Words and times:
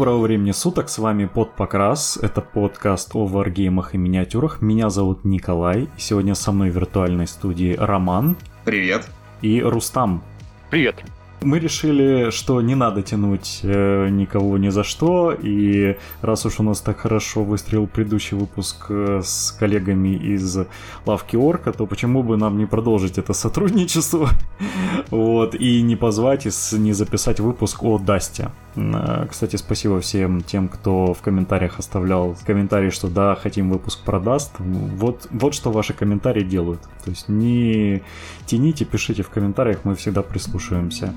доброго 0.00 0.22
времени 0.22 0.52
суток, 0.52 0.88
с 0.88 0.96
вами 0.96 1.26
Под 1.26 1.54
Покрас, 1.56 2.16
это 2.22 2.40
подкаст 2.40 3.10
о 3.12 3.26
варгеймах 3.26 3.94
и 3.94 3.98
миниатюрах. 3.98 4.62
Меня 4.62 4.88
зовут 4.88 5.26
Николай, 5.26 5.90
сегодня 5.98 6.34
со 6.34 6.52
мной 6.52 6.70
в 6.70 6.74
виртуальной 6.74 7.26
студии 7.26 7.76
Роман. 7.78 8.38
Привет. 8.64 9.06
И 9.42 9.60
Рустам. 9.60 10.22
Привет. 10.70 11.04
Мы 11.42 11.58
решили, 11.58 12.30
что 12.30 12.60
не 12.60 12.74
надо 12.74 13.02
тянуть 13.02 13.60
э, 13.62 14.08
никого 14.10 14.58
ни 14.58 14.68
за 14.68 14.84
что, 14.84 15.32
и 15.32 15.96
раз 16.20 16.44
уж 16.44 16.60
у 16.60 16.62
нас 16.62 16.80
так 16.80 16.98
хорошо 16.98 17.44
выстрелил 17.44 17.86
предыдущий 17.86 18.36
выпуск 18.36 18.86
э, 18.90 19.22
с 19.24 19.50
коллегами 19.52 20.16
из 20.16 20.58
Лавки 21.06 21.36
Орка, 21.36 21.72
то 21.72 21.86
почему 21.86 22.22
бы 22.22 22.36
нам 22.36 22.58
не 22.58 22.66
продолжить 22.66 23.16
это 23.16 23.32
сотрудничество, 23.32 24.28
вот, 25.10 25.54
и 25.54 25.80
не 25.80 25.96
позвать, 25.96 26.46
и 26.46 26.50
не 26.78 26.92
записать 26.92 27.40
выпуск 27.40 27.82
о 27.84 27.98
Dust 27.98 28.33
е. 28.33 28.50
Э, 28.76 29.26
кстати, 29.28 29.56
спасибо 29.56 30.00
всем 30.00 30.42
тем, 30.42 30.68
кто 30.68 31.14
в 31.14 31.20
комментариях 31.20 31.78
оставлял 31.78 32.36
комментарий, 32.44 32.90
что 32.90 33.08
да, 33.08 33.34
хотим 33.34 33.70
выпуск 33.70 34.00
про 34.04 34.20
Dust. 34.20 34.52
Вот, 34.58 35.26
вот 35.30 35.54
что 35.54 35.70
ваши 35.72 35.92
комментарии 35.92 36.42
делают. 36.42 36.82
То 37.04 37.10
есть 37.10 37.28
не 37.28 38.02
тяните, 38.46 38.84
пишите 38.84 39.22
в 39.22 39.30
комментариях, 39.30 39.80
мы 39.84 39.94
всегда 39.94 40.22
прислушиваемся. 40.22 41.14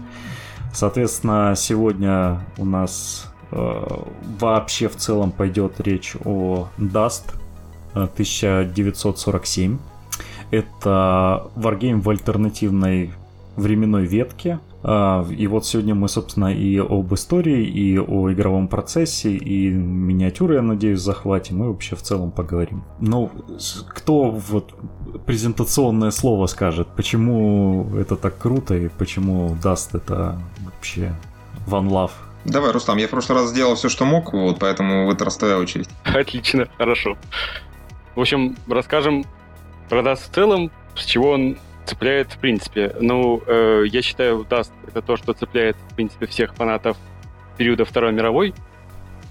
Соответственно, 0.73 1.53
сегодня 1.55 2.39
у 2.57 2.65
нас 2.65 3.27
э, 3.51 3.83
вообще 4.39 4.87
в 4.89 4.95
целом 4.95 5.31
пойдет 5.31 5.79
речь 5.79 6.15
о 6.25 6.67
Dust 6.77 7.35
1947. 7.93 9.77
Это 10.49 11.47
варгейм 11.55 12.01
в 12.01 12.09
альтернативной 12.09 13.13
временной 13.55 14.05
ветке. 14.05 14.59
А, 14.83 15.25
и 15.29 15.47
вот 15.47 15.65
сегодня 15.65 15.95
мы, 15.95 16.09
собственно, 16.09 16.53
и 16.53 16.77
об 16.77 17.13
истории, 17.13 17.65
и 17.65 17.97
о 17.97 18.31
игровом 18.31 18.67
процессе, 18.67 19.31
и 19.31 19.69
миниатюры, 19.69 20.55
я 20.55 20.61
надеюсь, 20.61 20.99
захватим, 20.99 21.63
и 21.63 21.67
вообще 21.67 21.95
в 21.95 22.01
целом 22.01 22.31
поговорим. 22.31 22.83
Ну, 22.99 23.31
кто 23.89 24.29
вот 24.31 24.75
презентационное 25.25 26.11
слово 26.11 26.47
скажет, 26.47 26.89
почему 26.95 27.95
это 27.97 28.17
так 28.17 28.37
круто 28.37 28.75
и 28.75 28.89
почему 28.89 29.55
даст 29.63 29.95
это 29.95 30.37
вообще 30.65 31.15
One 31.67 31.87
Love? 31.87 32.11
Давай, 32.43 32.73
Рустам, 32.73 32.97
я 32.97 33.07
в 33.07 33.11
прошлый 33.11 33.39
раз 33.39 33.51
сделал 33.51 33.75
все, 33.75 33.87
что 33.87 34.03
мог, 34.03 34.33
вот, 34.33 34.59
поэтому 34.59 35.09
это 35.09 35.23
раз 35.23 35.37
твоя 35.37 35.57
очередь. 35.57 35.87
Отлично, 36.03 36.67
хорошо. 36.77 37.17
В 38.15 38.19
общем, 38.19 38.57
расскажем 38.67 39.23
про 39.87 40.01
Dust 40.01 40.29
в 40.29 40.35
целом, 40.35 40.71
с 40.95 41.05
чего 41.05 41.31
он 41.31 41.57
цепляет 41.85 42.33
в 42.33 42.39
принципе. 42.39 42.95
Ну, 42.99 43.41
э, 43.45 43.83
я 43.87 44.01
считаю, 44.01 44.45
Dust— 44.49 44.71
это 44.87 45.01
то, 45.01 45.17
что 45.17 45.33
цепляет, 45.33 45.75
в 45.89 45.95
принципе, 45.95 46.25
всех 46.25 46.53
фанатов 46.55 46.97
периода 47.57 47.85
Второй 47.85 48.11
мировой. 48.11 48.53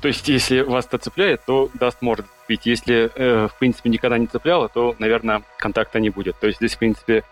То 0.01 0.09
есть, 0.09 0.29
если 0.29 0.63
вас 0.63 0.87
это 0.87 0.99
цепляет, 0.99 1.45
то 1.47 1.71
Dust 1.79 1.99
может 2.01 2.27
быть. 2.49 2.67
Если, 2.67 3.11
э, 3.15 3.49
в 3.49 3.59
принципе, 3.59 3.89
никогда 3.89 4.19
не 4.19 4.27
цепляло, 4.27 4.69
то, 4.69 4.97
наверное, 4.99 5.43
контакта 5.59 6.01
не 6.01 6.11
будет. 6.11 6.39
То 6.41 6.47
есть, 6.47 6.59
здесь, 6.59 6.75
в 6.75 6.79
принципе, 6.79 7.23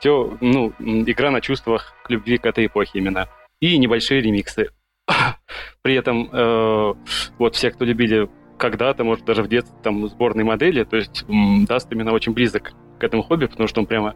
все, 0.00 0.36
ну, 0.40 0.72
игра 0.78 1.30
на 1.30 1.40
чувствах 1.40 1.94
к 2.02 2.10
любви 2.10 2.38
к 2.38 2.46
этой 2.46 2.66
эпохе 2.66 2.98
именно. 2.98 3.28
И 3.60 3.76
небольшие 3.78 4.20
ремиксы. 4.20 4.70
При 5.82 5.94
этом, 5.94 6.30
э, 6.32 6.94
вот 7.38 7.56
все, 7.56 7.70
кто 7.70 7.84
любили 7.84 8.28
когда-то, 8.58 9.04
может, 9.04 9.24
даже 9.24 9.42
в 9.42 9.48
детстве, 9.48 9.76
там, 9.82 10.06
сборные 10.08 10.44
модели, 10.44 10.84
то 10.84 10.96
есть 10.96 11.24
Даст 11.66 11.92
именно 11.92 12.12
очень 12.12 12.32
близок 12.32 12.72
к 12.98 13.04
этому 13.04 13.22
хобби, 13.22 13.46
потому 13.46 13.68
что 13.68 13.80
он 13.80 13.86
прямо 13.86 14.14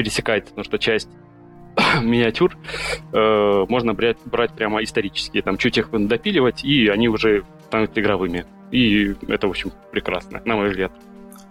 пересекается, 0.00 0.50
потому 0.52 0.64
что 0.64 0.78
часть 0.78 1.10
миниатюр 2.02 2.56
э, 3.12 3.66
можно 3.68 3.92
брать, 3.92 4.16
брать 4.24 4.54
прямо 4.54 4.82
исторические, 4.82 5.42
там 5.42 5.58
чуть 5.58 5.76
их 5.76 5.90
допиливать, 5.92 6.64
и 6.64 6.88
они 6.88 7.08
уже 7.08 7.44
станут 7.66 7.96
игровыми. 7.98 8.46
И 8.70 9.14
это, 9.28 9.46
в 9.46 9.50
общем, 9.50 9.72
прекрасно, 9.92 10.40
на 10.46 10.56
мой 10.56 10.70
взгляд. 10.70 10.90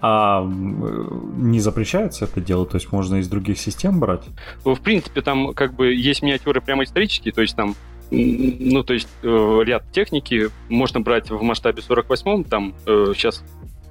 А 0.01 0.43
не 0.43 1.59
запрещается 1.59 2.25
это 2.25 2.41
дело? 2.41 2.65
То 2.65 2.77
есть 2.77 2.91
можно 2.91 3.17
из 3.17 3.27
других 3.27 3.59
систем 3.59 3.99
брать? 3.99 4.23
В 4.63 4.79
принципе, 4.79 5.21
там 5.21 5.53
как 5.53 5.75
бы 5.75 5.93
есть 5.93 6.23
миниатюры 6.23 6.59
прямо 6.59 6.85
исторические, 6.85 7.33
то 7.33 7.41
есть 7.41 7.55
там 7.55 7.75
ну, 8.11 8.81
то 8.81 8.95
есть 8.95 9.07
э, 9.21 9.59
ряд 9.63 9.91
техники 9.91 10.49
можно 10.67 10.99
брать 10.99 11.29
в 11.29 11.43
масштабе 11.43 11.83
48 11.83 12.43
там 12.45 12.73
э, 12.87 13.11
сейчас 13.13 13.43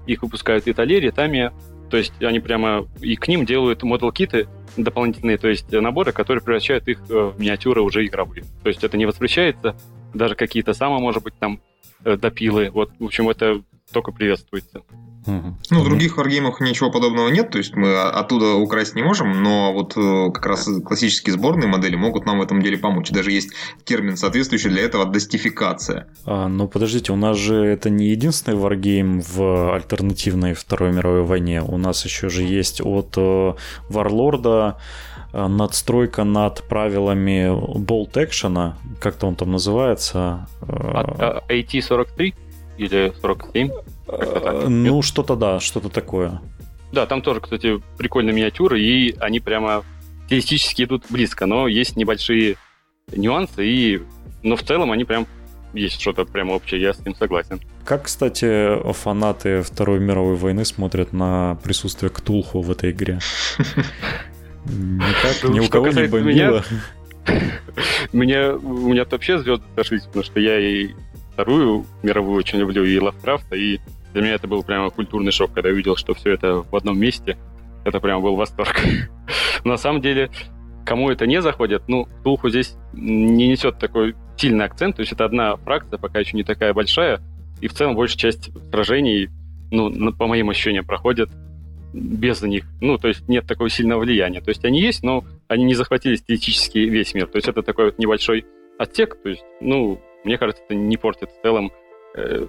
их 0.09 0.23
выпускают 0.23 0.67
Италия, 0.67 1.13
Тамия, 1.13 1.53
то 1.91 1.97
есть 1.97 2.13
они 2.23 2.41
прямо 2.41 2.87
и 3.01 3.17
к 3.17 3.29
ним 3.29 3.45
делают 3.45 3.83
модел-киты 3.83 4.49
дополнительные, 4.77 5.39
то 5.39 5.49
есть 5.49 5.71
наборы, 5.73 6.13
которые 6.13 6.43
превращают 6.43 6.87
их 6.89 7.01
э, 7.09 7.33
в 7.35 7.41
миниатюры 7.41 7.83
уже 7.83 8.07
игровые. 8.07 8.45
То 8.63 8.69
есть 8.69 8.85
это 8.85 8.97
не 8.97 9.07
воспрещается, 9.07 9.77
даже 10.15 10.35
какие-то 10.35 10.73
самые, 10.73 11.01
может 11.01 11.23
быть, 11.23 11.35
там 11.39 11.61
э, 12.05 12.17
допилы. 12.17 12.71
Вот, 12.71 12.93
в 12.99 13.05
общем, 13.05 13.29
это 13.29 13.63
только 13.93 14.13
приветствуется. 14.13 14.83
Ну, 15.27 15.55
в 15.71 15.85
других 15.85 16.17
варгеймах 16.17 16.61
ничего 16.61 16.91
подобного 16.91 17.29
нет, 17.29 17.51
то 17.51 17.59
есть 17.59 17.75
мы 17.75 18.01
оттуда 18.01 18.55
украсть 18.55 18.95
не 18.95 19.03
можем, 19.03 19.43
но 19.43 19.73
вот 19.75 19.95
э, 19.97 20.31
как 20.33 20.47
раз 20.47 20.69
классические 20.85 21.35
сборные 21.35 21.69
модели 21.69 21.97
могут 21.97 22.25
нам 22.25 22.39
в 22.39 22.43
этом 22.43 22.63
деле 22.63 22.79
помочь. 22.79 23.11
Даже 23.11 23.31
есть 23.31 23.51
термин 23.85 24.17
соответствующий 24.17 24.71
для 24.71 24.83
этого– 24.83 25.05
достификация. 25.07 26.09
А, 26.25 26.49
ну, 26.49 26.67
подождите, 26.67 27.13
у 27.13 27.17
нас 27.17 27.37
же 27.37 27.57
это 27.57 27.91
не 27.91 28.09
единственный 28.09 28.57
варгейм 28.57 29.21
в 29.21 29.75
альтернативной 29.75 30.55
Второй 30.55 30.93
мировой 30.93 31.25
войне. 31.25 31.63
У 31.63 31.77
нас 31.77 32.05
еще 32.07 32.31
же 32.31 32.43
есть 32.43 32.81
от 32.83 33.17
Варлорда 33.91 34.79
э, 35.33 35.47
надстройка 35.47 36.25
над 36.25 36.63
правилами 36.63 37.51
болт 37.79 38.17
экшена, 38.17 38.79
как-то 38.99 39.27
он 39.27 39.35
там 39.35 39.53
называется. 39.53 40.49
AT-43 40.63 42.35
или 42.79 43.13
47? 43.21 43.71
Э, 44.09 44.67
ну, 44.69 45.03
что-то 45.03 45.37
да, 45.37 45.61
что-то 45.61 45.89
такое. 45.89 46.41
Да, 46.93 47.07
там 47.07 47.21
тоже, 47.21 47.41
кстати, 47.41 47.83
прикольные 47.99 48.35
миниатюры, 48.35 48.81
и 48.81 49.15
они 49.19 49.41
прямо 49.41 49.85
стилистически 50.27 50.85
идут 50.85 51.05
близко, 51.11 51.47
но 51.47 51.69
есть 51.69 51.97
небольшие 51.97 52.57
нюансы, 53.13 53.67
и... 53.67 54.03
но 54.43 54.57
в 54.57 54.63
целом 54.63 54.93
они 54.93 55.05
прям 55.05 55.27
есть 55.75 56.01
что-то 56.01 56.25
прямо 56.25 56.53
общее, 56.53 56.81
я 56.81 56.95
с 56.95 57.05
ним 57.05 57.15
согласен. 57.15 57.61
Как, 57.85 58.05
кстати, 58.05 58.93
фанаты 58.93 59.63
Второй 59.63 60.01
мировой 60.01 60.37
войны 60.37 60.65
смотрят 60.65 61.13
на 61.13 61.59
присутствие 61.63 62.11
Ктулху 62.11 62.61
в 62.61 62.71
этой 62.71 62.91
игре? 62.91 63.19
Никак, 64.67 65.51
ни 65.51 65.61
у 65.61 65.69
кого 65.69 65.89
не 65.89 66.07
бомбило. 66.07 66.65
Меня, 68.13 68.55
у 68.55 68.89
меня 68.89 69.05
вообще 69.05 69.39
звезды 69.39 69.65
сошлись, 69.77 70.05
потому 70.05 70.25
что 70.25 70.41
я 70.41 70.59
и 70.59 70.95
Вторую 71.39 71.87
мировую 72.03 72.37
очень 72.37 72.59
люблю, 72.59 72.85
и 72.85 72.99
Лавкрафта, 72.99 73.55
и 73.55 73.79
для 74.13 74.23
меня 74.23 74.35
это 74.35 74.49
был 74.49 74.65
прямо 74.65 74.91
культурный 74.91 75.31
шок, 75.31 75.53
когда 75.53 75.69
я 75.69 75.73
увидел, 75.73 75.95
что 75.95 76.13
все 76.13 76.33
это 76.33 76.65
в 76.69 76.75
одном 76.75 76.99
месте. 76.99 77.39
Это 77.85 78.01
прямо 78.01 78.21
был 78.21 78.35
восторг. 78.35 78.75
На 79.65 79.77
самом 79.77 80.01
деле, 80.01 80.31
кому 80.85 81.11
это 81.11 81.29
не 81.29 81.41
заходит, 81.41 81.85
ну, 81.87 82.09
Тулху 82.25 82.49
здесь 82.49 82.75
не 82.93 83.47
несет 83.47 83.79
такой 83.79 84.17
сильный 84.37 84.65
акцент, 84.65 84.97
то 84.97 85.01
есть 85.01 85.13
это 85.13 85.27
одна 85.27 85.55
фракция, 85.59 85.97
пока 85.97 86.19
еще 86.19 86.37
не 86.37 86.43
такая 86.43 86.75
большая, 86.75 87.21
и 87.61 87.69
в 87.69 87.73
целом 87.73 87.95
большая 87.95 88.19
часть 88.19 88.51
сражений, 88.73 89.31
ну, 89.71 90.13
по 90.13 90.27
моим 90.27 90.51
ощущениям, 90.51 90.85
проходят 90.85 91.31
без 91.93 92.43
них. 92.43 92.65
Ну, 92.81 92.99
то 92.99 93.07
есть 93.07 93.29
нет 93.29 93.47
такого 93.47 93.71
сильного 93.71 94.01
влияния. 94.01 94.41
То 94.41 94.49
есть 94.49 94.65
они 94.65 94.81
есть, 94.81 95.05
но 95.05 95.23
они 95.47 95.63
не 95.63 95.75
захватили 95.75 96.17
стилистически 96.17 96.79
весь 96.79 97.15
мир. 97.15 97.29
То 97.29 97.37
есть 97.37 97.47
это 97.47 97.63
такой 97.63 97.85
вот 97.85 97.99
небольшой 98.01 98.45
отсек, 98.77 99.23
то 99.23 99.29
есть, 99.29 99.45
ну, 99.61 100.01
мне 100.29 100.37
кажется, 100.37 100.63
это 100.63 100.75
не 100.75 100.99
портит 100.99 101.31
в 101.31 101.43
целом 101.43 101.73
э, 102.15 102.47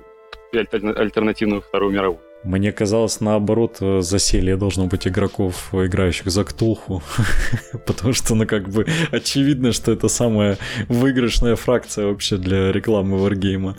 альтернативную 0.54 1.62
Вторую 1.62 1.94
мировую. 1.94 2.20
Мне 2.44 2.74
казалось, 2.74 3.22
наоборот, 3.22 3.78
э, 3.80 4.02
заселье 4.02 4.58
должно 4.58 4.88
быть 4.88 5.08
игроков, 5.08 5.74
играющих 5.74 6.30
за 6.30 6.44
Ктулху. 6.44 7.02
Потому 7.86 8.12
что, 8.14 8.36
ну, 8.36 8.46
как 8.46 8.68
бы, 8.68 8.86
очевидно, 9.12 9.72
что 9.72 9.94
это 9.94 10.10
самая 10.10 10.58
выигрышная 10.90 11.56
фракция 11.56 12.08
вообще 12.08 12.36
для 12.38 12.74
рекламы 12.74 13.18
Wargame. 13.18 13.76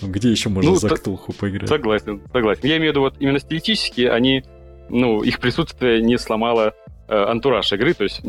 Где 0.00 0.30
еще 0.30 0.48
можно 0.48 0.70
ну, 0.70 0.76
за 0.76 0.88
Ктулху 0.88 1.34
поиграть? 1.34 1.68
Согласен, 1.68 2.22
согласен. 2.32 2.60
Я 2.62 2.78
имею 2.78 2.92
в 2.92 2.94
виду, 2.94 3.00
вот 3.00 3.14
именно 3.20 3.40
стилистически 3.40 4.02
они, 4.02 4.42
ну, 4.88 5.22
их 5.22 5.38
присутствие 5.38 6.00
не 6.00 6.16
сломало 6.16 6.74
э, 7.08 7.14
антураж 7.14 7.70
игры, 7.72 7.92
то 7.92 8.04
есть, 8.04 8.22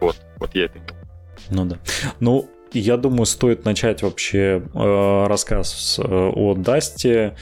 вот, 0.00 0.16
вот 0.38 0.54
я 0.54 0.66
это. 0.66 0.78
Ну 1.50 1.64
да. 1.64 1.78
Ну, 2.20 2.48
я 2.78 2.96
думаю, 2.96 3.26
стоит 3.26 3.64
начать 3.64 4.02
вообще 4.02 4.62
э, 4.74 5.26
рассказ 5.26 6.00
э, 6.02 6.02
о 6.06 6.54
Dust 6.54 7.20
е 7.20 7.36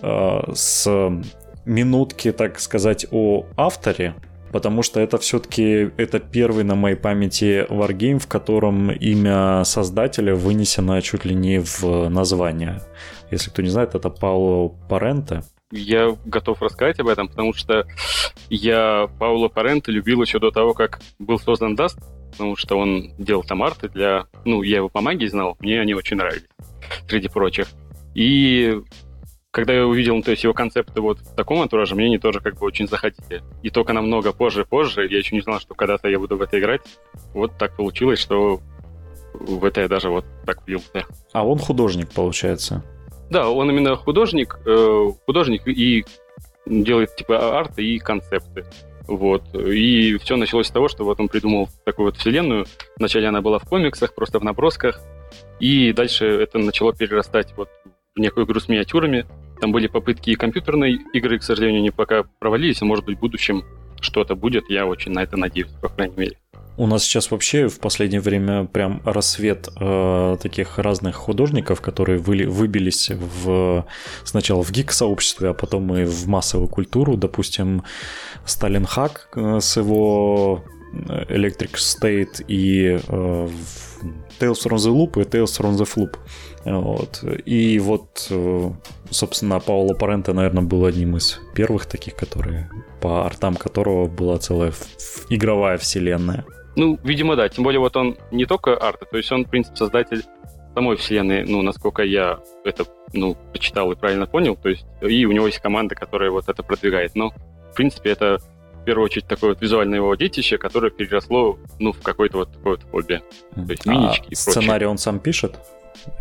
э, 0.00 0.40
с 0.54 1.10
минутки, 1.64 2.32
так 2.32 2.60
сказать, 2.60 3.06
о 3.10 3.46
авторе, 3.56 4.14
потому 4.52 4.82
что 4.82 5.00
это 5.00 5.18
все-таки 5.18 5.90
это 5.96 6.18
первый 6.18 6.64
на 6.64 6.74
моей 6.74 6.96
памяти 6.96 7.66
варгейм, 7.68 8.18
в 8.18 8.26
котором 8.26 8.90
имя 8.90 9.64
создателя 9.64 10.34
вынесено 10.34 11.00
чуть 11.02 11.24
ли 11.24 11.34
не 11.34 11.60
в 11.60 12.08
название. 12.08 12.80
Если 13.30 13.50
кто 13.50 13.62
не 13.62 13.68
знает, 13.68 13.94
это 13.94 14.08
Пауло 14.10 14.68
Паренте. 14.88 15.42
Я 15.70 16.16
готов 16.24 16.62
рассказать 16.62 16.98
об 17.00 17.08
этом, 17.08 17.28
потому 17.28 17.52
что 17.52 17.86
я 18.48 19.08
Пауло 19.18 19.48
Паренте 19.48 19.92
любил 19.92 20.22
еще 20.22 20.38
до 20.38 20.50
того, 20.50 20.72
как 20.72 21.00
был 21.18 21.38
создан 21.38 21.74
Dust. 21.74 21.98
потому 22.32 22.56
что 22.56 22.78
он 22.78 23.12
делал 23.18 23.42
там 23.42 23.62
арты 23.62 23.88
для... 23.88 24.26
Ну, 24.44 24.62
я 24.62 24.76
его 24.76 24.88
по 24.88 25.00
магии 25.00 25.26
знал, 25.26 25.56
мне 25.60 25.80
они 25.80 25.94
очень 25.94 26.16
нравились, 26.16 26.48
среди 27.06 27.28
прочих. 27.28 27.68
И 28.14 28.80
когда 29.50 29.74
я 29.74 29.86
увидел, 29.86 30.22
то 30.22 30.30
есть 30.30 30.44
его 30.44 30.54
концепты 30.54 31.00
вот 31.00 31.18
в 31.18 31.34
таком 31.34 31.60
антураже, 31.60 31.94
мне 31.94 32.06
они 32.06 32.18
тоже 32.18 32.40
как 32.40 32.58
бы 32.58 32.66
очень 32.66 32.86
захотели. 32.88 33.42
И 33.62 33.70
только 33.70 33.92
намного 33.92 34.32
позже-позже, 34.32 35.06
я 35.06 35.18
еще 35.18 35.34
не 35.34 35.42
знал, 35.42 35.60
что 35.60 35.74
когда-то 35.74 36.08
я 36.08 36.18
буду 36.18 36.36
в 36.36 36.42
это 36.42 36.58
играть, 36.58 36.80
вот 37.34 37.58
так 37.58 37.76
получилось, 37.76 38.20
что 38.20 38.60
в 39.34 39.64
это 39.64 39.82
я 39.82 39.88
даже 39.88 40.10
вот 40.10 40.24
так 40.46 40.66
влился. 40.66 41.04
А 41.32 41.46
он 41.46 41.58
художник, 41.58 42.10
получается? 42.10 42.84
Да, 43.30 43.50
он 43.50 43.70
именно 43.70 43.96
художник, 43.96 44.58
э, 44.64 45.06
художник 45.26 45.66
и 45.66 46.04
делает 46.66 47.14
типа 47.16 47.58
арты 47.58 47.84
и 47.84 47.98
концепты. 47.98 48.64
Вот. 49.06 49.42
И 49.54 50.18
все 50.18 50.36
началось 50.36 50.66
с 50.66 50.70
того, 50.70 50.88
что 50.88 51.04
вот 51.04 51.18
он 51.18 51.28
придумал 51.28 51.68
такую 51.84 52.06
вот 52.06 52.16
вселенную. 52.18 52.66
Вначале 52.96 53.28
она 53.28 53.40
была 53.40 53.58
в 53.58 53.64
комиксах, 53.64 54.14
просто 54.14 54.38
в 54.38 54.44
набросках. 54.44 55.00
И 55.60 55.92
дальше 55.92 56.26
это 56.26 56.58
начало 56.58 56.94
перерастать 56.94 57.52
вот 57.56 57.68
в 58.14 58.20
некую 58.20 58.46
игру 58.46 58.60
с 58.60 58.68
миниатюрами. 58.68 59.26
Там 59.60 59.72
были 59.72 59.86
попытки 59.86 60.30
и 60.30 60.36
компьютерной 60.36 61.00
игры, 61.14 61.38
к 61.38 61.42
сожалению, 61.42 61.82
не 61.82 61.90
пока 61.90 62.24
провалились, 62.38 62.82
а 62.82 62.84
может 62.84 63.04
быть 63.06 63.16
в 63.16 63.20
будущем 63.20 63.64
что-то 64.00 64.36
будет. 64.36 64.68
Я 64.68 64.86
очень 64.86 65.12
на 65.12 65.22
это 65.22 65.36
надеюсь, 65.36 65.72
по 65.80 65.88
крайней 65.88 66.16
мере. 66.16 66.36
У 66.78 66.86
нас 66.86 67.02
сейчас 67.02 67.32
вообще 67.32 67.66
в 67.66 67.80
последнее 67.80 68.20
время 68.20 68.64
прям 68.64 69.02
рассвет 69.04 69.68
э, 69.80 70.36
таких 70.40 70.78
разных 70.78 71.16
художников, 71.16 71.80
которые 71.80 72.20
вы, 72.20 72.46
выбились 72.46 73.10
в, 73.10 73.84
сначала 74.22 74.62
в 74.62 74.70
гик-сообществе, 74.70 75.48
а 75.48 75.54
потом 75.54 75.92
и 75.96 76.04
в 76.04 76.28
массовую 76.28 76.68
культуру. 76.68 77.16
Допустим, 77.16 77.82
Сталин 78.44 78.86
Хак 78.86 79.28
э, 79.34 79.58
с 79.60 79.76
его 79.76 80.62
Electric 80.94 81.74
State 81.74 82.44
и 82.46 83.00
э, 83.08 83.48
Tales 84.38 84.62
from 84.64 84.76
the 84.76 84.92
Loop 84.92 85.20
и 85.20 85.24
Tales 85.24 85.60
from 85.60 85.76
the 85.76 85.84
Floop. 85.84 86.16
Вот. 86.64 87.24
И 87.44 87.80
вот, 87.80 88.28
э, 88.30 88.70
собственно, 89.10 89.58
Пауло 89.58 89.94
Паренте, 89.94 90.32
наверное, 90.32 90.62
был 90.62 90.84
одним 90.84 91.16
из 91.16 91.40
первых 91.56 91.86
таких, 91.86 92.14
которые 92.14 92.70
по 93.00 93.26
артам 93.26 93.56
которого 93.56 94.06
была 94.06 94.38
целая 94.38 94.72
игровая 95.28 95.76
вселенная. 95.76 96.44
Ну, 96.78 96.96
видимо, 97.02 97.34
да. 97.34 97.48
Тем 97.48 97.64
более 97.64 97.80
вот 97.80 97.96
он 97.96 98.16
не 98.30 98.46
только 98.46 98.76
арт, 98.76 99.10
то 99.10 99.16
есть 99.16 99.30
он, 99.32 99.44
в 99.44 99.50
принципе, 99.50 99.76
создатель 99.76 100.22
самой 100.74 100.96
вселенной, 100.96 101.44
ну, 101.44 101.60
насколько 101.62 102.04
я 102.04 102.38
это, 102.64 102.84
ну, 103.12 103.36
почитал 103.52 103.90
и 103.90 103.96
правильно 103.96 104.26
понял, 104.26 104.54
то 104.54 104.68
есть 104.68 104.86
и 105.02 105.26
у 105.26 105.32
него 105.32 105.46
есть 105.46 105.58
команда, 105.58 105.96
которая 105.96 106.30
вот 106.30 106.48
это 106.48 106.62
продвигает. 106.62 107.16
Но, 107.16 107.30
в 107.30 107.74
принципе, 107.74 108.10
это 108.10 108.38
в 108.74 108.84
первую 108.84 109.06
очередь 109.06 109.26
такое 109.26 109.50
вот 109.50 109.60
визуальное 109.60 109.98
его 109.98 110.14
детище, 110.14 110.56
которое 110.56 110.92
переросло, 110.92 111.58
ну, 111.80 111.92
в 111.92 112.00
какое-то 112.00 112.38
вот 112.38 112.52
такое 112.52 112.76
вот 112.76 112.84
хобби. 112.92 113.22
То 113.56 113.72
есть 113.72 113.84
минички 113.84 114.26
а 114.28 114.30
и 114.30 114.34
сценарий 114.36 114.68
прочее. 114.68 114.88
он 114.88 114.98
сам 114.98 115.18
пишет? 115.18 115.56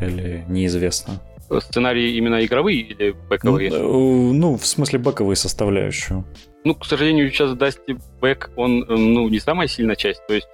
Или 0.01 0.43
неизвестно? 0.47 1.21
Сценарии 1.59 2.13
именно 2.17 2.43
игровые 2.43 2.79
или 2.79 3.11
бэковые? 3.29 3.69
Ну, 3.69 4.31
э, 4.31 4.33
ну 4.33 4.57
в 4.57 4.65
смысле 4.65 4.97
бэковые 4.97 5.35
составляющую. 5.35 6.25
Ну, 6.67 6.75
к 6.75 6.83
сожалению, 6.83 7.31
сейчас 7.31 7.51
Dusty 7.51 7.97
Back, 8.19 8.49
он, 8.57 8.83
э, 8.83 8.93
ну, 8.93 9.29
не 9.29 9.39
самая 9.39 9.69
сильная 9.69 9.95
часть, 9.95 10.27
то 10.27 10.33
есть 10.33 10.49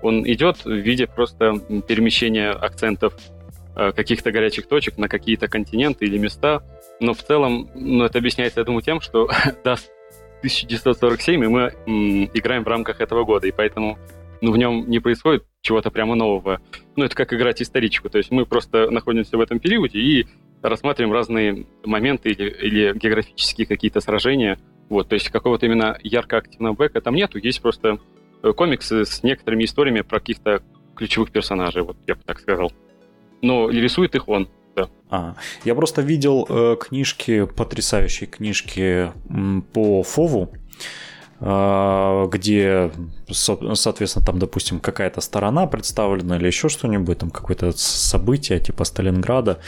он 0.00 0.26
идет 0.26 0.64
в 0.64 0.70
виде 0.70 1.06
просто 1.06 1.58
перемещения 1.86 2.48
акцентов 2.48 3.12
э, 3.76 3.92
каких-то 3.92 4.32
горячих 4.32 4.68
точек 4.68 4.96
на 4.96 5.06
какие-то 5.06 5.48
континенты 5.48 6.06
или 6.06 6.16
места, 6.16 6.62
но 6.98 7.12
в 7.12 7.22
целом, 7.22 7.68
ну, 7.74 8.04
это 8.04 8.16
объясняется, 8.16 8.60
я 8.60 8.64
думаю, 8.64 8.80
тем, 8.80 9.02
что 9.02 9.28
Dust 9.62 9.90
1947, 10.38 11.44
и 11.44 11.46
мы 11.46 11.74
м, 11.86 12.24
играем 12.32 12.64
в 12.64 12.68
рамках 12.68 13.02
этого 13.02 13.24
года, 13.24 13.46
и 13.46 13.52
поэтому 13.52 13.98
ну, 14.40 14.52
в 14.52 14.56
нем 14.56 14.88
не 14.88 14.98
происходит 14.98 15.44
чего-то 15.60 15.90
прямо 15.90 16.14
нового. 16.14 16.62
Ну, 16.96 17.04
это 17.04 17.14
как 17.14 17.34
играть 17.34 17.60
историчку, 17.60 18.08
то 18.08 18.16
есть 18.16 18.30
мы 18.30 18.46
просто 18.46 18.90
находимся 18.90 19.36
в 19.36 19.40
этом 19.42 19.58
периоде 19.58 19.98
и 19.98 20.26
рассматриваем 20.62 21.12
разные 21.12 21.66
моменты 21.84 22.30
или, 22.30 22.48
или 22.48 22.98
географические 22.98 23.66
какие-то 23.66 24.00
сражения, 24.00 24.58
вот, 24.90 25.08
то 25.08 25.14
есть 25.14 25.30
какого-то 25.30 25.64
именно 25.64 25.96
ярко-активного 26.02 26.74
бэка 26.74 27.00
там 27.00 27.14
нету, 27.14 27.38
есть 27.38 27.62
просто 27.62 27.98
э, 28.42 28.52
комиксы 28.52 29.06
с 29.06 29.22
некоторыми 29.22 29.64
историями 29.64 30.02
про 30.02 30.18
каких-то 30.18 30.62
ключевых 30.96 31.30
персонажей, 31.30 31.82
вот 31.82 31.96
я 32.06 32.16
бы 32.16 32.20
так 32.26 32.40
сказал. 32.40 32.72
Но 33.40 33.70
рисует 33.70 34.14
их 34.16 34.28
он, 34.28 34.48
да. 34.76 34.90
А, 35.08 35.36
я 35.64 35.74
просто 35.74 36.02
видел 36.02 36.44
э, 36.48 36.76
книжки, 36.78 37.46
потрясающие 37.46 38.28
книжки 38.28 39.12
по 39.72 40.02
Фову. 40.02 40.52
А, 41.42 42.26
где, 42.26 42.90
соответственно, 43.30 44.26
там, 44.26 44.38
допустим, 44.38 44.78
какая-то 44.78 45.22
сторона 45.22 45.66
представлена 45.66 46.36
или 46.36 46.46
еще 46.46 46.68
что-нибудь, 46.68 47.18
там 47.18 47.30
какое-то 47.30 47.72
событие 47.72 48.60
типа 48.60 48.84
Сталинграда, 48.84 49.58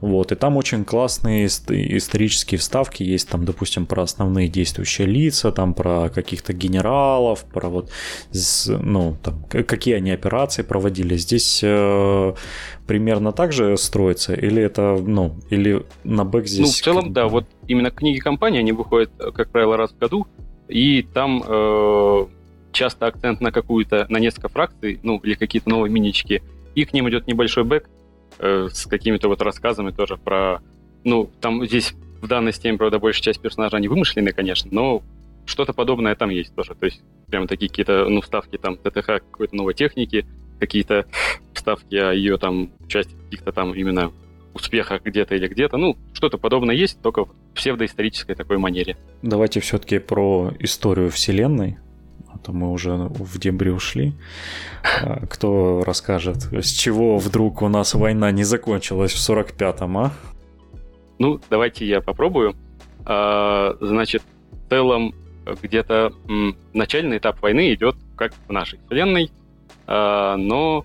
вот, 0.00 0.30
и 0.30 0.36
там 0.36 0.56
очень 0.56 0.84
классные 0.84 1.46
исторические 1.46 2.58
вставки 2.60 3.02
есть, 3.02 3.28
там, 3.28 3.44
допустим, 3.44 3.86
про 3.86 4.04
основные 4.04 4.46
действующие 4.46 5.08
лица, 5.08 5.50
там, 5.50 5.74
про 5.74 6.10
каких-то 6.10 6.52
генералов, 6.52 7.44
про 7.44 7.68
вот, 7.70 7.90
ну, 8.68 9.16
там, 9.20 9.42
какие 9.64 9.94
они 9.94 10.12
операции 10.12 10.62
проводили. 10.62 11.16
Здесь 11.16 11.60
э, 11.64 12.34
примерно 12.86 13.32
так 13.32 13.52
же 13.52 13.76
строится, 13.78 14.32
или 14.32 14.62
это, 14.62 14.96
ну, 15.04 15.34
или 15.50 15.84
на 16.04 16.24
бэк 16.24 16.46
здесь... 16.46 16.66
Ну, 16.66 16.72
в 16.72 16.84
целом, 16.84 17.12
да, 17.12 17.26
вот 17.26 17.46
именно 17.66 17.90
книги 17.90 18.20
компании, 18.20 18.60
они 18.60 18.70
выходят, 18.70 19.10
как 19.34 19.50
правило, 19.50 19.76
раз 19.76 19.90
в 19.90 19.98
году, 19.98 20.28
и 20.68 21.02
там 21.02 21.42
э, 21.46 22.26
часто 22.72 23.06
акцент 23.06 23.40
на 23.40 23.52
какую-то, 23.52 24.06
на 24.08 24.18
несколько 24.18 24.48
фракций, 24.48 25.00
ну, 25.02 25.18
или 25.18 25.34
какие-то 25.34 25.68
новые 25.68 25.90
минички, 25.90 26.42
и 26.74 26.84
к 26.84 26.92
ним 26.92 27.08
идет 27.08 27.26
небольшой 27.26 27.64
бэк 27.64 27.88
э, 28.38 28.68
с 28.72 28.86
какими-то 28.86 29.28
вот 29.28 29.40
рассказами 29.42 29.90
тоже 29.90 30.16
про... 30.16 30.60
Ну, 31.04 31.30
там 31.40 31.64
здесь 31.66 31.94
в 32.20 32.28
данной 32.28 32.52
системе, 32.52 32.78
правда, 32.78 32.98
большая 32.98 33.22
часть 33.22 33.40
персонажей, 33.40 33.78
они 33.78 33.88
вымышленные, 33.88 34.32
конечно, 34.32 34.68
но 34.72 35.02
что-то 35.46 35.72
подобное 35.72 36.14
там 36.16 36.30
есть 36.30 36.54
тоже. 36.54 36.74
То 36.74 36.86
есть 36.86 37.02
прямо 37.28 37.46
такие 37.46 37.68
какие-то, 37.68 38.08
ну, 38.08 38.20
вставки 38.20 38.58
там 38.58 38.76
ТТХ 38.76 39.06
какой-то 39.06 39.56
новой 39.56 39.74
техники, 39.74 40.26
какие-то 40.58 41.06
вставки 41.54 41.94
о 41.94 42.12
ее 42.12 42.36
там 42.38 42.70
части 42.88 43.14
каких-то 43.24 43.52
там 43.52 43.72
именно 43.74 44.12
успехах 44.56 45.02
где-то 45.02 45.34
или 45.34 45.46
где-то. 45.48 45.76
Ну, 45.76 45.96
что-то 46.12 46.38
подобное 46.38 46.74
есть, 46.74 47.00
только 47.00 47.24
в 47.24 47.30
псевдоисторической 47.54 48.34
такой 48.34 48.58
манере. 48.58 48.96
Давайте 49.22 49.60
все-таки 49.60 49.98
про 49.98 50.52
историю 50.58 51.10
Вселенной, 51.10 51.78
а 52.28 52.38
то 52.38 52.52
мы 52.52 52.70
уже 52.70 52.92
в 52.94 53.38
дебри 53.38 53.70
ушли. 53.70 54.12
А, 55.02 55.24
кто 55.26 55.82
расскажет, 55.86 56.48
с 56.52 56.70
чего 56.70 57.18
вдруг 57.18 57.62
у 57.62 57.68
нас 57.68 57.94
война 57.94 58.30
не 58.32 58.44
закончилась 58.44 59.12
в 59.12 59.30
45-м, 59.30 59.98
а? 59.98 60.12
Ну, 61.18 61.40
давайте 61.48 61.86
я 61.86 62.00
попробую. 62.00 62.54
А, 63.04 63.76
значит, 63.80 64.22
в 64.50 64.68
целом 64.68 65.14
где-то 65.62 66.12
начальный 66.72 67.18
этап 67.18 67.40
войны 67.40 67.72
идет 67.72 67.94
как 68.16 68.32
в 68.48 68.52
нашей 68.52 68.80
вселенной, 68.86 69.30
но 69.86 70.84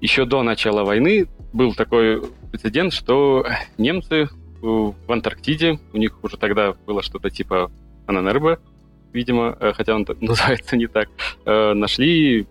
еще 0.00 0.24
до 0.24 0.42
начала 0.42 0.82
войны 0.82 1.28
был 1.52 1.72
такой 1.72 2.20
прецедент, 2.56 2.94
что 2.94 3.46
немцы 3.76 4.30
в 4.62 4.94
Антарктиде, 5.08 5.78
у 5.92 5.98
них 5.98 6.18
уже 6.24 6.38
тогда 6.38 6.72
было 6.86 7.02
что-то 7.02 7.28
типа 7.28 7.70
Ананербе, 8.06 8.58
видимо, 9.12 9.56
э, 9.60 9.72
хотя 9.74 9.94
он 9.94 10.06
называется 10.20 10.76
не 10.76 10.86
так, 10.86 11.10
э, 11.44 11.74
нашли 11.74 12.46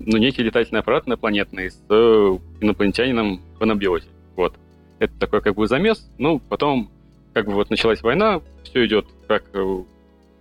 ну, 0.00 0.16
некий 0.16 0.42
летательный 0.42 0.80
аппарат 0.80 1.06
инопланетный 1.06 1.70
с 1.70 1.78
э, 1.90 2.38
инопланетянином 2.62 3.42
в 3.58 3.62
анабиозе. 3.62 4.08
Вот. 4.36 4.54
Это 4.98 5.12
такой 5.18 5.42
как 5.42 5.54
бы 5.54 5.66
замес. 5.66 6.10
Ну, 6.16 6.38
потом 6.38 6.90
как 7.34 7.46
бы 7.46 7.52
вот 7.52 7.68
началась 7.68 8.02
война, 8.02 8.40
все 8.64 8.86
идет 8.86 9.06
как, 9.28 9.44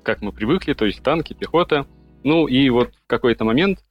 как 0.03 0.21
мы 0.21 0.31
привыкли, 0.31 0.73
то 0.73 0.85
есть 0.85 1.03
танки, 1.03 1.33
пехота. 1.33 1.85
Ну 2.23 2.47
и 2.47 2.69
вот 2.69 2.93
в 2.95 3.07
какой-то 3.07 3.43
момент 3.43 3.83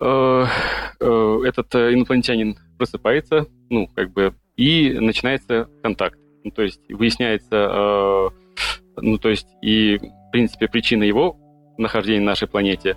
э, 0.00 0.46
э, 1.00 1.40
этот 1.44 1.74
инопланетянин 1.74 2.58
просыпается, 2.76 3.46
ну, 3.70 3.88
как 3.94 4.12
бы, 4.12 4.34
и 4.56 4.92
начинается 4.98 5.68
контакт. 5.82 6.18
Ну, 6.42 6.50
то 6.50 6.62
есть 6.62 6.80
выясняется, 6.88 7.56
э, 7.56 8.28
ну, 8.98 9.18
то 9.18 9.30
есть 9.30 9.48
и, 9.62 9.98
в 9.98 10.30
принципе, 10.32 10.68
причина 10.68 11.02
его 11.02 11.36
нахождения 11.78 12.20
на 12.20 12.32
нашей 12.32 12.48
планете. 12.48 12.96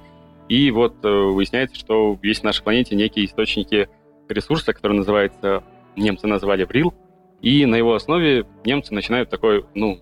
И 0.49 0.71
вот 0.71 1.03
э, 1.03 1.09
выясняется, 1.09 1.75
что 1.77 2.17
есть 2.21 2.43
на 2.43 2.49
нашей 2.49 2.63
планете 2.63 2.95
некие 2.95 3.25
источники 3.25 3.89
ресурса, 4.29 4.73
который 4.73 4.97
называется, 4.97 5.63
немцы 5.95 6.27
назвали 6.27 6.65
Брил, 6.65 6.93
и 7.41 7.65
на 7.65 7.75
его 7.75 7.93
основе 7.93 8.45
немцы 8.65 8.93
начинают 8.93 9.29
такой, 9.29 9.65
ну, 9.73 10.01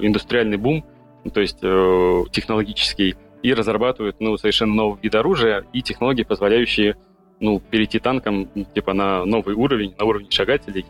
индустриальный 0.00 0.56
бум, 0.56 0.84
ну, 1.24 1.30
то 1.30 1.40
есть 1.40 1.58
э, 1.62 2.22
технологический, 2.32 3.16
и 3.42 3.52
разрабатывают, 3.52 4.16
ну, 4.20 4.36
совершенно 4.36 4.74
новый 4.74 4.98
вид 5.02 5.14
оружия 5.14 5.66
и 5.72 5.82
технологии, 5.82 6.22
позволяющие 6.22 6.96
ну, 7.44 7.60
перейти 7.60 7.98
танком 7.98 8.48
типа 8.74 8.94
на 8.94 9.24
новый 9.26 9.54
уровень, 9.54 9.94
на 9.98 10.06
уровень 10.06 10.30
шагателей. 10.30 10.86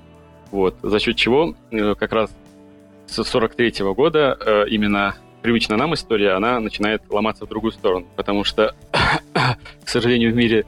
Вот. 0.53 0.77
За 0.83 1.01
счет 1.01 1.17
чего 1.17 1.55
э, 1.73 1.95
как 1.97 2.13
раз 2.13 2.31
с 3.07 3.23
43 3.25 3.69
-го 3.71 3.95
года 3.95 4.39
э, 4.41 4.69
именно 4.69 5.17
привычная 5.43 5.77
нам 5.77 5.95
история, 5.95 6.31
она 6.31 6.61
начинает 6.61 7.03
ломаться 7.11 7.45
в 7.45 7.49
другую 7.49 7.73
сторону, 7.73 8.07
потому 8.15 8.45
что, 8.45 8.75
к 9.85 9.89
сожалению, 9.89 10.33
в 10.33 10.37
мире 10.37 10.65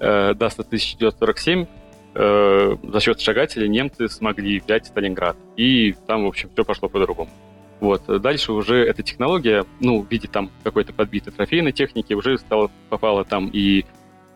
э, 0.00 0.34
Dust 0.34 0.56
а 0.56 0.62
1947 0.62 1.66
э, 2.14 2.76
за 2.82 3.00
счет 3.00 3.20
шагателей 3.20 3.68
немцы 3.68 4.08
смогли 4.08 4.58
взять 4.58 4.86
Сталинград, 4.86 5.36
и 5.56 5.94
там, 6.06 6.24
в 6.24 6.28
общем, 6.28 6.48
все 6.54 6.64
пошло 6.64 6.88
по-другому. 6.88 7.30
Вот. 7.78 8.02
Дальше 8.22 8.52
уже 8.52 8.86
эта 8.86 9.02
технология, 9.02 9.66
ну, 9.80 10.00
в 10.02 10.10
виде 10.10 10.28
там 10.28 10.50
какой-то 10.64 10.94
подбитой 10.94 11.32
трофейной 11.34 11.72
техники, 11.72 12.14
уже 12.14 12.38
стала, 12.38 12.70
попала 12.88 13.22
там 13.22 13.50
и 13.52 13.84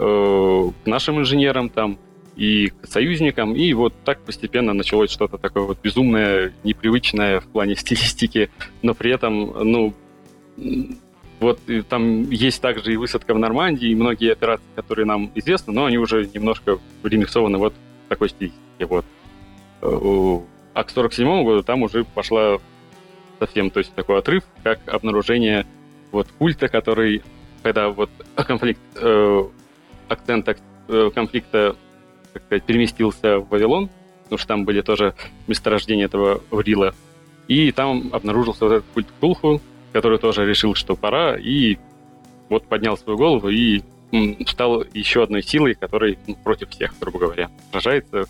э, 0.00 0.70
к 0.84 0.86
нашим 0.86 1.20
инженерам, 1.20 1.68
там, 1.68 1.98
и 2.36 2.68
к 2.68 2.86
союзникам, 2.86 3.54
и 3.54 3.72
вот 3.74 3.92
так 4.04 4.20
постепенно 4.22 4.72
началось 4.72 5.10
что-то 5.10 5.36
такое 5.36 5.64
вот 5.64 5.78
безумное, 5.82 6.52
непривычное 6.64 7.40
в 7.40 7.46
плане 7.46 7.76
стилистики, 7.76 8.50
но 8.82 8.94
при 8.94 9.12
этом, 9.12 9.52
ну, 9.70 9.94
вот 11.38 11.60
там 11.88 12.30
есть 12.30 12.60
также 12.60 12.92
и 12.92 12.96
высадка 12.96 13.34
в 13.34 13.38
Нормандии, 13.38 13.88
и 13.88 13.94
многие 13.94 14.32
операции, 14.32 14.64
которые 14.74 15.06
нам 15.06 15.30
известны, 15.34 15.72
но 15.72 15.86
они 15.86 15.98
уже 15.98 16.28
немножко 16.32 16.78
ремиксованы 17.02 17.58
вот 17.58 17.74
в 18.06 18.08
такой 18.08 18.28
стилистике. 18.28 18.86
Вот. 18.86 19.04
Э, 19.82 20.40
а 20.74 20.84
к 20.84 20.90
47 20.90 21.44
году 21.44 21.62
там 21.62 21.82
уже 21.82 22.04
пошла 22.04 22.58
совсем, 23.38 23.70
то 23.70 23.80
есть 23.80 23.94
такой 23.94 24.18
отрыв, 24.18 24.44
как 24.62 24.80
обнаружение 24.86 25.66
вот 26.12 26.28
культа, 26.38 26.68
который, 26.68 27.22
когда 27.62 27.88
вот 27.88 28.10
конфликт, 28.34 28.80
э, 28.96 29.44
акцент 30.10 30.48
э, 30.88 31.10
конфликта, 31.14 31.76
как 32.32 32.42
сказать, 32.44 32.64
переместился 32.64 33.38
в 33.38 33.48
Вавилон, 33.48 33.88
потому 34.24 34.38
что 34.38 34.48
там 34.48 34.64
были 34.64 34.80
тоже 34.80 35.14
месторождения 35.46 36.06
этого 36.06 36.42
Врила, 36.50 36.94
и 37.48 37.72
там 37.72 38.10
обнаружился 38.12 38.64
вот 38.64 38.72
этот 38.72 38.84
культ 38.92 39.06
Ктулху, 39.16 39.60
который 39.92 40.18
тоже 40.18 40.46
решил, 40.46 40.74
что 40.74 40.96
пора, 40.96 41.36
и 41.36 41.78
вот 42.48 42.66
поднял 42.66 42.96
свою 42.96 43.18
голову 43.18 43.48
и 43.48 43.82
стал 44.46 44.84
еще 44.92 45.22
одной 45.22 45.42
силой, 45.42 45.74
которой 45.74 46.18
ну, 46.26 46.34
против 46.34 46.70
всех, 46.70 46.94
грубо 47.00 47.20
говоря, 47.20 47.50
сражается, 47.70 48.24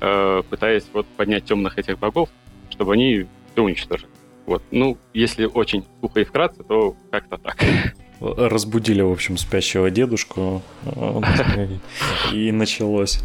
э, 0.00 0.42
пытаясь 0.48 0.84
вот 0.92 1.06
поднять 1.16 1.44
темных 1.44 1.78
этих 1.78 1.98
богов, 1.98 2.28
чтобы 2.70 2.94
они 2.94 3.26
все 3.52 3.62
уничтожили. 3.62 4.10
Вот. 4.46 4.62
Ну, 4.70 4.98
если 5.12 5.46
очень 5.46 5.84
сухо 6.00 6.20
и 6.20 6.24
вкратце, 6.24 6.62
то 6.62 6.96
как-то 7.10 7.38
так. 7.38 7.56
Разбудили, 8.20 9.02
в 9.02 9.10
общем, 9.10 9.36
спящего 9.36 9.90
дедушку, 9.90 10.62
и 12.32 12.52
началось. 12.52 13.20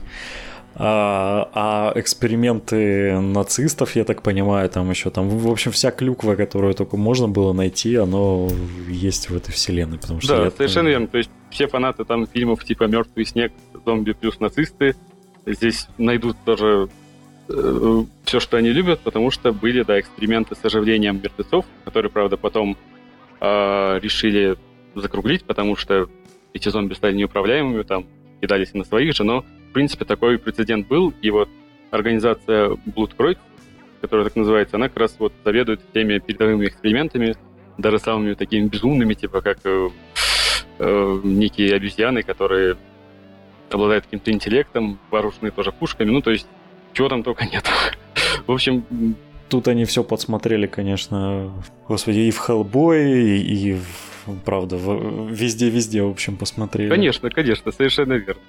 А, 0.75 1.49
а 1.53 1.99
эксперименты 1.99 3.19
нацистов, 3.19 3.95
я 3.95 4.05
так 4.05 4.21
понимаю, 4.21 4.69
там 4.69 4.89
еще 4.89 5.09
там, 5.09 5.27
в 5.27 5.51
общем, 5.51 5.71
вся 5.71 5.91
клюква, 5.91 6.35
которую 6.35 6.73
только 6.73 6.95
можно 6.95 7.27
было 7.27 7.53
найти, 7.53 7.95
оно 7.95 8.47
есть 8.87 9.29
в 9.29 9.35
этой 9.35 9.51
вселенной. 9.51 9.97
Потому 9.97 10.21
что 10.21 10.37
да, 10.37 10.45
я... 10.45 10.51
совершенно 10.51 10.87
верно. 10.87 11.07
То 11.07 11.17
есть 11.17 11.29
все 11.49 11.67
фанаты 11.67 12.05
там 12.05 12.27
фильмов 12.27 12.63
типа 12.63 12.85
«Мертвый 12.85 13.25
снег», 13.25 13.51
«Зомби 13.85 14.13
плюс 14.13 14.39
нацисты» 14.39 14.95
здесь 15.45 15.87
найдут 15.97 16.37
тоже 16.45 16.89
э, 17.49 18.03
все, 18.23 18.39
что 18.39 18.57
они 18.57 18.69
любят, 18.69 18.99
потому 19.01 19.31
что 19.31 19.51
были, 19.51 19.83
да, 19.83 19.99
эксперименты 19.99 20.55
с 20.55 20.63
оживлением 20.63 21.21
мертвецов, 21.21 21.65
которые, 21.83 22.11
правда, 22.11 22.37
потом 22.37 22.77
э, 23.41 23.99
решили 24.01 24.55
закруглить, 24.99 25.43
потому 25.43 25.75
что 25.75 26.09
эти 26.53 26.69
зомби 26.69 26.93
стали 26.93 27.15
неуправляемыми, 27.15 27.83
там, 27.83 28.05
кидались 28.41 28.73
на 28.73 28.83
своих 28.83 29.15
же, 29.15 29.23
но 29.23 29.43
в 29.69 29.71
принципе, 29.71 30.03
такой 30.03 30.39
прецедент 30.39 30.87
был, 30.87 31.13
и 31.21 31.29
вот 31.29 31.47
организация 31.91 32.69
Blood 32.87 33.37
которая 34.01 34.25
так 34.25 34.35
называется, 34.35 34.77
она 34.77 34.87
как 34.87 34.97
раз 34.97 35.15
вот 35.19 35.33
заведует 35.43 35.81
теми 35.93 36.19
передовыми 36.19 36.65
экспериментами, 36.65 37.35
даже 37.77 37.99
самыми 37.99 38.33
такими 38.33 38.67
безумными, 38.67 39.13
типа 39.13 39.41
как 39.41 39.59
э, 39.65 39.89
э, 40.79 41.19
некие 41.23 41.75
обезьяны, 41.75 42.23
которые 42.23 42.77
обладают 43.69 44.05
каким-то 44.05 44.31
интеллектом, 44.31 44.99
вооружены 45.11 45.51
тоже 45.51 45.71
пушками, 45.71 46.09
ну, 46.09 46.21
то 46.21 46.31
есть, 46.31 46.47
чего 46.93 47.09
там 47.09 47.23
только 47.23 47.45
нет. 47.45 47.69
В 48.47 48.51
общем... 48.51 48.85
Тут 49.49 49.67
они 49.67 49.85
все 49.85 50.03
подсмотрели, 50.03 50.67
конечно, 50.67 51.51
господи, 51.87 52.19
и 52.19 52.31
в 52.31 52.37
Хеллбой, 52.37 53.39
и, 53.39 53.71
и 53.71 53.77
правда, 54.37 54.77
везде-везде, 54.77 56.03
в 56.03 56.09
общем, 56.09 56.37
посмотрели. 56.37 56.89
Конечно, 56.89 57.29
конечно, 57.29 57.71
совершенно 57.71 58.13
верно. 58.13 58.41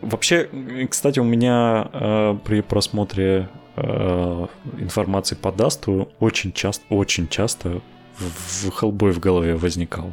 Вообще, 0.00 0.48
кстати, 0.90 1.20
у 1.20 1.24
меня 1.24 1.88
э, 1.92 2.38
при 2.44 2.62
просмотре 2.62 3.48
э, 3.76 4.46
информации 4.78 5.34
по 5.34 5.52
Дасту 5.52 6.08
очень 6.18 6.52
часто, 6.52 6.84
очень 6.88 7.28
часто 7.28 7.80
в, 8.16 8.68
в 8.68 8.70
Хеллбой 8.70 9.12
в 9.12 9.20
голове 9.20 9.54
возникал. 9.54 10.12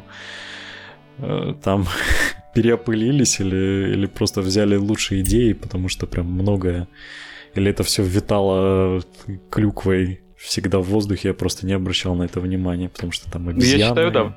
Э, 1.18 1.54
там 1.62 1.86
переопылились 2.54 3.40
или, 3.40 3.92
или 3.92 4.06
просто 4.06 4.42
взяли 4.42 4.76
лучшие 4.76 5.22
идеи, 5.22 5.52
потому 5.52 5.88
что 5.88 6.06
прям 6.06 6.26
многое... 6.26 6.88
Или 7.54 7.70
это 7.70 7.84
все 7.84 8.02
витало 8.02 9.00
клюквой 9.48 10.20
всегда 10.36 10.78
в 10.78 10.84
воздухе, 10.84 11.28
я 11.28 11.34
просто 11.34 11.66
не 11.66 11.72
обращал 11.72 12.14
на 12.14 12.24
это 12.24 12.40
внимания, 12.40 12.88
потому 12.88 13.12
что 13.12 13.30
там 13.30 13.48
обезьяны... 13.48 13.80
Я 13.80 13.88
считаю, 13.88 14.10
да. 14.12 14.36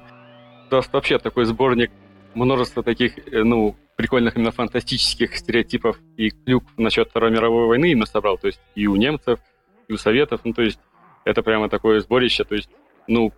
Даст 0.69 0.91
вообще 0.93 1.17
такой 1.19 1.45
сборник 1.45 1.91
множество 2.33 2.83
таких, 2.83 3.17
э, 3.17 3.43
ну, 3.43 3.75
прикольных 3.95 4.37
именно 4.37 4.51
фантастических 4.51 5.35
стереотипов 5.35 5.99
и 6.17 6.29
клюк 6.29 6.63
насчет 6.77 7.09
Второй 7.09 7.31
мировой 7.31 7.67
войны 7.67 7.91
именно 7.91 8.05
собрал, 8.05 8.37
то 8.37 8.47
есть 8.47 8.59
и 8.75 8.85
у 8.87 8.95
немцев, 8.95 9.39
и 9.87 9.93
у 9.93 9.97
советов, 9.97 10.41
ну, 10.43 10.53
то 10.53 10.61
есть 10.61 10.79
это 11.25 11.41
прямо 11.41 11.67
такое 11.67 11.99
сборище, 11.99 12.43
то 12.43 12.55
есть, 12.55 12.69
ну, 13.07 13.33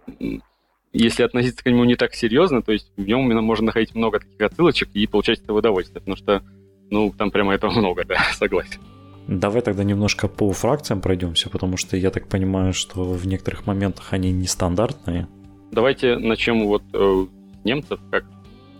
если 0.91 1.23
относиться 1.23 1.63
к 1.63 1.67
нему 1.67 1.85
не 1.85 1.95
так 1.95 2.13
серьезно, 2.13 2.61
то 2.61 2.71
есть 2.71 2.91
в 2.97 3.05
нем 3.05 3.25
именно 3.25 3.41
можно 3.41 3.67
находить 3.67 3.95
много 3.95 4.19
таких 4.19 4.41
отсылочек 4.41 4.89
и 4.93 5.07
получать 5.07 5.39
это 5.39 5.53
удовольствие, 5.53 6.01
потому 6.01 6.17
что, 6.17 6.43
ну, 6.89 7.13
там 7.17 7.31
прямо 7.31 7.53
этого 7.53 7.71
много, 7.79 8.03
да, 8.05 8.17
согласен. 8.33 8.79
Давай 9.27 9.61
тогда 9.61 9.83
немножко 9.83 10.27
по 10.27 10.51
фракциям 10.53 11.01
пройдемся, 11.01 11.49
потому 11.49 11.77
что 11.77 11.95
я 11.95 12.09
так 12.09 12.27
понимаю, 12.27 12.73
что 12.73 13.03
в 13.03 13.27
некоторых 13.27 13.67
моментах 13.67 14.11
они 14.11 14.31
нестандартные. 14.31 15.27
Давайте 15.71 16.17
начнем 16.17 16.65
вот 16.65 16.83
э, 16.93 17.25
немцев, 17.63 17.99
как 18.11 18.25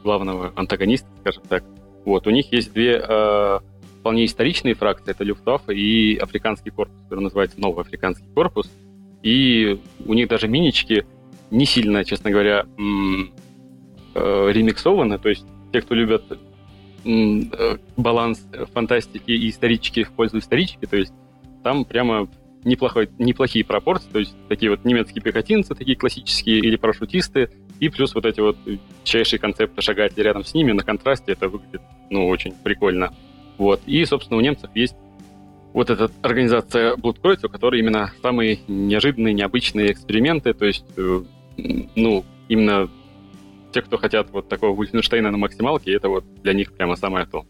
главного 0.04 0.54
антагониста, 0.56 1.08
скажем 1.22 1.44
так. 1.48 1.64
Вот, 2.06 2.26
у 2.28 2.30
них 2.32 2.52
есть 2.52 2.74
две 2.74 3.04
э, 3.08 3.60
вполне 4.00 4.26
историчные 4.26 4.74
фракции, 4.74 5.12
это 5.12 5.24
Люфтваффе 5.24 5.76
и 5.76 6.18
Африканский 6.18 6.72
корпус, 6.72 6.98
который 7.04 7.22
называется 7.22 7.60
Новый 7.60 7.84
Африканский 7.84 8.28
корпус. 8.34 8.72
И 9.22 9.80
у 10.06 10.14
них 10.14 10.28
даже 10.30 10.48
минички 10.48 11.06
не 11.52 11.66
сильно, 11.66 12.06
честно 12.06 12.32
говоря, 12.32 12.66
э, 14.16 14.52
ремиксованы, 14.52 15.20
то 15.20 15.30
есть 15.30 15.46
те, 15.72 15.82
кто 15.82 15.94
любят 15.94 16.24
э, 17.06 17.78
баланс 17.98 18.46
фантастики 18.74 19.32
и 19.32 19.50
исторички 19.50 20.04
в 20.04 20.12
пользу 20.12 20.40
исторички, 20.40 20.86
то 20.86 20.98
есть 20.98 21.14
там 21.64 21.86
прямо 21.86 22.28
неплохой, 22.64 23.10
неплохие 23.18 23.64
пропорции, 23.64 24.10
то 24.12 24.20
есть 24.20 24.36
такие 24.48 24.70
вот 24.70 24.86
немецкие 24.86 25.22
пехотинцы, 25.22 25.76
такие 25.76 25.96
классические, 25.96 26.60
или 26.60 26.76
парашютисты, 26.76 27.50
и 27.80 27.90
плюс 27.90 28.14
вот 28.14 28.26
эти 28.26 28.40
вот 28.42 28.58
чайшие 29.04 29.40
концепты 29.40 29.82
шагать 29.82 30.18
рядом 30.18 30.44
с 30.44 30.54
ними 30.54 30.72
на 30.72 30.84
контрасте, 30.84 31.32
это 31.32 31.48
выглядит, 31.48 31.82
ну, 32.10 32.28
очень 32.28 32.54
прикольно. 32.54 33.14
Вот. 33.58 33.82
И, 33.86 34.04
собственно, 34.06 34.38
у 34.38 34.42
немцев 34.42 34.70
есть 34.76 34.96
вот 35.74 35.90
эта 35.90 36.12
организация 36.22 36.96
Блудкройц, 36.96 37.44
у 37.44 37.50
которой 37.50 37.80
именно 37.80 38.12
самые 38.22 38.60
неожиданные, 38.68 39.34
необычные 39.34 39.92
эксперименты, 39.92 40.54
то 40.54 40.66
есть, 40.66 40.86
э, 40.98 41.22
ну, 41.96 42.26
именно 42.48 42.90
те, 43.72 43.82
кто 43.82 43.98
хотят 43.98 44.32
вот 44.32 44.50
такого 44.50 44.76
Вульфенштейна 44.76 45.32
на 45.32 45.38
максималке, 45.38 45.94
это 45.94 46.10
вот 46.10 46.26
для 46.42 46.54
них 46.54 46.74
прямо 46.74 46.96
самое 46.96 47.26
то. 47.26 47.46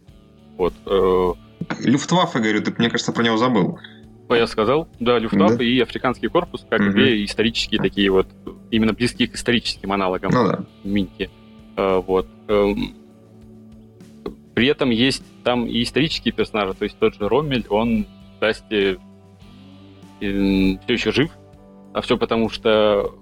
Вот. 0.58 0.74
Э, 0.86 1.34
Люфтваффе, 1.84 2.40
говорю, 2.40 2.62
ты, 2.62 2.74
мне 2.78 2.90
кажется, 2.90 3.12
про 3.12 3.24
него 3.24 3.38
забыл. 3.38 3.80
Я 4.30 4.48
сказал, 4.48 4.88
да, 5.00 5.18
Люфтваффе 5.18 5.58
да. 5.58 5.64
и 5.64 5.80
Африканский 5.80 6.28
корпус, 6.28 6.66
как 6.70 6.82
угу. 6.82 6.92
две 6.92 7.26
исторические 7.26 7.82
такие 7.82 8.10
вот, 8.12 8.28
именно 8.72 8.94
близкие 8.94 9.28
к 9.28 9.36
историческим 9.36 9.92
аналогам 9.92 10.32
ну, 10.32 10.48
да. 10.48 10.64
Минки. 10.84 11.30
А, 11.76 12.00
вот. 12.00 12.28
Эм, 12.48 12.96
при 14.54 14.68
этом 14.68 14.90
есть 14.90 15.24
там 15.44 15.66
и 15.66 15.82
исторические 15.82 16.34
персонажи, 16.34 16.74
то 16.74 16.84
есть 16.84 16.98
тот 17.00 17.16
же 17.16 17.28
Роммель, 17.28 17.66
он 17.70 18.06
в 18.38 18.40
Дасте 18.40 19.00
все 20.20 20.80
еще 20.88 21.12
жив, 21.12 21.32
а 21.94 22.02
все 22.02 22.18
потому, 22.18 22.50
что 22.50 23.16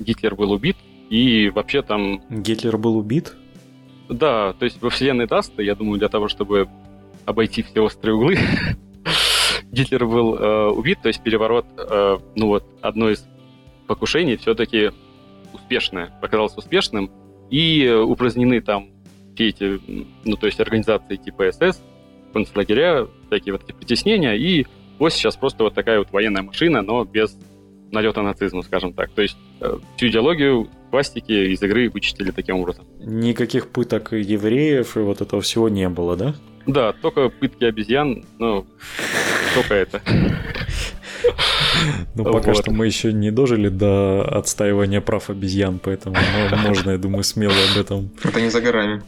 Гитлер 0.00 0.34
был 0.34 0.52
убит, 0.52 0.76
и 1.10 1.50
вообще 1.50 1.82
там... 1.82 2.22
Гитлер 2.30 2.78
был 2.78 2.96
убит? 2.96 3.34
Да, 4.08 4.54
то 4.54 4.64
есть 4.64 4.80
во 4.80 4.90
вселенной 4.90 5.26
Dust 5.26 5.50
а, 5.50 5.62
я 5.62 5.74
думаю, 5.74 5.98
для 5.98 6.08
того, 6.08 6.28
чтобы 6.28 6.68
обойти 7.26 7.62
все 7.62 7.82
острые 7.82 8.14
углы, 8.14 8.38
Гитлер 9.70 10.06
был 10.06 10.34
э, 10.34 10.68
убит, 10.70 10.98
то 11.02 11.08
есть 11.08 11.22
переворот, 11.22 11.66
э, 11.76 12.18
ну 12.34 12.46
вот, 12.46 12.64
одно 12.80 13.10
из 13.10 13.26
покушений 13.86 14.36
все-таки 14.36 14.90
успешное, 15.52 16.12
оказалось 16.20 16.56
успешным, 16.56 17.10
и 17.50 17.88
упразднены 17.88 18.60
там 18.60 18.90
все 19.34 19.48
эти, 19.48 19.80
ну, 20.24 20.36
то 20.36 20.46
есть 20.46 20.60
организации 20.60 21.16
типа 21.16 21.50
СС, 21.52 21.80
концлагеря, 22.32 23.06
всякие 23.28 23.52
вот 23.52 23.64
эти 23.64 23.72
притеснения, 23.72 24.34
и 24.34 24.66
вот 24.98 25.12
сейчас 25.12 25.36
просто 25.36 25.64
вот 25.64 25.74
такая 25.74 25.98
вот 25.98 26.10
военная 26.10 26.42
машина, 26.42 26.82
но 26.82 27.04
без 27.04 27.36
налета 27.92 28.22
нацизма, 28.22 28.62
скажем 28.62 28.92
так. 28.92 29.10
То 29.10 29.22
есть 29.22 29.36
э, 29.60 29.78
всю 29.96 30.08
идеологию 30.08 30.68
пластики 30.90 31.52
из 31.52 31.62
игры 31.62 31.88
вычистили 31.90 32.30
таким 32.30 32.56
образом. 32.56 32.86
Никаких 32.98 33.68
пыток 33.68 34.12
евреев 34.12 34.96
и 34.96 35.00
вот 35.00 35.20
этого 35.20 35.42
всего 35.42 35.68
не 35.68 35.88
было, 35.88 36.16
да? 36.16 36.34
Да, 36.68 36.92
только 36.92 37.30
пытки 37.30 37.64
обезьян, 37.64 38.24
ну, 38.38 38.66
только 39.54 39.74
это. 39.74 40.02
Ну, 42.14 42.24
пока 42.24 42.52
вот. 42.52 42.58
что 42.58 42.72
мы 42.72 42.86
еще 42.86 43.12
не 43.12 43.30
дожили 43.30 43.68
до 43.68 44.22
отстаивания 44.22 45.00
прав 45.00 45.30
обезьян, 45.30 45.78
поэтому 45.82 46.16
можно, 46.62 46.90
я 46.90 46.98
думаю, 46.98 47.24
смело 47.24 47.54
об 47.72 47.80
этом. 47.80 48.10
Это 48.22 48.40
не 48.40 48.50
за 48.50 48.60
горами. 48.60 49.02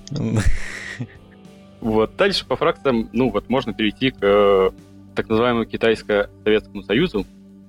Вот, 1.80 2.16
дальше 2.16 2.46
по 2.46 2.56
фракциям, 2.56 3.08
ну, 3.12 3.30
вот 3.30 3.48
можно 3.48 3.72
перейти 3.72 4.10
к 4.10 4.18
э, 4.20 4.70
так 5.14 5.28
называемому 5.28 5.64
Китайско-Советскому 5.64 6.82
Союзу. 6.82 7.26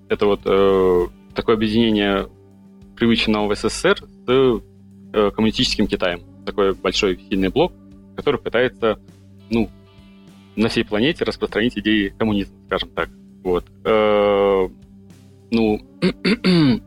Это 0.10 0.26
вот 0.26 0.42
э, 0.46 1.08
такое 1.34 1.56
объединение 1.56 2.28
привычного 2.98 3.48
в 3.48 3.56
СССР 3.56 4.00
с 4.02 4.62
э, 5.14 5.32
коммунистическим 5.32 5.88
Китаем. 5.88 6.24
Такой 6.46 6.74
большой 6.74 7.20
сильный 7.30 7.50
блок, 7.50 7.72
который 8.18 8.40
пытается, 8.40 9.00
ну, 9.50 9.70
на 10.56 10.70
всей 10.70 10.84
планете 10.84 11.24
распространить 11.24 11.78
идеи 11.78 12.14
коммунизма, 12.18 12.58
скажем 12.68 12.90
так. 12.90 13.10
Вот. 13.44 13.66
Э, 13.86 14.68
ну, 15.52 15.80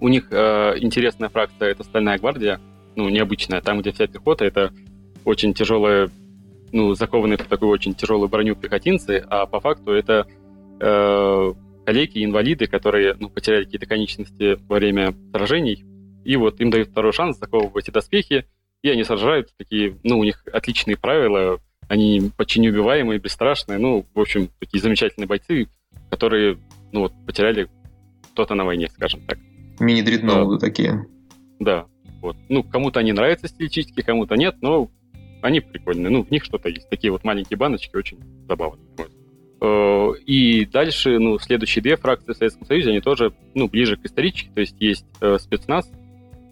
у 0.00 0.08
них 0.08 0.28
э, 0.30 0.78
интересная 0.78 1.28
фракция 1.28 1.70
это 1.70 1.84
Стальная 1.84 2.18
гвардия, 2.18 2.60
ну, 2.96 3.08
необычная. 3.08 3.60
Там, 3.60 3.80
где 3.80 3.92
вся 3.92 4.06
пехота, 4.06 4.44
это 4.44 4.72
очень 5.24 5.54
тяжелая, 5.54 6.10
ну, 6.72 6.94
закованные 6.94 7.38
в 7.38 7.46
такую 7.46 7.70
очень 7.70 7.94
тяжелую 7.94 8.28
броню 8.28 8.56
пехотинцы, 8.56 9.24
а 9.28 9.46
по 9.46 9.60
факту 9.60 9.92
это 9.92 10.26
э, 10.80 11.52
коллеги, 11.84 12.24
инвалиды, 12.24 12.66
которые 12.66 13.16
ну, 13.18 13.28
потеряли 13.28 13.64
какие-то 13.64 13.86
конечности 13.86 14.58
во 14.68 14.76
время 14.76 15.14
сражений, 15.32 15.84
и 16.24 16.36
вот 16.36 16.60
им 16.60 16.70
дают 16.70 16.88
второй 16.88 17.12
шанс 17.12 17.38
заковывать 17.38 17.84
эти 17.84 17.92
доспехи, 17.92 18.46
и 18.82 18.88
они 18.88 19.04
сражают 19.04 19.50
такие, 19.56 19.98
ну, 20.02 20.18
у 20.18 20.24
них 20.24 20.44
отличные 20.52 20.96
правила, 20.96 21.60
они 21.92 22.30
почти 22.38 22.58
неубиваемые, 22.58 23.18
бесстрашные, 23.18 23.78
ну, 23.78 24.06
в 24.14 24.20
общем, 24.20 24.48
такие 24.58 24.80
замечательные 24.80 25.28
бойцы, 25.28 25.68
которые, 26.08 26.56
ну, 26.90 27.00
вот, 27.00 27.12
потеряли 27.26 27.68
кто-то 28.32 28.54
на 28.54 28.64
войне, 28.64 28.88
скажем 28.88 29.20
так. 29.26 29.38
Мини-дредноуты 29.78 30.58
да. 30.58 30.66
такие. 30.66 31.06
Да, 31.60 31.84
вот. 32.22 32.34
Ну, 32.48 32.62
кому-то 32.62 33.00
они 33.00 33.12
нравятся 33.12 33.46
стилистически, 33.46 34.00
кому-то 34.00 34.36
нет, 34.36 34.56
но 34.62 34.88
они 35.42 35.60
прикольные. 35.60 36.08
Ну, 36.08 36.24
в 36.24 36.30
них 36.30 36.44
что-то 36.44 36.70
есть. 36.70 36.88
Такие 36.88 37.10
вот 37.10 37.24
маленькие 37.24 37.58
баночки, 37.58 37.94
очень 37.94 38.20
забавные. 38.48 38.86
Э, 39.60 40.12
и 40.24 40.64
дальше, 40.64 41.18
ну, 41.18 41.38
следующие 41.38 41.82
две 41.82 41.96
фракции 41.96 42.32
в 42.32 42.36
Советском 42.38 42.66
Союзе, 42.66 42.88
они 42.88 43.02
тоже, 43.02 43.34
ну, 43.52 43.68
ближе 43.68 43.98
к 43.98 44.06
исторически, 44.06 44.48
то 44.54 44.62
есть 44.62 44.76
есть 44.80 45.04
э, 45.20 45.36
спецназ, 45.38 45.92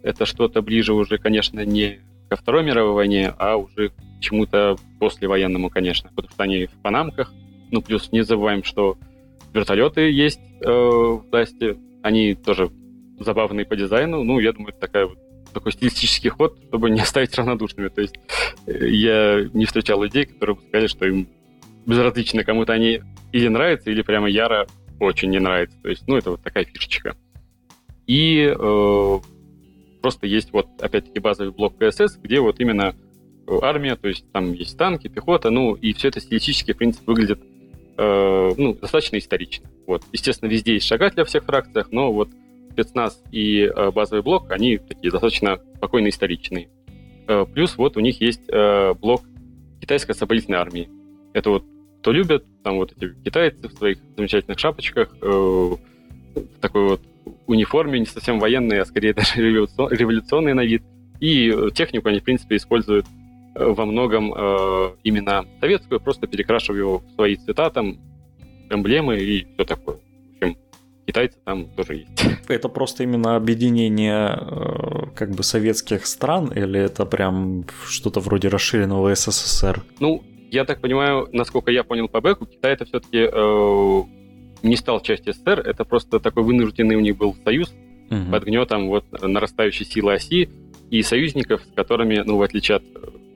это 0.03 0.27
что-то 0.27 0.61
ближе 0.61 0.93
уже, 0.93 1.17
конечно, 1.17 1.65
не 1.65 2.01
ко 2.31 2.37
Второй 2.37 2.63
мировой 2.63 2.95
войне, 2.95 3.35
а 3.39 3.57
уже 3.57 3.89
к 3.89 3.95
чему-то 4.21 4.77
послевоенному, 5.01 5.69
конечно, 5.69 6.11
потому 6.15 6.33
что 6.33 6.43
они 6.45 6.67
в 6.67 6.73
панамках, 6.81 7.33
ну, 7.73 7.83
плюс 7.83 8.13
не 8.13 8.23
забываем, 8.23 8.63
что 8.63 8.97
вертолеты 9.53 10.11
есть 10.11 10.41
э, 10.61 10.71
в 10.71 11.29
Дасте, 11.31 11.77
они 12.03 12.35
тоже 12.35 12.71
забавные 13.19 13.67
по 13.67 13.75
дизайну, 13.75 14.23
ну, 14.23 14.39
я 14.39 14.53
думаю, 14.53 14.71
это 14.71 14.81
такая 14.81 15.07
вот 15.07 15.19
такой 15.53 15.73
стилистический 15.73 16.31
ход, 16.31 16.57
чтобы 16.69 16.91
не 16.91 17.01
оставить 17.01 17.35
равнодушными. 17.37 17.89
То 17.89 18.03
есть 18.03 18.15
э, 18.67 18.89
я 18.89 19.49
не 19.53 19.65
встречал 19.65 20.01
людей, 20.01 20.27
которые 20.27 20.55
бы 20.55 20.63
сказали, 20.63 20.87
что 20.87 21.07
им 21.07 21.29
безразлично, 21.85 22.45
кому-то 22.45 22.73
они 22.73 23.03
или 23.33 23.49
нравятся, 23.49 23.91
или 23.91 24.03
прямо 24.03 24.29
яро 24.29 24.69
очень 25.01 25.31
не 25.31 25.41
нравится. 25.41 25.77
То 25.83 25.89
есть, 25.89 26.07
ну, 26.07 26.17
это 26.17 26.31
вот 26.31 26.43
такая 26.43 26.65
фишечка. 26.65 27.17
И 28.07 28.55
э, 28.57 29.19
просто 30.01 30.27
есть 30.27 30.53
вот, 30.53 30.67
опять-таки, 30.81 31.19
базовый 31.19 31.53
блок 31.53 31.75
КСС, 31.79 32.17
где 32.23 32.41
вот 32.41 32.61
именно 32.61 32.95
э, 33.47 33.59
армия, 33.63 33.97
то 33.97 34.09
есть 34.09 34.31
там 34.33 34.53
есть 34.53 34.77
танки, 34.77 35.09
пехота, 35.09 35.51
ну, 35.51 35.75
и 35.75 35.93
все 35.93 36.09
это 36.09 36.21
стилистически, 36.21 36.73
в 36.73 36.77
принципе, 36.77 37.05
выглядит 37.07 37.41
э, 37.97 38.51
ну, 38.57 38.75
достаточно 38.75 39.19
исторично. 39.19 39.69
Вот. 39.87 40.03
Естественно, 40.13 40.49
везде 40.49 40.75
есть 40.75 40.87
шагать 40.87 41.15
для 41.15 41.25
всех 41.25 41.45
фракциях, 41.45 41.89
но 41.91 42.13
вот 42.13 42.31
спецназ 42.73 43.23
и 43.31 43.63
э, 43.63 43.91
базовый 43.91 44.23
блок, 44.23 44.51
они 44.51 44.79
такие 44.79 45.11
достаточно 45.11 45.61
спокойно 45.77 46.09
историчные. 46.09 46.69
Э, 47.29 47.45
плюс 47.47 47.77
вот 47.77 47.97
у 47.97 48.01
них 48.01 48.21
есть 48.21 48.43
э, 48.49 48.95
блок 48.95 49.23
китайской 49.81 50.13
освободительной 50.13 50.59
армии. 50.59 50.89
Это 51.33 51.51
вот 51.51 51.65
кто 52.01 52.13
любит, 52.13 52.45
там 52.63 52.77
вот 52.77 52.93
эти 52.97 53.13
китайцы 53.23 53.69
в 53.69 53.73
своих 53.75 53.99
замечательных 54.17 54.59
шапочках, 54.59 55.15
э, 55.21 55.77
такой 56.61 56.89
вот 56.89 57.03
униформе, 57.51 57.99
не 57.99 58.07
совсем 58.07 58.39
военные, 58.39 58.83
а 58.83 58.85
скорее 58.85 59.15
даже 59.15 59.41
революционные 59.41 60.55
на 60.55 60.65
вид. 60.65 60.83
И 61.21 61.51
э, 61.51 61.71
технику 61.75 62.09
они, 62.09 62.21
в 62.21 62.25
принципе, 62.25 62.57
используют 62.57 63.07
э, 63.55 63.65
во 63.65 63.85
многом 63.85 64.33
э, 64.35 64.91
именно 65.05 65.45
советскую, 65.61 66.01
просто 66.01 66.27
перекрашивая 66.27 66.81
его 66.81 66.99
в 66.99 67.11
свои 67.15 67.37
цвета, 67.37 67.71
там, 67.71 67.99
эмблемы 68.71 69.19
и 69.19 69.47
все 69.55 69.65
такое. 69.65 69.97
В 69.97 70.43
общем, 70.43 70.57
китайцы 71.07 71.39
там 71.45 71.67
тоже 71.77 71.97
есть. 71.97 72.27
Это 72.49 72.69
просто 72.69 73.03
именно 73.03 73.37
объединение 73.37 74.39
э, 74.41 75.07
как 75.15 75.33
бы 75.33 75.43
советских 75.43 76.07
стран 76.07 76.53
или 76.53 76.81
это 76.81 77.05
прям 77.05 77.65
что-то 77.87 78.21
вроде 78.21 78.49
расширенного 78.49 79.15
СССР? 79.15 79.83
Ну, 80.01 80.25
я 80.51 80.65
так 80.65 80.81
понимаю, 80.81 81.29
насколько 81.33 81.71
я 81.71 81.85
понял 81.85 82.09
по 82.09 82.21
Беку, 82.21 82.47
Китай 82.47 82.73
это 82.73 82.85
все-таки 82.85 83.29
э, 83.31 84.03
не 84.63 84.77
стал 84.77 85.01
частью 85.01 85.35
СССР, 85.35 85.61
это 85.61 85.85
просто 85.85 86.21
такой 86.21 86.43
вынужденный 86.43 86.97
у 86.97 87.01
них 87.01 87.17
был 87.17 87.37
союз 87.45 87.73
угу. 88.11 88.31
под 88.31 88.45
гнетом 88.45 88.89
вот 88.89 89.05
нарастающей 89.23 89.85
силы 89.85 90.15
оси 90.15 90.51
и 90.91 91.03
союзников, 91.03 91.63
с 91.63 91.75
которыми, 91.75 92.23
ну, 92.25 92.37
в 92.37 92.43
отличие 92.43 92.79
от 92.79 92.85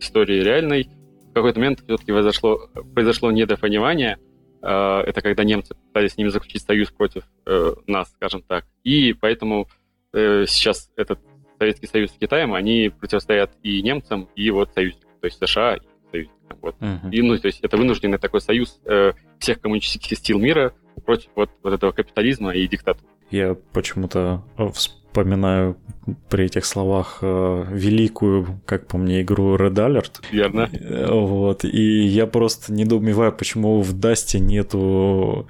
истории 0.00 0.42
реальной, 0.42 0.88
в 1.30 1.34
какой-то 1.34 1.58
момент 1.58 1.80
все-таки 1.84 2.12
произошло, 2.12 2.68
произошло 2.94 3.30
недопонимание. 3.30 4.18
Э, 4.62 5.02
это 5.06 5.20
когда 5.20 5.44
немцы 5.44 5.74
пытались 5.74 6.12
с 6.12 6.16
ними 6.16 6.28
заключить 6.28 6.62
союз 6.62 6.90
против 6.90 7.24
э, 7.46 7.72
нас, 7.86 8.10
скажем 8.12 8.42
так. 8.42 8.66
И 8.82 9.12
поэтому 9.12 9.68
э, 10.12 10.44
сейчас 10.46 10.90
этот 10.96 11.20
Советский 11.58 11.86
Союз 11.86 12.10
с 12.10 12.18
Китаем, 12.18 12.54
они 12.54 12.90
противостоят 12.90 13.52
и 13.62 13.80
немцам, 13.82 14.28
и 14.34 14.50
вот 14.50 14.72
союзникам, 14.74 15.10
то 15.20 15.26
есть 15.26 15.38
США, 15.38 15.78
союзникам. 16.10 16.58
Вот. 16.60 16.76
Uh-huh. 16.80 17.10
И, 17.10 17.22
ну, 17.22 17.38
то 17.38 17.46
есть 17.46 17.60
это 17.60 17.76
вынужденный 17.76 18.18
такой 18.18 18.40
союз 18.40 18.80
всех 19.38 19.60
коммунистических 19.60 20.18
сил 20.18 20.38
мира 20.38 20.74
против 21.00 21.28
вот, 21.34 21.50
вот 21.62 21.72
этого 21.72 21.92
капитализма 21.92 22.54
и 22.54 22.66
диктатуры. 22.66 23.08
Я 23.30 23.56
почему-то 23.72 24.44
вспоминаю 24.72 25.76
при 26.28 26.44
этих 26.44 26.64
словах 26.66 27.18
э, 27.22 27.64
великую, 27.70 28.60
как 28.66 28.86
по 28.86 28.98
мне, 28.98 29.22
игру 29.22 29.56
Red 29.56 29.74
Alert. 29.74 30.22
Верно. 30.30 30.68
Э, 30.72 31.10
вот. 31.10 31.64
И 31.64 32.04
я 32.04 32.26
просто 32.26 32.72
недоумеваю, 32.72 33.32
почему 33.32 33.80
в 33.80 33.92
Дасте 33.92 34.40
нету 34.40 35.48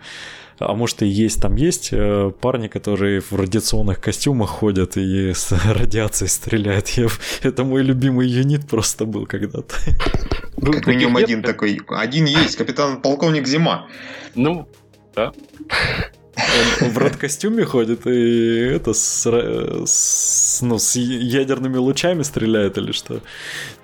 а 0.58 0.74
может 0.74 1.02
и 1.02 1.06
есть, 1.06 1.42
там 1.42 1.56
есть 1.56 1.88
э, 1.92 2.30
парни, 2.40 2.68
которые 2.68 3.20
в 3.20 3.32
радиационных 3.32 4.00
костюмах 4.00 4.50
ходят 4.50 4.96
и 4.96 5.32
с 5.32 5.52
радиацией 5.64 6.28
стреляют. 6.28 6.88
Я, 6.90 7.08
это 7.42 7.64
мой 7.64 7.82
любимый 7.82 8.28
юнит 8.28 8.68
просто 8.68 9.04
был 9.04 9.26
когда-то. 9.26 9.74
Как 10.60 10.86
минимум 10.86 11.16
один 11.16 11.42
такой. 11.42 11.80
Один 11.88 12.26
есть, 12.26 12.56
капитан 12.56 13.02
полковник 13.02 13.46
Зима. 13.46 13.88
Ну, 14.34 14.68
да. 15.14 15.32
Он 16.82 16.90
в 16.90 16.98
рад-костюме 16.98 17.64
ходит 17.64 18.06
и 18.06 18.58
это 18.74 18.92
с, 18.92 19.26
с, 19.86 20.62
ну, 20.62 20.78
с 20.78 20.96
ядерными 20.96 21.76
лучами 21.76 22.22
стреляет 22.22 22.76
или 22.78 22.92
что? 22.92 23.20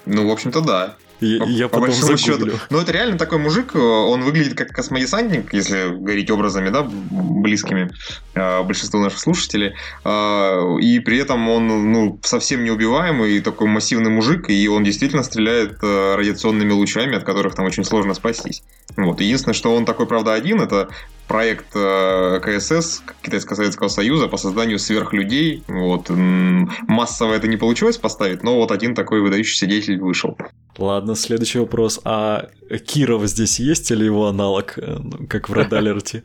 Ну, 0.07 0.29
в 0.29 0.31
общем-то, 0.33 0.61
да. 0.61 0.97
Я, 1.21 1.39
по, 1.39 1.49
я 1.49 1.69
по 1.69 1.81
потом 1.81 1.95
загуглю. 1.95 2.19
Счету. 2.19 2.59
Ну, 2.71 2.81
это 2.81 2.93
реально 2.93 3.19
такой 3.19 3.39
мужик, 3.39 3.75
он 3.75 4.23
выглядит 4.23 4.55
как 4.55 4.69
космодесантник, 4.69 5.53
если 5.53 5.91
говорить 5.91 6.31
образами, 6.31 6.71
да, 6.71 6.89
близкими 6.91 7.91
э, 8.35 8.63
большинству 8.63 9.01
наших 9.01 9.19
слушателей. 9.19 9.75
Э, 10.05 10.79
и 10.81 10.99
при 11.01 11.19
этом 11.19 11.47
он, 11.51 11.93
ну, 11.93 12.19
совсем 12.23 12.65
неубиваемый, 12.65 13.41
такой 13.41 13.69
массивный 13.69 14.11
мужик, 14.11 14.49
и 14.49 14.67
он 14.69 14.83
действительно 14.83 15.23
стреляет 15.23 15.79
э, 15.83 16.15
радиационными 16.17 16.73
лучами, 16.73 17.17
от 17.17 17.25
которых 17.25 17.55
там 17.55 17.67
очень 17.67 17.85
сложно 17.85 18.15
спастись. 18.15 18.63
Вот. 18.97 19.21
Единственное, 19.21 19.55
что 19.55 19.75
он 19.75 19.85
такой, 19.85 20.07
правда, 20.07 20.33
один, 20.33 20.63
это 20.63 20.89
проект 21.31 21.77
э, 21.77 22.41
КСС, 22.43 23.05
Китайско-Советского 23.23 23.87
Союза, 23.87 24.27
по 24.27 24.37
созданию 24.37 24.81
сверхлюдей. 24.81 25.63
Вот. 25.69 26.09
Массово 26.09 27.35
это 27.35 27.47
не 27.47 27.57
получилось 27.57 27.99
поставить, 27.99 28.43
но 28.43 28.57
вот 28.57 28.73
один 28.73 28.97
такой 28.97 29.21
выдающийся 29.21 29.67
деятель 29.67 30.01
вышел. 30.01 30.37
Ладно, 30.77 31.15
следующий 31.15 31.61
вопрос. 31.61 32.01
А 32.03 32.49
Киров 32.85 33.25
здесь 33.27 33.61
есть 33.61 33.93
или 33.93 34.07
его 34.07 34.27
аналог, 34.27 34.77
э, 34.77 34.97
ну, 34.99 35.29
как 35.29 35.49
в 35.49 35.53
Red 35.55 35.69
Alert? 35.69 36.25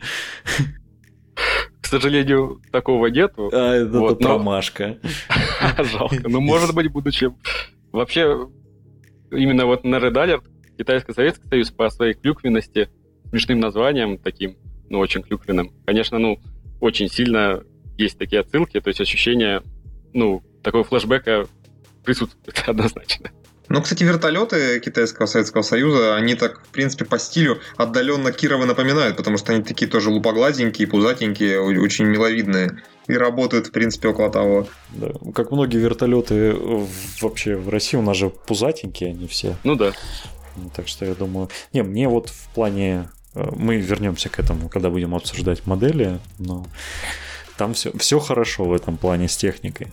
К 1.81 1.85
сожалению, 1.85 2.59
такого 2.71 3.05
нету. 3.05 3.51
А, 3.53 3.75
это 3.75 3.99
вот, 3.99 4.17
промашка. 4.17 4.97
Жалко. 5.83 6.27
Ну, 6.27 6.41
может 6.41 6.73
быть, 6.73 6.91
будучи... 6.91 7.31
Вообще, 7.91 8.49
именно 9.29 9.67
вот 9.67 9.83
на 9.83 9.97
Red 9.97 10.13
Alert 10.13 10.43
Китайско-Советский 10.79 11.47
Союз 11.47 11.69
по 11.69 11.91
своей 11.91 12.15
клюквенности, 12.15 12.89
смешным 13.29 13.59
названием 13.59 14.17
таким, 14.17 14.57
ну, 14.89 14.99
очень 14.99 15.21
клюквенным. 15.21 15.71
Конечно, 15.85 16.17
ну, 16.17 16.39
очень 16.79 17.09
сильно 17.09 17.63
есть 17.97 18.17
такие 18.17 18.41
отсылки, 18.41 18.79
то 18.79 18.89
есть 18.89 19.01
ощущение, 19.01 19.61
ну, 20.13 20.43
такого 20.61 20.83
флешбека 20.83 21.47
присутствует 22.03 22.63
однозначно. 22.67 23.31
Ну, 23.67 23.81
кстати, 23.81 24.03
вертолеты 24.03 24.79
Китайского 24.79 25.25
Советского 25.25 25.63
Союза, 25.63 26.15
они 26.15 26.35
так, 26.35 26.63
в 26.63 26.69
принципе, 26.69 27.05
по 27.05 27.17
стилю 27.17 27.59
отдаленно 27.77 28.31
Кировы 28.31 28.65
напоминают, 28.65 29.17
потому 29.17 29.37
что 29.37 29.53
они 29.53 29.63
такие 29.63 29.89
тоже 29.89 30.11
лупоглазенькие, 30.11 30.87
пузатенькие, 30.87 31.59
очень 31.59 32.05
миловидные. 32.05 32.83
И 33.07 33.13
работают, 33.13 33.67
в 33.67 33.71
принципе, 33.71 34.09
около 34.09 34.31
того. 34.31 34.67
Да. 34.91 35.11
Как 35.33 35.51
многие 35.51 35.77
вертолеты 35.77 36.55
вообще 37.21 37.55
в 37.55 37.69
России, 37.69 37.97
у 37.97 38.01
нас 38.01 38.17
же 38.17 38.29
пузатенькие 38.29 39.11
они 39.11 39.27
все. 39.27 39.55
Ну 39.63 39.75
да. 39.75 39.93
Так 40.75 40.87
что 40.87 41.05
я 41.05 41.13
думаю... 41.13 41.49
Не, 41.73 41.83
мне 41.83 42.07
вот 42.07 42.29
в 42.29 42.49
плане... 42.53 43.09
Э, 43.35 43.51
мы 43.55 43.77
вернемся 43.77 44.29
к 44.29 44.39
этому, 44.39 44.69
когда 44.69 44.89
будем 44.89 45.13
обсуждать 45.13 45.65
модели, 45.67 46.19
но 46.39 46.65
там 47.57 47.73
все, 47.73 47.91
все 47.97 48.19
хорошо 48.19 48.65
в 48.65 48.73
этом 48.73 48.97
плане 48.97 49.27
с 49.27 49.37
техникой. 49.37 49.87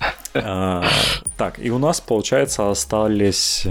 А, 0.38 0.84
так, 1.38 1.58
и 1.58 1.70
у 1.70 1.78
нас, 1.78 2.02
получается, 2.02 2.70
остались 2.70 3.66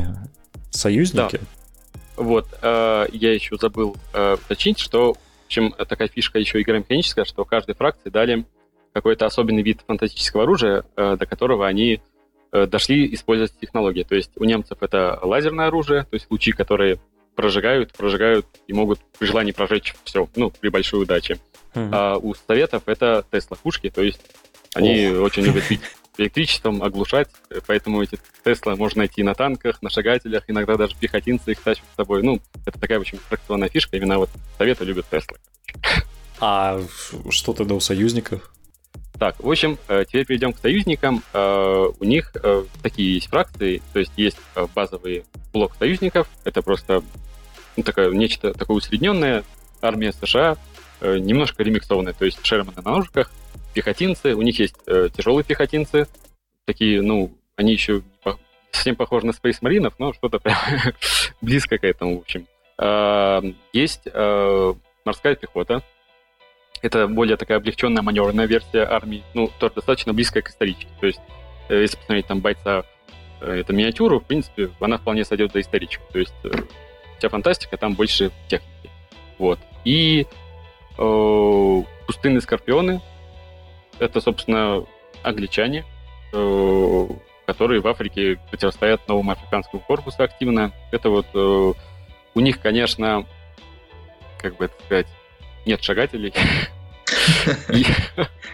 союзники. 0.71 1.37
Да. 1.37 2.23
Вот, 2.23 2.47
э, 2.59 3.05
я 3.11 3.33
еще 3.33 3.55
забыл 3.57 3.95
э, 4.13 4.33
уточнить, 4.33 4.79
что, 4.79 5.13
в 5.13 5.45
общем, 5.45 5.75
такая 5.87 6.07
фишка 6.07 6.39
еще 6.39 6.59
игромеханическая, 6.59 7.23
что 7.23 7.45
каждой 7.45 7.75
фракции 7.75 8.09
дали 8.09 8.45
какой-то 8.93 9.27
особенный 9.27 9.61
вид 9.61 9.81
фантастического 9.85 10.43
оружия, 10.43 10.83
э, 10.95 11.17
до 11.19 11.25
которого 11.27 11.67
они 11.67 12.01
дошли 12.51 13.13
использовать 13.13 13.59
технологии. 13.59 14.03
То 14.03 14.15
есть 14.15 14.31
у 14.37 14.45
немцев 14.45 14.77
это 14.79 15.19
лазерное 15.21 15.67
оружие, 15.67 16.03
то 16.03 16.13
есть 16.13 16.27
лучи, 16.29 16.53
которые 16.53 16.99
прожигают, 17.35 17.93
прожигают 17.93 18.45
и 18.67 18.73
могут 18.73 18.99
при 19.19 19.27
желании 19.27 19.51
прожечь 19.51 19.95
все, 20.03 20.27
ну, 20.35 20.49
при 20.51 20.69
большой 20.69 21.03
удаче. 21.03 21.37
Mm-hmm. 21.73 21.89
А 21.91 22.17
у 22.17 22.33
советов 22.33 22.83
это 22.85 23.25
Тесла-пушки, 23.31 23.89
то 23.89 24.01
есть 24.01 24.21
они 24.73 25.05
oh. 25.05 25.19
очень 25.19 25.43
любят 25.43 25.63
бить 25.69 25.81
электричеством, 26.17 26.81
оглушать, 26.81 27.29
поэтому 27.67 28.01
эти 28.01 28.17
Тесла 28.43 28.75
можно 28.75 28.99
найти 28.99 29.23
на 29.23 29.33
танках, 29.35 29.81
на 29.81 29.89
шагателях, 29.89 30.43
иногда 30.47 30.77
даже 30.77 30.95
пехотинцы 30.95 31.51
их 31.51 31.59
тащат 31.59 31.85
с 31.91 31.95
собой. 31.95 32.23
Ну, 32.23 32.41
это 32.65 32.79
такая 32.79 32.99
очень 32.99 33.17
аттракционная 33.17 33.69
фишка, 33.69 33.97
именно 33.97 34.17
вот 34.17 34.29
Советы 34.57 34.85
любят 34.85 35.05
Теслы. 35.09 35.37
А 36.39 36.81
что 37.29 37.53
тогда 37.53 37.75
у 37.75 37.79
союзников? 37.79 38.51
Так, 39.17 39.39
в 39.39 39.49
общем, 39.49 39.77
э, 39.87 40.03
теперь 40.05 40.25
перейдем 40.25 40.51
к 40.51 40.57
союзникам. 40.59 41.23
Э, 41.33 41.87
у 41.99 42.03
них 42.03 42.31
э, 42.35 42.65
такие 42.83 43.15
есть 43.15 43.27
фракции, 43.27 43.81
то 43.93 43.99
есть 43.99 44.11
есть 44.17 44.37
базовый 44.73 45.23
блок 45.53 45.75
союзников, 45.79 46.27
это 46.43 46.61
просто 46.61 47.01
ну, 47.77 47.83
такое, 47.83 48.11
нечто 48.11 48.53
такое 48.53 48.77
усредненное, 48.77 49.43
армия 49.81 50.11
США, 50.11 50.57
немножко 51.01 51.63
ремиксованная, 51.63 52.13
то 52.13 52.25
есть 52.25 52.45
Шерманы 52.45 52.81
на 52.81 52.91
ножиках, 52.91 53.31
пехотинцы, 53.73 54.33
у 54.33 54.41
них 54.41 54.59
есть 54.59 54.75
тяжелые 54.85 55.43
пехотинцы, 55.43 56.07
такие, 56.65 57.01
ну, 57.01 57.31
они 57.55 57.73
еще 57.73 58.01
совсем 58.71 58.95
похожи 58.95 59.25
на 59.25 59.31
Space 59.31 59.61
Marines, 59.61 59.93
но 59.97 60.13
что-то 60.13 60.39
прям 60.39 60.57
близко 61.41 61.77
к 61.77 61.83
этому, 61.83 62.17
в 62.17 62.21
общем. 62.21 62.47
Есть 63.71 64.07
морская 65.05 65.35
пехота, 65.35 65.83
это 66.81 67.07
более 67.07 67.37
такая 67.37 67.57
облегченная 67.57 68.01
маневренная 68.01 68.45
версия 68.45 68.83
армии, 68.83 69.23
ну, 69.33 69.49
тоже 69.59 69.75
достаточно 69.75 70.13
близкая 70.13 70.43
к 70.43 70.49
историчке. 70.49 70.87
То 70.99 71.07
есть, 71.07 71.21
э, 71.69 71.81
если 71.81 71.97
посмотреть 71.97 72.27
там 72.27 72.41
бойца, 72.41 72.83
э, 73.41 73.59
это 73.59 73.73
миниатюру, 73.73 74.19
в 74.19 74.25
принципе, 74.25 74.69
она 74.79 74.97
вполне 74.97 75.25
сойдет 75.25 75.51
за 75.51 75.61
историчку. 75.61 76.03
То 76.11 76.19
есть, 76.19 76.33
э, 76.43 76.49
вся 77.17 77.29
фантастика 77.29 77.77
там 77.77 77.93
больше 77.93 78.31
техники. 78.47 78.89
Вот. 79.37 79.59
И 79.83 80.27
э, 80.97 81.83
пустынные 82.07 82.41
скорпионы, 82.41 83.01
это, 83.99 84.21
собственно, 84.21 84.85
англичане, 85.23 85.85
э, 86.33 87.07
которые 87.45 87.81
в 87.81 87.87
Африке 87.87 88.39
противостоят 88.49 89.07
новому 89.07 89.31
африканскому 89.31 89.81
корпусу 89.81 90.23
активно. 90.23 90.71
Это 90.91 91.09
вот 91.09 91.27
э, 91.33 91.73
у 92.33 92.39
них, 92.39 92.59
конечно, 92.61 93.25
как 94.39 94.57
бы 94.57 94.65
это 94.65 94.75
сказать, 94.85 95.07
нет 95.65 95.83
шагателей. 95.83 96.33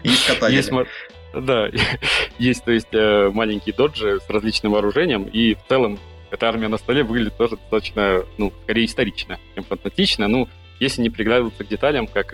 Есть 0.03 0.27
кататели. 0.27 0.85
Да, 1.33 1.69
есть, 2.37 2.65
то 2.65 2.71
есть, 2.71 2.93
э, 2.93 3.29
маленькие 3.33 3.73
доджи 3.73 4.19
с 4.19 4.29
различным 4.29 4.73
вооружением, 4.73 5.23
и 5.23 5.53
в 5.53 5.65
целом 5.69 5.97
эта 6.29 6.49
армия 6.49 6.67
на 6.67 6.77
столе 6.77 7.03
выглядит 7.03 7.37
тоже 7.37 7.55
достаточно, 7.55 8.25
ну, 8.37 8.51
скорее 8.63 8.83
исторично, 8.83 9.39
чем 9.55 9.63
фантастично. 9.63 10.27
Ну, 10.27 10.49
если 10.81 11.01
не 11.01 11.09
приглядываться 11.09 11.63
к 11.63 11.69
деталям, 11.69 12.05
как 12.07 12.33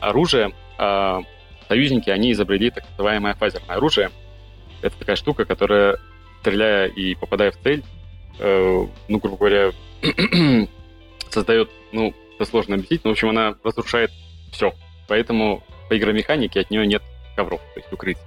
оружие, 0.00 0.52
а 0.78 1.20
союзники, 1.68 2.10
они 2.10 2.32
изобрели 2.32 2.70
так 2.70 2.84
называемое 2.90 3.34
фазерное 3.34 3.76
оружие. 3.76 4.10
Это 4.82 4.96
такая 4.98 5.16
штука, 5.16 5.44
которая, 5.44 5.98
стреляя 6.40 6.88
и 6.88 7.14
попадая 7.14 7.52
в 7.52 7.58
цель, 7.58 7.84
э, 8.38 8.86
ну, 9.08 9.18
грубо 9.18 9.36
говоря, 9.36 9.72
создает, 11.30 11.70
ну, 11.92 12.14
это 12.40 12.48
сложно 12.48 12.76
объяснить, 12.76 13.04
но, 13.04 13.10
в 13.10 13.12
общем, 13.12 13.28
она 13.28 13.54
разрушает 13.62 14.10
все. 14.50 14.72
Поэтому 15.08 15.62
по 15.90 15.98
игромеханике 15.98 16.60
от 16.60 16.70
нее 16.70 16.86
нет 16.86 17.02
ковров, 17.36 17.60
то 17.74 17.80
есть 17.80 17.92
укрытий. 17.92 18.22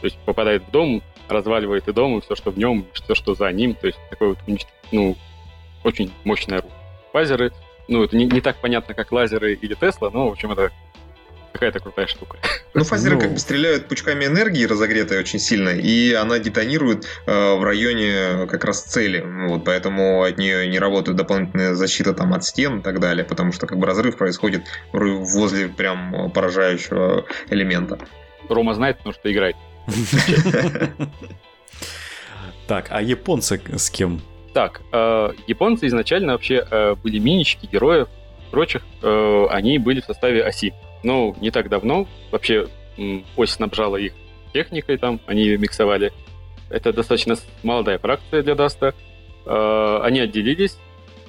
То 0.00 0.06
есть 0.06 0.18
попадает 0.24 0.64
в 0.64 0.70
дом, 0.72 1.00
разваливает 1.28 1.86
и 1.86 1.92
дом, 1.92 2.18
и 2.18 2.20
все, 2.22 2.34
что 2.34 2.50
в 2.50 2.58
нем, 2.58 2.86
все, 2.92 3.14
что 3.14 3.34
за 3.34 3.52
ним. 3.52 3.74
То 3.74 3.86
есть 3.86 3.98
такой 4.10 4.30
вот, 4.30 4.38
ну, 4.90 5.16
очень 5.84 6.10
мощное 6.24 6.58
оружие. 6.58 6.78
Фазеры, 7.12 7.52
ну, 7.86 8.02
это 8.02 8.16
не, 8.16 8.24
не 8.24 8.40
так 8.40 8.56
понятно, 8.60 8.94
как 8.94 9.12
лазеры 9.12 9.54
или 9.54 9.74
Тесла, 9.74 10.10
но, 10.10 10.28
в 10.28 10.32
общем, 10.32 10.50
это 10.50 10.72
какая-то 11.52 11.80
крутая 11.80 12.06
штука. 12.06 12.38
Ну, 12.74 12.84
фазеры 12.84 13.16
ну... 13.16 13.20
как 13.20 13.32
бы 13.32 13.38
стреляют 13.38 13.88
пучками 13.88 14.24
энергии, 14.24 14.64
разогретой 14.64 15.18
очень 15.18 15.38
сильно, 15.38 15.70
и 15.70 16.12
она 16.12 16.38
детонирует 16.38 17.06
э, 17.26 17.54
в 17.54 17.62
районе 17.62 18.46
как 18.46 18.64
раз 18.64 18.82
цели. 18.82 19.24
Вот, 19.48 19.64
поэтому 19.64 20.22
от 20.22 20.38
нее 20.38 20.66
не 20.68 20.78
работает 20.78 21.16
дополнительная 21.16 21.74
защита 21.74 22.14
там 22.14 22.32
от 22.34 22.44
стен 22.44 22.80
и 22.80 22.82
так 22.82 23.00
далее, 23.00 23.24
потому 23.24 23.52
что 23.52 23.66
как 23.66 23.78
бы 23.78 23.86
разрыв 23.86 24.16
происходит 24.16 24.62
возле 24.92 25.68
прям 25.68 26.30
поражающего 26.32 27.26
элемента. 27.50 27.98
Рома 28.48 28.74
знает, 28.74 28.98
потому 28.98 29.14
что 29.14 29.30
играет. 29.32 29.56
Так, 32.68 32.86
а 32.90 33.02
японцы 33.02 33.60
с 33.76 33.90
кем? 33.90 34.20
Так, 34.54 34.82
э, 34.92 35.30
японцы 35.46 35.86
изначально 35.88 36.32
вообще 36.32 36.64
э, 36.70 36.94
были 36.94 37.18
минички 37.18 37.66
героев, 37.66 38.08
прочих, 38.50 38.82
э, 39.02 39.46
они 39.50 39.78
были 39.78 40.00
в 40.00 40.04
составе 40.04 40.44
оси. 40.44 40.72
Ну, 41.02 41.34
не 41.40 41.50
так 41.50 41.68
давно 41.68 42.06
вообще 42.30 42.68
ось 43.36 43.50
снабжала 43.50 43.96
их 43.96 44.12
техникой 44.52 44.98
там, 44.98 45.20
они 45.26 45.42
ее 45.42 45.58
миксовали. 45.58 46.12
Это 46.70 46.92
достаточно 46.92 47.36
молодая 47.62 47.98
фракция 47.98 48.42
для 48.42 48.54
Dust 48.54 48.81
а. 48.81 48.94
А, 49.44 50.00
они 50.04 50.20
отделились, 50.20 50.78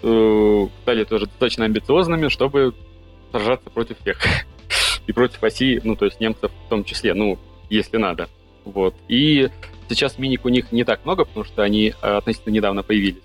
э, 0.01 0.67
стали 0.81 1.03
тоже 1.03 1.25
достаточно 1.25 1.65
амбициозными, 1.65 2.27
чтобы 2.27 2.73
сражаться 3.31 3.69
против 3.69 3.99
всех. 3.99 4.19
И 5.07 5.11
против 5.11 5.43
оси, 5.43 5.81
ну, 5.83 5.95
то 5.95 6.05
есть 6.05 6.19
немцев 6.19 6.51
в 6.65 6.69
том 6.69 6.83
числе, 6.83 7.13
ну, 7.13 7.37
если 7.69 7.97
надо. 7.97 8.29
Вот. 8.63 8.95
И 9.09 9.49
сейчас 9.89 10.17
миник 10.17 10.45
у 10.45 10.49
них 10.49 10.71
не 10.71 10.83
так 10.83 11.03
много, 11.03 11.25
потому 11.25 11.43
что 11.43 11.63
они 11.63 11.93
э, 12.01 12.07
относительно 12.17 12.53
недавно 12.53 12.83
появились. 12.83 13.23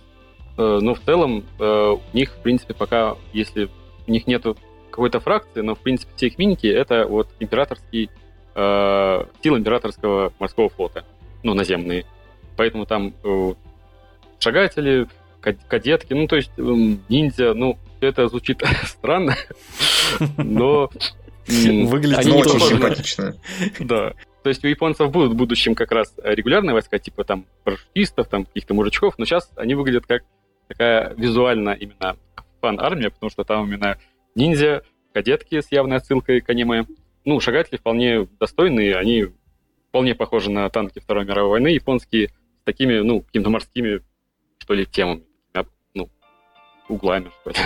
Э, 0.56 0.78
но 0.80 0.94
в 0.94 1.00
целом 1.00 1.44
у 1.58 2.16
них, 2.16 2.32
в 2.32 2.42
принципе, 2.42 2.74
пока, 2.74 3.16
если 3.32 3.68
у 4.06 4.10
них 4.10 4.26
нету 4.26 4.56
какой-то 4.98 5.20
фракции, 5.20 5.60
но 5.60 5.76
в 5.76 5.78
принципе 5.78 6.10
все 6.16 6.26
их 6.26 6.38
миники 6.38 6.66
это 6.66 7.06
вот 7.06 7.28
императорский 7.38 8.10
э, 8.56 9.24
сил 9.44 9.56
императорского 9.56 10.32
морского 10.40 10.68
флота, 10.70 11.04
ну 11.44 11.54
наземные. 11.54 12.04
Поэтому 12.56 12.84
там 12.84 13.14
э, 13.22 13.54
шагатели, 14.40 15.06
кадетки, 15.40 16.14
ну 16.14 16.26
то 16.26 16.34
есть 16.34 16.50
э, 16.56 16.62
ниндзя, 17.08 17.54
ну 17.54 17.78
это 18.00 18.26
звучит 18.26 18.60
странно, 18.86 19.36
но 20.36 20.90
выглядит 21.46 22.18
они 22.18 22.32
очень 22.32 22.58
симпатично. 22.58 23.36
Да. 23.78 24.14
То 24.42 24.48
есть 24.48 24.64
у 24.64 24.66
японцев 24.66 25.12
будут 25.12 25.34
в 25.34 25.36
будущем 25.36 25.76
как 25.76 25.92
раз 25.92 26.12
регулярные 26.24 26.74
войска, 26.74 26.98
типа 26.98 27.22
там 27.22 27.46
парашютистов, 27.62 28.26
там 28.26 28.46
каких-то 28.46 28.74
мужичков, 28.74 29.14
но 29.16 29.26
сейчас 29.26 29.48
они 29.54 29.76
выглядят 29.76 30.06
как 30.06 30.22
такая 30.66 31.14
визуально 31.16 31.70
именно 31.70 32.16
фан-армия, 32.60 33.10
потому 33.10 33.30
что 33.30 33.44
там 33.44 33.64
именно 33.68 33.96
ниндзя, 34.34 34.82
кадетки 35.12 35.60
с 35.60 35.70
явной 35.72 35.96
отсылкой 35.96 36.40
к 36.40 36.48
аниме. 36.50 36.86
Ну, 37.24 37.40
шагатели 37.40 37.76
вполне 37.76 38.26
достойные, 38.38 38.96
они 38.96 39.26
вполне 39.88 40.14
похожи 40.14 40.50
на 40.50 40.68
танки 40.70 40.98
Второй 40.98 41.24
мировой 41.24 41.50
войны 41.50 41.68
японские, 41.68 42.28
с 42.28 42.64
такими, 42.64 43.00
ну, 43.00 43.22
какими-то 43.22 43.50
морскими, 43.50 44.02
что 44.58 44.74
ли, 44.74 44.86
темами, 44.86 45.24
ну, 45.94 46.10
углами, 46.88 47.30
что 47.40 47.50
ли. 47.50 47.56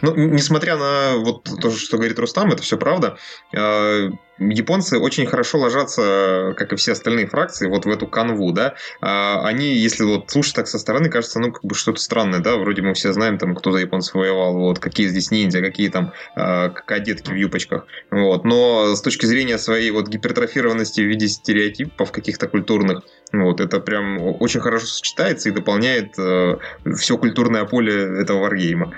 Ну, 0.00 0.14
несмотря 0.14 0.76
на 0.76 1.16
вот 1.16 1.48
то, 1.60 1.70
что 1.70 1.96
говорит 1.96 2.18
Рустам, 2.18 2.52
это 2.52 2.62
все 2.62 2.76
правда. 2.76 3.16
А, 3.54 4.10
японцы 4.38 4.98
очень 4.98 5.26
хорошо 5.26 5.58
ложатся, 5.58 6.54
как 6.56 6.72
и 6.72 6.76
все 6.76 6.92
остальные 6.92 7.26
фракции, 7.26 7.68
вот 7.68 7.84
в 7.84 7.88
эту 7.90 8.06
канву, 8.06 8.52
да. 8.52 8.74
А, 9.00 9.46
они, 9.46 9.74
если 9.74 10.04
вот 10.04 10.30
слушать 10.30 10.54
так 10.54 10.68
со 10.68 10.78
стороны, 10.78 11.08
кажется, 11.08 11.40
ну, 11.40 11.52
как 11.52 11.64
бы 11.64 11.74
что-то 11.74 12.00
странное, 12.00 12.40
да. 12.40 12.56
Вроде 12.56 12.82
мы 12.82 12.94
все 12.94 13.12
знаем, 13.12 13.38
там, 13.38 13.54
кто 13.54 13.72
за 13.72 13.78
японцев 13.78 14.14
воевал, 14.14 14.54
вот, 14.56 14.78
какие 14.78 15.08
здесь 15.08 15.30
ниндзя, 15.30 15.60
какие 15.60 15.88
там 15.88 16.12
э, 16.36 16.70
кадетки 16.70 17.30
в 17.30 17.36
юбочках. 17.36 17.86
Вот. 18.10 18.44
Но 18.44 18.94
с 18.94 19.02
точки 19.02 19.26
зрения 19.26 19.58
своей 19.58 19.90
вот 19.90 20.08
гипертрофированности 20.08 21.00
в 21.00 21.06
виде 21.06 21.28
стереотипов 21.28 22.12
каких-то 22.12 22.48
культурных, 22.48 23.02
вот, 23.32 23.60
это 23.60 23.80
прям 23.80 24.18
очень 24.40 24.60
хорошо 24.60 24.86
сочетается 24.86 25.48
и 25.48 25.52
дополняет 25.52 26.18
э, 26.18 26.56
все 26.96 27.16
культурное 27.18 27.64
поле 27.64 28.20
этого 28.20 28.40
варгейма. 28.40 28.94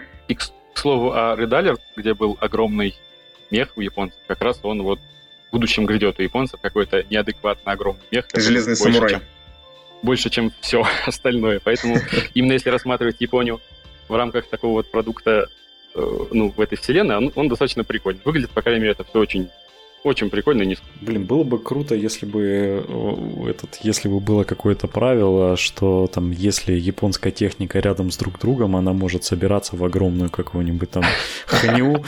К 0.74 0.78
слову, 0.78 1.12
о 1.12 1.34
Редалер, 1.36 1.78
где 1.96 2.14
был 2.14 2.36
огромный 2.40 2.94
мех 3.50 3.70
у 3.76 3.80
японцев, 3.80 4.18
как 4.26 4.42
раз 4.42 4.58
он 4.62 4.82
вот 4.82 4.98
в 5.48 5.52
будущем 5.52 5.86
грядет 5.86 6.18
у 6.18 6.22
японцев 6.22 6.60
какой-то 6.60 7.04
неадекватно 7.08 7.72
огромный 7.72 8.02
мех. 8.10 8.26
Железный 8.34 8.76
самурай. 8.76 9.10
Чем, 9.10 9.22
больше, 10.02 10.30
чем 10.30 10.52
все 10.60 10.84
остальное. 11.06 11.60
Поэтому 11.62 11.98
именно 12.34 12.52
если 12.52 12.70
рассматривать 12.70 13.20
Японию 13.20 13.60
в 14.08 14.14
рамках 14.14 14.46
такого 14.46 14.72
вот 14.72 14.90
продукта, 14.90 15.48
э, 15.94 16.18
ну, 16.32 16.50
в 16.50 16.60
этой 16.60 16.76
вселенной, 16.76 17.16
он, 17.16 17.32
он 17.34 17.48
достаточно 17.48 17.84
прикольный. 17.84 18.20
Выглядит, 18.24 18.50
по 18.50 18.62
крайней 18.62 18.80
мере, 18.80 18.92
это 18.92 19.04
все 19.04 19.18
очень 19.18 19.50
очень 20.04 20.30
прикольно 20.30 20.62
низко. 20.62 20.84
Блин, 21.00 21.24
было 21.24 21.42
бы 21.42 21.58
круто, 21.58 21.94
если 21.94 22.26
бы 22.26 22.84
э, 22.86 23.50
этот, 23.50 23.80
если 23.82 24.08
бы 24.08 24.20
было 24.20 24.44
какое-то 24.44 24.86
правило, 24.86 25.56
что 25.56 26.06
там, 26.12 26.30
если 26.30 26.74
японская 26.74 27.32
техника 27.32 27.80
рядом 27.80 28.10
с 28.10 28.16
друг 28.16 28.38
другом, 28.38 28.76
она 28.76 28.92
может 28.92 29.24
собираться 29.24 29.76
в 29.76 29.84
огромную 29.84 30.30
какую-нибудь 30.30 30.90
там 30.90 31.04
ханю 31.46 32.04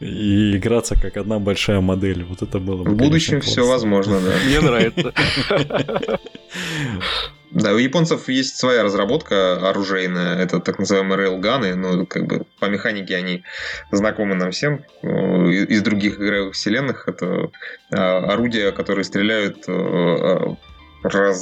и 0.00 0.56
играться 0.56 0.96
как 1.00 1.16
одна 1.16 1.38
большая 1.38 1.80
модель. 1.80 2.24
Вот 2.24 2.42
это 2.42 2.58
было 2.58 2.82
бы. 2.82 2.90
В 2.90 2.96
будущем 2.96 3.40
все 3.40 3.64
возможно, 3.64 4.20
да. 4.20 4.32
Мне 4.46 4.60
нравится. 4.60 5.12
Да, 7.50 7.72
у 7.72 7.78
японцев 7.78 8.28
есть 8.28 8.56
своя 8.56 8.82
разработка 8.82 9.68
оружейная, 9.68 10.36
это 10.36 10.60
так 10.60 10.78
называемые 10.78 11.18
рейлганы, 11.18 11.74
ну, 11.74 12.06
как 12.06 12.26
бы 12.26 12.44
по 12.58 12.66
механике 12.66 13.16
они 13.16 13.44
знакомы 13.90 14.34
нам 14.34 14.50
всем. 14.50 14.84
Из 15.02 15.82
других 15.82 16.20
игровых 16.20 16.54
вселенных 16.54 17.08
это 17.08 17.50
а, 17.90 18.18
орудия, 18.32 18.70
которые 18.72 19.04
стреляют 19.04 19.64
э, 19.66 19.72
а, 19.72 20.56
раз, 21.02 21.40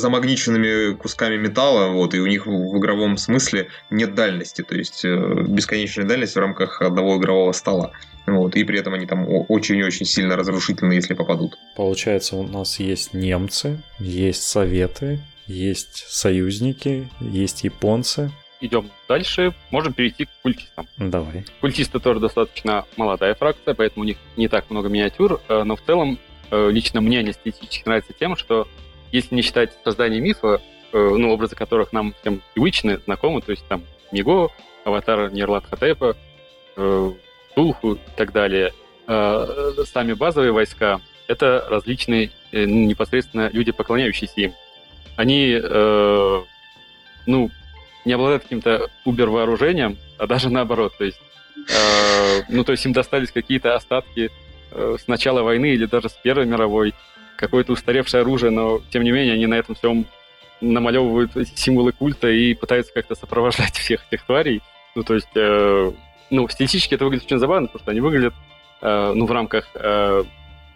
замагниченными 0.00 0.94
кусками 0.94 1.36
металла, 1.36 1.88
вот, 1.90 2.14
и 2.14 2.20
у 2.20 2.26
них 2.26 2.46
в 2.46 2.78
игровом 2.78 3.16
смысле 3.16 3.68
нет 3.90 4.14
дальности, 4.14 4.62
то 4.62 4.74
есть 4.74 5.04
э, 5.04 5.44
бесконечная 5.46 6.06
дальность 6.06 6.34
в 6.34 6.38
рамках 6.38 6.82
одного 6.82 7.16
игрового 7.16 7.52
стола. 7.52 7.92
Вот, 8.26 8.56
и 8.56 8.64
при 8.64 8.78
этом 8.78 8.94
они 8.94 9.06
там 9.06 9.26
очень-очень 9.28 10.06
сильно 10.06 10.36
разрушительны, 10.36 10.94
если 10.94 11.14
попадут. 11.14 11.58
Получается, 11.76 12.36
у 12.36 12.42
нас 12.42 12.80
есть 12.80 13.12
немцы, 13.12 13.82
есть 13.98 14.44
советы, 14.44 15.20
есть 15.46 16.06
союзники, 16.08 17.08
есть 17.20 17.64
японцы. 17.64 18.30
Идем 18.60 18.90
дальше, 19.08 19.52
можем 19.70 19.92
перейти 19.92 20.24
к 20.24 20.30
культистам. 20.42 20.88
Давай. 20.96 21.44
Культисты 21.60 22.00
тоже 22.00 22.20
достаточно 22.20 22.86
молодая 22.96 23.34
фракция, 23.34 23.74
поэтому 23.74 24.04
у 24.04 24.06
них 24.06 24.16
не 24.36 24.48
так 24.48 24.70
много 24.70 24.88
миниатюр, 24.88 25.40
э, 25.48 25.62
но 25.64 25.76
в 25.76 25.82
целом 25.82 26.18
лично 26.70 27.00
мне 27.00 27.20
они 27.20 27.30
эстетически 27.30 27.86
нравятся 27.86 28.12
тем, 28.12 28.36
что 28.36 28.68
если 29.12 29.34
не 29.34 29.42
считать 29.42 29.72
создание 29.84 30.20
мифа, 30.20 30.60
э, 30.92 30.98
ну, 30.98 31.32
образы 31.32 31.56
которых 31.56 31.92
нам 31.92 32.14
всем 32.20 32.42
привычны, 32.54 32.98
знакомы, 33.04 33.40
то 33.40 33.52
есть 33.52 33.64
там 33.68 33.82
Миго, 34.12 34.50
Аватар 34.84 35.32
Нерлат 35.32 35.64
Хатепа, 35.66 36.16
Тулху 37.54 37.94
и 37.94 37.98
так 38.16 38.32
далее. 38.32 38.72
Э, 39.06 39.72
сами 39.92 40.12
базовые 40.12 40.52
войска— 40.52 41.00
это 41.28 41.66
различные 41.68 42.30
э, 42.52 42.64
непосредственно 42.64 43.50
люди, 43.52 43.72
поклоняющиеся 43.72 44.40
им. 44.40 44.54
Они, 45.16 45.58
э, 45.62 46.42
ну, 47.26 47.50
не 48.04 48.12
обладают 48.12 48.44
каким-то 48.44 48.90
убер-вооружением, 49.04 49.98
а 50.18 50.26
даже 50.26 50.50
наоборот. 50.50 50.94
То 50.98 51.04
есть, 51.04 51.20
ну, 52.50 52.64
то 52.64 52.72
есть 52.72 52.84
им 52.84 52.92
достались 52.92 53.30
какие-то 53.30 53.74
остатки 53.74 54.30
с 54.74 55.06
начала 55.06 55.42
войны 55.42 55.74
или 55.74 55.86
даже 55.86 56.08
с 56.08 56.12
Первой 56.12 56.46
мировой, 56.46 56.94
какое-то 57.36 57.72
устаревшее 57.72 58.22
оружие, 58.22 58.50
но, 58.50 58.80
тем 58.90 59.04
не 59.04 59.12
менее, 59.12 59.34
они 59.34 59.46
на 59.46 59.54
этом 59.54 59.74
всем 59.74 60.06
намалевывают 60.60 61.32
символы 61.54 61.92
культа 61.92 62.28
и 62.28 62.54
пытаются 62.54 62.92
как-то 62.92 63.14
сопровождать 63.14 63.74
всех 63.78 64.04
этих 64.10 64.24
тварей. 64.24 64.62
Ну, 64.94 65.02
то 65.02 65.14
есть, 65.14 65.34
ну, 66.30 66.48
стилистически 66.48 66.94
это 66.94 67.04
выглядит 67.04 67.26
очень 67.26 67.38
забавно, 67.38 67.66
потому 67.68 67.82
что 67.82 67.90
они 67.90 68.00
выглядят, 68.00 68.34
э, 68.80 69.12
ну, 69.14 69.26
в 69.26 69.32
рамках 69.32 69.68
э, 69.74 70.24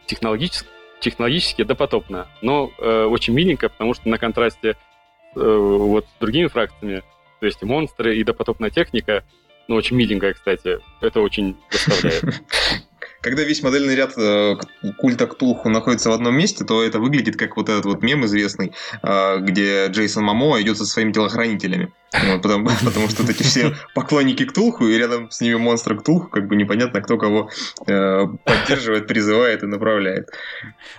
технологических, 0.06 0.66
технологически 1.00 1.62
допотопно, 1.62 2.26
но 2.42 2.70
э, 2.78 3.04
очень 3.04 3.34
миленько, 3.34 3.68
потому 3.68 3.94
что 3.94 4.08
на 4.08 4.18
контрасте 4.18 4.70
э, 4.70 4.74
вот 5.34 6.06
с 6.06 6.20
другими 6.20 6.48
фракциями, 6.48 7.02
то 7.40 7.46
есть 7.46 7.62
монстры 7.62 8.16
и 8.16 8.24
допотопная 8.24 8.70
техника, 8.70 9.24
ну, 9.68 9.76
очень 9.76 9.96
миленькая, 9.96 10.32
кстати, 10.32 10.78
это 11.00 11.20
очень 11.20 11.56
доставляет. 11.70 12.42
Когда 13.20 13.42
весь 13.42 13.62
модельный 13.62 13.94
ряд 13.94 14.12
э, 14.16 14.56
культа 14.98 15.26
Ктулху 15.26 15.68
находится 15.68 16.10
в 16.10 16.12
одном 16.12 16.36
месте, 16.36 16.64
то 16.64 16.82
это 16.82 17.00
выглядит 17.00 17.36
как 17.36 17.56
вот 17.56 17.68
этот 17.68 17.84
вот 17.84 18.02
мем 18.02 18.24
известный, 18.26 18.72
э, 19.02 19.38
где 19.40 19.86
Джейсон 19.88 20.24
Мамо 20.24 20.60
идет 20.60 20.78
со 20.78 20.86
своими 20.86 21.12
телохранителями. 21.12 21.92
Вот, 22.12 22.42
потому, 22.42 22.68
потому 22.84 23.08
что 23.08 23.24
эти 23.24 23.42
все 23.42 23.74
поклонники 23.94 24.44
Ктулху, 24.44 24.86
и 24.86 24.96
рядом 24.96 25.30
с 25.30 25.40
ними 25.40 25.56
монстры 25.56 25.96
Ктулху, 25.98 26.28
как 26.28 26.46
бы 26.46 26.56
непонятно, 26.56 27.00
кто 27.00 27.18
кого 27.18 27.50
э, 27.86 28.26
поддерживает, 28.44 29.06
призывает 29.06 29.62
и 29.62 29.66
направляет. 29.66 30.30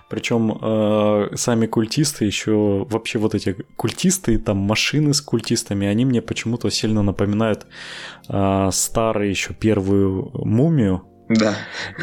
Причем 0.10 0.58
э, 0.62 1.36
сами 1.36 1.67
культисты 1.67 2.25
еще, 2.25 2.86
вообще 2.89 3.17
вот 3.19 3.34
эти 3.34 3.55
культисты, 3.75 4.38
там 4.38 4.58
машины 4.58 5.13
с 5.13 5.21
культистами, 5.21 5.88
они 5.88 6.05
мне 6.05 6.21
почему-то 6.21 6.69
сильно 6.69 7.01
напоминают 7.01 7.65
э, 8.27 8.69
старые 8.71 9.29
еще 9.29 9.53
первую 9.53 10.32
мумию, 10.34 11.03
да. 11.29 11.55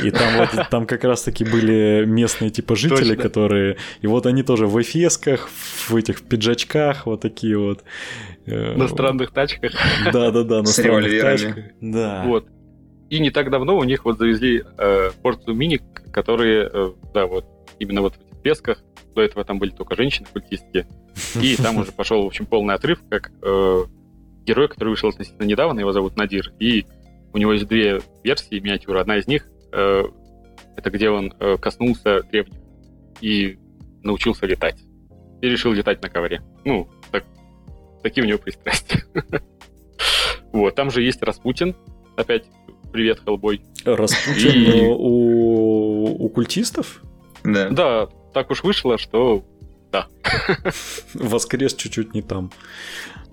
И 0.05 0.11
там 0.13 0.37
вот 0.39 0.69
там 0.71 0.87
как 0.87 1.03
раз-таки 1.03 1.45
были 1.45 2.05
местные 2.07 2.51
типа 2.51 2.77
жители, 2.77 3.17
Точно. 3.17 3.23
которые. 3.23 3.77
И 4.01 4.07
вот 4.07 4.25
они 4.25 4.45
тоже 4.45 4.69
в 4.69 4.81
эфесках, 4.81 5.49
в 5.89 5.97
этих 5.97 6.23
пиджачках, 6.23 7.07
вот 7.07 7.23
такие 7.23 7.59
вот. 7.59 7.83
Э, 8.47 8.77
на 8.77 8.87
странных 8.87 9.33
тачках. 9.33 9.73
Да, 10.13 10.31
да, 10.31 10.45
да, 10.45 10.61
на 10.61 10.67
С 10.67 10.77
странных 10.77 11.21
тачках. 11.21 11.57
Да. 11.81 12.23
Вот. 12.25 12.47
И 13.11 13.19
не 13.19 13.31
так 13.31 13.51
давно 13.51 13.77
у 13.77 13.85
них 13.85 14.05
вот 14.05 14.19
завезли 14.19 14.63
э, 14.79 15.11
порцию 15.23 15.57
мини, 15.57 15.81
которые, 16.13 16.71
э, 16.73 16.93
да, 17.13 17.27
вот 17.27 17.47
именно 17.81 18.03
вот 18.03 18.15
в 18.15 18.21
этих 18.21 18.43
песках. 18.43 18.79
До 19.17 19.23
этого 19.23 19.45
там 19.45 19.59
были 19.59 19.71
только 19.71 19.97
женщины-культистки. 19.97 20.87
И 21.43 21.57
там 21.57 21.79
уже 21.79 21.91
пошел, 21.97 22.23
в 22.23 22.27
общем, 22.27 22.47
полный 22.47 22.75
отрыв, 22.75 23.01
как 23.11 23.33
э, 23.43 23.85
герой, 24.45 24.69
который 24.69 24.91
вышел 24.91 25.09
относительно 25.09 25.47
недавно, 25.47 25.81
его 25.81 25.93
зовут 25.93 26.17
Надир. 26.17 26.53
И 26.61 26.87
у 27.37 27.39
него 27.39 27.53
есть 27.53 27.69
две 27.69 28.01
версии 28.25 28.59
миниатюры. 28.59 28.99
Одна 28.99 29.19
из 29.19 29.27
них 29.27 29.47
э, 29.71 30.05
это 30.75 30.91
где 30.91 31.11
он 31.11 31.35
э, 31.39 31.59
коснулся 31.59 32.23
древних 32.23 32.59
и 33.21 33.59
научился 34.03 34.47
летать. 34.47 34.81
И 35.43 35.47
решил 35.47 35.73
летать 35.73 36.01
на 36.01 36.09
ковре. 36.09 36.41
Ну, 36.65 36.89
так, 37.13 37.25
такие 38.03 38.25
у 38.25 38.27
него 38.27 38.39
пристрастия. 38.39 39.05
Вот, 40.53 40.75
там 40.75 40.91
же 40.91 41.03
есть 41.03 41.23
Распутин. 41.23 41.77
Опять 42.17 42.45
привет, 42.91 43.21
Хеллбой. 43.23 43.61
Распутин 43.85 44.95
у 44.99 46.31
культистов? 46.31 47.03
Да. 47.45 47.69
Да, 47.69 48.07
так 48.33 48.51
уж 48.51 48.63
вышло, 48.63 48.97
что 48.97 49.45
да. 49.93 50.09
Воскрес 51.15 51.75
чуть-чуть 51.75 52.15
не 52.15 52.23
там. 52.23 52.51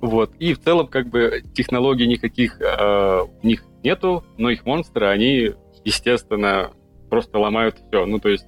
Вот. 0.03 0.35
И 0.37 0.53
в 0.53 0.59
целом, 0.59 0.87
как 0.87 1.07
бы, 1.07 1.41
технологий 1.53 2.05
никаких 2.07 2.59
э, 2.59 3.21
у 3.21 3.47
них 3.47 3.63
нету, 3.85 4.25
но 4.37 4.49
их 4.49 4.65
монстры, 4.65 5.07
они, 5.07 5.53
естественно, 5.85 6.71
просто 7.09 7.39
ломают 7.39 7.77
все. 7.87 8.05
Ну, 8.05 8.19
то 8.19 8.27
есть, 8.27 8.45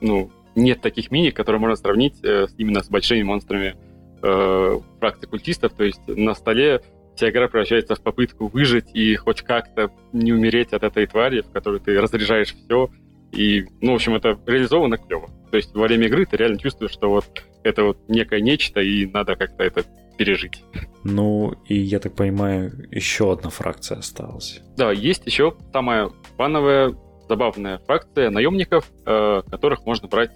ну, 0.00 0.30
нет 0.54 0.80
таких 0.80 1.10
мини, 1.10 1.28
которые 1.28 1.60
можно 1.60 1.76
сравнить 1.76 2.24
э, 2.24 2.46
именно 2.56 2.82
с 2.82 2.88
большими 2.88 3.22
монстрами 3.22 3.76
э, 4.22 4.78
фракции 4.98 5.26
культистов. 5.26 5.74
То 5.74 5.84
есть 5.84 6.00
на 6.08 6.32
столе 6.32 6.80
вся 7.14 7.28
игра 7.28 7.48
превращается 7.48 7.94
в 7.94 8.00
попытку 8.00 8.46
выжить 8.46 8.88
и 8.94 9.16
хоть 9.16 9.42
как-то 9.42 9.90
не 10.14 10.32
умереть 10.32 10.72
от 10.72 10.82
этой 10.82 11.06
твари, 11.06 11.42
в 11.42 11.50
которой 11.50 11.78
ты 11.78 12.00
разряжаешь 12.00 12.54
все. 12.54 12.88
И, 13.32 13.66
ну, 13.82 13.92
в 13.92 13.96
общем, 13.96 14.14
это 14.14 14.40
реализовано 14.46 14.96
клево. 14.96 15.28
То 15.50 15.58
есть 15.58 15.74
во 15.74 15.88
время 15.88 16.06
игры 16.06 16.24
ты 16.24 16.38
реально 16.38 16.58
чувствуешь, 16.58 16.92
что 16.92 17.10
вот 17.10 17.26
это 17.64 17.84
вот 17.84 17.98
некое 18.08 18.40
нечто, 18.40 18.80
и 18.80 19.04
надо 19.04 19.36
как-то 19.36 19.62
это 19.62 19.84
пережить. 20.16 20.62
Ну, 21.04 21.54
и 21.66 21.76
я 21.76 21.98
так 22.00 22.14
понимаю, 22.14 22.72
еще 22.90 23.32
одна 23.32 23.50
фракция 23.50 23.98
осталась. 23.98 24.60
Да, 24.76 24.90
есть 24.92 25.26
еще 25.26 25.54
самая 25.72 26.10
фановая, 26.36 26.94
забавная 27.28 27.78
фракция 27.78 28.30
наемников, 28.30 28.90
э, 29.04 29.42
которых 29.48 29.84
можно 29.86 30.08
брать 30.08 30.32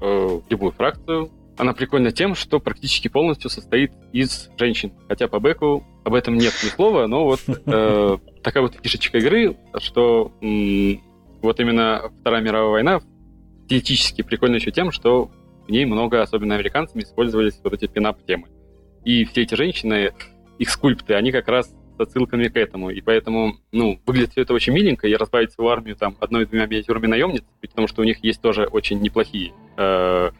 э, 0.00 0.04
в 0.04 0.42
любую 0.50 0.72
фракцию. 0.72 1.30
Она 1.56 1.72
прикольна 1.72 2.10
тем, 2.10 2.34
что 2.34 2.58
практически 2.58 3.06
полностью 3.06 3.48
состоит 3.48 3.92
из 4.12 4.50
женщин. 4.58 4.92
Хотя 5.08 5.28
по 5.28 5.38
бэку 5.38 5.84
об 6.04 6.14
этом 6.14 6.34
нет 6.34 6.52
ни 6.64 6.68
слова, 6.68 7.06
но 7.06 7.24
вот 7.24 7.40
э, 7.46 8.18
такая 8.42 8.62
вот 8.62 8.74
фишечка 8.82 9.18
игры, 9.18 9.56
что 9.78 10.32
вот 10.40 11.60
именно 11.60 12.10
Вторая 12.20 12.42
мировая 12.42 12.70
война 12.70 13.00
стилистически 13.66 14.22
прикольна 14.22 14.56
еще 14.56 14.70
тем, 14.72 14.90
что 14.90 15.30
в 15.66 15.70
ней 15.70 15.84
много, 15.84 16.22
особенно 16.22 16.54
американцами, 16.54 17.02
использовались 17.02 17.58
вот 17.62 17.72
эти 17.72 17.86
пинап-темы. 17.86 18.48
И 19.04 19.24
все 19.24 19.42
эти 19.42 19.54
женщины, 19.54 20.12
их 20.58 20.70
скульпты, 20.70 21.14
они 21.14 21.32
как 21.32 21.48
раз 21.48 21.74
с 21.96 22.00
отсылками 22.00 22.48
к 22.48 22.56
этому. 22.56 22.90
И 22.90 23.00
поэтому, 23.00 23.56
ну, 23.72 24.00
выглядит 24.06 24.32
все 24.32 24.42
это 24.42 24.54
очень 24.54 24.72
миленько, 24.72 25.06
и 25.06 25.14
разбавить 25.14 25.52
свою 25.52 25.70
армию 25.70 25.96
там 25.96 26.16
одной-двумя 26.20 26.66
миниатюрами 26.66 27.06
наемниц, 27.06 27.44
потому 27.60 27.86
что 27.86 28.02
у 28.02 28.04
них 28.04 28.22
есть 28.24 28.40
тоже 28.40 28.64
очень 28.64 29.00
неплохие 29.00 29.52
э, 29.76 30.30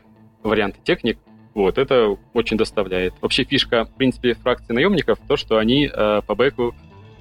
варианты 0.42 0.79
техник, 0.85 1.18
вот, 1.55 1.79
это 1.79 2.16
очень 2.33 2.57
доставляет. 2.57 3.14
Вообще 3.20 3.44
фишка, 3.44 3.85
в 3.85 3.94
принципе, 3.94 4.35
фракции 4.35 4.72
наемников, 4.72 5.18
то, 5.29 5.37
что 5.37 5.59
они 5.59 5.88
э, 5.92 6.20
по 6.27 6.35
бэку 6.35 6.74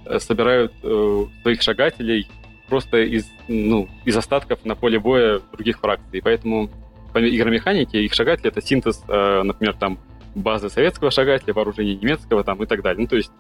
э, 0.06 0.19
собирают 0.19 0.73
э, 0.82 1.25
своих 1.43 1.62
шагателей 1.62 2.27
просто 2.67 3.03
из, 3.03 3.29
ну, 3.47 3.88
из 4.06 4.17
остатков 4.17 4.65
на 4.65 4.75
поле 4.75 4.99
боя 4.99 5.39
других 5.51 5.79
фракций. 5.79 6.21
Поэтому 6.23 6.71
по 7.13 7.19
игромеханике 7.19 8.03
их 8.03 8.13
шагатели— 8.15 8.47
это 8.49 8.60
синтез, 8.60 9.03
э, 9.08 9.43
например, 9.43 9.75
там, 9.75 9.99
базы 10.36 10.69
советского 10.69 11.12
шагателя, 11.12 11.54
вооружения 11.54 11.96
немецкого 11.96 12.43
там, 12.43 12.62
и 12.63 12.65
так 12.65 12.82
далее. 12.82 13.02
Ну, 13.02 13.08
то 13.08 13.15
есть 13.15 13.32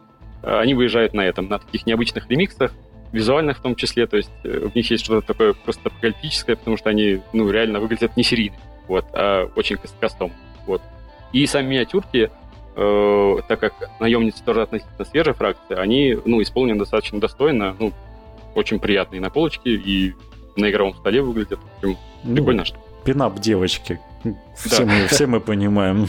э, 0.41 0.57
они 0.59 0.73
выезжают 0.73 1.13
на 1.13 1.21
этом, 1.21 1.47
на 1.47 1.59
таких 1.59 1.85
необычных 1.85 2.29
ремиксах, 2.29 2.71
визуальных 3.11 3.59
в 3.59 3.61
том 3.61 3.75
числе, 3.75 4.07
то 4.07 4.17
есть 4.17 4.31
э, 4.43 4.67
в 4.67 4.75
них 4.75 4.89
есть 4.89 5.03
что-то 5.05 5.25
такое 5.25 5.53
просто 5.53 5.89
апокалиптическое, 5.89 6.55
потому 6.55 6.77
что 6.77 6.89
они, 6.89 7.21
ну, 7.31 7.49
реально 7.49 7.79
выглядят 7.79 8.17
не 8.17 8.23
серийно, 8.23 8.55
вот, 8.87 9.05
а 9.13 9.49
очень 9.55 9.77
кастом. 9.99 10.31
Вот. 10.65 10.81
И 11.31 11.45
сами 11.45 11.67
миниатюрки, 11.67 12.31
э, 12.75 13.35
так 13.47 13.59
как 13.59 13.73
наемницы 13.99 14.43
тоже 14.43 14.63
относительно 14.63 15.05
свежая 15.05 15.33
фракция, 15.33 15.77
они 15.77 16.17
ну, 16.25 16.41
исполнены 16.41 16.79
достаточно 16.79 17.19
достойно, 17.19 17.75
ну, 17.79 17.93
очень 18.55 18.79
приятные 18.79 19.21
на 19.21 19.29
полочке 19.29 19.71
и 19.71 20.13
на 20.55 20.69
игровом 20.69 20.95
столе 20.95 21.21
выглядят. 21.21 21.59
В 21.59 21.77
общем, 21.77 21.97
ну, 22.23 22.35
прикольно, 22.35 22.65
что. 22.65 22.77
Пинап 23.03 23.39
девочки. 23.39 23.99
Все, 24.55 24.85
да. 24.85 24.85
мы, 24.85 25.07
все 25.07 25.27
мы 25.27 25.39
понимаем. 25.39 26.07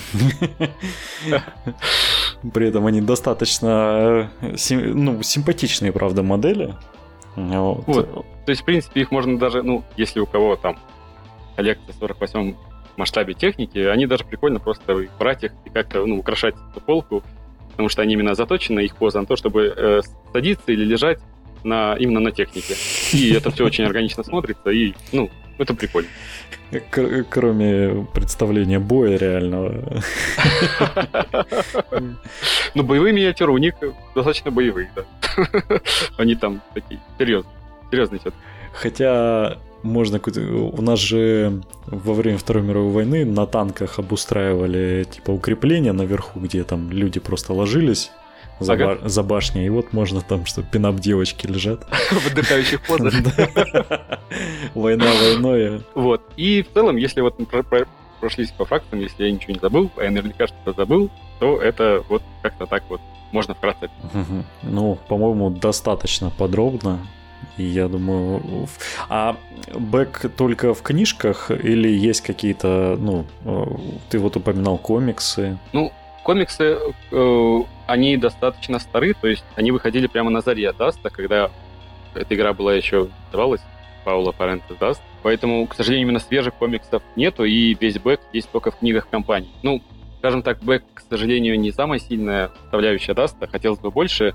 При 2.52 2.68
этом 2.68 2.86
они 2.86 3.00
достаточно 3.00 4.30
э, 4.40 4.48
ну, 4.70 5.22
симпатичные, 5.22 5.92
правда, 5.92 6.22
модели. 6.22 6.74
Вот. 7.36 7.84
вот. 7.86 8.26
То 8.44 8.50
есть, 8.50 8.62
в 8.62 8.64
принципе, 8.64 9.00
их 9.00 9.10
можно 9.10 9.38
даже, 9.38 9.62
ну, 9.62 9.82
если 9.96 10.20
у 10.20 10.26
кого 10.26 10.56
там 10.56 10.78
коллекция 11.56 11.94
48 11.98 12.54
масштабе 12.96 13.34
техники, 13.34 13.78
они 13.78 14.06
даже 14.06 14.24
прикольно 14.24 14.60
просто 14.60 15.06
брать 15.18 15.44
их 15.44 15.52
и 15.64 15.70
как-то 15.70 16.06
ну, 16.06 16.18
украшать 16.18 16.54
эту 16.70 16.80
полку, 16.80 17.22
потому 17.70 17.88
что 17.88 18.02
они 18.02 18.14
именно 18.14 18.34
заточены, 18.34 18.80
их 18.80 18.96
поза 18.96 19.20
на 19.20 19.26
то, 19.26 19.36
чтобы 19.36 19.72
э, 19.76 20.00
садиться 20.32 20.70
или 20.70 20.84
лежать 20.84 21.18
на, 21.64 21.96
именно 21.96 22.20
на 22.20 22.30
технике. 22.30 22.74
И 23.12 23.32
это 23.32 23.50
все 23.50 23.64
очень 23.64 23.84
органично 23.84 24.22
смотрится, 24.22 24.70
и, 24.70 24.94
ну, 25.12 25.30
это 25.58 25.74
прикольно. 25.74 26.08
Кроме 27.30 28.06
представления 28.12 28.78
боя 28.78 29.16
реального. 29.16 30.02
Ну, 32.74 32.82
боевые 32.82 33.12
миниатюры 33.12 33.52
у 33.52 33.58
них 33.58 33.74
достаточно 34.14 34.50
боевые, 34.50 34.90
да. 34.96 35.04
Они 36.16 36.34
там 36.34 36.60
такие 36.74 37.00
серьезные. 37.18 37.54
Серьезные 37.90 38.18
все 38.18 38.32
Хотя 38.72 39.58
можно... 39.82 40.18
У 40.18 40.82
нас 40.82 40.98
же 40.98 41.62
во 41.86 42.14
время 42.14 42.38
Второй 42.38 42.64
мировой 42.64 42.92
войны 42.92 43.24
на 43.24 43.46
танках 43.46 43.98
обустраивали 43.98 45.06
типа 45.08 45.30
укрепления 45.30 45.92
наверху, 45.92 46.40
где 46.40 46.64
там 46.64 46.90
люди 46.90 47.20
просто 47.20 47.52
ложились 47.52 48.10
за, 48.60 48.72
ага. 48.74 48.86
ба- 48.86 49.08
за 49.08 49.22
башней, 49.22 49.66
и 49.66 49.68
вот 49.68 49.92
можно 49.92 50.20
там, 50.20 50.46
что 50.46 50.62
пинап 50.62 50.96
девочки 50.96 51.46
лежат. 51.46 51.84
В 52.10 52.26
отдыхающих 52.26 52.82
позах. 52.86 53.14
Война 54.74 55.06
войной. 55.20 55.82
Вот. 55.94 56.22
И 56.36 56.62
в 56.62 56.72
целом, 56.72 56.96
если 56.96 57.20
вот 57.20 57.36
прошлись 58.20 58.50
по 58.52 58.64
фактам, 58.64 59.00
если 59.00 59.24
я 59.24 59.32
ничего 59.32 59.52
не 59.52 59.60
забыл, 59.60 59.90
а 59.96 60.04
я 60.04 60.10
наверняка 60.10 60.46
что-то 60.46 60.72
забыл, 60.72 61.10
то 61.40 61.60
это 61.60 62.02
вот 62.08 62.22
как-то 62.42 62.66
так 62.66 62.84
вот 62.88 63.00
можно 63.32 63.54
вкратце. 63.54 63.90
Ну, 64.62 64.98
по-моему, 65.08 65.50
достаточно 65.50 66.30
подробно. 66.30 67.00
Я 67.58 67.88
думаю... 67.88 68.68
А 69.08 69.36
бэк 69.74 70.30
только 70.36 70.72
в 70.72 70.82
книжках 70.82 71.50
или 71.50 71.88
есть 71.88 72.22
какие-то, 72.22 72.96
ну, 72.98 73.26
э, 73.44 73.64
ты 74.08 74.18
вот 74.18 74.36
упоминал 74.36 74.78
комиксы? 74.78 75.58
Ну, 75.72 75.92
комиксы, 76.24 76.78
э, 77.12 77.58
они 77.86 78.16
достаточно 78.16 78.80
стары, 78.80 79.14
то 79.14 79.28
есть 79.28 79.44
они 79.54 79.70
выходили 79.70 80.08
прямо 80.08 80.30
на 80.30 80.40
заре 80.40 80.72
Dust 80.72 80.98
а, 80.98 81.10
когда 81.10 81.50
эта 82.14 82.34
игра 82.34 82.52
была 82.52 82.74
еще 82.74 83.08
называлась 83.26 83.60
Paolo 84.04 84.32
Parente 84.32 84.74
Dust. 84.74 85.00
Поэтому, 85.22 85.66
к 85.66 85.74
сожалению, 85.74 86.08
именно 86.08 86.20
свежих 86.20 86.54
комиксов 86.54 87.02
нету, 87.16 87.44
и 87.44 87.74
весь 87.74 87.98
бэк 87.98 88.20
есть 88.32 88.50
только 88.50 88.70
в 88.70 88.78
книгах 88.78 89.08
кампаний. 89.08 89.50
Ну, 89.62 89.82
скажем 90.18 90.42
так, 90.42 90.58
бэк, 90.62 90.82
к 90.94 91.02
сожалению, 91.08 91.58
не 91.58 91.72
самая 91.72 91.98
сильная 91.98 92.50
составляющая 92.62 93.14
Dust 93.14 93.36
а, 93.36 93.46
хотелось 93.46 93.78
бы 93.78 93.90
больше, 93.90 94.34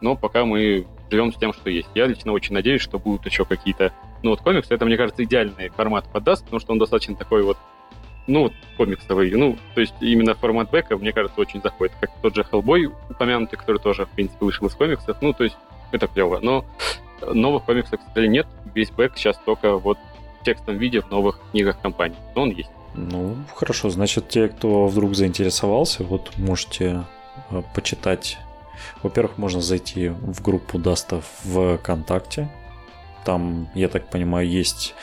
но 0.00 0.16
пока 0.16 0.44
мы 0.44 0.86
живем 1.10 1.32
с 1.32 1.36
тем, 1.36 1.52
что 1.52 1.70
есть. 1.70 1.88
Я 1.94 2.06
лично 2.06 2.32
очень 2.32 2.54
надеюсь, 2.54 2.82
что 2.82 2.98
будут 2.98 3.26
еще 3.26 3.44
какие-то... 3.44 3.92
Ну 4.22 4.30
вот 4.30 4.40
комиксы, 4.40 4.74
это, 4.74 4.84
мне 4.84 4.96
кажется, 4.96 5.24
идеальный 5.24 5.70
формат 5.70 6.12
под 6.12 6.24
Dust, 6.24 6.44
потому 6.44 6.60
что 6.60 6.72
он 6.72 6.78
достаточно 6.78 7.16
такой 7.16 7.42
вот 7.42 7.56
ну, 8.28 8.52
комиксовый. 8.76 9.30
Ну, 9.32 9.56
то 9.74 9.80
есть 9.80 9.94
именно 10.00 10.34
формат 10.34 10.70
бэка, 10.70 10.96
мне 10.96 11.12
кажется, 11.12 11.40
очень 11.40 11.60
заходит. 11.60 11.94
Как 12.00 12.10
тот 12.22 12.34
же 12.34 12.42
Hellboy 12.42 12.92
упомянутый, 13.10 13.58
который 13.58 13.78
тоже, 13.78 14.06
в 14.06 14.10
принципе, 14.10 14.44
вышел 14.44 14.66
из 14.68 14.74
комиксов. 14.74 15.16
Ну, 15.20 15.32
то 15.32 15.44
есть 15.44 15.56
это 15.90 16.06
клево. 16.06 16.38
Но 16.40 16.64
новых 17.26 17.64
комиксов, 17.64 18.00
кстати, 18.06 18.26
нет. 18.26 18.46
Весь 18.74 18.90
бэк 18.90 19.16
сейчас 19.16 19.36
только 19.44 19.76
вот 19.76 19.98
в 20.40 20.44
текстовом 20.44 20.78
виде 20.78 21.00
в 21.00 21.10
новых 21.10 21.40
книгах 21.50 21.80
кампаний. 21.80 22.18
Но 22.36 22.42
он 22.42 22.50
есть. 22.50 22.70
Ну, 22.94 23.36
хорошо. 23.54 23.90
Значит, 23.90 24.28
те, 24.28 24.48
кто 24.48 24.86
вдруг 24.86 25.14
заинтересовался, 25.14 26.04
вот 26.04 26.30
можете 26.36 27.04
э, 27.50 27.62
почитать 27.74 28.38
во-первых, 29.02 29.38
можно 29.38 29.60
зайти 29.60 30.08
в 30.08 30.42
группу 30.42 30.78
Dust 30.78 31.13
а 31.13 31.22
в 31.44 31.78
ВКонтакте. 31.78 32.48
Там, 33.24 33.68
я 33.74 33.88
так 33.88 34.08
понимаю, 34.08 34.48
есть 34.48 34.94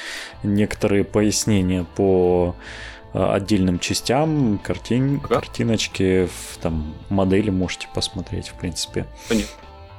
некоторые 0.44 1.04
пояснения 1.04 1.86
по 1.96 2.56
отдельным 3.16 3.80
частям, 3.80 4.60
картин, 4.62 5.22
ага. 5.24 5.36
картиночки, 5.36 6.28
там 6.62 6.94
модели 7.10 7.50
можете 7.50 7.88
посмотреть, 7.94 8.50
в 8.50 8.56
принципе. 8.56 9.06
Понятно. 9.30 9.52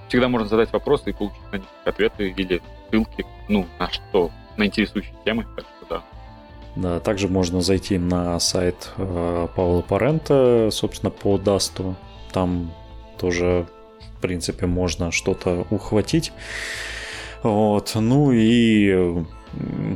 Всегда 0.08 0.28
можно 0.28 0.46
задать 0.46 0.72
вопросы 0.72 1.10
и 1.10 1.12
получить 1.12 1.52
на 1.52 1.56
них 1.56 1.66
ответы 1.84 2.28
или 2.28 2.62
ссылки, 2.90 3.24
ну, 3.48 3.66
на 3.78 3.90
что, 3.90 4.30
на 4.56 4.66
интересующие 4.66 5.14
темы, 5.24 5.46
так 5.56 5.64
что 5.64 5.86
да. 5.88 6.02
Да, 6.76 7.00
также 7.00 7.28
можно 7.28 7.62
зайти 7.62 7.96
на 7.96 8.38
сайт 8.38 8.90
э, 8.98 9.48
Павла 9.56 9.80
Парента, 9.80 10.68
собственно, 10.70 11.10
по 11.10 11.38
Дасту. 11.38 11.96
Там 12.32 12.70
тоже, 13.18 13.66
в 14.18 14.20
принципе, 14.20 14.66
можно 14.66 15.10
что-то 15.10 15.66
ухватить. 15.70 16.32
Вот. 17.42 17.92
Ну 17.94 18.30
и 18.32 19.24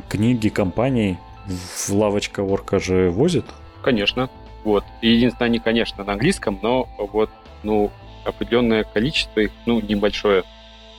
книги 0.09 0.49
компаний 0.49 1.19
в 1.47 1.89
лавочка 1.89 2.41
Орка 2.41 2.79
же 2.79 3.09
возит? 3.09 3.45
Конечно. 3.81 4.29
Вот. 4.63 4.83
Единственное, 5.01 5.47
они, 5.47 5.59
конечно, 5.59 6.03
на 6.03 6.13
английском, 6.13 6.59
но 6.61 6.87
вот, 6.97 7.29
ну, 7.63 7.91
определенное 8.25 8.83
количество 8.83 9.39
их, 9.39 9.51
ну, 9.65 9.81
небольшое. 9.81 10.43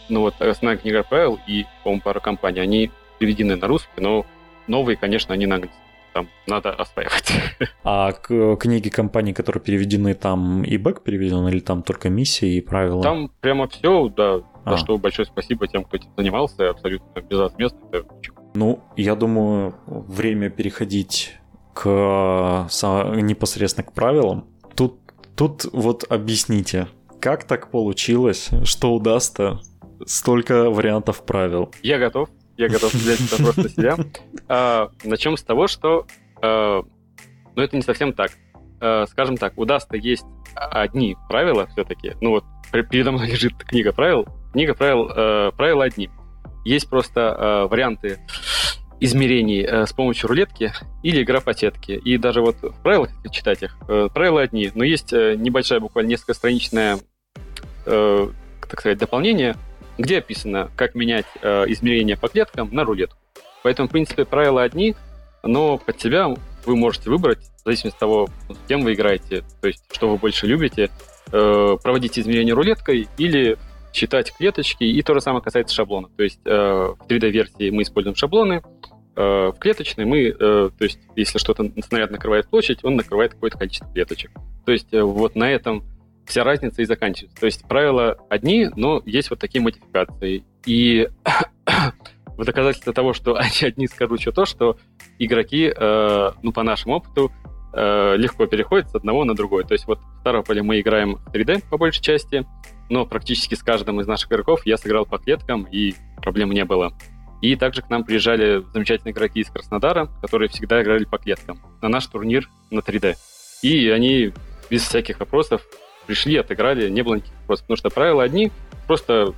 Ну, 0.09 0.23
вот 0.23 0.41
основная 0.41 0.77
книга 0.77 1.03
правил 1.03 1.39
и, 1.47 1.67
по-моему, 1.85 2.03
пара 2.03 2.21
компаний, 2.21 2.61
они 2.61 2.91
переведены 3.19 3.57
на 3.57 3.67
русский, 3.67 4.01
но 4.01 4.27
новые, 4.67 4.97
конечно, 4.97 5.33
они 5.33 5.47
на 5.47 5.57
английском 5.57 5.83
там 6.13 6.29
надо 6.47 6.71
осваивать. 6.71 7.33
А 7.85 8.13
книги 8.13 8.89
компаний, 8.89 9.33
которые 9.33 9.63
переведены, 9.63 10.15
там 10.15 10.63
и 10.63 10.77
бэк 10.77 11.03
переведен, 11.03 11.49
или 11.49 11.61
там 11.61 11.83
только 11.83 12.11
миссии 12.11 12.57
и 12.57 12.61
правила? 12.61 13.03
Там 13.03 13.31
прямо 13.41 13.69
все, 13.69 14.09
да. 14.09 14.41
А. 14.65 14.73
За 14.73 14.77
что 14.77 14.99
большое 14.99 15.27
спасибо 15.27 15.67
тем, 15.67 15.85
кто 15.85 15.97
этим 15.97 16.11
занимался, 16.17 16.71
абсолютно 16.71 17.21
безвозмездно. 17.21 17.79
Это 17.93 18.07
ну, 18.55 18.83
я 18.97 19.15
думаю, 19.15 19.75
время 19.87 20.51
переходить 20.51 21.39
к 21.75 22.69
непосредственно 23.15 23.85
к 23.85 23.93
правилам. 23.93 24.47
Тут, 24.75 24.99
тут 25.37 25.67
вот 25.73 26.05
объясните, 26.11 26.89
как 27.21 27.45
так 27.45 27.71
получилось, 27.71 28.51
что 28.65 28.95
удастся 28.95 29.61
столько 30.07 30.71
вариантов 30.71 31.25
правил? 31.25 31.73
Я 31.83 31.99
готов 31.99 32.29
я 32.57 32.69
готов 32.69 32.95
взять 32.95 33.21
это 33.21 33.43
просто 33.43 33.69
себя. 33.69 33.97
А, 34.49 34.91
начнем 35.05 35.37
с 35.37 35.43
того, 35.43 35.67
что... 35.67 36.07
А, 36.43 36.83
ну, 37.55 37.63
это 37.63 37.77
не 37.77 37.83
совсем 37.83 38.13
так. 38.13 38.33
А, 38.81 39.07
скажем 39.07 39.37
так, 39.37 39.59
у 39.59 39.65
есть 39.97 40.25
одни 40.55 41.17
правила 41.29 41.67
все-таки. 41.69 42.13
Ну 42.21 42.31
вот, 42.31 42.45
передо 42.71 43.13
мной 43.13 43.29
лежит 43.29 43.55
книга 43.65 43.93
правил. 43.93 44.27
Книга 44.53 44.75
правил, 44.75 45.09
правила 45.53 45.85
одни. 45.85 46.11
Есть 46.65 46.89
просто 46.89 47.35
а, 47.37 47.67
варианты 47.67 48.21
измерений 49.03 49.65
э, 49.65 49.85
с 49.85 49.93
помощью 49.93 50.29
рулетки 50.29 50.73
или 51.03 51.25
игра 51.25 51.41
по 51.41 51.53
сетке. 51.53 51.97
И 51.97 52.19
даже 52.19 52.41
вот 52.41 52.63
в 52.63 52.83
правилах, 52.83 53.11
если 53.17 53.29
читать 53.31 53.63
их, 53.65 53.77
э, 53.89 54.09
правила 54.15 54.43
одни, 54.43 54.71
но 54.77 54.85
есть 54.85 55.13
э, 55.13 55.35
небольшая, 55.35 55.81
буквально 55.81 56.11
несколько 56.11 56.35
страничная, 56.35 57.01
э, 57.85 58.29
так 58.61 58.81
сказать, 58.81 58.99
дополнение, 58.99 59.57
где 59.99 60.19
описано, 60.19 60.71
как 60.77 60.95
менять 60.95 61.27
э, 61.41 61.65
измерения 61.67 62.17
по 62.17 62.29
клеткам 62.29 62.69
на 62.73 62.85
рулетку. 62.85 63.19
Поэтому, 63.65 63.89
в 63.89 63.91
принципе, 63.91 64.25
правила 64.25 64.63
одни, 64.63 64.95
но 65.43 65.79
под 65.79 66.01
себя 66.01 66.29
вы 66.65 66.77
можете 66.77 67.11
выбрать, 67.11 67.41
в 67.63 67.65
зависимости 67.65 67.97
от 67.97 68.01
того, 68.01 68.29
с 68.49 68.69
кем 68.69 68.83
вы 68.83 68.95
играете, 68.95 69.43
то 69.61 69.67
есть 69.67 69.83
что 69.91 70.09
вы 70.09 70.17
больше 70.17 70.47
любите, 70.47 70.91
э, 71.33 71.77
проводить 71.83 72.21
измерения 72.21 72.55
рулеткой 72.55 73.09
или 73.19 73.59
считать 73.93 74.33
клеточки, 74.33 74.85
и 74.85 75.03
то 75.03 75.15
же 75.15 75.21
самое 75.21 75.43
касается 75.43 75.75
шаблона. 75.75 76.09
То 76.17 76.23
есть 76.23 76.41
э, 76.45 76.51
в 76.51 77.07
3D-версии 77.07 77.71
мы 77.71 77.83
используем 77.83 78.17
шаблоны, 78.17 78.63
э, 79.17 79.21
в 79.21 79.57
клеточной 79.59 80.05
мы, 80.05 80.29
э, 80.29 80.35
то 80.37 80.85
есть 80.85 80.99
если 81.17 81.39
что-то 81.39 81.71
снаряд 81.87 82.11
накрывает 82.11 82.49
площадь, 82.49 82.85
он 82.85 82.97
накрывает 82.97 83.35
какое-то 83.35 83.59
количество 83.59 83.93
клеточек. 83.93 84.31
То 84.65 84.73
есть 84.73 84.93
э, 84.93 85.03
вот 85.03 85.37
на 85.37 85.51
этом 85.51 85.85
вся 86.27 86.45
разница 86.45 86.83
и 86.83 86.85
заканчивается. 86.85 87.39
То 87.39 87.47
есть 87.47 87.67
правила 87.67 88.17
одни, 88.29 88.69
но 88.77 89.03
есть 89.05 89.31
вот 89.31 89.39
такие 89.39 89.63
модификации. 89.63 90.45
И 90.67 91.09
в 92.27 92.45
доказательство 92.45 92.93
того, 92.93 93.13
что 93.13 93.39
одни, 93.63 93.87
скажу 93.87 94.15
еще 94.15 94.33
то, 94.33 94.45
что 94.47 94.77
игроки, 95.19 95.73
э, 95.75 96.31
ну, 96.43 96.53
по 96.53 96.63
нашему 96.63 96.97
опыту, 96.97 97.33
э, 97.73 98.17
легко 98.17 98.47
переходят 98.47 98.91
с 98.91 98.95
одного 98.95 99.25
на 99.25 99.35
другой. 99.35 99.65
То 99.65 99.73
есть 99.75 99.87
вот 99.87 99.99
в 99.99 100.21
Ставрополе 100.21 100.63
мы 100.63 100.81
играем 100.81 101.17
в 101.17 101.31
3D 101.33 101.65
по 101.71 101.79
большей 101.79 102.03
части, 102.03 102.47
но 102.89 103.07
практически 103.07 103.55
с 103.55 103.63
каждым 103.63 104.01
из 104.01 104.07
наших 104.07 104.31
игроков 104.31 104.67
я 104.67 104.77
сыграл 104.77 105.07
по 105.07 105.19
клеткам, 105.19 105.65
и 105.71 105.95
проблем 106.17 106.53
не 106.53 106.65
было. 106.65 106.93
И 107.41 107.57
также 107.57 107.83
к 107.83 107.91
нам 107.91 108.05
приезжали 108.05 108.63
замечательные 108.73 109.13
игроки 109.13 109.41
из 109.41 109.51
Краснодара, 109.51 110.09
которые 110.21 110.49
всегда 110.49 110.81
играли 110.83 111.05
по 111.05 111.19
клеткам 111.19 111.61
на 111.81 111.89
наш 111.89 112.07
турнир 112.07 112.49
на 112.71 112.81
3D. 112.81 113.17
И 113.63 113.89
они 113.89 114.33
без 114.71 114.83
всяких 114.83 115.21
вопросов 115.21 115.63
пришли, 116.07 116.37
отыграли, 116.37 116.89
не 116.89 117.03
было 117.03 117.17
никаких 117.17 117.35
вопросов, 117.41 117.65
потому 117.67 117.77
что 117.77 117.91
правила 117.91 118.23
одни, 118.23 118.53
просто 118.87 119.35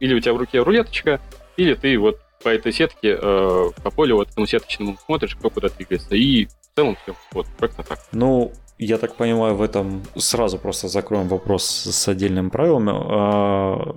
или 0.00 0.14
у 0.14 0.20
тебя 0.20 0.34
в 0.34 0.36
руке 0.36 0.60
рулеточка, 0.60 1.20
или 1.56 1.74
ты 1.74 1.98
вот 1.98 2.20
по 2.42 2.50
этой 2.50 2.72
сетке, 2.72 3.18
э, 3.20 3.70
по 3.82 3.90
полю 3.90 4.16
вот 4.16 4.30
этому 4.30 4.46
сеточному 4.46 4.98
смотришь, 5.04 5.34
кто 5.34 5.50
куда 5.50 5.68
двигается, 5.68 6.14
и 6.14 6.46
в 6.46 6.50
целом 6.76 6.96
все, 7.02 7.14
вот, 7.32 7.46
как-то 7.58 7.82
так. 7.82 7.98
Ну, 8.12 8.52
я 8.78 8.98
так 8.98 9.16
понимаю, 9.16 9.54
в 9.54 9.62
этом 9.62 10.02
сразу 10.16 10.58
просто 10.58 10.88
закроем 10.88 11.28
вопрос 11.28 11.64
с 11.64 12.08
отдельными 12.08 12.48
правилами. 12.48 12.92
А, 12.94 13.96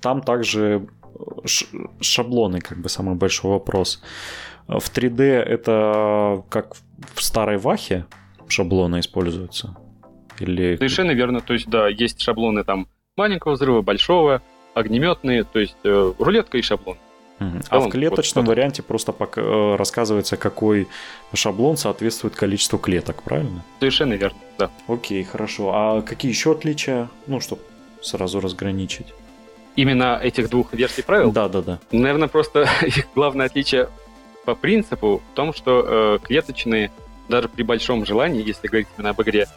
там 0.00 0.20
также 0.20 0.86
шаблоны, 2.00 2.60
как 2.60 2.78
бы 2.78 2.88
самый 2.88 3.14
большой 3.14 3.50
вопрос. 3.50 4.02
В 4.66 4.90
3D 4.96 5.22
это 5.22 6.42
как 6.48 6.76
в 7.14 7.22
старой 7.22 7.58
Вахе 7.58 8.06
шаблоны 8.48 9.00
используются? 9.00 9.76
Или... 10.40 10.76
Совершенно 10.76 11.12
верно. 11.12 11.40
То 11.40 11.54
есть, 11.54 11.68
да, 11.68 11.88
есть 11.88 12.20
шаблоны 12.20 12.64
там 12.64 12.88
маленького 13.16 13.52
взрыва, 13.52 13.82
большого, 13.82 14.42
огнеметные, 14.74 15.44
то 15.44 15.58
есть 15.60 15.76
э, 15.84 16.12
рулетка 16.18 16.58
и 16.58 16.62
шаблон. 16.62 16.96
А 17.68 17.80
в 17.80 17.88
клеточном 17.88 18.44
вот, 18.44 18.50
варианте 18.50 18.82
просто 18.82 19.12
пока, 19.12 19.40
э, 19.40 19.76
рассказывается, 19.76 20.36
какой 20.36 20.88
шаблон 21.32 21.76
соответствует 21.76 22.34
количеству 22.36 22.78
клеток, 22.78 23.22
правильно? 23.22 23.64
Совершенно 23.80 24.14
верно, 24.14 24.38
да. 24.58 24.70
Окей, 24.88 25.22
хорошо. 25.24 25.72
А 25.74 26.02
какие 26.02 26.30
еще 26.30 26.52
отличия, 26.52 27.08
ну, 27.26 27.40
чтобы 27.40 27.62
сразу 28.02 28.40
разграничить? 28.40 29.14
Именно 29.76 30.20
этих 30.22 30.50
двух 30.50 30.72
версий 30.72 31.02
правил? 31.02 31.32
Да, 31.32 31.48
да, 31.48 31.62
да. 31.62 31.78
Наверное, 31.90 32.28
просто 32.28 32.68
их 32.82 33.08
главное 33.14 33.46
отличие 33.46 33.88
по 34.44 34.54
принципу 34.54 35.22
в 35.32 35.34
том, 35.34 35.52
что 35.52 35.84
э, 35.86 36.18
клеточные, 36.22 36.90
даже 37.28 37.48
при 37.48 37.62
большом 37.62 38.04
желании, 38.04 38.46
если 38.46 38.68
говорить 38.68 38.88
именно 38.96 39.10
об 39.10 39.22
игре, 39.22 39.48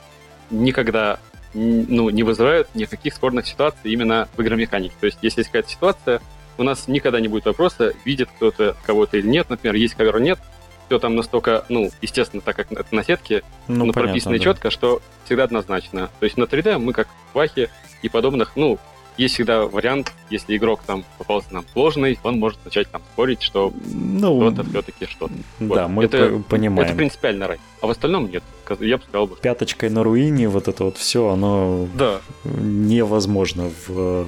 никогда 0.49 1.19
ну, 1.53 2.09
не 2.09 2.23
вызывают 2.23 2.69
никаких 2.75 3.13
спорных 3.13 3.47
ситуаций 3.47 3.91
именно 3.91 4.27
в 4.35 4.41
игромеханике. 4.41 4.95
То 4.99 5.05
есть, 5.05 5.17
если 5.21 5.41
есть 5.41 5.49
какая-то 5.49 5.69
ситуация, 5.69 6.21
у 6.57 6.63
нас 6.63 6.87
никогда 6.87 7.19
не 7.19 7.27
будет 7.27 7.45
вопроса, 7.45 7.93
видит 8.05 8.29
кто-то 8.35 8.75
кого-то 8.85 9.17
или 9.17 9.27
нет. 9.27 9.49
Например, 9.49 9.75
есть 9.75 9.95
ковер, 9.95 10.19
нет. 10.19 10.39
Все 10.87 10.99
там 10.99 11.15
настолько, 11.15 11.65
ну, 11.69 11.91
естественно, 12.01 12.41
так 12.41 12.55
как 12.55 12.71
это 12.71 12.95
на 12.95 13.03
сетке, 13.03 13.43
ну, 13.67 13.85
ну 13.85 13.93
прописано 13.93 14.37
да. 14.37 14.43
четко, 14.43 14.69
что 14.69 15.01
всегда 15.25 15.43
однозначно. 15.43 16.09
То 16.19 16.23
есть 16.23 16.37
на 16.37 16.43
3D 16.43 16.77
мы 16.77 16.93
как 16.93 17.07
в 17.07 17.35
Вахе 17.35 17.69
и 18.01 18.09
подобных, 18.09 18.53
ну, 18.55 18.79
есть 19.17 19.33
всегда 19.33 19.65
вариант, 19.65 20.13
если 20.29 20.55
игрок 20.55 20.81
там 20.85 21.03
попался 21.17 21.53
нам 21.53 21.65
сложный, 21.73 22.19
он 22.23 22.39
может 22.39 22.63
начать 22.63 22.89
там 22.91 23.01
спорить, 23.13 23.41
что 23.41 23.73
ну, 23.85 24.51
кто-то 24.51 24.69
все-таки 24.69 25.05
что-то. 25.05 25.33
Да, 25.59 25.87
вот. 25.87 25.89
мы 25.89 26.05
это, 26.05 26.41
понимаем. 26.47 26.87
Это 26.87 26.95
принципиально 26.95 27.47
рай. 27.47 27.59
А 27.81 27.87
в 27.87 27.89
остальном 27.89 28.29
нет. 28.29 28.43
Я 28.79 28.97
бы 28.97 29.03
сказал 29.03 29.27
бы. 29.27 29.35
Пяточкой 29.37 29.89
на 29.89 30.03
руине 30.03 30.49
вот 30.49 30.67
это 30.67 30.83
вот 30.83 30.97
все, 30.97 31.29
оно 31.29 31.87
да. 31.95 32.21
невозможно 32.43 33.71
в 33.87 33.89
э, 33.89 34.25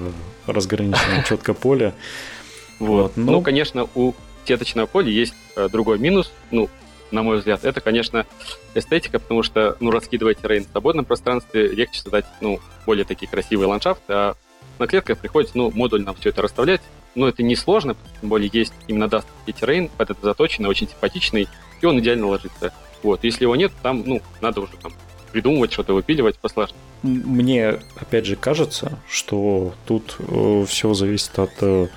разграниченном 0.48 1.24
четко 1.28 1.54
поле. 1.54 1.94
Вот. 2.80 3.16
Ну, 3.16 3.34
ну, 3.34 3.42
конечно, 3.42 3.88
у 3.96 4.14
сеточного 4.46 4.88
поля 4.88 5.10
есть 5.10 5.36
э, 5.56 5.70
другой 5.70 6.00
минус, 6.00 6.32
ну, 6.52 6.70
на 7.12 7.24
мой 7.24 7.38
взгляд, 7.38 7.66
это, 7.66 7.82
конечно, 7.82 8.26
эстетика, 8.76 9.20
потому 9.20 9.44
что, 9.44 9.76
ну, 9.80 9.92
раскидывать 9.92 10.40
террейн 10.40 10.66
в 10.66 10.72
свободном 10.72 11.06
пространстве 11.06 11.68
легче 11.68 12.00
создать, 12.02 12.26
ну, 12.42 12.60
более 12.86 13.06
такие 13.06 13.30
красивые 13.30 13.68
ландшафты, 13.68 14.14
а 14.14 14.36
на 14.80 14.88
клетках 14.88 15.20
приходится, 15.20 15.58
ну, 15.58 15.72
модульно 15.72 16.14
все 16.14 16.30
это 16.30 16.42
расставлять. 16.42 16.82
Но 17.16 17.28
это 17.28 17.44
не 17.44 17.56
сложно, 17.56 17.96
тем 18.22 18.30
более 18.30 18.50
есть 18.54 18.74
именно 18.88 19.08
даст 19.08 19.28
террейн, 19.46 19.90
под 19.90 20.12
это 20.12 20.20
заточенный, 20.22 20.70
очень 20.70 20.88
симпатичный, 20.88 21.48
и 21.82 21.86
он 21.86 22.00
идеально 22.00 22.28
ложится. 22.28 22.72
Вот, 23.02 23.24
если 23.24 23.46
его 23.46 23.56
нет, 23.56 23.72
там, 23.82 24.04
ну, 24.06 24.22
надо 24.42 24.62
уже 24.62 24.78
там 24.78 24.94
придумывать, 25.32 25.72
что-то 25.72 25.94
выпиливать 25.94 26.38
посложнее. 26.38 26.78
Мне, 27.02 27.80
опять 27.96 28.26
же, 28.26 28.36
кажется, 28.36 29.00
что 29.10 29.74
тут 29.86 30.18
э, 30.20 30.66
все 30.68 30.94
зависит 30.94 31.38
от 31.40 31.52
э, 31.62 31.88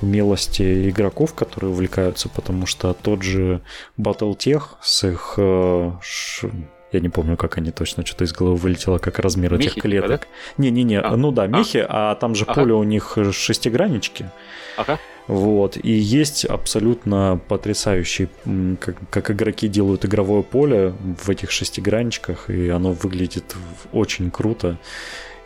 милости 0.00 0.88
игроков, 0.88 1.34
которые 1.34 1.72
увлекаются, 1.72 2.28
потому 2.28 2.66
что 2.66 2.92
тот 2.94 3.22
же 3.22 3.60
Battletech 3.98 4.62
с 4.80 5.04
их 5.04 5.34
э, 5.36 5.92
я 6.92 7.00
не 7.00 7.08
помню, 7.08 7.36
как 7.36 7.58
они 7.58 7.70
точно, 7.70 8.04
что-то 8.04 8.24
из 8.24 8.32
головы 8.32 8.56
вылетело, 8.56 8.98
как 8.98 9.18
размер 9.18 9.52
мехи, 9.52 9.68
этих 9.68 9.82
клеток. 9.82 10.26
Не-не-не, 10.58 11.00
а. 11.00 11.16
ну 11.16 11.30
да, 11.30 11.46
мехи, 11.46 11.84
а, 11.88 12.12
а 12.12 12.14
там 12.16 12.34
же 12.34 12.44
ага. 12.44 12.54
поле 12.54 12.74
у 12.74 12.82
них 12.82 13.16
шестиграннички. 13.32 14.30
Ага. 14.76 14.98
Вот, 15.26 15.76
и 15.76 15.92
есть 15.92 16.44
абсолютно 16.44 17.40
потрясающий, 17.46 18.28
как, 18.80 18.96
как 19.10 19.30
игроки 19.30 19.68
делают 19.68 20.04
игровое 20.04 20.42
поле 20.42 20.92
в 21.22 21.30
этих 21.30 21.52
шестигранничках, 21.52 22.50
и 22.50 22.68
оно 22.68 22.92
выглядит 22.92 23.54
очень 23.92 24.30
круто 24.32 24.76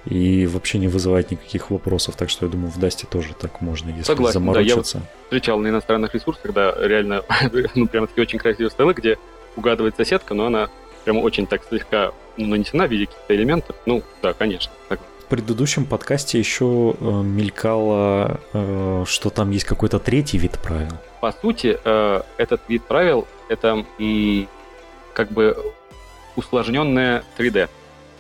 и 0.07 0.47
вообще 0.47 0.79
не 0.79 0.89
вызывает 0.89 1.31
никаких 1.31 1.71
вопросов. 1.71 2.17
Так 2.17 2.31
что 2.31 2.47
я 2.47 2.53
думаю, 2.53 2.71
в 2.71 2.79
Дасте 2.79 3.07
тоже 3.07 3.35
так 3.39 3.61
можно, 3.61 3.91
если 3.91 4.05
Согласен, 4.05 4.41
заморочиться. 4.41 4.99
Да, 4.99 5.01
я 5.01 5.05
вот 5.05 5.25
встречал 5.25 5.59
на 5.59 5.69
иностранных 5.69 6.15
ресурсах, 6.15 6.53
да, 6.53 6.75
реально, 6.79 7.23
ну, 7.75 7.87
прям 7.87 8.07
такие 8.07 8.23
очень 8.23 8.39
красивые 8.39 8.71
столы, 8.71 8.95
где 8.95 9.19
угадывается 9.57 10.05
сетка, 10.05 10.35
но 10.35 10.47
она 10.47 10.69
прям 11.05 11.19
очень 11.19 11.47
так 11.47 11.63
слегка 11.69 12.13
ну, 12.37 12.47
нанесена 12.47 12.87
в 12.87 12.91
виде 12.91 13.07
каких-то 13.07 13.35
элементов. 13.35 13.77
Ну, 13.87 14.03
да, 14.23 14.33
конечно. 14.33 14.73
Так. 14.89 15.01
В 15.21 15.27
предыдущем 15.27 15.87
подкасте 15.87 16.39
еще 16.39 16.95
э, 16.99 17.05
мелькало, 17.23 18.41
э, 18.53 19.05
что 19.07 19.31
там 19.31 19.51
есть 19.51 19.65
какой-то 19.65 19.99
третий 19.99 20.39
вид 20.39 20.59
правил. 20.59 20.93
По 21.21 21.33
сути, 21.33 21.79
э, 21.83 22.21
этот 22.37 22.61
вид 22.69 22.83
правил 22.85 23.27
это 23.49 23.85
м, 23.99 24.49
как 25.15 25.33
бы 25.33 25.57
усложненное 26.37 27.25
3D. 27.39 27.69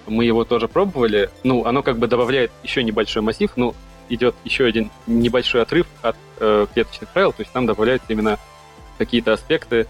Мы 0.06 0.24
его 0.24 0.44
тоже 0.44 0.68
пробовали. 0.68 1.30
Ну, 1.42 1.64
оно 1.66 1.82
как 1.82 1.98
бы 1.98 2.06
добавляет 2.06 2.50
еще 2.62 2.82
небольшой 2.82 3.22
массив, 3.22 3.50
ну, 3.56 3.74
идет 4.08 4.34
еще 4.44 4.64
один 4.64 4.90
небольшой 5.06 5.62
отрыв 5.62 5.86
от 6.02 6.16
э, 6.40 6.66
клеточных 6.72 7.10
правил, 7.10 7.32
то 7.32 7.40
есть 7.40 7.52
там 7.52 7.66
добавляются 7.66 8.12
именно 8.12 8.38
какие-то 8.98 9.32
аспекты, 9.32 9.86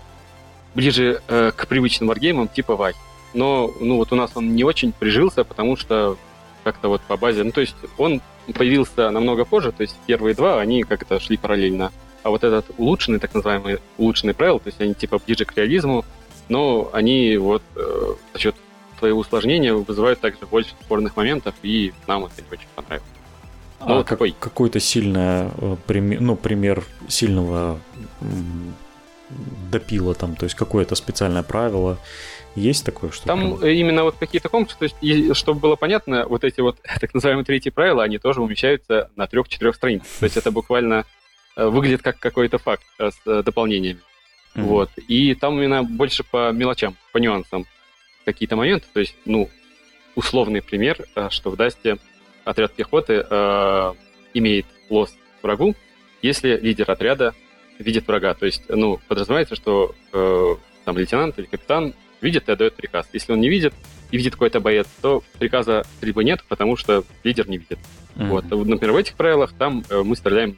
ближе 0.74 1.22
э, 1.28 1.52
к 1.54 1.66
привычным 1.66 2.08
варгеймам 2.08 2.48
типа 2.48 2.76
Вай. 2.76 2.94
Но, 3.32 3.72
ну, 3.80 3.96
вот 3.96 4.12
у 4.12 4.16
нас 4.16 4.30
он 4.34 4.54
не 4.54 4.64
очень 4.64 4.92
прижился, 4.92 5.44
потому 5.44 5.76
что 5.76 6.16
как-то 6.62 6.88
вот 6.88 7.02
по 7.02 7.16
базе... 7.16 7.42
Ну, 7.42 7.50
то 7.50 7.60
есть 7.60 7.74
он 7.98 8.22
появился 8.54 9.10
намного 9.10 9.44
позже, 9.44 9.72
то 9.72 9.82
есть 9.82 9.96
первые 10.06 10.34
два, 10.34 10.60
они 10.60 10.82
как-то 10.82 11.18
шли 11.18 11.36
параллельно. 11.36 11.92
А 12.22 12.30
вот 12.30 12.44
этот 12.44 12.66
улучшенный, 12.78 13.18
так 13.18 13.34
называемый 13.34 13.78
улучшенный 13.98 14.34
правил, 14.34 14.58
то 14.58 14.68
есть 14.68 14.80
они 14.80 14.94
типа 14.94 15.18
ближе 15.18 15.44
к 15.44 15.56
реализму, 15.56 16.04
но 16.48 16.90
они 16.92 17.36
вот 17.36 17.62
э, 17.76 18.14
за 18.32 18.38
счет 18.38 18.54
своего 18.98 19.20
усложнения 19.20 19.74
вызывают 19.74 20.20
также 20.20 20.46
больше 20.46 20.70
спорных 20.82 21.16
моментов, 21.16 21.54
и 21.62 21.92
нам 22.06 22.24
это 22.24 22.34
не 22.40 22.48
очень 22.50 22.68
понравилось. 22.74 23.08
Ну, 23.80 23.86
а 23.86 23.94
вот 23.96 24.06
как, 24.06 24.18
такой. 24.18 24.34
какой-то 24.38 24.80
сильный, 24.80 25.50
э, 25.56 25.76
пример, 25.86 26.20
ну, 26.20 26.36
пример 26.36 26.84
сильного 27.08 27.80
допила 29.70 30.14
там, 30.14 30.36
то 30.36 30.44
есть 30.44 30.54
какое-то 30.54 30.94
специальное 30.94 31.42
правило. 31.42 31.98
Есть 32.54 32.84
такое, 32.84 33.10
что 33.10 33.26
Там 33.26 33.58
прям... 33.58 33.70
именно 33.70 34.04
вот 34.04 34.16
какие-то 34.16 34.48
конкурсы, 34.48 34.78
то 34.78 34.84
есть, 34.84 35.36
чтобы 35.36 35.60
было 35.60 35.76
понятно, 35.76 36.26
вот 36.26 36.44
эти 36.44 36.60
вот 36.60 36.78
так 37.00 37.12
называемые 37.12 37.44
третьи 37.44 37.70
правила, 37.70 38.02
они 38.04 38.18
тоже 38.18 38.40
умещаются 38.42 39.10
на 39.16 39.26
трех-четырех 39.26 39.74
страницах. 39.74 40.08
То 40.20 40.24
есть 40.24 40.36
это 40.36 40.50
буквально 40.52 41.04
э, 41.56 41.66
выглядит 41.66 42.02
как 42.02 42.18
какой-то 42.18 42.58
факт 42.58 42.84
э, 42.98 43.10
с 43.10 43.20
э, 43.26 43.42
дополнениями. 43.42 44.00
Mm-hmm. 44.54 44.62
Вот. 44.62 44.90
И 45.08 45.34
там 45.34 45.58
именно 45.58 45.82
больше 45.82 46.22
по 46.22 46.52
мелочам, 46.52 46.96
по 47.12 47.18
нюансам 47.18 47.66
какие-то 48.24 48.54
моменты. 48.54 48.86
То 48.92 49.00
есть, 49.00 49.16
ну, 49.24 49.50
условный 50.14 50.62
пример, 50.62 51.04
что 51.30 51.50
в 51.50 51.56
Дасте 51.56 51.98
отряд 52.44 52.72
пехоты 52.72 53.26
э, 53.28 53.92
имеет 54.34 54.66
лос 54.90 55.12
врагу, 55.42 55.74
если 56.22 56.56
лидер 56.56 56.88
отряда 56.88 57.34
видит 57.78 58.06
врага. 58.06 58.34
То 58.34 58.46
есть, 58.46 58.62
ну, 58.68 59.00
подразумевается, 59.08 59.54
что 59.54 59.94
э, 60.12 60.54
там 60.84 60.96
лейтенант 60.96 61.38
или 61.38 61.46
капитан 61.46 61.94
видит 62.20 62.48
и 62.48 62.52
отдает 62.52 62.74
приказ. 62.74 63.06
Если 63.12 63.32
он 63.32 63.40
не 63.40 63.48
видит 63.48 63.74
и 64.10 64.16
видит 64.16 64.34
какой-то 64.34 64.60
боец, 64.60 64.86
то 65.02 65.22
приказа 65.38 65.84
либо 66.00 66.22
нет, 66.24 66.44
потому 66.48 66.76
что 66.76 67.04
лидер 67.22 67.48
не 67.48 67.58
видит. 67.58 67.78
Mm-hmm. 68.16 68.28
Вот. 68.28 68.44
Например, 68.44 68.92
в 68.92 68.96
этих 68.96 69.14
правилах 69.14 69.52
там 69.58 69.84
э, 69.88 70.02
мы 70.02 70.16
стреляем 70.16 70.56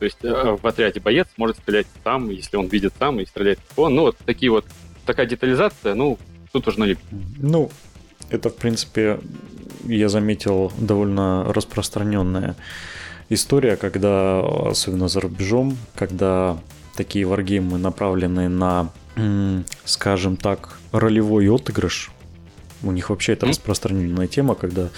то 0.00 0.04
есть 0.04 0.18
э, 0.22 0.56
в 0.60 0.66
отряде 0.66 0.98
боец 0.98 1.28
может 1.36 1.58
стрелять 1.58 1.86
сам, 2.02 2.30
если 2.30 2.56
он 2.56 2.68
видит 2.68 2.94
сам, 2.98 3.20
и 3.20 3.26
стрелять 3.26 3.58
он. 3.76 3.94
Ну, 3.94 4.02
вот 4.02 4.16
такие 4.24 4.50
вот, 4.50 4.64
такая 5.04 5.26
детализация, 5.26 5.94
ну, 5.94 6.18
тут 6.52 6.64
нужно 6.64 6.84
любить. 6.84 7.04
Ну, 7.36 7.70
это, 8.30 8.48
в 8.48 8.56
принципе, 8.56 9.20
я 9.84 10.08
заметил, 10.08 10.72
довольно 10.78 11.52
распространенная 11.52 12.56
история, 13.30 13.76
когда, 13.76 14.40
особенно 14.40 15.08
за 15.08 15.20
рубежом, 15.20 15.78
когда 15.94 16.58
такие 16.96 17.24
варгеймы 17.24 17.78
направлены 17.78 18.48
на, 18.48 18.90
скажем 19.84 20.36
так, 20.36 20.78
ролевой 20.92 21.48
отыгрыш, 21.48 22.10
у 22.82 22.92
них 22.92 23.10
вообще 23.10 23.34
это 23.34 23.46
распространенная 23.46 24.26
тема, 24.26 24.54
когда 24.54 24.88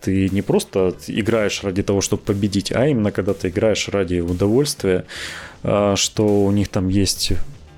ты 0.00 0.28
не 0.28 0.42
просто 0.42 0.94
играешь 1.06 1.62
ради 1.62 1.82
того, 1.82 2.00
чтобы 2.00 2.22
победить, 2.22 2.72
а 2.72 2.86
именно 2.86 3.12
когда 3.12 3.34
ты 3.34 3.48
играешь 3.48 3.88
ради 3.88 4.20
удовольствия, 4.20 5.04
а, 5.62 5.96
что 5.96 6.44
у 6.44 6.50
них 6.50 6.68
там 6.68 6.88
есть 6.88 7.32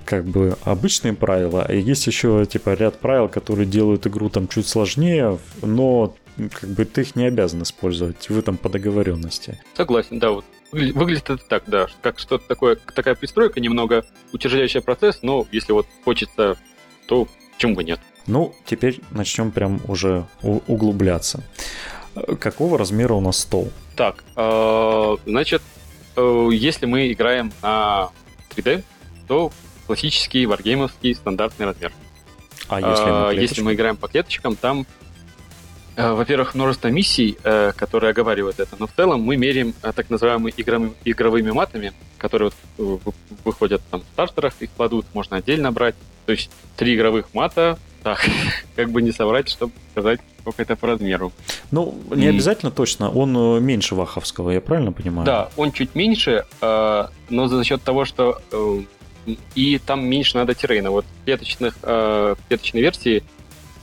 как 0.05 0.25
бы 0.25 0.57
обычные 0.63 1.13
правила, 1.13 1.65
а 1.67 1.73
есть 1.73 2.07
еще 2.07 2.45
типа 2.45 2.73
ряд 2.73 2.99
правил, 2.99 3.29
которые 3.29 3.65
делают 3.65 4.07
игру 4.07 4.29
там 4.29 4.47
чуть 4.47 4.67
сложнее, 4.67 5.37
но 5.61 6.15
как 6.37 6.69
бы 6.69 6.85
ты 6.85 7.01
их 7.01 7.15
не 7.15 7.25
обязан 7.25 7.63
использовать, 7.63 8.29
вы 8.29 8.41
там 8.41 8.57
по 8.57 8.69
договоренности. 8.69 9.59
Согласен, 9.75 10.19
да, 10.19 10.31
вот 10.31 10.45
выглядит 10.71 11.29
это 11.29 11.43
так, 11.45 11.63
да, 11.67 11.87
как 12.01 12.19
что-то 12.19 12.47
такое, 12.47 12.77
такая 12.95 13.15
пристройка 13.15 13.59
немного 13.59 14.05
утяжеляющая 14.31 14.81
процесс, 14.81 15.19
но 15.21 15.45
если 15.51 15.73
вот 15.73 15.87
хочется, 16.03 16.57
то 17.07 17.27
почему 17.53 17.75
бы 17.75 17.83
нет. 17.83 17.99
Ну, 18.27 18.55
теперь 18.65 19.01
начнем 19.11 19.51
прям 19.51 19.81
уже 19.87 20.25
углубляться. 20.41 21.43
Какого 22.39 22.77
размера 22.77 23.13
у 23.13 23.21
нас 23.21 23.39
стол? 23.39 23.71
Так, 23.95 24.23
э, 24.35 25.17
значит, 25.25 25.61
э, 26.15 26.49
если 26.51 26.85
мы 26.85 27.11
играем 27.11 27.51
на 27.61 28.09
3D, 28.49 28.83
то 29.27 29.51
классический 29.87 30.45
варгеймовский 30.45 31.15
стандартный 31.15 31.65
размер. 31.65 31.91
А 32.67 32.79
если, 32.79 33.31
э, 33.31 33.41
если 33.41 33.61
мы 33.61 33.73
играем 33.73 33.97
по 33.97 34.07
клеточкам, 34.07 34.55
там, 34.55 34.85
во-первых, 35.95 36.55
множество 36.55 36.87
миссий, 36.87 37.37
которые 37.75 38.11
оговаривают 38.11 38.59
это, 38.59 38.75
но 38.79 38.87
в 38.87 38.91
целом 38.93 39.21
мы 39.21 39.37
меряем 39.37 39.73
так 39.81 40.09
называемыми 40.09 40.53
игровыми, 41.05 41.51
матами, 41.51 41.93
которые 42.17 42.51
выходят 43.43 43.81
там 43.91 44.01
в 44.01 44.05
стартерах, 44.13 44.53
их 44.59 44.69
кладут, 44.75 45.05
можно 45.13 45.37
отдельно 45.37 45.71
брать. 45.71 45.95
То 46.25 46.31
есть 46.31 46.49
три 46.77 46.95
игровых 46.95 47.25
мата 47.33 47.77
так, 48.03 48.19
как 48.75 48.89
бы 48.89 49.01
не 49.01 49.11
соврать, 49.11 49.49
чтобы 49.49 49.73
сказать, 49.91 50.19
сколько 50.39 50.61
это 50.61 50.75
по 50.75 50.87
размеру. 50.87 51.31
Ну, 51.71 51.97
не 52.13 52.25
и... 52.25 52.29
обязательно 52.29 52.71
точно, 52.71 53.09
он 53.11 53.35
э, 53.37 53.59
меньше 53.59 53.95
Ваховского, 53.95 54.51
я 54.51 54.61
правильно 54.61 54.91
понимаю? 54.91 55.25
Да, 55.25 55.49
он 55.57 55.71
чуть 55.71 55.95
меньше, 55.95 56.45
э, 56.61 57.07
но 57.29 57.47
за 57.47 57.63
счет 57.63 57.81
того, 57.83 58.05
что 58.05 58.41
э, 58.51 58.81
и 59.55 59.79
там 59.79 60.05
меньше 60.05 60.37
надо 60.37 60.55
террейна. 60.55 60.89
Вот 60.89 61.05
в 61.05 61.25
клеточных, 61.25 61.75
в 61.81 62.37
клеточной 62.47 62.81
версии 62.81 63.23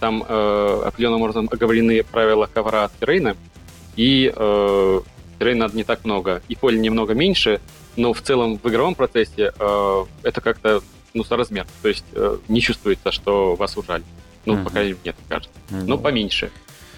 там 0.00 0.22
определенным 0.22 1.22
образом 1.22 1.48
оговорены 1.50 2.02
правила 2.04 2.48
ковра 2.52 2.84
от 2.84 2.92
террейна, 2.98 3.36
и 3.96 4.32
террейна 5.38 5.66
надо 5.66 5.76
не 5.76 5.84
так 5.84 6.04
много, 6.04 6.42
и 6.48 6.54
поле 6.54 6.78
немного 6.78 7.14
меньше, 7.14 7.60
но 7.96 8.12
в 8.12 8.22
целом 8.22 8.58
в 8.58 8.68
игровом 8.68 8.94
процессе 8.94 9.52
это 10.22 10.40
как-то 10.40 10.82
ну, 11.14 11.24
соразмер. 11.24 11.66
То 11.82 11.88
есть 11.88 12.04
э, 12.12 12.38
не 12.48 12.60
чувствуется, 12.60 13.12
что 13.12 13.54
вас 13.54 13.76
ужали. 13.76 14.04
Ну, 14.44 14.54
uh-huh. 14.54 14.64
пока 14.64 14.80
мне 14.80 14.94
так 15.04 15.16
кажется. 15.28 15.58
Uh-huh. 15.70 15.84
Но 15.84 15.98
поменьше. 15.98 16.50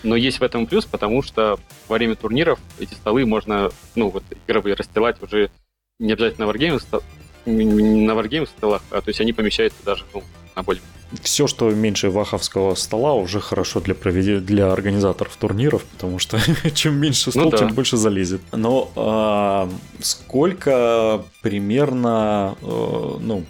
Но 0.02 0.16
есть 0.16 0.40
в 0.40 0.42
этом 0.42 0.66
плюс, 0.66 0.84
потому 0.84 1.22
что 1.22 1.58
во 1.88 1.96
время 1.96 2.14
турниров 2.16 2.58
эти 2.78 2.94
столы 2.94 3.26
можно, 3.26 3.70
ну, 3.94 4.10
вот, 4.10 4.24
игровые 4.46 4.74
расстилать 4.74 5.22
уже 5.22 5.50
не 5.98 6.12
обязательно 6.12 6.46
на 6.46 6.50
Wargame, 6.50 7.02
на 7.46 8.12
Wargame 8.12 8.46
столах, 8.46 8.82
а 8.90 9.00
то 9.00 9.08
есть 9.08 9.20
они 9.20 9.32
помещаются 9.32 9.78
даже, 9.84 10.04
ну, 10.14 10.22
на 10.56 10.62
более 10.62 10.82
все, 11.22 11.46
что 11.46 11.70
меньше 11.70 12.10
ваховского 12.10 12.74
стола, 12.74 13.14
уже 13.14 13.40
хорошо 13.40 13.80
для, 13.80 13.94
проведения, 13.94 14.40
для 14.40 14.72
организаторов 14.72 15.36
турниров, 15.36 15.84
потому 15.84 16.18
что 16.18 16.38
чем 16.74 16.98
меньше 16.98 17.30
стол, 17.30 17.44
ну, 17.44 17.50
да. 17.50 17.58
тем 17.58 17.74
больше 17.74 17.96
залезет. 17.96 18.40
Но 18.52 18.90
а, 18.94 19.68
сколько 20.00 21.24
примерно, 21.42 22.56
а, 22.62 23.18
ну, 23.20 23.44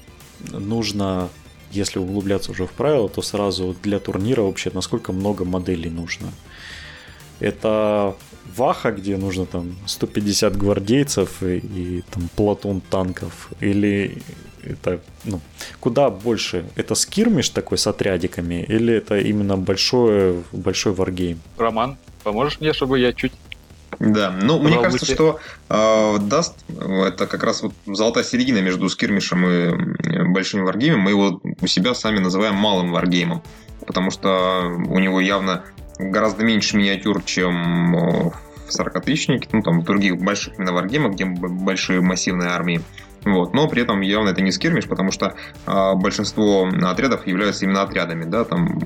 нужно, 0.52 1.28
если 1.70 1.98
углубляться 1.98 2.50
уже 2.50 2.66
в 2.66 2.70
правила, 2.70 3.08
то 3.08 3.20
сразу 3.20 3.76
для 3.82 3.98
турнира 3.98 4.42
вообще 4.42 4.70
насколько 4.72 5.12
много 5.12 5.44
моделей 5.44 5.90
нужно. 5.90 6.28
Это 7.40 8.16
Ваха, 8.56 8.90
где 8.90 9.16
нужно 9.16 9.46
там 9.46 9.76
150 9.86 10.56
гвардейцев 10.56 11.42
и, 11.42 11.58
и 11.58 12.04
там 12.10 12.28
платон 12.36 12.80
танков, 12.80 13.50
или 13.60 14.22
это, 14.62 15.00
ну, 15.24 15.40
куда 15.80 16.10
больше? 16.10 16.64
Это 16.76 16.94
скирмиш 16.94 17.50
такой 17.50 17.78
с 17.78 17.86
отрядиками, 17.86 18.64
или 18.68 18.94
это 18.94 19.18
именно 19.18 19.56
большой, 19.56 20.42
большой 20.52 20.92
варгейм? 20.92 21.40
Роман, 21.58 21.96
поможешь 22.22 22.60
мне, 22.60 22.72
чтобы 22.72 22.98
я 22.98 23.12
чуть 23.12 23.32
да, 23.98 24.30
ну 24.30 24.58
мне 24.62 24.78
кажется, 24.78 25.04
что 25.04 25.40
э, 25.68 25.74
Dust 25.74 26.54
это 27.06 27.26
как 27.26 27.42
раз 27.42 27.62
вот 27.62 27.74
золотая 27.86 28.24
середина 28.24 28.58
между 28.62 28.88
скирмишем 28.88 29.46
и 29.46 30.22
большим 30.28 30.64
варгеймом. 30.64 31.00
Мы 31.00 31.10
его 31.10 31.40
у 31.60 31.66
себя 31.66 31.94
сами 31.94 32.18
называем 32.18 32.54
малым 32.54 32.92
варгеймом, 32.92 33.42
потому 33.86 34.10
что 34.10 34.62
у 34.88 34.98
него 34.98 35.20
явно 35.20 35.64
гораздо 35.98 36.44
меньше 36.44 36.76
миниатюр, 36.76 37.22
чем 37.24 38.32
в 38.70 38.80
40-тысячнике, 38.80 39.48
ну 39.52 39.62
там 39.62 39.80
в 39.80 39.84
других 39.84 40.16
больших 40.18 40.58
именно 40.58 40.72
варгеймах, 40.72 41.12
где 41.12 41.24
большие 41.24 42.00
массивные 42.00 42.50
армии. 42.50 42.82
Вот. 43.24 43.52
Но 43.54 43.68
при 43.68 43.82
этом 43.82 44.00
явно 44.00 44.30
это 44.30 44.40
не 44.40 44.50
скирмиш, 44.50 44.86
потому 44.88 45.10
что 45.10 45.34
э, 45.66 45.94
большинство 45.94 46.68
отрядов 46.82 47.26
являются 47.26 47.64
именно 47.64 47.82
отрядами. 47.82 48.24
Да? 48.24 48.44
Там 48.44 48.80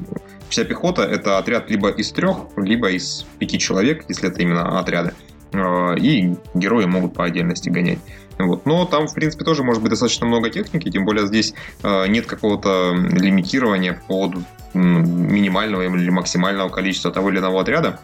вся 0.48 0.64
пехота 0.64 1.02
это 1.02 1.38
отряд 1.38 1.70
либо 1.70 1.88
из 1.88 2.10
трех, 2.12 2.36
либо 2.56 2.90
из 2.90 3.26
пяти 3.38 3.58
человек, 3.58 4.04
если 4.08 4.28
это 4.28 4.42
именно 4.42 4.78
отряды. 4.78 5.14
Э, 5.52 5.96
и 5.96 6.34
герои 6.54 6.86
могут 6.86 7.14
по 7.14 7.24
отдельности 7.24 7.68
гонять. 7.68 8.00
Вот. 8.38 8.66
Но 8.66 8.84
там, 8.84 9.06
в 9.06 9.14
принципе, 9.14 9.44
тоже 9.44 9.62
может 9.62 9.82
быть 9.82 9.90
достаточно 9.90 10.26
много 10.26 10.50
техники, 10.50 10.90
тем 10.90 11.04
более 11.04 11.26
здесь 11.26 11.54
э, 11.82 12.06
нет 12.08 12.26
какого-то 12.26 12.94
лимитирования 12.94 14.00
под 14.08 14.34
минимального 14.74 15.82
или 15.82 16.10
максимального 16.10 16.68
количества 16.68 17.12
того 17.12 17.30
или 17.30 17.38
иного 17.38 17.60
отряда. 17.60 18.00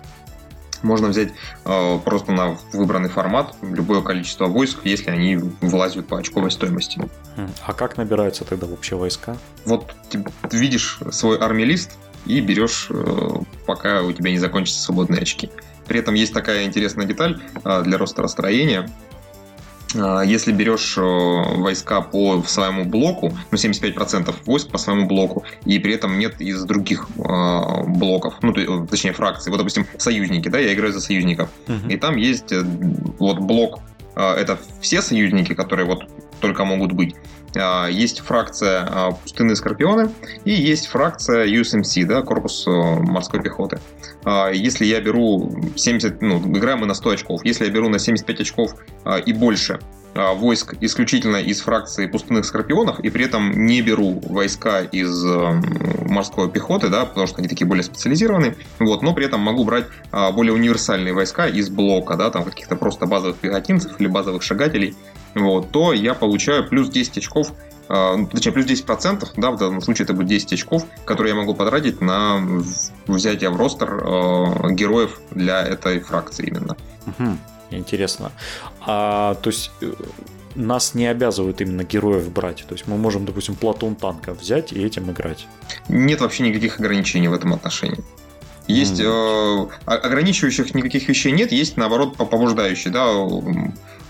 Можно 0.83 1.09
взять 1.09 1.33
э, 1.65 1.99
просто 2.05 2.33
на 2.33 2.57
выбранный 2.73 3.09
формат 3.09 3.55
любое 3.63 4.03
количество 4.03 4.47
войск, 4.47 4.81
если 4.85 5.11
они 5.11 5.37
влазят 5.61 6.07
по 6.07 6.19
очковой 6.19 6.51
стоимости. 6.51 7.01
А 7.65 7.73
как 7.73 7.97
набираются 7.97 8.45
тогда 8.45 8.67
вообще 8.67 8.97
войска? 8.97 9.37
Вот 9.65 9.95
ты 10.09 10.25
видишь 10.53 10.99
свой 11.11 11.39
армилист 11.39 11.93
и 12.27 12.41
берешь, 12.41 12.89
э, 12.91 13.29
пока 13.67 14.03
у 14.03 14.13
тебя 14.13 14.31
не 14.31 14.39
закончатся 14.39 14.81
свободные 14.81 15.23
очки. 15.23 15.51
При 15.87 15.99
этом 15.99 16.15
есть 16.15 16.33
такая 16.33 16.65
интересная 16.65 17.07
деталь 17.07 17.41
э, 17.65 17.83
для 17.83 17.99
роста 17.99 18.23
расстроения. 18.23 18.89
А, 19.97 20.23
если 20.23 20.53
берешь 20.53 20.97
э, 20.97 21.01
войска 21.01 22.01
по 22.01 22.43
своему 22.43 22.85
блоку, 22.85 23.37
ну 23.51 23.57
75% 23.57 24.35
войск 24.47 24.71
по 24.71 24.79
своему 24.79 25.07
блоку, 25.07 25.45
и 25.65 25.79
при 25.79 25.95
этом 25.95 26.19
нет 26.19 26.41
из 26.41 26.63
других 26.65 27.09
э, 27.17 27.83
блоков, 27.87 28.35
ну 28.43 28.87
точнее 28.87 29.13
фракций, 29.13 29.51
вот 29.51 29.59
допустим 29.59 29.87
союзники, 29.99 30.49
да, 30.49 30.59
я 30.59 30.75
играю 30.75 30.93
за 30.93 31.01
союзников, 31.01 31.51
uh-huh. 31.67 31.93
и 31.93 31.97
там 31.97 32.17
есть 32.17 32.53
э, 32.53 32.63
вот 33.19 33.39
блок, 33.39 33.81
это 34.17 34.59
все 34.81 35.01
союзники, 35.03 35.55
которые 35.55 35.87
вот 35.87 36.05
только 36.41 36.65
могут 36.65 36.93
быть, 36.93 37.15
а, 37.57 37.89
есть 37.89 38.21
фракция 38.21 38.87
а, 38.89 39.11
пустынные 39.13 39.57
скорпионы 39.57 40.11
и 40.45 40.53
есть 40.53 40.87
фракция 40.87 41.47
USMC, 41.47 42.05
да, 42.05 42.23
корпус 42.23 42.67
э, 42.67 42.71
морской 42.71 43.43
пехоты. 43.43 43.81
А, 44.25 44.51
если 44.51 44.85
я 44.85 45.01
беру 45.01 45.51
70, 45.75 46.23
ну, 46.23 46.39
играем 46.57 46.81
мы 46.81 46.87
на 46.87 46.95
100 46.95 47.11
очков, 47.11 47.45
если 47.45 47.65
я 47.65 47.71
беру 47.71 47.89
на 47.89 47.99
75 47.99 48.41
очков 48.41 48.75
и 49.27 49.33
больше 49.33 49.81
войск 50.13 50.75
исключительно 50.81 51.37
из 51.37 51.61
фракции 51.61 52.09
пустынных 52.09 52.45
скорпионов 52.45 52.99
и 52.99 53.11
при 53.11 53.27
этом 53.27 53.67
не 53.67 53.81
беру 53.81 54.21
войска 54.27 54.81
из 54.81 55.25
э, 55.25 55.61
морской 56.09 56.51
пехоты, 56.51 56.89
да, 56.89 57.05
потому 57.07 57.29
что 57.29 57.39
они 57.39 57.49
такие 57.49 57.67
более 57.67 57.85
специализированные, 57.85 58.57
вот, 58.81 59.03
но 59.03 59.15
при 59.15 59.27
этом 59.27 59.41
могу 59.41 59.65
брать 59.65 59.87
более 60.11 60.53
универсальные 60.53 61.15
войска 61.15 61.47
из 61.47 61.69
блока, 61.71 62.17
да, 62.17 62.31
там 62.31 62.43
каких-то 62.43 62.75
просто 62.75 63.07
базовых 63.07 63.37
пехотинцев 63.37 64.01
или 64.01 64.09
базовых 64.09 64.43
шагателей, 64.43 64.97
вот, 65.35 65.71
то 65.71 65.93
я 65.93 66.15
получаю 66.15 66.69
плюс 66.69 66.89
10 66.89 67.19
очков 67.19 67.53
а, 67.93 68.17
ну, 68.17 68.27
точнее, 68.29 68.53
плюс 68.53 68.67
10%, 68.67 69.31
да, 69.37 69.51
в 69.51 69.59
данном 69.59 69.81
случае 69.81 70.05
это 70.05 70.15
будет 70.15 70.29
10 70.29 70.53
очков, 70.53 70.87
которые 71.05 71.31
я 71.31 71.37
могу 71.37 71.55
потратить 71.55 72.01
на 72.01 72.41
взятие 73.09 73.51
в 73.51 73.57
ростер 73.57 73.93
э, 73.93 74.71
героев 74.75 75.19
для 75.33 75.61
этой 75.63 75.99
фракции 75.99 76.47
именно. 76.47 76.77
Угу. 77.07 77.37
Интересно. 77.73 78.31
А, 78.87 79.35
то 79.35 79.51
есть 79.51 79.73
э, 79.81 79.93
нас 80.55 80.95
не 80.95 81.07
обязывают 81.07 81.61
именно 81.61 81.83
героев 81.83 82.31
брать. 82.31 82.65
То 82.69 82.75
есть 82.75 82.87
мы 82.87 82.97
можем, 82.97 83.25
допустим, 83.25 83.57
платун 83.57 83.97
танка 83.97 84.35
взять 84.35 84.73
и 84.73 84.81
этим 84.85 85.11
играть. 85.11 85.49
Нет 85.89 86.21
вообще 86.21 86.45
никаких 86.45 86.79
ограничений 86.79 87.27
в 87.27 87.35
этом 87.35 87.53
отношении. 87.53 88.05
Есть 88.69 89.01
mm. 89.01 89.69
э, 89.87 89.91
ограничивающих 89.91 90.75
никаких 90.75 91.09
вещей 91.09 91.33
нет, 91.33 91.51
есть 91.51 91.77
наоборот 91.77 92.17
побуждающие, 92.17 92.93
да, 92.93 93.11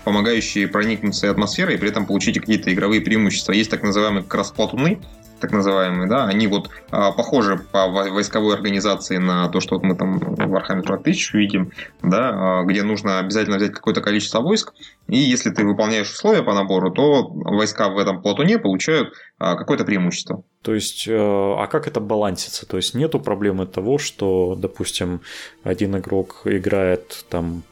помогающие 0.03 0.67
проникнуться 0.67 1.29
атмосферой 1.29 1.75
и 1.75 1.77
при 1.77 1.89
этом 1.89 2.05
получить 2.05 2.39
какие-то 2.39 2.73
игровые 2.73 3.01
преимущества. 3.01 3.53
Есть 3.53 3.71
так 3.71 3.83
называемые 3.83 4.23
как 4.23 4.35
раз 4.35 4.51
платуны, 4.51 4.99
так 5.41 5.51
называемые, 5.51 6.07
да, 6.07 6.27
они 6.27 6.47
вот 6.47 6.69
а, 6.91 7.11
похожи 7.11 7.57
по 7.71 7.87
войсковой 7.87 8.55
организации 8.55 9.17
на 9.17 9.49
то, 9.49 9.59
что 9.59 9.75
вот 9.75 9.83
мы 9.83 9.95
там 9.95 10.19
в 10.19 10.39
Warhammer 10.39 10.85
40 10.85 11.03
тысяч 11.03 11.33
видим, 11.33 11.71
да, 12.01 12.59
а, 12.59 12.63
где 12.63 12.83
нужно 12.83 13.19
обязательно 13.19 13.57
взять 13.57 13.73
какое-то 13.73 14.01
количество 14.01 14.39
войск, 14.39 14.73
и 15.07 15.17
если 15.17 15.49
ты 15.49 15.65
выполняешь 15.65 16.11
условия 16.11 16.43
по 16.43 16.53
набору, 16.53 16.91
то 16.91 17.27
войска 17.27 17.89
в 17.89 17.97
этом 17.97 18.21
платуне 18.21 18.59
получают 18.59 19.13
а, 19.39 19.55
какое-то 19.55 19.83
преимущество. 19.83 20.43
То 20.61 20.75
есть, 20.75 21.07
э, 21.07 21.13
а 21.13 21.65
как 21.65 21.87
это 21.87 21.99
балансится? 21.99 22.67
То 22.67 22.77
есть, 22.77 22.93
нету 22.93 23.19
проблемы 23.19 23.65
того, 23.65 23.97
что, 23.97 24.55
допустим, 24.55 25.21
один 25.63 25.97
игрок 25.97 26.43
играет 26.45 27.25
там 27.29 27.63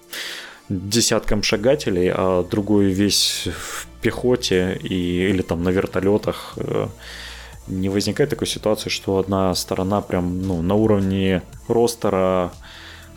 десятком 0.69 1.43
шагателей, 1.43 2.11
а 2.13 2.43
другой 2.43 2.85
весь 2.85 3.47
в 3.47 3.87
пехоте 4.01 4.79
и, 4.81 5.29
или 5.29 5.41
там 5.41 5.63
на 5.63 5.69
вертолетах 5.69 6.53
э, 6.57 6.87
не 7.67 7.89
возникает 7.89 8.29
такой 8.29 8.47
ситуации, 8.47 8.89
что 8.89 9.17
одна 9.17 9.53
сторона 9.55 10.01
прям 10.01 10.41
ну, 10.41 10.61
на 10.61 10.75
уровне 10.75 11.41
ростера 11.67 12.51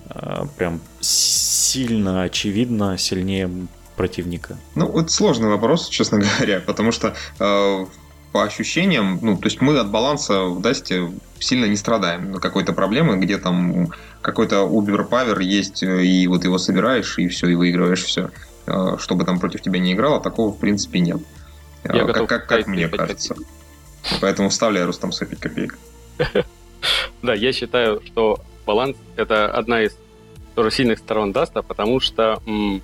э, 0.09 0.45
прям 0.57 0.81
сильно 1.01 2.23
очевидно 2.23 2.99
сильнее 2.99 3.51
противника? 3.97 4.57
Ну, 4.75 4.99
это 4.99 5.13
сложный 5.13 5.49
вопрос, 5.49 5.89
честно 5.89 6.19
говоря, 6.39 6.61
потому 6.61 6.93
что 6.93 7.15
э, 7.39 7.87
по 8.33 8.45
ощущениям, 8.45 9.19
ну, 9.21 9.37
то 9.37 9.47
есть 9.47 9.61
мы 9.61 9.79
от 9.79 9.91
баланса 9.91 10.45
в 10.45 10.61
Дасте 10.61 11.11
сильно 11.39 11.67
не 11.67 11.77
страдаем. 11.77 12.35
Какой-то 12.35 12.73
проблемы, 12.73 13.19
где 13.19 13.39
там 13.39 13.93
какой-то 14.23 14.67
Uber 14.67 15.09
Power 15.09 15.43
есть, 15.43 15.83
э, 15.83 16.05
и 16.05 16.27
вот 16.27 16.45
его 16.45 16.59
собираешь, 16.59 17.19
и 17.19 17.29
все, 17.29 17.49
и 17.49 17.55
выигрываешь 17.55 18.05
все. 18.05 18.31
Э, 18.67 18.97
чтобы 18.99 19.25
там 19.25 19.39
против 19.39 19.61
тебя 19.61 19.79
не 19.81 19.93
играло, 19.93 20.21
такого 20.21 20.53
в 20.53 20.59
принципе 20.59 21.01
нет. 21.01 21.21
Я 21.85 22.07
как, 22.07 22.29
как, 22.29 22.47
как 22.47 22.67
мне 22.67 22.89
кажется. 22.89 23.35
Копеек. 23.35 23.49
Поэтому 24.21 24.49
вставляю 24.49 24.87
Рустам 24.87 25.13
свои 25.13 25.29
5 25.29 25.41
копеек. 25.41 25.79
Да, 27.23 27.35
я 27.35 27.53
считаю, 27.53 28.03
что 28.05 28.41
баланс— 28.67 28.97
это 29.17 29.47
одна 29.47 29.83
из 29.83 29.97
тоже 30.57 30.71
сильных 30.71 30.99
сторон 30.99 31.33
Dust 31.33 31.53
а, 31.53 31.63
потому 31.63 32.01
что 32.01 32.43
ну, 32.45 32.81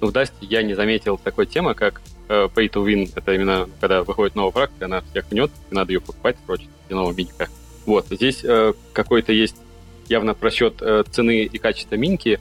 в 0.00 0.12
Dust 0.12 0.30
е 0.30 0.34
я 0.40 0.62
не 0.62 0.74
заметил 0.74 1.18
такой 1.18 1.46
темы, 1.46 1.74
как 1.74 2.00
э, 2.00 2.11
Pay 2.54 2.70
to 2.70 2.84
Win. 2.84 3.10
Это 3.14 3.34
именно 3.34 3.68
когда 3.80 4.02
выходит 4.02 4.34
новая 4.34 4.52
фракция, 4.52 4.86
она 4.86 5.02
всех 5.10 5.28
гнет, 5.30 5.50
и 5.70 5.74
надо 5.74 5.92
ее 5.92 6.00
покупать, 6.00 6.36
короче, 6.46 6.66
при 6.88 6.94
новом 6.94 7.16
миника. 7.16 7.48
Вот, 7.86 8.06
здесь 8.10 8.44
э, 8.44 8.74
какой-то 8.92 9.32
есть 9.32 9.56
явно 10.08 10.34
просчет 10.34 10.80
э, 10.80 11.04
цены 11.10 11.44
и 11.44 11.58
качества 11.58 11.96
минки, 11.96 12.40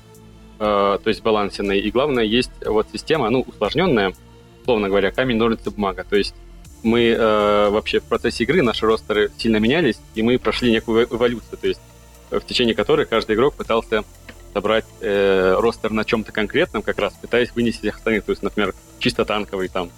э, 0.60 0.60
то 0.60 1.02
есть 1.06 1.24
балансенной, 1.24 1.80
и 1.80 1.90
главное, 1.92 2.24
есть 2.24 2.52
вот 2.66 2.88
система, 2.92 3.30
ну, 3.30 3.42
усложненная, 3.42 4.14
условно 4.62 4.90
говоря, 4.90 5.12
камень, 5.12 5.38
ножницы, 5.38 5.72
бумага. 5.72 6.06
То 6.08 6.16
есть 6.16 6.36
мы 6.84 7.10
э, 7.10 7.70
вообще 7.70 8.00
в 8.00 8.04
процессе 8.04 8.44
игры, 8.44 8.62
наши 8.62 8.86
ростеры 8.86 9.32
сильно 9.38 9.58
менялись, 9.58 10.00
и 10.16 10.22
мы 10.22 10.38
прошли 10.38 10.72
некую 10.72 11.06
эволюцию, 11.06 11.58
то 11.60 11.68
есть 11.68 11.82
э, 12.30 12.40
в 12.40 12.46
течение 12.46 12.76
которой 12.76 13.06
каждый 13.06 13.36
игрок 13.36 13.56
пытался 13.56 14.04
собрать 14.54 14.86
э, 15.00 15.56
ростер 15.58 15.92
на 15.92 16.04
чем-то 16.04 16.32
конкретном, 16.32 16.82
как 16.82 17.00
раз 17.00 17.14
пытаясь 17.14 17.52
вынести 17.54 17.80
всех 17.80 17.98
остальных, 17.98 18.26
то 18.26 18.32
есть, 18.32 18.44
например, 18.44 18.74
чисто 19.00 19.26
танковый, 19.26 19.68
там, 19.68 19.90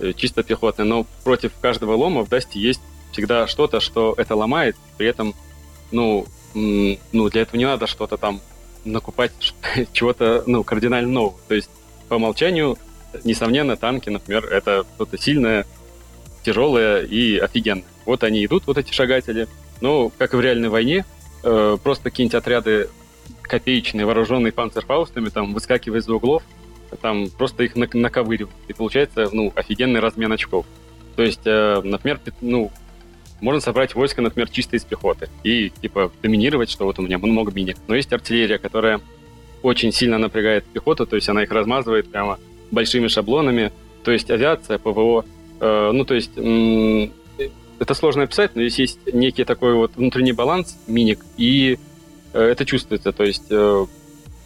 э, 0.00 0.12
чисто 0.12 0.42
пехотный, 0.42 0.84
но 0.84 1.06
против 1.24 1.52
каждого 1.60 1.94
лома 1.94 2.24
в 2.24 2.28
Дасте 2.28 2.60
есть 2.60 2.80
всегда 3.12 3.46
что-то, 3.46 3.80
что 3.80 4.14
это 4.16 4.34
ломает, 4.34 4.76
при 4.96 5.06
этом, 5.06 5.34
ну, 5.90 6.26
ну, 6.54 7.30
для 7.30 7.42
этого 7.42 7.56
не 7.56 7.64
надо 7.64 7.86
что-то 7.86 8.16
там 8.16 8.40
накупать, 8.84 9.32
чего-то, 9.92 10.44
ну, 10.46 10.64
кардинально 10.64 11.10
нового, 11.10 11.38
то 11.48 11.54
есть 11.54 11.70
по 12.08 12.14
умолчанию, 12.14 12.76
несомненно, 13.24 13.76
танки, 13.76 14.10
например, 14.10 14.46
это 14.46 14.84
что-то 14.94 15.18
сильное, 15.18 15.66
тяжелая 16.42 17.02
и 17.02 17.38
офигенная. 17.38 17.84
Вот 18.04 18.24
они 18.24 18.44
идут, 18.44 18.66
вот 18.66 18.78
эти 18.78 18.92
шагатели. 18.92 19.48
Но, 19.80 20.10
как 20.10 20.34
и 20.34 20.36
в 20.36 20.40
реальной 20.40 20.68
войне, 20.68 21.04
э, 21.42 21.76
просто 21.82 22.04
какие-нибудь 22.04 22.34
отряды 22.34 22.88
копеечные, 23.52 24.06
вооруженные 24.06 24.52
панцерфаустами, 24.52 25.28
там, 25.28 25.52
выскакивая 25.54 26.00
из 26.00 26.08
углов, 26.08 26.42
там 27.00 27.28
просто 27.30 27.64
их 27.64 27.76
наковыривают. 27.76 28.56
И 28.68 28.72
получается, 28.72 29.28
ну, 29.32 29.52
офигенный 29.54 30.00
размен 30.00 30.32
очков. 30.32 30.66
То 31.16 31.22
есть, 31.22 31.42
э, 31.44 31.80
например, 31.84 32.20
ну, 32.40 32.70
можно 33.40 33.60
собрать 33.60 33.94
войско, 33.94 34.22
например, 34.22 34.50
чисто 34.50 34.76
из 34.76 34.84
пехоты 34.84 35.28
и, 35.42 35.70
типа, 35.70 36.10
доминировать, 36.22 36.70
что 36.70 36.84
вот 36.84 36.98
у 36.98 37.02
меня 37.02 37.18
много 37.18 37.52
миник. 37.52 37.76
Но 37.88 37.94
есть 37.94 38.12
артиллерия, 38.12 38.58
которая 38.58 39.00
очень 39.62 39.92
сильно 39.92 40.18
напрягает 40.18 40.64
пехоту, 40.64 41.06
то 41.06 41.16
есть 41.16 41.28
она 41.28 41.42
их 41.42 41.50
размазывает 41.50 42.10
прямо 42.10 42.38
большими 42.70 43.08
шаблонами. 43.08 43.70
То 44.02 44.10
есть 44.10 44.30
авиация, 44.30 44.78
ПВО 44.78 45.24
Э, 45.62 45.92
ну, 45.92 46.04
то 46.04 46.14
есть, 46.14 46.32
это 47.78 47.94
сложно 47.94 48.24
описать, 48.24 48.56
но 48.56 48.62
здесь 48.62 48.78
есть 48.80 48.98
некий 49.12 49.44
такой 49.44 49.74
вот 49.74 49.92
внутренний 49.94 50.32
баланс, 50.32 50.76
миник, 50.88 51.24
и 51.36 51.78
это 52.38 52.64
чувствуется. 52.64 53.12
То 53.12 53.24
есть, 53.24 53.44
э, 53.50 53.86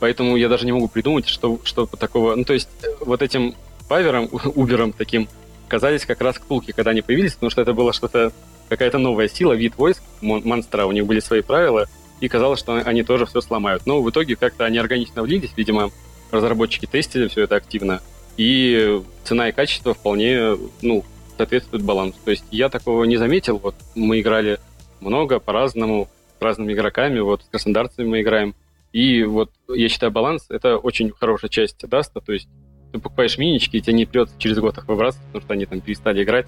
поэтому 0.00 0.36
я 0.36 0.48
даже 0.48 0.66
не 0.66 0.72
могу 0.72 0.88
придумать, 0.88 1.28
что, 1.28 1.60
что 1.64 1.86
такого... 1.86 2.34
Ну, 2.34 2.44
то 2.44 2.52
есть, 2.52 2.68
вот 3.00 3.22
этим 3.22 3.54
павером, 3.88 4.28
убером 4.54 4.92
таким, 4.92 5.28
казались 5.68 6.06
как 6.06 6.20
раз 6.20 6.38
ктулки, 6.38 6.72
когда 6.72 6.90
они 6.90 7.02
появились, 7.02 7.34
потому 7.34 7.50
что 7.50 7.62
это 7.62 7.72
было 7.72 7.92
что-то, 7.92 8.32
какая-то 8.68 8.98
новая 8.98 9.28
сила, 9.28 9.52
вид 9.52 9.76
войск, 9.76 10.02
монстра, 10.20 10.86
у 10.86 10.92
них 10.92 11.06
были 11.06 11.20
свои 11.20 11.42
правила, 11.42 11.86
и 12.20 12.28
казалось, 12.28 12.58
что 12.58 12.74
они 12.74 13.02
тоже 13.02 13.26
все 13.26 13.40
сломают. 13.40 13.86
Но 13.86 14.02
в 14.02 14.10
итоге 14.10 14.36
как-то 14.36 14.64
они 14.64 14.78
органично 14.78 15.22
влились, 15.22 15.52
видимо, 15.56 15.90
разработчики 16.30 16.86
тестили 16.86 17.28
все 17.28 17.42
это 17.42 17.56
активно, 17.56 18.00
и 18.36 19.02
цена 19.24 19.48
и 19.48 19.52
качество 19.52 19.94
вполне, 19.94 20.56
ну, 20.82 21.04
соответствуют 21.36 21.84
балансу. 21.84 22.18
То 22.24 22.30
есть 22.30 22.44
я 22.50 22.68
такого 22.68 23.04
не 23.04 23.16
заметил. 23.16 23.58
Вот 23.58 23.74
мы 23.94 24.20
играли 24.20 24.58
много, 25.00 25.38
по-разному, 25.38 26.08
разными 26.40 26.72
игроками, 26.72 27.20
вот 27.20 27.42
с 27.42 27.48
краснодарцами 27.48 28.06
мы 28.06 28.20
играем. 28.22 28.54
И 28.92 29.24
вот 29.24 29.50
я 29.68 29.88
считаю, 29.88 30.12
баланс— 30.12 30.46
это 30.48 30.78
очень 30.78 31.10
хорошая 31.10 31.50
часть 31.50 31.86
даста, 31.86 32.20
то 32.20 32.32
есть 32.32 32.48
ты 32.92 32.98
покупаешь 32.98 33.36
минички, 33.36 33.76
и 33.76 33.80
тебе 33.80 33.94
не 33.94 34.06
придется 34.06 34.34
через 34.38 34.58
год 34.58 34.78
их 34.78 34.88
выбрасывать, 34.88 35.26
потому 35.26 35.42
что 35.42 35.52
они 35.54 35.66
там 35.66 35.80
перестали 35.80 36.22
играть. 36.22 36.46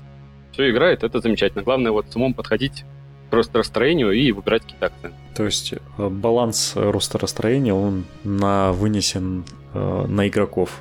Все 0.53 0.71
играет, 0.71 1.05
это 1.05 1.21
замечательно. 1.21 1.63
Главное 1.63 1.93
вот 1.93 2.07
с 2.11 2.17
умом 2.17 2.35
подходить 2.35 2.85
к 3.31 3.33
ростостроению 3.33 4.13
и 4.13 4.33
выбирать 4.33 4.63
какие-то 4.63 4.87
акции. 4.87 5.11
То 5.37 5.45
есть 5.45 5.75
э, 5.75 6.09
баланс 6.09 6.73
ростостроения, 6.75 7.75
он 7.75 8.07
на 8.25 8.73
вынесен 8.73 9.45
э, 9.75 10.07
на 10.07 10.27
игроков. 10.27 10.81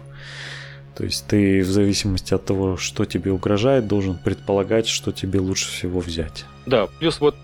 То 0.96 1.04
есть 1.04 1.28
ты 1.28 1.62
в 1.62 1.68
зависимости 1.68 2.34
от 2.34 2.46
того, 2.46 2.78
что 2.78 3.06
тебе 3.06 3.32
угрожает, 3.32 3.88
должен 3.88 4.18
предполагать, 4.18 4.88
что 4.88 5.12
тебе 5.12 5.40
лучше 5.40 5.70
всего 5.70 6.00
взять. 6.00 6.46
Да, 6.66 6.88
плюс 7.00 7.20
вот 7.20 7.36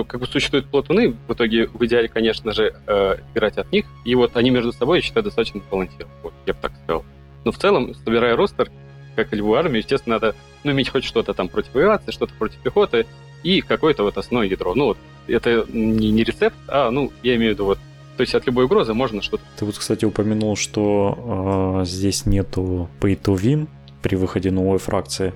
э, 0.00 0.04
как 0.04 0.20
бы 0.20 0.26
существуют 0.26 0.66
платуны, 0.66 1.16
в 1.26 1.32
итоге 1.32 1.66
в 1.66 1.84
идеале, 1.86 2.08
конечно 2.08 2.52
же, 2.52 2.74
э, 2.86 3.16
играть 3.34 3.58
от 3.58 3.70
них, 3.72 3.86
и 4.04 4.14
вот 4.14 4.36
они 4.36 4.50
между 4.50 4.72
собой, 4.72 4.98
я 4.98 5.02
считаю, 5.02 5.24
достаточно 5.24 5.60
балансированы, 5.70 6.14
вот, 6.22 6.34
я 6.46 6.54
бы 6.54 6.58
так 6.60 6.72
сказал. 6.82 7.04
Но 7.44 7.52
в 7.52 7.58
целом, 7.58 7.94
собирая 8.04 8.36
ростер, 8.36 8.70
как 9.14 9.32
и 9.32 9.36
любую 9.36 9.58
армию, 9.58 9.78
естественно, 9.78 10.16
надо 10.16 10.34
ну, 10.64 10.72
иметь 10.72 10.90
хоть 10.90 11.04
что-то 11.04 11.32
там 11.32 11.48
против 11.48 11.74
авиации, 11.74 12.10
что-то 12.10 12.34
против 12.34 12.58
пехоты 12.58 13.06
и 13.42 13.60
какое-то 13.60 14.02
вот 14.02 14.18
основное 14.18 14.48
ядро. 14.48 14.74
Ну 14.74 14.86
вот, 14.86 14.98
это 15.26 15.64
не, 15.72 16.10
не 16.10 16.24
рецепт, 16.24 16.56
а, 16.68 16.90
ну, 16.90 17.12
я 17.22 17.36
имею 17.36 17.52
в 17.52 17.54
виду 17.54 17.64
вот 17.64 17.78
то 18.16 18.22
есть 18.22 18.34
от 18.34 18.46
любой 18.46 18.64
угрозы 18.64 18.94
можно 18.94 19.20
что-то. 19.20 19.44
Ты 19.58 19.66
вот, 19.66 19.76
кстати, 19.76 20.06
упомянул, 20.06 20.56
что 20.56 21.82
э, 21.82 21.84
здесь 21.84 22.24
нету 22.24 22.88
pay 22.98 23.20
to 23.20 23.36
win 23.36 23.68
при 24.06 24.14
выходе 24.14 24.52
новой 24.52 24.78
фракции. 24.78 25.32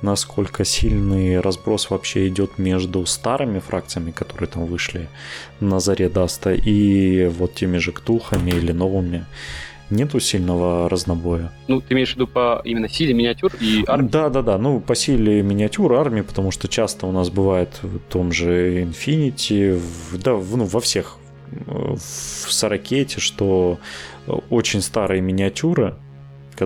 Насколько 0.00 0.64
сильный 0.64 1.40
разброс 1.40 1.90
вообще 1.90 2.28
идет 2.28 2.56
между 2.56 3.04
старыми 3.04 3.58
фракциями, 3.58 4.12
которые 4.12 4.48
там 4.48 4.66
вышли 4.66 5.08
на 5.58 5.80
заре 5.80 6.08
Dust 6.08 6.37
а, 6.37 6.52
и 6.54 7.26
вот 7.26 7.54
теми 7.54 7.78
же 7.78 7.90
Ктулхами 7.90 8.50
или 8.50 8.72
новыми? 8.72 9.26
нету 9.90 10.20
сильного 10.20 10.88
разнобоя. 10.88 11.52
Ну, 11.68 11.82
ты 11.82 11.92
имеешь 11.92 12.12
в 12.12 12.14
виду 12.14 12.26
по 12.26 12.62
именно 12.64 12.88
силе 12.88 13.12
миниатюр 13.12 13.52
и 13.60 13.84
армии? 13.86 14.08
Да, 14.08 14.30
да, 14.30 14.40
да. 14.40 14.56
Ну, 14.56 14.80
по 14.80 14.94
силе 14.94 15.42
миниатюр 15.42 15.92
армии, 15.92 16.22
потому 16.22 16.50
что 16.50 16.66
часто 16.66 17.06
у 17.06 17.12
нас 17.12 17.28
бывает 17.28 17.68
в 17.82 17.98
том 17.98 18.32
же 18.32 18.84
Infinity, 18.84 19.74
в, 19.74 20.16
да, 20.18 20.32
в, 20.32 20.56
ну, 20.56 20.64
во 20.64 20.80
всех 20.80 21.18
в 21.50 22.52
Сорокете, 22.52 23.20
что 23.20 23.78
очень 24.48 24.80
старые 24.80 25.20
миниатюры, 25.20 25.96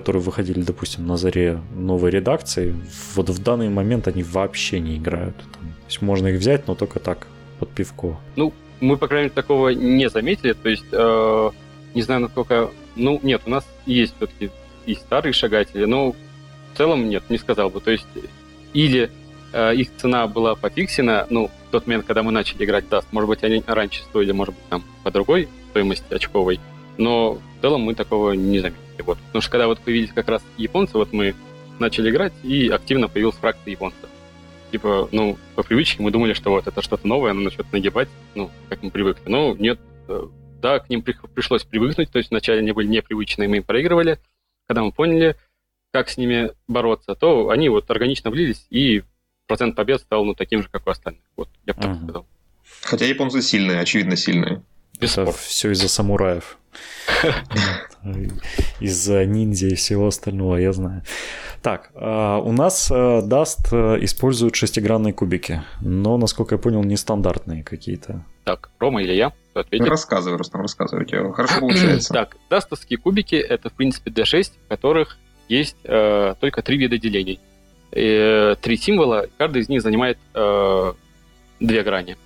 которые 0.00 0.22
выходили, 0.22 0.60
допустим, 0.60 1.06
на 1.06 1.16
заре 1.16 1.60
новой 1.74 2.10
редакции, 2.10 2.74
вот 3.14 3.30
в 3.30 3.42
данный 3.42 3.70
момент 3.70 4.08
они 4.08 4.22
вообще 4.22 4.78
не 4.78 4.96
играют. 4.96 5.36
То 5.36 5.58
есть 5.88 6.02
можно 6.02 6.26
их 6.28 6.38
взять, 6.38 6.66
но 6.66 6.74
только 6.74 7.00
так, 7.00 7.26
под 7.58 7.70
пивко. 7.70 8.18
Ну, 8.36 8.52
мы, 8.80 8.96
по 8.98 9.08
крайней 9.08 9.24
мере, 9.24 9.34
такого 9.34 9.70
не 9.70 10.10
заметили. 10.10 10.52
То 10.52 10.68
есть, 10.68 10.84
э, 10.92 11.50
не 11.94 12.02
знаю, 12.02 12.20
насколько 12.20 12.70
Ну, 12.94 13.20
нет, 13.22 13.42
у 13.46 13.50
нас 13.50 13.66
есть 13.86 14.14
все-таки 14.16 14.50
и 14.86 14.94
старые 14.94 15.32
шагатели, 15.32 15.84
но 15.84 16.12
в 16.12 16.76
целом 16.76 17.08
нет, 17.08 17.24
не 17.30 17.38
сказал 17.38 17.70
бы. 17.70 17.80
То 17.80 17.90
есть 17.90 18.06
или 18.72 19.10
э, 19.52 19.74
их 19.74 19.88
цена 19.96 20.26
была 20.26 20.54
пофиксена, 20.54 21.26
ну, 21.30 21.50
в 21.68 21.70
тот 21.70 21.86
момент, 21.86 22.04
когда 22.06 22.22
мы 22.22 22.32
начали 22.32 22.64
играть 22.64 22.84
Dust, 22.84 23.06
может 23.12 23.28
быть, 23.28 23.42
они 23.44 23.62
раньше 23.66 24.02
стоили, 24.02 24.32
может 24.32 24.54
быть, 24.54 24.64
там 24.68 24.84
по 25.02 25.10
другой 25.10 25.48
стоимости 25.70 26.12
очковой, 26.12 26.60
но 26.98 27.34
в 27.34 27.60
целом 27.60 27.82
мы 27.82 27.94
такого 27.94 28.32
не 28.32 28.60
заметили. 28.60 29.02
Вот. 29.02 29.18
Потому 29.18 29.42
что 29.42 29.50
когда 29.50 29.66
вот 29.66 29.80
появились 29.80 30.12
как 30.12 30.28
раз 30.28 30.42
японцы, 30.56 30.96
вот 30.96 31.12
мы 31.12 31.34
начали 31.78 32.10
играть, 32.10 32.32
и 32.42 32.68
активно 32.68 33.08
появилась 33.08 33.36
фракция 33.36 33.70
японцев. 33.72 34.08
Типа, 34.72 35.08
ну, 35.12 35.38
по 35.54 35.62
привычке 35.62 36.02
мы 36.02 36.10
думали, 36.10 36.32
что 36.32 36.50
вот 36.50 36.66
это 36.66 36.82
что-то 36.82 37.06
новое, 37.06 37.30
оно 37.30 37.42
начнет 37.42 37.70
нагибать, 37.72 38.08
ну, 38.34 38.50
как 38.68 38.82
мы 38.82 38.90
привыкли. 38.90 39.28
Но 39.28 39.54
нет, 39.54 39.78
э, 40.08 40.26
да, 40.60 40.80
к 40.80 40.88
ним 40.90 41.02
пришлось 41.02 41.64
привыкнуть, 41.64 42.10
то 42.10 42.18
есть 42.18 42.30
вначале 42.30 42.60
они 42.60 42.72
были 42.72 42.88
непривычные, 42.88 43.48
мы 43.48 43.58
им 43.58 43.62
проигрывали. 43.62 44.18
Когда 44.66 44.82
мы 44.82 44.90
поняли, 44.90 45.36
как 45.92 46.08
с 46.08 46.16
ними 46.16 46.50
бороться, 46.66 47.14
то 47.14 47.50
они 47.50 47.68
вот 47.68 47.90
органично 47.90 48.30
влились, 48.30 48.66
и 48.70 49.04
процент 49.46 49.76
побед 49.76 50.00
стал 50.00 50.24
ну, 50.24 50.34
таким 50.34 50.62
же, 50.62 50.68
как 50.68 50.86
у 50.86 50.90
остальных. 50.90 51.22
Вот, 51.36 51.48
я 51.64 51.74
бы 51.74 51.82
так 51.82 51.96
сказал. 52.02 52.26
Хотя 52.82 53.06
японцы 53.06 53.42
сильные, 53.42 53.80
очевидно 53.80 54.16
сильные. 54.16 54.62
Без 54.98 55.16
Это 55.16 55.30
все 55.32 55.70
из-за 55.70 55.88
самураев. 55.88 56.58
Из-за 58.80 59.24
ниндзя 59.24 59.68
и 59.68 59.74
всего 59.74 60.08
остального, 60.08 60.56
я 60.56 60.72
знаю. 60.72 61.02
Так, 61.62 61.90
а, 61.94 62.38
у 62.38 62.52
нас 62.52 62.88
Даст 62.88 63.72
э, 63.72 63.96
э, 63.96 64.04
использует 64.04 64.54
шестигранные 64.54 65.12
кубики, 65.12 65.62
но, 65.80 66.16
насколько 66.16 66.54
я 66.54 66.58
понял, 66.58 66.84
нестандартные 66.84 67.64
какие-то. 67.64 68.24
Так, 68.44 68.70
Рома 68.78 69.02
или 69.02 69.12
я? 69.12 69.32
Рассказывай, 69.54 70.36
Рустам, 70.36 70.60
рассказывай. 70.60 71.02
У 71.02 71.06
тебя 71.06 71.32
хорошо 71.32 71.60
получается. 71.60 72.12
Так, 72.14 72.36
дастовские 72.50 72.98
кубики— 72.98 73.34
это, 73.36 73.70
в 73.70 73.72
принципе, 73.72 74.10
D6, 74.10 74.52
в 74.66 74.68
которых 74.68 75.18
есть 75.48 75.76
э, 75.84 76.34
только 76.40 76.62
три 76.62 76.76
вида 76.76 76.98
делений. 76.98 77.40
Э, 77.92 78.54
три 78.60 78.76
символа, 78.76 79.26
каждый 79.38 79.62
из 79.62 79.68
них 79.68 79.82
занимает 79.82 80.18
э, 80.34 80.92
две 81.60 81.82
грани. 81.82 82.16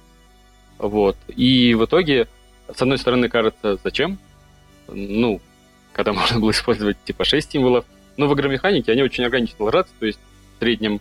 Вот. 0.78 1.16
И 1.28 1.74
в 1.74 1.84
итоге, 1.84 2.28
с 2.74 2.80
одной 2.82 2.98
стороны, 2.98 3.28
кажется, 3.28 3.78
зачем? 3.82 4.18
Ну, 4.93 5.41
когда 5.93 6.12
можно 6.14 6.41
было 6.41 6.51
использовать 6.51 6.97
типа 7.05 7.24
6 7.24 7.53
символов. 7.53 7.84
Но 8.16 8.26
в 8.26 8.34
игромеханике 8.34 8.93
они 8.93 9.03
очень 9.03 9.24
органично 9.24 9.64
ложатся, 9.64 9.93
то 9.99 10.07
есть 10.07 10.18
в 10.57 10.59
среднем 10.61 11.01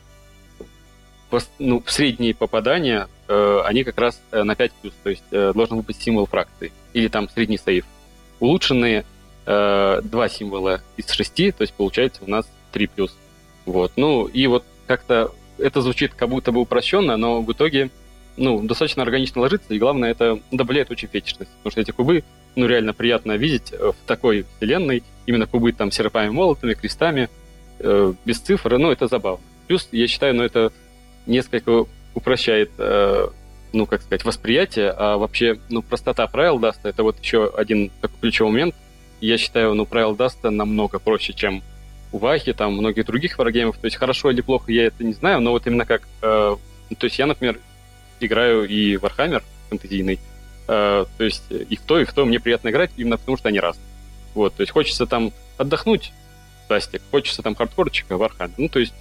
ну, 1.60 1.84
средние 1.86 2.34
попадания, 2.34 3.08
э, 3.28 3.62
они 3.66 3.84
как 3.84 3.98
раз 4.00 4.20
э, 4.32 4.44
на 4.44 4.56
5 4.56 4.72
плюс, 4.74 4.94
то 5.04 5.10
есть 5.10 5.24
э, 5.32 5.52
должен 5.54 5.82
быть 5.82 6.02
символ 6.02 6.26
фракции, 6.26 6.72
или 6.94 7.08
там 7.08 7.30
средний 7.30 7.58
сейф. 7.58 7.86
Улучшенные 8.40 9.06
э, 9.46 10.02
два 10.04 10.30
символа 10.30 10.82
из 10.98 11.10
6, 11.10 11.36
то 11.56 11.62
есть 11.62 11.74
получается 11.74 12.24
у 12.26 12.30
нас 12.30 12.50
3 12.72 12.88
плюс. 12.88 13.16
Вот. 13.66 13.92
Ну, 13.96 14.26
и 14.26 14.48
вот 14.48 14.64
как-то 14.88 15.32
это 15.60 15.82
звучит 15.82 16.14
как 16.14 16.30
будто 16.30 16.52
бы 16.52 16.62
упрощенно, 16.62 17.18
но 17.18 17.42
в 17.42 17.52
итоге 17.52 17.90
ну, 18.40 18.62
достаточно 18.64 19.04
органично 19.04 19.42
ложится, 19.42 19.74
и 19.74 19.80
главное, 19.80 20.12
это 20.12 20.40
добавляет 20.52 20.90
очень 20.90 21.10
фетишность, 21.10 21.52
потому 21.58 21.72
что 21.72 21.82
эти 21.82 21.92
кубы, 21.92 22.24
ну, 22.56 22.66
реально 22.66 22.94
приятно 22.94 23.34
видеть 23.34 23.74
э, 23.74 23.92
в 23.92 24.08
такой 24.08 24.46
вселенной, 24.58 25.04
именно 25.26 25.46
кубы 25.46 25.74
там 25.74 25.92
серпами 25.92 26.30
молотами, 26.30 26.74
крестами, 26.74 27.30
э, 27.80 28.14
без 28.26 28.40
цифр, 28.40 28.78
ну, 28.78 28.92
это 28.92 29.08
забавно. 29.08 29.44
Плюс, 29.68 29.90
я 29.92 30.08
считаю, 30.08 30.36
ну, 30.36 30.44
это 30.44 30.72
несколько 31.26 31.86
упрощает, 32.16 32.72
э, 32.78 33.28
ну, 33.74 33.86
как 33.86 34.02
сказать, 34.02 34.24
восприятие, 34.24 34.92
а 34.92 35.18
вообще, 35.18 35.60
ну, 35.70 35.82
простота 35.82 36.26
правил 36.28 36.60
даста, 36.60 36.90
это 36.90 37.04
вот 37.04 37.20
еще 37.20 37.52
один 37.56 37.92
такой 38.02 38.18
ключевой 38.22 38.52
момент. 38.52 38.76
Я 39.20 39.38
считаю, 39.38 39.74
ну, 39.74 39.86
правил 39.86 40.16
даста 40.16 40.50
намного 40.50 40.98
проще, 40.98 41.34
чем 41.34 41.62
у 42.14 42.18
Вахи, 42.18 42.54
там, 42.54 42.74
многих 42.74 43.06
других 43.06 43.38
варгеймов. 43.38 43.78
То 43.78 43.86
есть 43.86 43.98
хорошо 43.98 44.32
или 44.32 44.40
плохо, 44.42 44.72
я 44.72 44.86
это 44.86 45.04
не 45.04 45.14
знаю, 45.14 45.42
но 45.42 45.52
вот 45.52 45.68
именно 45.68 45.86
как... 45.86 46.08
Э, 46.22 46.56
то 46.98 47.06
есть 47.06 47.20
я, 47.20 47.28
например, 47.28 47.60
играю 48.20 48.68
и 48.68 48.96
Warhammer 48.96 49.44
фэнтезийный, 49.70 50.20
э, 50.68 51.06
то 51.18 51.24
есть 51.24 51.44
и 51.50 51.76
в 51.76 51.82
то, 51.82 52.00
и 52.00 52.06
в 52.06 52.14
то 52.14 52.26
мне 52.26 52.40
приятно 52.40 52.70
играть, 52.70 52.92
именно 52.98 53.18
потому 53.18 53.38
что 53.38 53.50
они 53.50 53.60
разные. 53.60 53.86
Вот, 54.34 54.56
то 54.56 54.62
есть 54.62 54.72
хочется 54.72 55.06
там 55.06 55.32
отдохнуть, 55.58 56.12
Тастик, 56.68 57.02
хочется 57.10 57.42
там 57.42 57.56
хардкорчика, 57.56 58.14
Warhammer. 58.14 58.54
Ну, 58.58 58.70
то 58.70 58.80
есть 58.80 58.94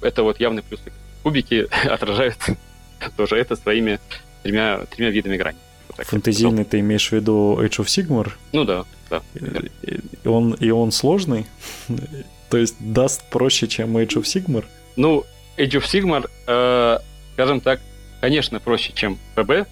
это 0.00 0.22
вот 0.22 0.40
явный 0.40 0.62
плюс. 0.62 0.80
Кубики 1.22 1.68
отражают 1.86 2.38
тоже 3.16 3.36
это 3.36 3.56
своими 3.56 4.00
тремя, 4.42 4.86
тремя 4.86 5.10
видами 5.10 5.36
грани. 5.36 5.58
Вот 5.88 6.06
Фэнтезийный 6.06 6.64
ты 6.64 6.80
имеешь 6.80 7.08
в 7.08 7.12
виду 7.12 7.58
Age 7.60 7.84
of 7.84 7.86
Sigmar? 7.86 8.32
Ну 8.52 8.64
да, 8.64 8.84
да. 9.10 9.22
И 9.34 10.28
он, 10.28 10.54
и 10.54 10.70
он 10.70 10.90
сложный? 10.90 11.46
То 12.50 12.56
есть 12.56 12.76
даст 12.80 13.22
проще, 13.30 13.66
чем 13.66 13.96
Age 13.96 14.16
of 14.16 14.22
Sigmar? 14.22 14.64
Ну, 14.96 15.24
Age 15.56 15.80
of 15.80 15.84
Sigmar, 15.84 16.30
э, 16.46 16.98
скажем 17.34 17.60
так, 17.60 17.80
конечно, 18.22 18.60
проще, 18.60 18.92
чем 18.94 19.18
ПБ, 19.34 19.66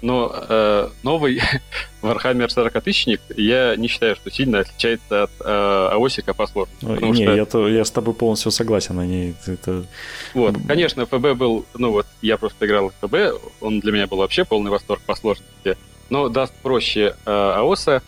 но 0.00 0.34
э, 0.48 0.88
новый 1.02 1.40
Warhammer 2.02 2.48
40 2.48 2.82
тысячник 2.82 3.20
я 3.36 3.76
не 3.76 3.88
считаю, 3.88 4.16
что 4.16 4.30
сильно 4.30 4.60
отличается 4.60 5.24
от 5.24 5.30
э, 5.40 5.88
АОСика 5.92 6.32
по 6.32 6.46
сложности. 6.46 6.86
Не, 6.86 7.24
что... 7.24 7.34
я, 7.34 7.44
то, 7.44 7.68
я 7.68 7.84
с 7.84 7.90
тобой 7.90 8.14
полностью 8.14 8.50
согласен. 8.52 8.98
Они, 8.98 9.34
это... 9.46 9.84
Вот, 10.32 10.56
конечно, 10.66 11.04
ФБ 11.04 11.34
был, 11.36 11.66
ну 11.74 11.92
вот, 11.92 12.06
я 12.22 12.38
просто 12.38 12.66
играл 12.66 12.90
в 12.90 13.06
ФБ, 13.06 13.38
он 13.60 13.80
для 13.80 13.92
меня 13.92 14.06
был 14.06 14.16
вообще 14.16 14.46
полный 14.46 14.70
восторг 14.70 15.02
по 15.02 15.14
сложности, 15.14 15.76
но 16.08 16.30
даст 16.30 16.54
проще 16.62 17.14
э, 17.26 17.30
АОСа 17.30 18.02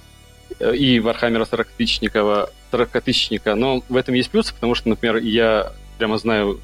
э, 0.59 0.75
и 0.75 1.01
Warhammer 1.01 1.47
40 1.47 1.69
тысячника, 1.77 2.49
40 2.71 3.03
тысячника, 3.03 3.55
но 3.55 3.83
в 3.91 3.97
этом 3.97 4.15
есть 4.15 4.31
плюсы, 4.31 4.55
потому 4.55 4.75
что, 4.75 4.89
например, 4.89 5.19
я 5.19 5.71
прямо 5.99 6.17
знаю 6.17 6.61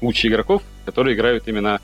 кучу 0.00 0.28
игроков, 0.28 0.62
которые 0.86 1.14
играют 1.14 1.46
именно 1.46 1.82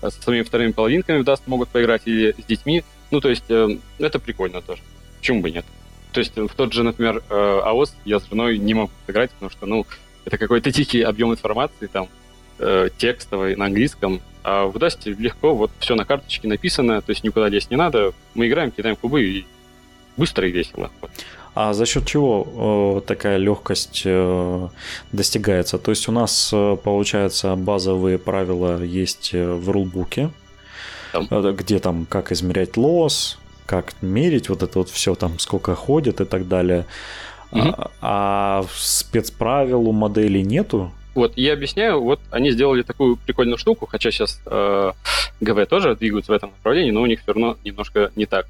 со 0.00 0.10
своими 0.10 0.42
вторыми 0.42 0.72
половинками 0.72 1.22
в 1.22 1.24
Dust 1.24 1.42
могут 1.46 1.68
поиграть 1.68 2.02
или 2.06 2.34
с 2.38 2.44
детьми. 2.44 2.84
Ну, 3.10 3.20
то 3.20 3.28
есть, 3.28 3.44
э, 3.48 3.78
это 3.98 4.18
прикольно 4.18 4.62
тоже. 4.62 4.82
Почему 5.18 5.40
бы 5.40 5.50
нет? 5.50 5.64
То 6.12 6.20
есть, 6.20 6.36
в 6.36 6.54
тот 6.54 6.72
же, 6.72 6.82
например, 6.82 7.22
э, 7.28 7.60
АОС 7.64 7.94
я 8.04 8.20
с 8.20 8.28
женой 8.28 8.58
не 8.58 8.74
могу 8.74 8.90
играть, 9.06 9.30
потому 9.32 9.50
что, 9.50 9.66
ну, 9.66 9.86
это 10.24 10.38
какой-то 10.38 10.70
дикий 10.72 11.02
объем 11.02 11.32
информации, 11.32 11.86
там, 11.86 12.08
э, 12.58 12.88
текстовой 12.96 13.56
на 13.56 13.66
английском. 13.66 14.20
А 14.42 14.66
в 14.66 14.76
Dust 14.76 15.14
легко, 15.18 15.54
вот 15.54 15.70
все 15.78 15.94
на 15.94 16.04
карточке 16.04 16.48
написано, 16.48 17.02
то 17.02 17.10
есть 17.10 17.24
никуда 17.24 17.48
лезть 17.48 17.70
не 17.70 17.76
надо. 17.76 18.12
Мы 18.34 18.48
играем, 18.48 18.70
кидаем 18.70 18.96
кубы 18.96 19.22
и 19.22 19.46
быстро 20.16 20.48
и 20.48 20.50
весело. 20.50 20.90
Вот. 21.00 21.10
А 21.60 21.72
за 21.72 21.86
счет 21.86 22.06
чего 22.06 23.00
э, 23.02 23.08
такая 23.08 23.36
легкость 23.36 24.02
э, 24.04 24.68
достигается? 25.10 25.78
То 25.78 25.90
есть 25.90 26.08
у 26.08 26.12
нас, 26.12 26.50
э, 26.52 26.76
получается, 26.84 27.56
базовые 27.56 28.16
правила 28.18 28.80
есть 28.80 29.32
в 29.32 29.68
рулбуке, 29.68 30.30
где 31.12 31.80
там 31.80 32.06
как 32.08 32.30
измерять 32.30 32.76
лос, 32.76 33.40
как 33.66 34.00
мерить 34.02 34.48
вот 34.48 34.62
это 34.62 34.78
вот 34.78 34.88
все 34.88 35.16
там, 35.16 35.40
сколько 35.40 35.74
ходит 35.74 36.20
и 36.20 36.26
так 36.26 36.46
далее. 36.46 36.86
Угу. 37.50 37.74
А, 37.76 37.90
а 38.02 38.64
спецправил 38.72 39.88
у 39.88 39.92
моделей 39.92 40.44
нету? 40.44 40.92
Вот, 41.16 41.32
я 41.34 41.54
объясняю, 41.54 42.00
вот 42.00 42.20
они 42.30 42.52
сделали 42.52 42.82
такую 42.82 43.16
прикольную 43.16 43.58
штуку, 43.58 43.86
хотя 43.86 44.12
сейчас 44.12 44.40
э, 44.46 44.92
ГВ 45.40 45.66
тоже 45.66 45.96
двигаются 45.96 46.30
в 46.30 46.36
этом 46.36 46.50
направлении, 46.50 46.92
но 46.92 47.02
у 47.02 47.06
них 47.06 47.20
все 47.20 47.32
равно 47.32 47.56
немножко 47.64 48.12
не 48.14 48.26
так 48.26 48.46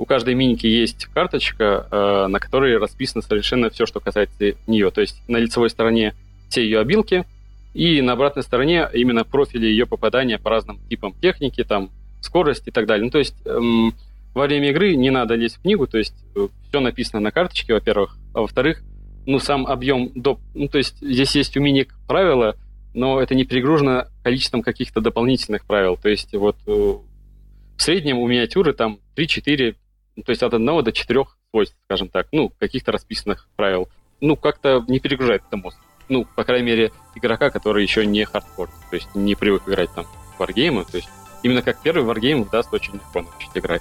у 0.00 0.06
каждой 0.06 0.34
миники 0.34 0.66
есть 0.66 1.04
карточка, 1.12 1.86
э, 1.90 2.26
на 2.28 2.40
которой 2.40 2.78
расписано 2.78 3.20
совершенно 3.20 3.68
все, 3.68 3.84
что 3.84 4.00
касается 4.00 4.54
нее. 4.66 4.90
То 4.90 5.02
есть 5.02 5.20
на 5.28 5.36
лицевой 5.36 5.68
стороне 5.68 6.14
все 6.48 6.64
ее 6.64 6.80
обилки, 6.80 7.26
и 7.74 8.00
на 8.00 8.14
обратной 8.14 8.42
стороне 8.42 8.88
именно 8.94 9.24
профили 9.24 9.66
ее 9.66 9.84
попадания 9.84 10.38
по 10.38 10.48
разным 10.48 10.80
типам 10.88 11.12
техники, 11.20 11.64
там, 11.64 11.90
скорость 12.22 12.66
и 12.66 12.70
так 12.70 12.86
далее. 12.86 13.04
Ну, 13.04 13.10
то 13.10 13.18
есть 13.18 13.34
эм, 13.44 13.92
во 14.32 14.46
время 14.46 14.70
игры 14.70 14.94
не 14.94 15.10
надо 15.10 15.34
лезть 15.34 15.56
в 15.56 15.60
книгу, 15.60 15.86
то 15.86 15.98
есть 15.98 16.14
э, 16.34 16.48
все 16.70 16.80
написано 16.80 17.20
на 17.20 17.30
карточке, 17.30 17.74
во-первых, 17.74 18.16
а 18.32 18.40
во-вторых, 18.40 18.82
ну, 19.26 19.38
сам 19.38 19.66
объем 19.66 20.12
доп... 20.14 20.40
Ну, 20.54 20.68
то 20.68 20.78
есть 20.78 20.96
здесь 21.02 21.34
есть 21.34 21.58
у 21.58 21.60
миник 21.60 21.94
правила, 22.08 22.56
но 22.94 23.20
это 23.20 23.34
не 23.34 23.44
перегружено 23.44 24.06
количеством 24.22 24.62
каких-то 24.62 25.02
дополнительных 25.02 25.66
правил. 25.66 25.98
То 25.98 26.08
есть 26.08 26.34
вот 26.34 26.56
э, 26.66 26.70
в 26.70 27.82
среднем 27.82 28.18
у 28.18 28.26
миниатюры 28.26 28.72
там 28.72 28.98
3-4 29.14 29.76
ну, 30.20 30.24
то 30.24 30.30
есть 30.32 30.42
от 30.42 30.52
одного 30.52 30.82
до 30.82 30.92
четырех 30.92 31.38
свойств, 31.50 31.76
скажем 31.86 32.10
так, 32.10 32.26
ну, 32.30 32.52
каких-то 32.58 32.92
расписанных 32.92 33.48
правил. 33.56 33.88
Ну, 34.20 34.36
как-то 34.36 34.84
не 34.86 35.00
перегружает 35.00 35.42
это 35.48 35.56
мозг. 35.56 35.78
Ну, 36.10 36.26
по 36.36 36.44
крайней 36.44 36.66
мере, 36.66 36.92
игрока, 37.14 37.48
который 37.48 37.82
еще 37.82 38.04
не 38.04 38.24
хардкор, 38.26 38.68
то 38.90 38.96
есть 38.96 39.08
не 39.14 39.34
привык 39.34 39.62
играть 39.66 39.88
там 39.94 40.04
в 40.04 40.38
варгеймы, 40.38 40.84
то 40.84 40.98
есть 40.98 41.08
именно 41.42 41.62
как 41.62 41.80
первый 41.80 42.04
варгейм 42.04 42.44
Dust 42.44 42.70
очень 42.74 42.94
легко 42.94 43.22
научить 43.22 43.50
играть. 43.54 43.80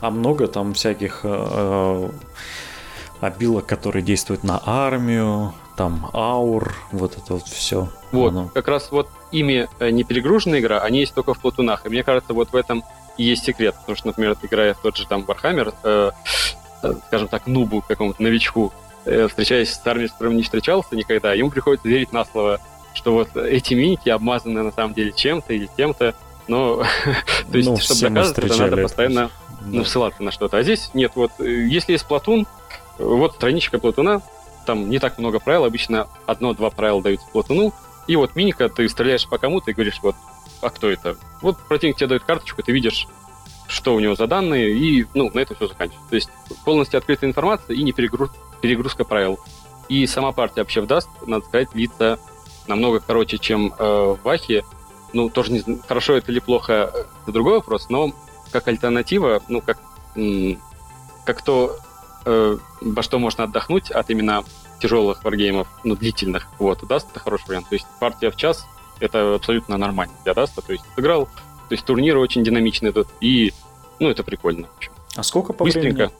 А 0.00 0.10
много 0.10 0.46
там 0.46 0.74
всяких 0.74 1.22
э, 1.24 2.10
обилок, 3.20 3.66
которые 3.66 4.04
действуют 4.04 4.44
на 4.44 4.62
армию, 4.64 5.54
там 5.76 6.08
аур, 6.12 6.72
вот 6.92 7.18
это 7.18 7.34
вот 7.34 7.48
все. 7.48 7.88
Вот, 8.12 8.30
Оно. 8.30 8.48
как 8.54 8.68
раз 8.68 8.92
вот 8.92 9.08
ими 9.32 9.68
э, 9.80 9.90
не 9.90 10.04
перегруженная 10.04 10.60
игра, 10.60 10.78
они 10.82 11.00
есть 11.00 11.14
только 11.14 11.34
в 11.34 11.40
платунах. 11.40 11.84
И 11.84 11.88
мне 11.88 12.04
кажется, 12.04 12.32
вот 12.32 12.52
в 12.52 12.54
этом 12.54 12.84
и 13.18 13.24
есть 13.24 13.44
секрет. 13.44 13.74
Потому 13.80 13.96
что, 13.96 14.06
например, 14.06 14.36
играя 14.40 14.72
в 14.72 14.80
тот 14.80 14.96
же 14.96 15.06
там 15.06 15.22
Warhammer, 15.22 15.74
э, 15.82 16.10
э, 16.82 16.94
скажем 17.08 17.28
так, 17.28 17.46
нубу, 17.46 17.82
какому-то 17.86 18.22
новичку, 18.22 18.72
э, 19.04 19.28
встречаясь 19.28 19.72
с 19.74 19.86
армией, 19.86 20.08
с 20.08 20.12
которым 20.12 20.36
не 20.36 20.42
встречался 20.42 20.96
никогда, 20.96 21.34
ему 21.34 21.50
приходится 21.50 21.88
верить 21.88 22.12
на 22.12 22.24
слово, 22.24 22.60
что 22.94 23.12
вот 23.12 23.36
эти 23.36 23.74
миники 23.74 24.08
обмазаны 24.08 24.62
на 24.62 24.72
самом 24.72 24.94
деле 24.94 25.12
чем-то 25.12 25.52
или 25.52 25.68
тем-то, 25.76 26.14
но, 26.46 26.76
то 27.50 27.56
есть, 27.58 27.68
ну, 27.68 27.76
чтобы 27.76 28.00
доказать, 28.08 28.38
это 28.38 28.56
надо 28.56 28.76
постоянно 28.78 29.30
ну, 29.66 29.84
ссылаться 29.84 30.22
на 30.22 30.30
что-то. 30.30 30.56
А 30.56 30.62
здесь 30.62 30.90
нет, 30.94 31.12
вот, 31.14 31.32
если 31.40 31.92
есть 31.92 32.06
Платун, 32.06 32.46
вот 32.98 33.34
страничка 33.34 33.78
Платуна, 33.78 34.22
там 34.64 34.88
не 34.88 34.98
так 34.98 35.18
много 35.18 35.40
правил, 35.40 35.64
обычно 35.64 36.08
одно-два 36.26 36.70
правила 36.70 37.02
дают 37.02 37.20
Платуну, 37.32 37.74
и 38.06 38.16
вот 38.16 38.36
миника, 38.36 38.68
ты 38.68 38.88
стреляешь 38.88 39.28
по 39.28 39.38
кому-то 39.38 39.70
и 39.70 39.74
говоришь, 39.74 39.98
вот, 40.02 40.16
а 40.60 40.70
кто 40.70 40.88
это? 40.90 41.16
Вот 41.42 41.58
противник 41.68 41.96
тебе 41.96 42.08
дает 42.08 42.24
карточку, 42.24 42.62
ты 42.62 42.72
видишь, 42.72 43.06
что 43.68 43.94
у 43.94 44.00
него 44.00 44.14
за 44.14 44.26
данные, 44.26 44.72
и, 44.72 45.06
ну, 45.14 45.30
на 45.32 45.40
этом 45.40 45.56
все 45.56 45.68
заканчивается. 45.68 46.08
То 46.08 46.16
есть 46.16 46.30
полностью 46.64 46.98
открытая 46.98 47.30
информация 47.30 47.76
и 47.76 47.82
не 47.82 47.92
перегруз, 47.92 48.30
перегрузка 48.60 49.04
правил. 49.04 49.38
И 49.88 50.06
сама 50.06 50.32
партия 50.32 50.62
вообще 50.62 50.80
в 50.80 50.86
даст, 50.86 51.08
надо 51.26 51.44
сказать, 51.46 51.70
длится 51.72 52.18
намного 52.66 53.00
короче, 53.00 53.38
чем 53.38 53.74
э, 53.78 53.84
в 53.84 54.20
Вахе. 54.22 54.64
Ну, 55.12 55.30
тоже 55.30 55.52
не 55.52 55.80
хорошо 55.86 56.14
это 56.14 56.30
или 56.32 56.38
плохо, 56.38 56.92
это 57.22 57.32
другой 57.32 57.54
вопрос, 57.54 57.88
но 57.88 58.12
как 58.52 58.68
альтернатива, 58.68 59.42
ну, 59.48 59.62
как, 59.62 59.78
как 61.24 61.42
то, 61.42 61.76
э, 62.26 62.58
во 62.80 63.02
что 63.02 63.18
можно 63.18 63.44
отдохнуть 63.44 63.90
от 63.90 64.10
именно 64.10 64.44
тяжелых 64.80 65.24
варгеймов, 65.24 65.68
ну, 65.84 65.96
длительных, 65.96 66.48
вот, 66.58 66.86
Dust 66.86 67.08
это 67.10 67.20
хороший 67.20 67.48
вариант. 67.48 67.68
То 67.68 67.74
есть 67.74 67.86
партия 68.00 68.30
в 68.30 68.36
час 68.36 68.66
это 69.00 69.34
абсолютно 69.34 69.76
нормально 69.76 70.14
для 70.24 70.34
Dust 70.34 70.53
а. 70.53 70.62
То 70.62 70.72
есть 70.72 70.84
сыграл, 70.94 71.26
то 71.26 71.72
есть 71.74 71.84
турниры 71.84 72.18
очень 72.18 72.44
динамичные 72.44 72.92
тут, 72.92 73.08
и, 73.20 73.52
ну, 73.98 74.08
это 74.08 74.22
прикольно. 74.22 74.68
А 75.16 75.22
сколько 75.22 75.52
по 75.52 75.64
Быстренько. 75.64 76.10
Времени? 76.10 76.12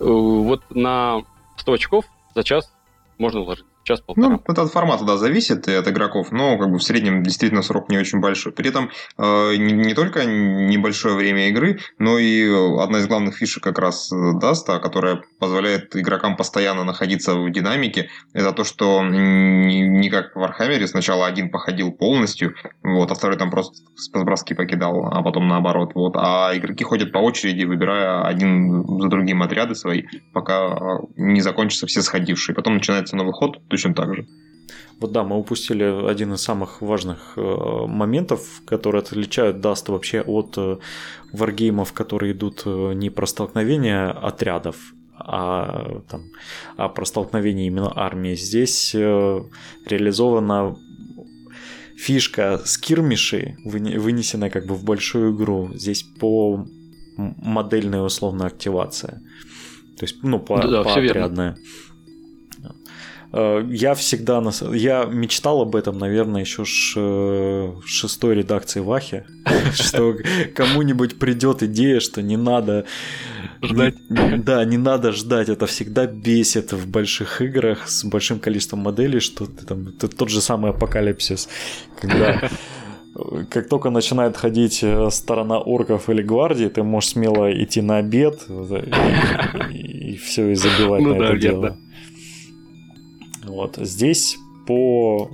Э, 0.00 0.04
вот 0.04 0.62
на 0.70 1.22
100 1.56 1.72
очков 1.72 2.04
за 2.34 2.42
час 2.42 2.72
можно 3.18 3.40
вложить 3.40 3.66
час-полтора. 3.84 4.28
Ну, 4.28 4.42
это 4.46 4.62
от 4.62 4.72
формата, 4.72 5.04
да, 5.04 5.16
зависит 5.16 5.68
и 5.68 5.72
от 5.72 5.88
игроков, 5.88 6.32
но 6.32 6.58
как 6.58 6.70
бы 6.70 6.78
в 6.78 6.82
среднем 6.82 7.22
действительно 7.22 7.62
срок 7.62 7.90
не 7.90 7.98
очень 7.98 8.20
большой. 8.20 8.52
При 8.52 8.68
этом 8.68 8.90
э, 9.18 9.56
не, 9.56 9.72
не 9.72 9.94
только 9.94 10.24
небольшое 10.24 11.14
время 11.14 11.48
игры, 11.48 11.80
но 11.98 12.18
и 12.18 12.48
одна 12.78 12.98
из 12.98 13.06
главных 13.06 13.36
фишек 13.36 13.62
как 13.62 13.78
раз 13.78 14.10
Dust 14.40 14.65
а, 14.65 14.78
которая 14.78 15.22
позволяет 15.38 15.94
игрокам 15.96 16.36
постоянно 16.36 16.84
находиться 16.84 17.34
в 17.34 17.50
динамике, 17.50 18.08
это 18.32 18.52
то, 18.52 18.64
что 18.64 19.02
не, 19.02 19.80
не 19.80 20.10
как 20.10 20.34
в 20.34 20.38
Warhammer 20.38 20.81
е 20.81 20.86
сначала 20.86 21.26
один 21.26 21.50
походил 21.50 21.92
полностью, 21.92 22.54
вот, 22.82 23.10
а 23.10 23.14
второй 23.14 23.36
там 23.38 23.50
просто 23.50 23.74
спасброски 23.96 24.54
покидал, 24.54 25.06
а 25.06 25.22
потом 25.22 25.48
наоборот, 25.48 25.92
вот, 25.94 26.14
а 26.16 26.52
игроки 26.54 26.84
ходят 26.84 27.12
по 27.12 27.18
очереди, 27.18 27.64
выбирая 27.64 28.22
один 28.24 29.00
за 29.00 29.08
другим 29.08 29.42
отряды 29.42 29.74
свои, 29.74 30.04
пока 30.32 30.98
не 31.16 31.40
закончатся 31.40 31.86
все 31.86 32.02
сходившие. 32.02 32.54
Потом 32.54 32.74
начинается 32.74 33.16
новый 33.16 33.32
ход, 33.32 33.60
точно 33.72 33.94
так 33.94 34.14
же. 34.14 34.26
Вот 35.00 35.12
да, 35.12 35.24
мы 35.24 35.36
упустили 35.36 35.84
один 36.08 36.34
из 36.34 36.42
самых 36.42 36.80
важных 36.80 37.32
э, 37.36 37.40
моментов, 37.86 38.62
которые 38.64 39.00
отличают 39.00 39.60
Даст 39.60 39.88
вообще 39.88 40.20
от 40.20 40.54
э, 40.56 40.76
варгеймов, 41.32 41.92
которые 41.92 42.32
идут 42.32 42.62
э, 42.66 42.92
не 42.94 43.10
про 43.10 43.26
столкновение 43.26 44.10
отрядов, 44.10 44.76
а, 45.18 46.02
там, 46.08 46.22
а 46.76 46.88
про 46.88 47.04
столкновение 47.04 47.66
именно 47.66 47.92
армии. 47.96 48.36
Здесь 48.36 48.94
э, 48.94 49.40
реализована 49.86 50.76
фишка 51.96 52.60
скирмиши, 52.64 53.56
вынесенная 53.64 54.50
как 54.50 54.66
бы 54.66 54.74
в 54.74 54.84
большую 54.84 55.34
игру. 55.34 55.70
Здесь 55.74 56.04
по 56.20 56.64
модельная 57.16 58.02
условно 58.02 58.46
активация. 58.46 59.22
То 59.98 60.04
есть, 60.04 60.22
ну, 60.22 60.38
по, 60.38 60.60
да, 60.62 60.82
по 60.82 60.92
отрядная. 60.92 61.56
Верно. 61.56 61.56
Э, 63.32 63.64
я 63.70 63.94
всегда, 63.94 64.42
я 64.72 65.04
мечтал 65.04 65.62
об 65.62 65.74
этом, 65.74 65.98
наверное, 65.98 66.42
еще 66.42 66.64
с 66.64 66.94
э, 66.96 67.72
шестой 67.84 68.36
редакции 68.36 68.80
Вахи, 68.80 69.24
что 69.72 70.14
кому-нибудь 70.54 71.18
придет 71.18 71.62
идея, 71.62 72.00
что 72.00 72.22
не 72.22 72.36
надо 72.36 72.84
ждать. 73.62 73.94
Да, 74.08 74.64
не 74.64 74.76
надо 74.76 75.12
ждать, 75.12 75.48
это 75.48 75.66
всегда 75.66 76.06
бесит 76.06 76.72
в 76.72 76.86
больших 76.86 77.40
играх 77.40 77.88
с 77.88 78.04
большим 78.04 78.38
количеством 78.38 78.80
моделей, 78.80 79.20
что 79.20 79.46
ты 79.46 79.64
там, 79.64 79.88
это 79.88 80.08
тот 80.08 80.28
же 80.28 80.40
самый 80.40 80.72
апокалипсис, 80.72 81.48
когда 81.98 82.50
как 83.50 83.68
только 83.68 83.88
начинает 83.88 84.36
ходить 84.36 84.80
э, 84.82 85.08
сторона 85.10 85.58
орков 85.58 86.10
или 86.10 86.22
гвардии, 86.22 86.66
ты 86.66 86.82
можешь 86.82 87.10
смело 87.10 87.50
идти 87.50 87.80
на 87.80 87.96
обед 87.98 88.42
и, 89.70 90.12
и 90.12 90.16
все 90.16 90.48
и 90.48 90.54
забивать 90.54 91.02
ну, 91.02 91.14
на 91.14 91.18
да, 91.18 91.24
это 91.28 91.38
дело. 91.38 91.78
Вот 93.52 93.76
здесь 93.76 94.38
по... 94.66 95.30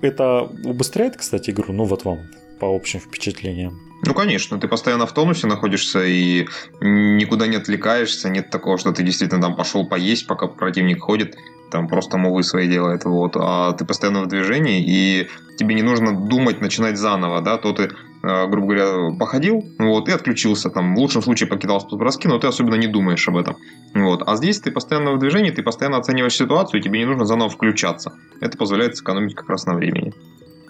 Это 0.00 0.50
убыстряет, 0.64 1.16
кстати, 1.16 1.50
игру? 1.50 1.72
Ну 1.72 1.84
вот 1.84 2.04
вам, 2.04 2.20
по 2.60 2.66
общим 2.74 2.98
впечатлениям. 3.00 3.78
Ну, 4.04 4.14
конечно, 4.14 4.58
ты 4.58 4.66
постоянно 4.66 5.06
в 5.06 5.12
тонусе 5.12 5.46
находишься 5.46 6.04
и 6.04 6.48
никуда 6.80 7.46
не 7.46 7.56
отвлекаешься, 7.56 8.30
нет 8.30 8.50
такого, 8.50 8.76
что 8.78 8.92
ты 8.92 9.04
действительно 9.04 9.40
там 9.40 9.54
пошел 9.54 9.86
поесть, 9.86 10.26
пока 10.26 10.48
противник 10.48 11.00
ходит, 11.02 11.36
там 11.70 11.86
просто 11.86 12.18
мовы 12.18 12.42
свои 12.42 12.68
делает, 12.68 13.04
вот, 13.04 13.36
а 13.36 13.72
ты 13.72 13.84
постоянно 13.84 14.22
в 14.22 14.28
движении, 14.28 14.82
и 14.84 15.28
тебе 15.56 15.76
не 15.76 15.82
нужно 15.82 16.16
думать, 16.16 16.60
начинать 16.60 16.98
заново, 16.98 17.42
да, 17.42 17.58
то 17.58 17.72
ты 17.72 17.90
грубо 18.22 18.74
говоря, 18.74 19.16
походил, 19.18 19.64
вот, 19.78 20.08
и 20.08 20.12
отключился, 20.12 20.70
там, 20.70 20.94
в 20.94 20.98
лучшем 20.98 21.22
случае 21.22 21.48
покидал 21.48 21.80
спуск-броски, 21.80 22.28
но 22.28 22.38
ты 22.38 22.46
особенно 22.46 22.76
не 22.76 22.86
думаешь 22.86 23.26
об 23.28 23.36
этом, 23.36 23.56
вот, 23.94 24.22
а 24.24 24.36
здесь 24.36 24.60
ты 24.60 24.70
постоянно 24.70 25.12
в 25.12 25.18
движении, 25.18 25.50
ты 25.50 25.62
постоянно 25.62 25.98
оцениваешь 25.98 26.36
ситуацию, 26.36 26.80
и 26.80 26.82
тебе 26.82 27.00
не 27.00 27.04
нужно 27.04 27.24
заново 27.24 27.50
включаться, 27.50 28.12
это 28.40 28.56
позволяет 28.56 28.96
сэкономить 28.96 29.34
как 29.34 29.48
раз 29.48 29.66
на 29.66 29.74
времени. 29.74 30.12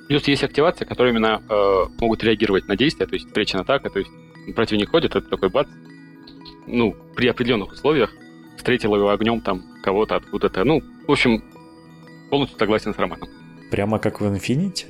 Плюс 0.09 0.26
есть 0.28 0.42
активации, 0.42 0.84
которые 0.84 1.12
именно 1.12 1.42
э, 1.48 1.84
могут 2.00 2.24
реагировать 2.24 2.68
на 2.68 2.76
действия, 2.76 3.07
то 3.07 3.14
есть 3.14 3.26
встреча 3.26 3.61
атака, 3.61 3.90
то 3.90 3.98
есть 3.98 4.11
противник 4.55 4.90
ходит, 4.90 5.14
это 5.14 5.28
такой 5.28 5.50
бац, 5.50 5.68
ну, 6.66 6.96
при 7.14 7.28
определенных 7.28 7.72
условиях, 7.72 8.12
встретил 8.57 8.94
его 8.94 9.11
огнем 9.11 9.40
там 9.40 9.62
кого-то 9.82 10.16
откуда-то, 10.16 10.64
ну, 10.64 10.80
в 11.07 11.11
общем, 11.11 11.42
полностью 12.30 12.59
согласен 12.59 12.94
с 12.94 12.98
Романом. 12.98 13.28
Прямо 13.70 13.98
как 13.98 14.20
в 14.20 14.24
Infinity? 14.24 14.86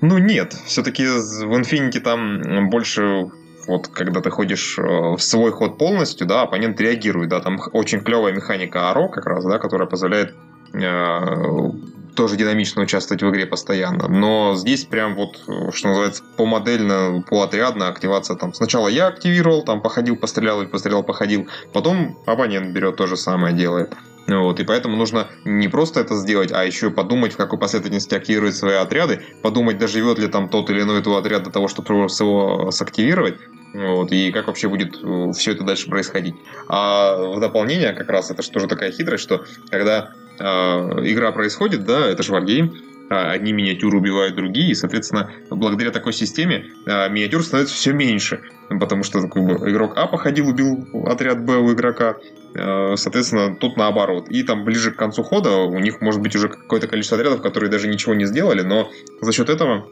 Ну 0.00 0.18
нет, 0.18 0.54
все-таки 0.66 1.04
в 1.06 1.56
Infinity 1.56 2.00
там 2.00 2.70
больше 2.70 3.30
вот 3.66 3.88
когда 3.88 4.20
ты 4.20 4.30
ходишь 4.30 4.78
э, 4.78 4.82
в 4.82 5.18
свой 5.18 5.50
ход 5.50 5.78
полностью, 5.78 6.26
да, 6.26 6.42
оппонент 6.42 6.80
реагирует, 6.80 7.30
да, 7.30 7.40
там 7.40 7.58
очень 7.72 8.00
клевая 8.00 8.32
механика 8.32 8.90
Аро 8.90 9.08
как 9.08 9.26
раз, 9.26 9.44
да, 9.44 9.58
которая 9.58 9.88
позволяет 9.88 10.34
э, 10.72 11.70
тоже 12.14 12.36
динамично 12.36 12.82
участвовать 12.82 13.22
в 13.22 13.30
игре 13.30 13.46
постоянно. 13.46 14.08
Но 14.08 14.54
здесь 14.56 14.84
прям 14.84 15.14
вот, 15.14 15.36
что 15.74 15.88
называется, 15.88 16.22
по 16.36 16.46
модельно, 16.46 17.22
по 17.28 17.42
отрядно 17.42 17.88
активация 17.88 18.36
там. 18.36 18.54
Сначала 18.54 18.88
я 18.88 19.08
активировал, 19.08 19.62
там 19.62 19.82
походил, 19.82 20.16
пострелял 20.16 20.62
и 20.62 20.66
пострелял, 20.66 21.02
походил. 21.02 21.48
Потом 21.72 22.18
оппонент 22.26 22.72
берет 22.72 22.96
то 22.96 23.06
же 23.06 23.16
самое, 23.16 23.54
делает. 23.54 23.92
Вот, 24.26 24.58
и 24.58 24.64
поэтому 24.64 24.96
нужно 24.96 25.28
не 25.44 25.68
просто 25.68 26.00
это 26.00 26.16
сделать, 26.16 26.50
а 26.52 26.64
еще 26.64 26.90
подумать, 26.90 27.34
в 27.34 27.36
какой 27.36 27.58
последовательности 27.58 28.14
активировать 28.14 28.56
свои 28.56 28.74
отряды, 28.74 29.22
подумать, 29.42 29.78
доживет 29.78 30.18
ли 30.18 30.26
там 30.26 30.48
тот 30.48 30.68
или 30.70 30.82
иной 30.82 30.98
этого 30.98 31.18
отряд 31.18 31.44
до 31.44 31.50
того, 31.50 31.68
чтобы 31.68 31.94
его 31.94 32.70
сактивировать, 32.72 33.36
вот, 33.72 34.10
и 34.10 34.32
как 34.32 34.46
вообще 34.48 34.68
будет 34.68 34.96
э, 35.02 35.32
все 35.32 35.52
это 35.52 35.62
дальше 35.62 35.88
происходить. 35.88 36.34
А 36.68 37.16
в 37.16 37.40
дополнение 37.40 37.92
как 37.92 38.08
раз 38.08 38.30
это 38.30 38.42
же 38.42 38.50
тоже 38.50 38.66
такая 38.66 38.90
хитрость, 38.90 39.22
что 39.22 39.44
когда 39.70 40.12
э, 40.38 40.44
игра 40.44 41.30
происходит, 41.30 41.84
да, 41.84 42.06
это 42.06 42.22
же 42.22 42.32
варгейм, 42.32 42.74
одни 43.08 43.52
миниатюры 43.52 43.98
убивают 43.98 44.34
другие, 44.34 44.70
и, 44.70 44.74
соответственно, 44.74 45.30
благодаря 45.50 45.90
такой 45.90 46.12
системе 46.12 46.66
э, 46.86 47.08
миниатюр 47.08 47.42
становится 47.42 47.74
все 47.74 47.92
меньше, 47.92 48.40
потому 48.68 49.02
что 49.02 49.28
как 49.28 49.42
бы, 49.44 49.70
игрок 49.70 49.92
А 49.96 50.06
походил, 50.06 50.48
убил 50.48 50.86
отряд 51.06 51.44
Б 51.44 51.56
у 51.58 51.72
игрока, 51.72 52.16
Э, 52.58 52.96
соответственно, 52.96 53.54
тут 53.54 53.76
наоборот. 53.76 54.28
И 54.30 54.42
там 54.42 54.64
ближе 54.64 54.90
к 54.90 54.96
концу 54.96 55.22
хода 55.22 55.50
у 55.56 55.78
них 55.78 56.00
может 56.00 56.20
быть 56.22 56.34
уже 56.34 56.48
какое-то 56.48 56.88
количество 56.88 57.18
отрядов, 57.18 57.42
которые 57.42 57.70
даже 57.70 57.88
ничего 57.88 58.14
не 58.14 58.24
сделали, 58.24 58.62
но 58.62 58.90
за 59.20 59.32
счет 59.32 59.50
этого 59.50 59.88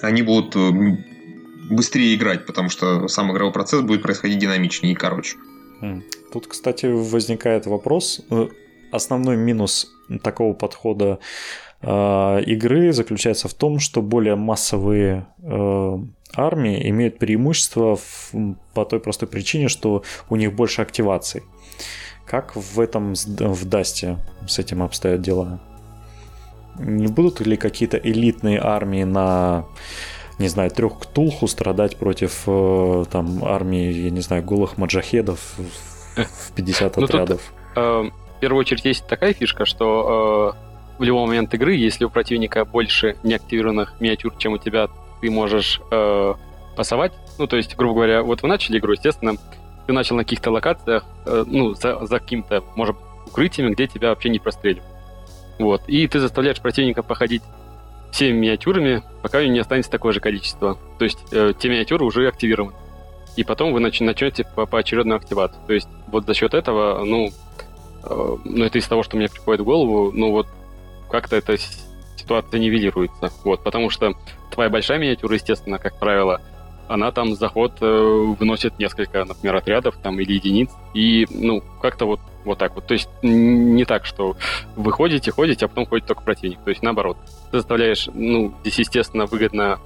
они 0.00 0.22
будут 0.22 0.56
быстрее 1.70 2.14
играть, 2.14 2.46
потому 2.46 2.70
что 2.70 3.06
сам 3.08 3.32
игровой 3.32 3.52
процесс 3.52 3.82
будет 3.82 4.02
происходить 4.02 4.38
динамичнее 4.38 4.94
и 4.94 4.96
короче. 4.96 5.36
Тут, 6.32 6.46
кстати, 6.46 6.86
возникает 6.86 7.66
вопрос. 7.66 8.22
Э, 8.30 8.48
основной 8.92 9.36
минус 9.36 9.92
такого 10.22 10.54
подхода 10.54 11.18
игры 11.82 12.92
заключается 12.92 13.48
в 13.48 13.54
том, 13.54 13.78
что 13.78 14.02
более 14.02 14.36
массовые 14.36 15.26
э, 15.42 15.98
армии 16.34 16.88
имеют 16.90 17.18
преимущество 17.18 17.96
в, 17.96 18.32
по 18.74 18.84
той 18.84 19.00
простой 19.00 19.28
причине, 19.28 19.68
что 19.68 20.02
у 20.28 20.36
них 20.36 20.54
больше 20.54 20.82
активаций. 20.82 21.42
Как 22.26 22.54
в 22.54 22.78
этом 22.78 23.14
в 23.14 23.64
Дасте 23.64 24.18
с 24.46 24.58
этим 24.58 24.82
обстоят 24.82 25.22
дела? 25.22 25.60
Не 26.78 27.08
будут 27.08 27.40
ли 27.40 27.56
какие-то 27.56 27.96
элитные 27.96 28.60
армии 28.60 29.04
на 29.04 29.64
не 30.38 30.48
знаю, 30.48 30.70
трех 30.70 30.98
ктулху 30.98 31.46
страдать 31.48 31.98
против 31.98 32.44
э, 32.46 33.04
там 33.12 33.44
армии, 33.44 33.92
я 33.92 34.10
не 34.10 34.22
знаю, 34.22 34.42
голых 34.42 34.78
маджахедов 34.78 35.38
в 36.16 36.52
50 36.54 36.96
ну, 36.96 37.04
отрядов. 37.04 37.52
Тут, 37.74 37.82
э, 37.82 38.10
в 38.36 38.40
первую 38.40 38.60
очередь 38.60 38.86
есть 38.86 39.06
такая 39.06 39.34
фишка, 39.34 39.66
что 39.66 40.56
э, 40.56 40.69
в 41.00 41.02
любой 41.02 41.26
момент 41.26 41.54
игры, 41.54 41.74
если 41.76 42.04
у 42.04 42.10
противника 42.10 42.66
больше 42.66 43.16
неактивированных 43.22 43.94
миниатюр, 44.00 44.34
чем 44.36 44.52
у 44.52 44.58
тебя, 44.58 44.88
ты 45.22 45.30
можешь 45.30 45.80
э, 45.90 46.34
пасовать. 46.76 47.12
Ну, 47.38 47.46
то 47.46 47.56
есть, 47.56 47.74
грубо 47.74 47.94
говоря, 47.94 48.22
вот 48.22 48.42
вы 48.42 48.48
начали 48.48 48.78
игру, 48.78 48.92
естественно, 48.92 49.32
ты 49.86 49.94
начал 49.94 50.16
на 50.16 50.24
каких-то 50.24 50.50
локациях, 50.50 51.06
э, 51.24 51.44
ну, 51.46 51.72
за, 51.72 52.04
за 52.04 52.18
каким-то, 52.18 52.62
может 52.76 52.96
укрытиями, 53.26 53.72
где 53.72 53.86
тебя 53.86 54.10
вообще 54.10 54.28
не 54.28 54.38
простреливают. 54.40 54.84
Вот. 55.58 55.88
И 55.88 56.06
ты 56.06 56.20
заставляешь 56.20 56.60
противника 56.60 57.02
походить 57.02 57.42
всеми 58.12 58.36
миниатюрами, 58.36 59.02
пока 59.22 59.42
не 59.46 59.58
останется 59.58 59.90
такое 59.90 60.12
же 60.12 60.20
количество. 60.20 60.76
То 60.98 61.04
есть 61.06 61.20
э, 61.32 61.54
те 61.58 61.70
миниатюры 61.70 62.04
уже 62.04 62.28
активированы. 62.28 62.74
И 63.36 63.44
потом 63.44 63.72
вы 63.72 63.80
нач- 63.80 64.04
начнете 64.04 64.44
по 64.54 64.66
поочередную 64.66 65.16
активацию. 65.16 65.62
То 65.66 65.72
есть 65.72 65.88
вот 66.08 66.26
за 66.26 66.34
счет 66.34 66.52
этого, 66.52 67.02
ну, 67.06 67.30
э, 68.04 68.36
ну 68.44 68.64
это 68.66 68.76
из 68.76 68.86
того, 68.86 69.02
что 69.02 69.16
мне 69.16 69.30
приходит 69.30 69.62
в 69.62 69.64
голову, 69.64 70.12
ну 70.12 70.32
вот 70.32 70.46
как-то 71.10 71.36
эта 71.36 71.56
ситуация 72.16 72.60
нивелируется. 72.60 73.30
Вот, 73.44 73.62
потому 73.62 73.90
что 73.90 74.14
твоя 74.50 74.70
большая 74.70 74.98
миниатюра, 74.98 75.34
естественно, 75.34 75.78
как 75.78 75.98
правило, 75.98 76.40
она 76.88 77.12
там 77.12 77.34
заход 77.34 77.74
э, 77.80 78.34
выносит 78.38 78.78
несколько, 78.80 79.24
например, 79.24 79.56
отрядов 79.56 79.96
там 80.02 80.18
или 80.18 80.32
единиц, 80.32 80.70
и, 80.92 81.26
ну, 81.30 81.62
как-то 81.80 82.04
вот, 82.04 82.20
вот 82.44 82.58
так 82.58 82.74
вот. 82.74 82.86
То 82.86 82.94
есть 82.94 83.08
не 83.22 83.84
так, 83.84 84.04
что 84.04 84.36
вы 84.74 84.90
ходите, 84.90 85.30
ходите, 85.30 85.66
а 85.66 85.68
потом 85.68 85.86
ходит 85.86 86.06
только 86.06 86.22
противник. 86.22 86.58
То 86.64 86.70
есть 86.70 86.82
наоборот. 86.82 87.16
Ты 87.52 87.58
заставляешь, 87.58 88.08
ну, 88.12 88.52
здесь, 88.62 88.80
естественно, 88.80 89.26
выгодно 89.26 89.78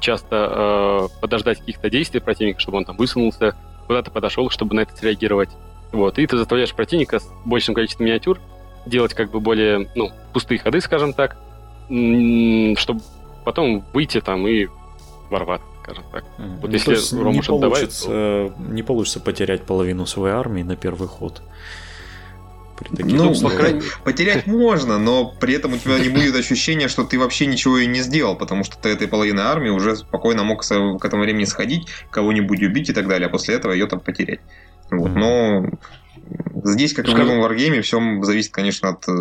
часто 0.00 1.08
э, 1.10 1.20
подождать 1.20 1.58
каких-то 1.58 1.90
действий 1.90 2.20
противника, 2.20 2.60
чтобы 2.60 2.78
он 2.78 2.84
там 2.84 2.96
высунулся, 2.96 3.56
куда-то 3.88 4.12
подошел, 4.12 4.48
чтобы 4.48 4.74
на 4.76 4.80
это 4.80 4.96
среагировать. 4.96 5.50
Вот, 5.90 6.18
и 6.18 6.26
ты 6.26 6.36
заставляешь 6.36 6.72
противника 6.74 7.18
с 7.18 7.28
большим 7.44 7.74
количеством 7.74 8.06
миниатюр 8.06 8.40
делать 8.86 9.14
как 9.14 9.30
бы 9.30 9.40
более, 9.40 9.88
ну, 9.94 10.10
пустые 10.32 10.58
ходы, 10.58 10.80
скажем 10.80 11.12
так, 11.12 11.36
чтобы 11.86 13.00
потом 13.44 13.84
выйти 13.92 14.20
там 14.20 14.46
и 14.46 14.68
ворваться 15.30 15.72
скажем 15.82 16.04
так. 16.12 16.24
Mm-hmm. 16.38 16.60
Вот 16.60 16.70
ну, 16.70 16.72
если 16.72 17.16
Рома 17.18 17.34
не 17.34 17.42
получится, 17.42 18.06
то... 18.06 18.54
не 18.58 18.82
получится 18.82 19.20
потерять 19.20 19.64
половину 19.64 20.06
своей 20.06 20.34
армии 20.34 20.62
на 20.62 20.76
первый 20.76 21.08
ход. 21.08 21.42
ну, 22.90 23.34
по 23.40 23.50
крайней 23.50 23.82
потерять 24.04 24.46
можно, 24.46 24.98
но 24.98 25.34
при 25.40 25.54
этом 25.54 25.74
у 25.74 25.78
тебя 25.78 25.98
не 25.98 26.08
будет 26.08 26.36
ощущения, 26.36 26.88
что 26.88 27.04
ты 27.04 27.18
вообще 27.18 27.46
ничего 27.46 27.78
и 27.78 27.86
не 27.86 28.00
сделал, 28.00 28.36
потому 28.36 28.64
что 28.64 28.76
ты 28.78 28.90
этой 28.90 29.08
половины 29.08 29.40
армии 29.40 29.70
уже 29.70 29.96
спокойно 29.96 30.44
мог 30.44 30.62
к 30.62 31.04
этому 31.04 31.22
времени 31.22 31.44
сходить, 31.44 31.88
кого-нибудь 32.10 32.62
убить 32.62 32.90
и 32.90 32.92
так 32.92 33.08
далее, 33.08 33.26
а 33.26 33.30
после 33.30 33.54
этого 33.56 33.72
ее 33.72 33.86
там 33.86 34.00
потерять. 34.00 34.40
Вот. 34.90 35.10
Mm-hmm. 35.10 35.18
Но 35.18 35.70
здесь, 36.64 36.94
как 36.94 37.08
и 37.08 37.12
в 37.12 37.16
любом 37.16 37.40
варгейме, 37.40 37.82
все 37.82 38.00
зависит, 38.22 38.52
конечно, 38.52 38.90
от 38.90 39.08
э, 39.08 39.12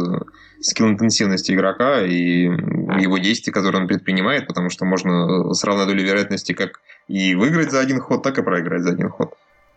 скилл-интенсивности 0.62 1.52
игрока 1.52 2.02
и 2.02 2.44
его 2.44 3.18
действий, 3.18 3.52
которые 3.52 3.82
он 3.82 3.88
предпринимает, 3.88 4.48
потому 4.48 4.70
что 4.70 4.86
можно 4.86 5.54
с 5.54 5.64
равной 5.64 5.86
долей 5.86 6.04
вероятности 6.04 6.54
как 6.54 6.82
и 7.08 7.36
выиграть 7.36 7.72
за 7.72 7.80
один 7.80 8.00
ход, 8.00 8.24
так 8.24 8.38
и 8.38 8.44
проиграть 8.44 8.84
за 8.84 8.92
один 8.92 9.10
ход. 9.10 9.34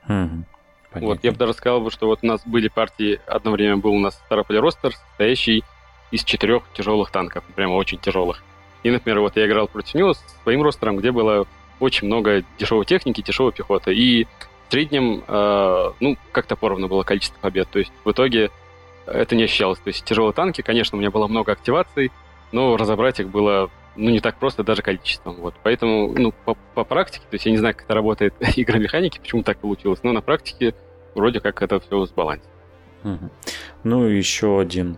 Понятно. 0.06 1.08
Вот, 1.08 1.24
я 1.24 1.32
бы 1.32 1.38
даже 1.38 1.54
сказал, 1.54 1.80
бы, 1.80 1.90
что 1.90 2.06
вот 2.06 2.20
у 2.22 2.26
нас 2.26 2.42
были 2.46 2.68
партии, 2.68 3.20
одно 3.26 3.50
время 3.50 3.76
был 3.78 3.92
у 3.94 3.98
нас 3.98 4.14
Старополь 4.26 4.58
ростер, 4.58 4.94
состоящий 4.94 5.64
из 6.12 6.22
четырех 6.22 6.62
тяжелых 6.72 7.10
танков, 7.10 7.42
прямо 7.56 7.72
очень 7.72 7.98
тяжелых. 7.98 8.44
И, 8.84 8.90
например, 8.90 9.20
вот 9.20 9.36
я 9.36 9.46
играл 9.46 9.66
против 9.66 9.94
него 9.94 10.14
с 10.14 10.22
своим 10.44 10.62
ростером, 10.62 10.98
где 10.98 11.10
было 11.10 11.48
очень 11.80 12.06
много 12.06 12.44
дешевой 12.58 12.84
техники, 12.84 13.22
дешевой 13.22 13.50
пехоты. 13.50 13.92
И 13.92 14.28
среднем, 14.74 15.22
э, 15.28 15.90
ну, 16.00 16.16
как-то 16.32 16.56
поровну 16.56 16.88
было 16.88 17.04
количество 17.04 17.38
побед. 17.38 17.68
То 17.70 17.78
есть 17.78 17.92
в 18.04 18.10
итоге 18.10 18.50
это 19.06 19.36
не 19.36 19.44
ощущалось. 19.44 19.78
То 19.78 19.88
есть 19.88 20.04
тяжелые 20.04 20.32
танки, 20.32 20.62
конечно, 20.62 20.96
у 20.96 21.00
меня 21.00 21.12
было 21.12 21.28
много 21.28 21.52
активаций, 21.52 22.10
но 22.50 22.76
разобрать 22.76 23.20
их 23.20 23.28
было 23.28 23.70
ну, 23.94 24.10
не 24.10 24.18
так 24.18 24.36
просто 24.36 24.64
даже 24.64 24.82
количеством. 24.82 25.36
Вот. 25.36 25.54
Поэтому, 25.62 26.12
ну, 26.18 26.32
по, 26.44 26.56
по 26.74 26.82
практике, 26.82 27.24
то 27.30 27.34
есть 27.34 27.46
я 27.46 27.52
не 27.52 27.58
знаю, 27.58 27.76
как 27.76 27.84
это 27.84 27.94
работает 27.94 28.34
игромеханики, 28.56 29.20
почему 29.20 29.44
так 29.44 29.58
получилось, 29.58 30.00
но 30.02 30.12
на 30.12 30.22
практике 30.22 30.74
вроде 31.14 31.38
как 31.38 31.62
это 31.62 31.78
все 31.78 32.04
сбалансировано. 32.04 32.52
Угу. 33.04 33.30
Ну, 33.84 34.04
еще 34.06 34.58
один 34.58 34.96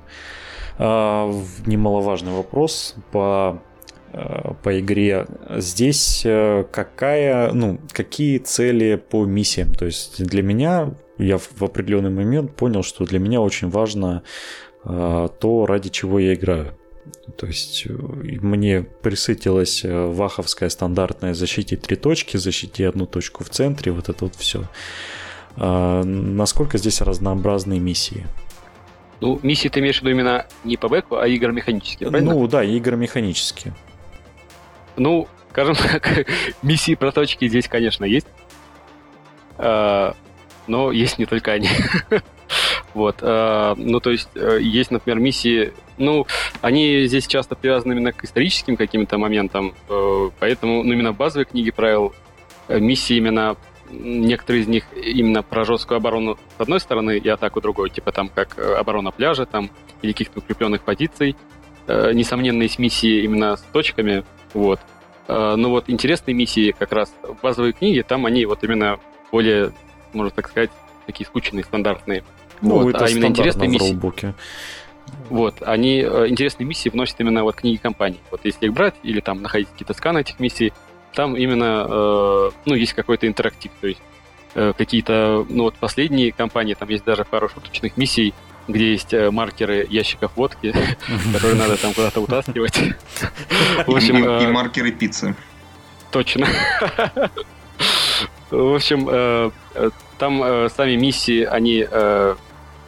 а, 0.78 1.30
немаловажный 1.66 2.32
вопрос 2.32 2.94
по 3.12 3.62
по 4.62 4.80
игре. 4.80 5.26
Здесь 5.57 6.22
э, 6.24 6.64
какая, 6.70 7.52
ну, 7.52 7.78
какие 7.92 8.38
цели 8.38 8.96
по 8.96 9.24
миссиям? 9.24 9.72
То 9.72 9.84
есть 9.84 10.24
для 10.24 10.42
меня 10.42 10.94
я 11.18 11.38
в 11.38 11.62
определенный 11.62 12.11
момент 12.11 12.54
понял, 12.57 12.82
что 12.82 13.04
для 13.04 13.18
меня 13.18 13.40
очень 13.40 13.68
важно 13.68 14.22
э, 14.84 15.28
то, 15.38 15.66
ради 15.66 15.88
чего 15.88 16.18
я 16.18 16.34
играю. 16.34 16.74
То 17.36 17.46
есть 17.46 17.86
э, 17.86 17.92
мне 17.92 18.82
присытилась 18.82 19.84
э, 19.84 20.07
ваховская 20.07 20.68
стандартная 20.68 21.34
защите 21.34 21.76
три 21.76 21.96
точки, 21.96 22.36
защите 22.36 22.88
одну 22.88 23.07
точку 23.07 23.44
в 23.44 23.50
центре, 23.50 23.92
вот 23.92 24.09
это 24.09 24.24
вот 24.24 24.34
все. 24.34 24.64
Насколько 25.59 26.76
здесь 26.76 27.00
разнообразные 27.00 27.80
миссии? 27.80 28.26
Ну, 29.22 29.40
миссии 29.42 29.68
ты 29.68 29.80
имеешь 29.80 30.00
в 30.00 30.02
виду 30.02 30.11
именно 30.11 30.46
не 30.64 30.76
по 30.76 30.88
бэку, 30.90 31.16
а 31.16 31.26
игр 31.26 31.50
механические, 31.50 32.11
правильно? 32.11 32.34
Ну 32.34 32.46
да, 32.46 32.62
игры 32.62 32.96
механические. 32.96 33.72
Ну, 34.97 35.28
скажем 35.51 35.74
так, 35.74 36.26
миссии 36.62 36.94
про 36.94 37.12
точки 37.12 37.49
здесь, 37.49 37.68
конечно, 37.68 38.05
есть. 38.05 38.26
А, 39.59 40.14
но 40.66 40.92
есть 40.92 41.18
не 41.18 41.26
только 41.26 41.53
они. 41.53 41.68
Вот, 42.97 43.16
э, 43.20 43.74
ну, 43.76 44.01
то 44.01 44.11
есть, 44.11 44.30
э, 44.34 44.59
есть, 44.62 44.90
например, 44.90 45.18
миссии, 45.18 45.74
ну, 45.99 46.26
они 46.62 47.05
здесь 47.05 47.26
часто 47.26 47.55
привязаны 47.55 47.92
именно 47.92 48.11
к 48.11 48.24
историческим 48.24 48.78
каким-то 48.78 49.18
моментам, 49.18 49.74
э, 49.90 50.30
поэтому, 50.40 50.82
ну, 50.82 50.94
именно 50.94 51.12
в 51.12 51.16
базовой 51.18 51.44
книге 51.44 51.72
правил 51.72 52.14
миссии 52.68 53.16
именно, 53.16 53.57
некоторые 53.90 54.62
из 54.62 54.68
них 54.68 54.84
именно 54.94 55.42
про 55.42 55.66
жесткую 55.66 55.99
оборону 55.99 56.38
с 56.57 56.61
одной 56.61 56.80
стороны 56.80 57.18
и 57.18 57.28
атаку 57.28 57.61
другой, 57.61 57.90
типа 57.90 58.12
там 58.12 58.30
как 58.30 58.59
оборона 58.59 59.11
пляжа 59.11 59.44
там 59.44 59.70
или 60.01 60.12
каких-то 60.12 60.38
укрепленных 60.38 60.80
позиций. 60.80 61.36
Несомненно, 61.87 62.62
есть 62.62 62.78
миссии 62.78 63.22
именно 63.22 63.57
с 63.57 63.62
точками, 63.72 64.24
вот. 64.55 64.80
Но 65.28 65.70
вот 65.70 65.84
интересные 65.89 66.34
миссии 66.34 66.74
как 66.76 66.93
раз 66.93 67.12
в 67.22 67.41
базовой 67.43 67.72
книге, 67.72 68.03
там 68.03 68.26
они 68.26 68.47
вот 68.47 68.62
именно 68.62 68.99
более 69.32 69.72
можно 70.16 70.30
так 70.30 70.49
сказать, 70.49 70.70
такие 71.07 71.26
скучные, 71.26 71.62
стандартные. 71.64 72.24
Ну, 72.61 72.82
вот. 72.82 72.95
это 72.95 73.05
а 73.05 73.09
именно 73.09 73.26
интересные 73.26 73.68
миссии. 73.68 73.93
Роубуке. 73.93 74.34
Вот, 75.28 75.62
они 75.62 76.01
э, 76.01 76.26
интересные 76.28 76.66
миссии 76.66 76.89
вносят 76.89 77.20
именно 77.20 77.45
вот 77.45 77.55
книги 77.55 77.76
компаний. 77.76 78.18
Вот 78.30 78.41
если 78.45 78.66
их 78.66 78.72
брать 78.72 78.95
или 79.05 79.20
там 79.20 79.41
находить 79.41 79.68
какие-то 79.68 79.95
сканы 79.95 80.18
этих 80.20 80.41
миссий, 80.41 80.72
там 81.14 81.37
именно, 81.37 81.87
э, 81.89 82.51
ну, 82.64 82.74
есть 82.74 82.95
какой-то 82.95 83.28
интерактив, 83.28 83.70
то 83.80 83.87
есть 83.87 84.01
э, 84.55 84.72
какие-то, 84.76 85.47
ну, 85.49 85.64
вот 85.64 85.74
последние 85.74 86.32
компании, 86.32 86.74
там 86.74 86.89
есть 86.89 87.05
даже 87.05 87.24
пару 87.24 87.49
шуточных 87.49 87.97
миссий, 87.97 88.34
где 88.68 88.92
есть 88.92 89.12
э, 89.12 89.30
маркеры 89.30 89.86
ящиков 89.88 90.32
водки, 90.36 90.74
которые 91.32 91.56
надо 91.56 91.76
там 91.76 91.92
куда-то 91.94 92.20
утаскивать. 92.20 92.78
И 94.42 94.46
маркеры 94.46 94.92
пиццы. 94.92 95.36
Точно. 96.10 96.46
В 98.50 98.74
общем, 98.74 99.08
э, 99.10 99.50
э, 99.74 99.90
там 100.18 100.42
э, 100.42 100.68
сами 100.74 100.94
миссии, 100.94 101.44
они 101.44 101.86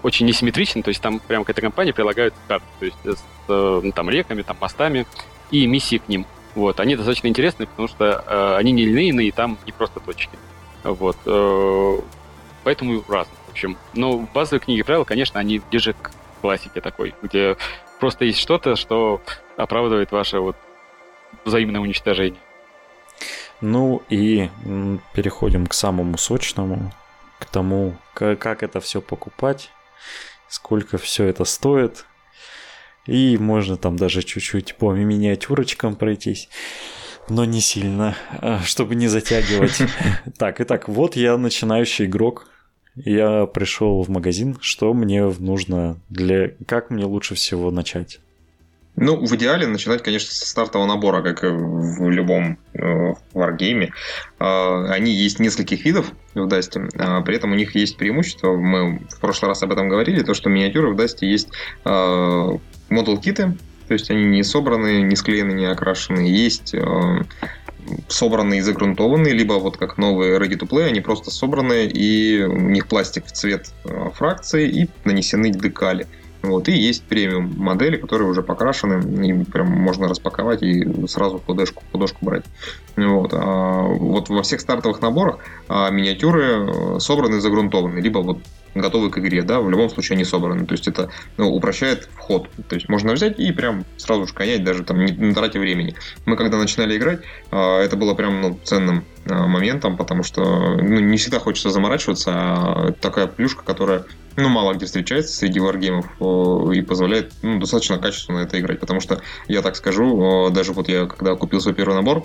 очень 0.01 0.26
несимметричны, 0.26 0.83
то 0.83 0.91
есть 0.91 1.01
там 1.03 1.18
прямо 1.18 1.45
к 1.45 1.51
этой 1.51 1.61
компании 1.61 1.91
прилагают 1.91 2.33
карты, 2.47 2.66
то 2.79 2.85
есть 2.85 2.97
с 3.05 3.24
ну, 3.49 3.93
там 3.93 4.09
реками, 4.09 4.43
там 4.43 4.57
мостами 4.61 5.07
и 5.51 5.66
миссии 5.66 5.99
к 5.99 6.09
ним. 6.09 6.24
Вот, 6.55 6.81
они 6.81 6.97
достаточно 6.97 7.29
интересны, 7.29 7.66
потому 7.66 7.89
что 7.89 8.24
э, 8.26 8.57
они 8.57 8.72
не 8.72 8.85
линейные, 8.85 9.29
и 9.29 9.31
там 9.31 9.59
не 9.66 9.72
просто 9.72 10.01
точки. 10.01 10.39
Вот, 10.85 11.16
э, 11.26 12.01
поэтому 12.64 13.05
разные, 13.09 13.38
общем. 13.59 13.77
Но 13.95 14.19
базовые 14.33 14.61
книги 14.61 14.83
правил, 14.83 15.05
конечно, 15.05 15.41
они 15.41 15.59
ближе 15.59 15.93
к 15.93 16.13
классике 16.41 16.81
такой, 16.81 17.15
где 17.23 17.57
просто 17.99 18.25
есть 18.25 18.39
что-то, 18.39 18.77
что 18.77 19.21
оправдывает 19.57 20.13
ваше 20.13 20.39
вот 20.39 20.57
взаимное 21.45 21.81
уничтожение. 21.81 22.41
Ну 23.61 24.03
и 24.09 24.49
переходим 25.13 25.67
к 25.67 25.75
самому 25.75 26.17
сочному, 26.17 26.93
к 27.41 27.47
тому, 27.47 27.97
как 28.15 28.63
это 28.63 28.81
все 28.81 29.01
покупать, 29.01 29.71
сколько 30.49 30.97
все 30.97 31.25
это 31.25 31.45
стоит. 31.45 32.05
И 33.07 33.39
можно 33.39 33.77
там 33.77 33.97
даже 33.97 34.23
чуть-чуть 34.23 34.77
по 34.77 34.93
миниатюрочкам 34.93 35.97
пройтись, 35.97 36.49
но 37.29 37.45
не 37.45 37.61
сильно, 37.61 38.15
а, 38.31 38.61
чтобы 38.63 38.95
не 38.95 39.09
затягивать. 39.09 39.83
Так, 40.39 40.61
итак, 40.61 40.89
вот 40.89 41.17
я 41.17 41.37
начинающий 41.37 42.05
игрок. 42.05 42.47
Я 43.05 43.47
пришел 43.47 44.03
в 44.03 44.09
магазин, 44.09 44.57
что 44.61 44.93
мне 44.95 45.25
нужно 45.39 45.97
для... 46.09 46.51
Как 46.67 46.91
мне 46.91 47.05
лучше 47.05 47.35
всего 47.35 47.71
начать? 47.71 48.21
Ну, 49.01 49.25
в 49.25 49.33
идеале 49.37 49.69
начинать, 49.69 50.03
конечно, 50.03 50.33
со 50.33 50.45
стартового 50.45 50.89
набора, 50.89 51.23
как 51.23 51.45
в 51.45 52.11
любом 52.11 52.59
э, 52.75 53.13
варгейме. 53.33 53.93
Э, 54.41 54.91
они 54.91 55.13
есть 55.13 55.39
нескольких 55.39 55.85
видов 55.85 56.11
в 56.35 56.49
Дасте, 56.49 56.89
э, 56.93 57.23
при 57.25 57.37
этом 57.37 57.53
у 57.53 57.55
них 57.55 57.77
есть 57.77 57.97
преимущество, 57.97 58.57
мы 58.57 58.99
в 59.09 59.21
прошлый 59.21 59.51
раз 59.51 59.63
об 59.63 59.71
этом 59.71 59.89
говорили, 59.89 60.25
то, 60.25 60.35
что 60.35 60.51
миниатюры 60.51 60.93
в 60.93 60.97
Дасте 60.97 61.31
есть 61.31 61.49
э, 61.85 62.59
модул-киты, 62.89 63.57
то 63.87 63.95
есть 63.95 64.11
они 64.11 64.25
не 64.25 64.43
собраны, 64.43 65.03
не 65.03 65.15
склеены, 65.15 65.53
не 65.53 65.67
окрашены. 65.67 66.21
Есть 66.21 66.75
собранные 68.09 68.61
и 68.61 68.62
загрунтованные, 68.62 69.32
либо 69.32 69.55
вот 69.55 69.76
как 69.76 69.99
новые 69.99 70.39
Ready 70.39 70.59
to 70.59 70.68
Play, 70.68 70.86
они 70.86 71.01
просто 71.01 71.30
собраны, 71.30 71.86
и 71.86 72.43
у 72.43 72.59
них 72.59 72.86
пластик 72.86 73.26
в 73.26 73.32
цвет 73.32 73.72
э, 73.84 74.11
фракции 74.14 74.68
и 74.68 74.89
нанесены 75.05 75.51
декали. 75.51 76.07
Вот, 76.43 76.68
и 76.68 76.72
есть 76.72 77.03
премиум 77.03 77.53
модели, 77.57 77.97
которые 77.97 78.28
уже 78.28 78.43
покрашены, 78.43 79.26
и 79.26 79.45
прям 79.45 79.68
можно 79.68 80.07
распаковать 80.07 80.62
и 80.62 81.07
сразу 81.09 81.43
флешку, 81.45 81.82
флешку 81.93 82.24
брать. 82.24 82.45
Вот, 82.97 83.30
а 83.34 83.82
вот 83.82 84.28
во 84.28 84.43
всех 84.43 84.61
стартовых 84.61 85.03
наборах 85.03 85.39
а, 85.68 85.91
миниатюры 85.91 86.45
э, 86.45 87.01
собраны 87.01 87.36
и 87.36 87.41
загрунтованы, 87.41 87.99
либо 87.99 88.20
вот 88.20 88.39
готовы 88.75 89.11
к 89.11 89.19
игре, 89.19 89.43
да, 89.43 89.61
в 89.61 89.71
любом 89.71 89.91
случае 89.91 90.16
они 90.16 90.25
собраны. 90.25 90.66
То 90.66 90.73
есть 90.73 90.89
это 90.89 91.11
ну, 91.37 91.49
упрощает 91.51 92.09
вход. 92.14 92.49
То 92.69 92.75
есть 92.75 92.89
можно 92.89 93.12
взять 93.12 93.39
и 93.39 93.53
прям 93.53 93.85
сразу 93.97 94.27
же 94.27 94.35
конять, 94.35 94.64
даже 94.64 94.85
там 94.85 95.05
не, 95.05 95.12
не 95.12 95.35
тратя 95.35 95.59
времени. 95.59 95.95
Мы 96.27 96.37
когда 96.37 96.59
начинали 96.59 96.97
играть, 96.97 97.21
а, 97.51 97.81
это 97.81 97.97
было 97.97 98.14
прям 98.14 98.41
ну, 98.41 98.61
ценным 98.64 99.05
а, 99.27 99.47
моментом, 99.47 99.97
потому 99.97 100.23
что 100.23 100.77
ну, 100.77 101.01
не 101.01 101.16
всегда 101.16 101.39
хочется 101.39 101.71
заморачиваться, 101.71 102.33
а 102.35 102.93
такая 103.01 103.27
плюшка, 103.27 103.64
которая 103.64 104.05
ну, 104.37 104.49
мало 104.49 104.75
где 104.75 104.87
встречается 104.87 105.35
среди 105.35 105.59
варгеймов 105.59 106.07
и 106.73 106.81
позволяет 106.83 107.33
ну, 107.43 107.59
достаточно 107.59 107.99
качественно 107.99 108.39
это 108.39 108.61
играть. 108.61 108.79
Потому 108.79 109.01
что, 109.01 109.21
я 109.49 109.62
так 109.62 109.75
скажу, 109.75 110.49
даже 110.51 110.73
вот 110.73 110.89
я 110.89 111.07
когда 111.07 111.35
купил 111.35 111.61
свой 111.61 111.75
первый 111.75 111.95
набор, 111.95 112.25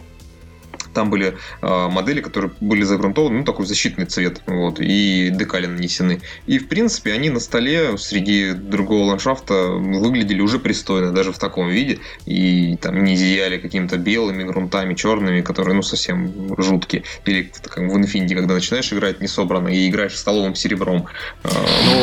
там 0.94 1.10
были 1.10 1.38
э, 1.62 1.88
модели, 1.89 2.22
которые 2.22 2.52
были 2.60 2.84
загрунтованы, 2.84 3.39
ну, 3.39 3.46
такой 3.46 3.66
защитный 3.66 4.06
цвет, 4.06 4.41
вот, 4.46 4.80
и 4.80 5.30
декали 5.32 5.66
нанесены. 5.66 6.22
И, 6.48 6.60
в 6.60 6.68
принципе, 6.68 7.14
они 7.14 7.30
на 7.30 7.39
столе 7.39 7.98
среди 7.98 8.54
другого 8.54 9.06
ландшафта 9.10 9.54
выглядели 9.54 10.41
уже 10.41 10.60
пристойно, 10.60 11.12
даже 11.12 11.32
в 11.32 11.39
таком 11.39 11.70
виде, 11.70 12.00
и 12.26 12.78
там 12.78 13.04
не 13.04 13.16
зияли 13.16 13.58
какими-то 13.58 13.98
белыми 13.98 14.44
грунтами, 14.44 14.94
черными, 14.94 15.41
которые, 15.41 15.76
ну, 15.76 15.82
совсем 15.82 16.56
жуткие. 16.58 17.04
Или 17.26 17.52
как 17.64 17.78
в 17.78 17.98
Infinity, 17.98 18.36
когда 18.36 18.54
начинаешь 18.54 18.91
играть 18.94 19.22
не 19.22 19.28
собрано 19.28 19.70
и 19.70 19.89
играешь 19.89 20.18
столовым 20.18 20.56
серебром 20.56 21.08
э, 21.44 21.50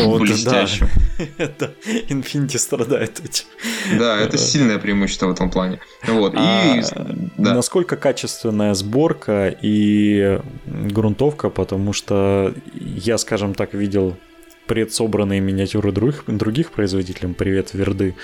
ну, 0.05 0.18
блестящим. 0.18 0.88
Это 1.38 1.74
Infinity 2.09 2.59
страдает 2.59 3.20
этим. 3.20 3.45
Да, 3.99 4.18
это 4.20 4.38
сильное 4.38 4.78
преимущество 4.78 5.26
в 5.26 5.30
этом 5.30 5.51
плане. 5.51 5.80
Вот. 6.07 6.34
И, 6.34 6.38
а, 6.38 6.82
Насколько 7.36 7.97
качественная 7.97 8.74
сборка 8.81 9.57
и 9.62 10.41
грунтовка, 10.66 11.51
потому 11.51 11.93
что 11.93 12.53
я, 12.74 13.18
скажем 13.18 13.55
так, 13.55 13.74
видел 13.74 14.16
предсобранные 14.66 15.41
миниатюры 15.41 15.93
других, 15.93 16.24
других 16.26 16.70
производителей, 16.70 17.33
привет, 17.35 17.74
Верды, 17.74 18.14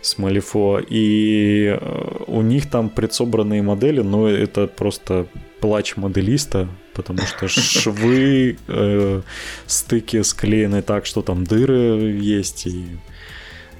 с 0.00 0.18
Малифо, 0.18 0.80
и 0.80 1.76
э, 1.80 2.24
у 2.26 2.42
них 2.42 2.68
там 2.68 2.88
предсобранные 2.88 3.62
модели, 3.62 4.00
но 4.00 4.28
это 4.28 4.66
просто 4.66 5.26
плач 5.60 5.96
моделиста, 5.96 6.68
потому 6.92 7.20
что 7.20 7.48
швы, 7.48 8.56
э, 8.68 9.22
стыки 9.66 10.22
склеены 10.22 10.82
так, 10.82 11.06
что 11.06 11.22
там 11.22 11.44
дыры 11.44 12.16
есть, 12.20 12.66
и 12.66 12.84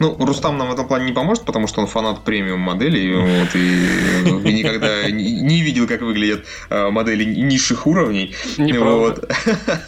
ну, 0.02 0.16
Рустам 0.18 0.58
нам 0.58 0.68
в 0.68 0.72
этом 0.72 0.88
плане 0.88 1.06
не 1.06 1.12
поможет, 1.12 1.44
потому 1.44 1.68
что 1.68 1.80
он 1.80 1.86
фанат 1.86 2.24
премиум 2.24 2.60
моделей, 2.60 3.14
вот, 3.14 3.54
и, 3.54 4.48
и 4.48 4.52
никогда 4.52 5.08
не 5.10 5.62
видел, 5.62 5.86
как 5.86 6.02
выглядят 6.02 6.44
а, 6.70 6.90
модели 6.90 7.24
низших 7.24 7.86
уровней. 7.86 8.34
Вот. 8.58 9.30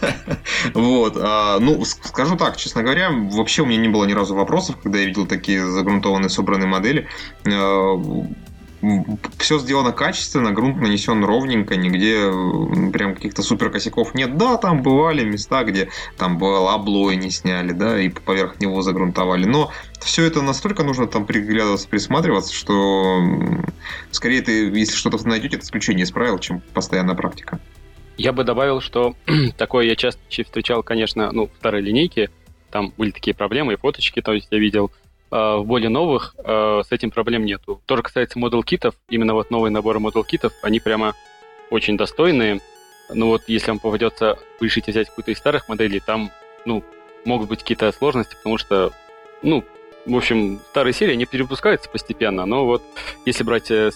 вот. 0.75 1.17
А, 1.21 1.59
ну, 1.59 1.85
скажу 1.85 2.37
так, 2.37 2.57
честно 2.57 2.83
говоря, 2.83 3.11
вообще 3.11 3.63
у 3.63 3.67
меня 3.67 3.79
не 3.79 3.89
было 3.89 4.05
ни 4.05 4.13
разу 4.13 4.35
вопросов, 4.37 4.77
когда 4.83 4.99
я 4.99 5.07
видел 5.07 5.27
такие 5.27 5.67
загрунтованные 5.67 6.31
собранные 6.31 6.69
модели 6.69 7.09
а, 7.47 7.97
все 9.39 9.59
сделано 9.59 9.93
качественно, 9.93 10.53
грунт 10.53 10.81
нанесен 10.81 11.25
ровненько, 11.25 11.77
нигде 11.77 12.31
прям 12.93 13.15
каких-то 13.15 13.43
супер 13.43 13.71
косяков 13.71 14.15
нет. 14.15 14.37
Да, 14.37 14.57
там 14.57 14.83
бывали 14.83 15.25
места, 15.25 15.65
где 15.65 15.89
там 16.17 16.39
было 16.39 16.75
облой 16.75 17.17
не 17.17 17.31
сняли, 17.31 17.73
да, 17.73 18.01
и 18.01 18.09
поверх 18.09 18.61
него 18.61 18.83
загрунтовали. 18.83 19.45
Но 19.45 19.71
все 20.01 20.25
это 20.25 20.43
настолько 20.43 20.85
нужно 20.85 21.07
там 21.07 21.27
приглядываться, 21.27 21.89
присматриваться, 21.89 22.53
что 22.53 23.23
скорее 24.11 24.43
ты, 24.43 24.69
если 24.71 24.97
что-то 24.97 25.27
найдете, 25.27 25.57
это 25.57 25.65
исключение 25.65 26.05
из 26.05 26.11
правил, 26.11 26.39
чем 26.39 26.61
постоянная 26.73 27.15
практика. 27.15 27.59
Я 28.17 28.33
бы 28.33 28.45
добавил, 28.45 28.81
что 28.81 29.15
такое 29.57 29.87
я 29.87 29.97
часто 29.97 30.21
встречал, 30.31 30.83
конечно, 30.83 31.33
ну, 31.33 31.49
в 31.49 31.57
старой 31.59 31.83
линейке, 31.83 32.31
там 32.71 32.93
были 32.97 33.11
такие 33.11 33.35
проблемы, 33.35 33.75
и 33.75 33.77
фоточки, 33.77 34.21
то 34.21 34.33
есть 34.33 34.49
я 34.51 34.59
видел, 34.59 34.91
в 35.35 35.65
более 35.65 35.89
новых 35.89 36.37
а, 36.39 36.83
с 36.83 36.93
этим 36.93 37.11
проблем 37.11 37.45
нету. 37.45 37.83
Тоже 37.87 38.03
касается 38.03 38.39
модел 38.39 38.63
китов, 38.63 38.95
именно 39.09 39.35
вот 39.35 39.51
новые 39.51 39.73
наборы 39.73 39.99
модел 39.99 40.23
китов, 40.23 40.53
они 40.63 40.79
прямо 40.79 41.15
очень 41.71 41.97
достойные. 41.97 42.61
Ну 43.13 43.27
вот, 43.27 43.43
если 43.49 43.71
вам 43.71 43.81
попадется, 43.81 44.39
вы 44.61 44.67
решите 44.67 44.93
взять 44.93 45.09
какую-то 45.09 45.33
из 45.33 45.39
старых 45.39 45.69
моделей, 45.69 46.01
там, 46.01 46.31
ну, 46.65 46.85
могут 47.25 47.49
быть 47.49 47.61
какие-то 47.61 47.91
сложности, 47.91 48.37
потому 48.37 48.59
что, 48.59 48.93
ну, 49.43 49.65
в 50.07 50.17
общем, 50.17 50.61
старые 50.71 50.93
серии 50.93 51.17
не 51.17 51.27
перепускаются 51.27 51.91
постепенно, 51.91 52.47
но 52.47 52.65
вот 52.65 52.83
если 53.25 53.43
брать 53.43 53.71
э, 53.71 53.91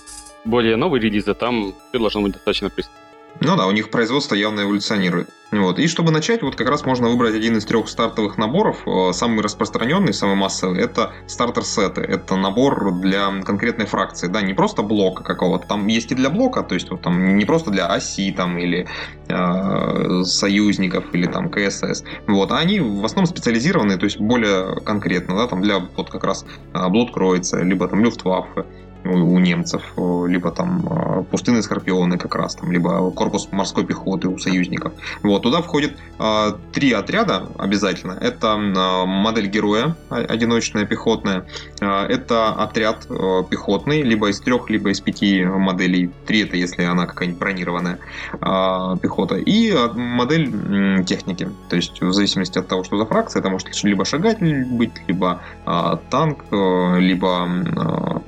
более 0.44 0.76
новые 0.76 1.00
релизы, 1.00 1.34
там 1.34 1.74
все 1.88 1.98
должно 1.98 2.22
быть 2.22 2.32
достаточно 2.32 2.68
пристойно. 2.68 3.07
Ну 3.40 3.56
да, 3.56 3.66
у 3.66 3.70
них 3.70 3.90
производство 3.90 4.34
явно 4.34 4.62
эволюционирует. 4.62 5.30
Вот. 5.50 5.78
И 5.78 5.86
чтобы 5.86 6.10
начать, 6.10 6.42
вот 6.42 6.56
как 6.56 6.68
раз 6.68 6.84
можно 6.84 7.08
выбрать 7.08 7.34
один 7.34 7.56
из 7.56 7.64
трех 7.64 7.88
стартовых 7.88 8.36
наборов. 8.36 8.86
Э, 8.86 9.12
самый 9.12 9.42
распространенный, 9.42 10.12
самый 10.12 10.36
массовый, 10.36 10.80
это 10.82 11.12
стартер-сеты. 11.26 12.02
Это 12.02 12.36
набор 12.36 12.92
для 13.00 13.40
конкретной 13.42 13.86
фракции, 13.86 14.26
да, 14.26 14.42
не 14.42 14.52
просто 14.52 14.82
блока 14.82 15.22
какого-то. 15.22 15.66
Там 15.66 15.86
есть 15.86 16.12
и 16.12 16.14
для 16.14 16.28
блока, 16.28 16.62
то 16.62 16.74
есть 16.74 16.90
вот, 16.90 17.00
там 17.02 17.36
не 17.36 17.44
просто 17.46 17.70
для 17.70 17.86
оси 17.86 18.30
там, 18.32 18.58
или 18.58 18.86
э, 19.28 20.22
союзников, 20.24 21.14
или 21.14 21.26
там 21.26 21.48
КСС. 21.50 22.04
Вот. 22.26 22.52
А 22.52 22.58
они 22.58 22.80
в 22.80 23.04
основном 23.04 23.26
специализированные, 23.26 23.96
то 23.96 24.04
есть 24.04 24.18
более 24.18 24.80
конкретно, 24.80 25.36
да, 25.36 25.46
там 25.46 25.62
для 25.62 25.78
вот 25.78 26.10
как 26.10 26.24
раз 26.24 26.44
э, 26.74 26.88
Блудкроица, 26.88 27.62
либо 27.62 27.88
там 27.88 28.04
Люфтваффе 28.04 28.66
у 29.04 29.38
немцев, 29.38 29.82
либо 29.96 30.50
там 30.50 30.86
а, 30.90 31.22
пустынные 31.22 31.62
скорпионы 31.62 32.18
как 32.18 32.34
раз, 32.34 32.56
там, 32.56 32.72
либо 32.72 33.10
корпус 33.12 33.48
морской 33.52 33.84
пехоты 33.84 34.28
у 34.28 34.38
союзников. 34.38 34.92
Вот, 35.22 35.42
туда 35.42 35.62
входит 35.62 35.96
э, 36.18 36.52
три 36.72 36.92
отряда 36.92 37.48
обязательно. 37.58 38.12
Это 38.20 38.48
э, 38.48 39.06
модель 39.06 39.46
героя, 39.46 39.96
одиночная 40.10 40.84
пехотная. 40.84 41.46
Э, 41.80 42.06
это 42.06 42.48
отряд 42.52 43.06
э, 43.08 43.42
пехотный, 43.48 44.02
либо 44.02 44.30
из 44.30 44.40
трех, 44.40 44.70
либо 44.70 44.90
из 44.90 45.00
пяти 45.00 45.44
моделей. 45.44 46.10
Три 46.26 46.42
это 46.42 46.56
если 46.56 46.82
она 46.82 47.06
какая-нибудь 47.06 47.38
бронированная 47.40 47.98
э, 48.32 48.96
пехота. 49.00 49.36
И 49.36 49.72
модель 49.94 50.50
э, 50.50 51.04
техники. 51.04 51.48
То 51.68 51.76
есть 51.76 52.00
в 52.00 52.12
зависимости 52.12 52.58
от 52.58 52.68
того, 52.68 52.84
что 52.84 52.96
за 52.98 53.06
фракция, 53.06 53.40
это 53.40 53.50
может 53.50 53.68
либо 53.84 54.04
шагатель 54.04 54.64
быть, 54.64 54.92
либо 55.06 55.40
э, 55.66 55.96
танк, 56.10 56.44
э, 56.50 56.98
либо 56.98 57.48
э, 57.48 58.27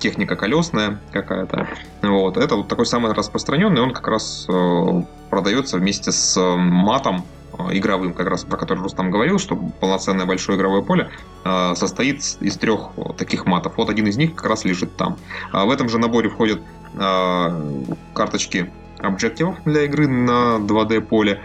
техника 0.00 0.34
колесная 0.34 0.98
какая-то. 1.12 1.68
Вот. 2.02 2.36
Это 2.36 2.56
вот 2.56 2.68
такой 2.68 2.86
самый 2.86 3.12
распространенный, 3.12 3.80
он 3.80 3.92
как 3.92 4.08
раз 4.08 4.46
э, 4.48 5.02
продается 5.28 5.76
вместе 5.78 6.10
с 6.10 6.36
э, 6.36 6.56
матом 6.56 7.24
э, 7.52 7.78
игровым, 7.78 8.12
как 8.12 8.28
раз 8.28 8.42
про 8.42 8.56
который 8.56 8.80
Рустам 8.80 9.10
говорил, 9.10 9.38
что 9.38 9.54
полноценное 9.54 10.26
большое 10.26 10.58
игровое 10.58 10.82
поле 10.82 11.10
состоит 11.74 12.18
из 12.40 12.56
трех 12.56 12.90
таких 13.16 13.46
матов. 13.46 13.74
Вот 13.76 13.88
один 13.88 14.06
из 14.06 14.16
них 14.16 14.34
как 14.34 14.46
раз 14.46 14.64
лежит 14.64 14.96
там. 14.96 15.16
А 15.52 15.64
в 15.64 15.70
этом 15.70 15.88
же 15.88 15.98
наборе 15.98 16.28
входят 16.28 16.60
карточки 18.12 18.70
объективов 19.02 19.56
для 19.64 19.84
игры 19.84 20.06
на 20.08 20.58
2D 20.58 21.00
поле 21.00 21.40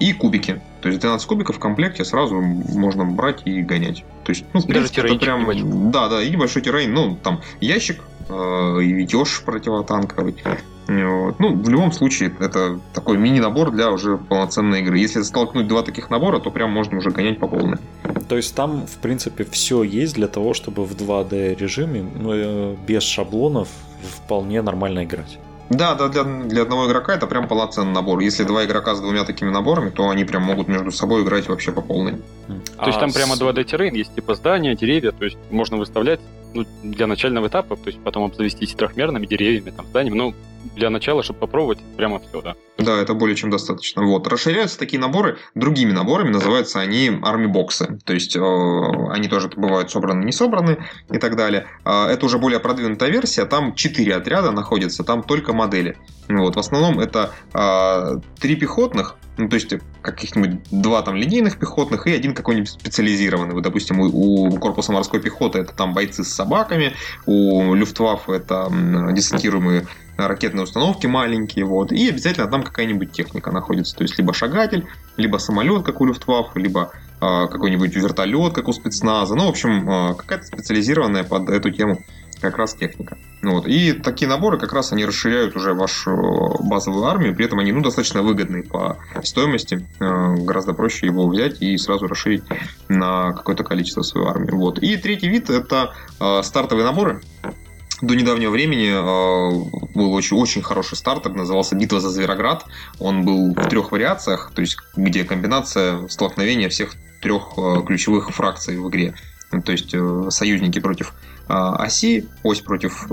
и 0.00 0.12
кубики. 0.12 0.60
То 0.80 0.88
есть 0.88 1.00
12 1.00 1.26
кубиков 1.28 1.56
в 1.56 1.58
комплекте 1.60 2.04
сразу 2.04 2.40
можно 2.40 3.04
брать 3.04 3.42
и 3.44 3.62
гонять. 3.62 4.04
То 4.24 4.30
есть, 4.30 4.44
ну, 4.52 4.60
в 4.60 4.66
принципе, 4.66 5.02
это 5.02 5.16
прям... 5.16 5.42
Небольшой. 5.42 5.68
Да, 5.92 6.08
да, 6.08 6.22
и 6.22 6.30
небольшой 6.30 6.62
террейн. 6.62 6.92
Ну, 6.92 7.16
там 7.22 7.40
ящик, 7.60 8.02
э, 8.28 8.82
и 8.82 8.92
ведешь 8.92 9.42
противотанковый. 9.44 10.34
Вот. 10.88 11.38
Ну, 11.38 11.54
в 11.54 11.68
любом 11.68 11.92
случае, 11.92 12.34
это 12.40 12.80
такой 12.92 13.16
мини-набор 13.16 13.70
для 13.70 13.90
уже 13.90 14.18
полноценной 14.18 14.80
игры. 14.80 14.98
Если 14.98 15.22
столкнуть 15.22 15.68
два 15.68 15.82
таких 15.82 16.10
набора, 16.10 16.40
то 16.40 16.50
прям 16.50 16.70
можно 16.70 16.98
уже 16.98 17.10
гонять 17.10 17.38
по 17.38 17.46
полной. 17.46 17.78
То 18.28 18.36
есть 18.36 18.54
там, 18.54 18.86
в 18.86 18.98
принципе, 18.98 19.44
все 19.44 19.84
есть 19.84 20.14
для 20.14 20.26
того, 20.26 20.54
чтобы 20.54 20.84
в 20.84 20.92
2D 20.92 21.56
режиме 21.56 22.04
э, 22.24 22.76
без 22.86 23.04
шаблонов 23.04 23.68
вполне 24.02 24.62
нормально 24.62 25.04
играть. 25.04 25.38
Да, 25.72 25.94
да, 25.94 26.08
для, 26.08 26.24
для 26.24 26.62
одного 26.62 26.86
игрока 26.86 27.14
это 27.14 27.26
прям 27.26 27.48
полноценный 27.48 27.92
набор. 27.92 28.20
Если 28.20 28.44
два 28.44 28.64
игрока 28.64 28.94
с 28.94 29.00
двумя 29.00 29.24
такими 29.24 29.50
наборами, 29.50 29.90
то 29.90 30.08
они 30.08 30.24
прям 30.24 30.42
могут 30.42 30.68
между 30.68 30.90
собой 30.90 31.22
играть 31.22 31.48
вообще 31.48 31.72
по 31.72 31.80
полной. 31.80 32.20
То 32.78 32.86
есть 32.86 33.00
там 33.00 33.12
прямо 33.12 33.34
2D 33.34 33.64
террейн, 33.64 33.94
есть 33.94 34.14
типа 34.14 34.34
здания, 34.34 34.74
деревья, 34.74 35.12
то 35.12 35.24
есть 35.24 35.38
можно 35.50 35.76
выставлять 35.76 36.20
ну, 36.54 36.66
для 36.82 37.06
начального 37.06 37.48
этапа, 37.48 37.76
то 37.76 37.88
есть 37.88 37.98
потом 38.02 38.24
обзавестись 38.24 38.74
трехмерными 38.74 39.26
деревьями, 39.26 39.70
там, 39.70 39.86
зданиями, 39.86 40.16
ну, 40.16 40.34
для 40.76 40.90
начала, 40.90 41.22
чтобы 41.22 41.40
попробовать, 41.40 41.78
прямо 41.96 42.20
все, 42.20 42.40
да. 42.40 42.54
Да, 42.78 42.98
это 42.98 43.14
более 43.14 43.36
чем 43.36 43.50
достаточно. 43.50 44.02
Вот. 44.02 44.26
Расширяются 44.26 44.78
такие 44.78 44.98
наборы 45.00 45.38
другими 45.54 45.92
наборами, 45.92 46.30
называются 46.30 46.80
они 46.80 47.10
арми-боксы. 47.22 47.98
То 48.04 48.14
есть, 48.14 48.36
э, 48.36 48.40
они 48.40 49.28
тоже 49.28 49.48
бывают 49.48 49.90
собраны, 49.90 50.24
не 50.24 50.32
собраны 50.32 50.78
и 51.10 51.18
так 51.18 51.36
далее. 51.36 51.66
Э, 51.84 52.06
это 52.06 52.26
уже 52.26 52.38
более 52.38 52.60
продвинутая 52.60 53.10
версия, 53.10 53.44
там 53.44 53.74
4 53.74 54.16
отряда 54.16 54.50
находятся, 54.50 55.04
там 55.04 55.22
только 55.22 55.52
модели. 55.52 55.96
Вот. 56.28 56.56
В 56.56 56.58
основном 56.58 57.00
это 57.00 57.32
э, 57.52 58.20
3 58.40 58.56
пехотных, 58.56 59.16
ну, 59.42 59.48
то 59.48 59.54
есть 59.54 59.74
каких-нибудь 60.02 60.60
два 60.70 61.02
там 61.02 61.16
линейных 61.16 61.58
пехотных 61.58 62.06
и 62.06 62.12
один 62.12 62.34
какой-нибудь 62.34 62.70
специализированный. 62.70 63.54
Вот, 63.54 63.62
допустим, 63.62 64.00
у, 64.00 64.46
у 64.46 64.58
корпуса 64.58 64.92
морской 64.92 65.20
пехоты 65.20 65.58
это 65.58 65.74
там 65.74 65.94
бойцы 65.94 66.24
с 66.24 66.28
собаками, 66.28 66.94
у 67.26 67.74
Люфтваффе 67.74 68.34
это 68.34 68.68
десантируемые 69.12 69.86
ракетные 70.16 70.64
установки 70.64 71.06
маленькие, 71.06 71.64
вот, 71.64 71.90
и 71.90 72.08
обязательно 72.08 72.46
там 72.46 72.62
какая-нибудь 72.62 73.12
техника 73.12 73.50
находится, 73.50 73.96
то 73.96 74.02
есть 74.02 74.16
либо 74.18 74.32
шагатель, 74.32 74.86
либо 75.16 75.38
самолет, 75.38 75.84
как 75.84 76.00
у 76.00 76.04
Люфтваффе, 76.04 76.60
либо 76.60 76.92
э, 77.20 77.46
какой-нибудь 77.50 77.94
вертолет, 77.94 78.54
как 78.54 78.68
у 78.68 78.72
спецназа, 78.72 79.34
ну, 79.34 79.46
в 79.46 79.48
общем, 79.48 79.90
э, 79.90 80.14
какая-то 80.14 80.46
специализированная 80.46 81.24
под 81.24 81.48
эту 81.48 81.70
тему 81.70 81.98
как 82.40 82.58
раз 82.58 82.74
техника. 82.74 83.16
Вот. 83.42 83.66
И 83.66 83.92
такие 83.92 84.28
наборы 84.28 84.56
как 84.56 84.72
раз 84.72 84.92
они 84.92 85.04
расширяют 85.04 85.56
уже 85.56 85.74
вашу 85.74 86.58
базовую 86.62 87.04
армию, 87.04 87.34
при 87.34 87.46
этом 87.46 87.58
они 87.58 87.72
ну, 87.72 87.82
достаточно 87.82 88.22
выгодные 88.22 88.62
по 88.62 88.98
стоимости. 89.24 89.84
Э, 89.98 90.36
гораздо 90.36 90.74
проще 90.74 91.06
его 91.06 91.26
взять 91.26 91.60
и 91.60 91.76
сразу 91.76 92.06
расширить 92.06 92.44
на 92.88 93.32
какое-то 93.32 93.64
количество 93.64 94.02
свою 94.02 94.28
армию. 94.28 94.56
Вот. 94.56 94.78
И 94.78 94.96
третий 94.96 95.28
вид 95.28 95.50
это 95.50 95.92
э, 96.20 96.42
стартовые 96.44 96.84
наборы 96.86 97.20
до 98.00 98.14
недавнего 98.14 98.50
времени 98.50 98.90
э, 98.90 99.88
был 99.92 100.12
очень, 100.12 100.36
очень 100.36 100.62
хороший 100.62 100.96
стартер, 100.96 101.32
назывался 101.32 101.74
«Битва 101.74 101.98
за 101.98 102.10
Звероград». 102.10 102.64
Он 103.00 103.24
был 103.24 103.54
в 103.54 103.68
трех 103.68 103.90
вариациях, 103.90 104.52
то 104.54 104.60
есть 104.60 104.76
где 104.94 105.24
комбинация 105.24 106.06
столкновения 106.06 106.68
всех 106.68 106.94
трех 107.20 107.54
ключевых 107.86 108.30
фракций 108.30 108.78
в 108.78 108.88
игре. 108.88 109.14
То 109.64 109.72
есть 109.72 109.94
союзники 110.30 110.80
против 110.80 111.12
оси, 111.48 112.28
ось 112.42 112.60
против 112.60 113.06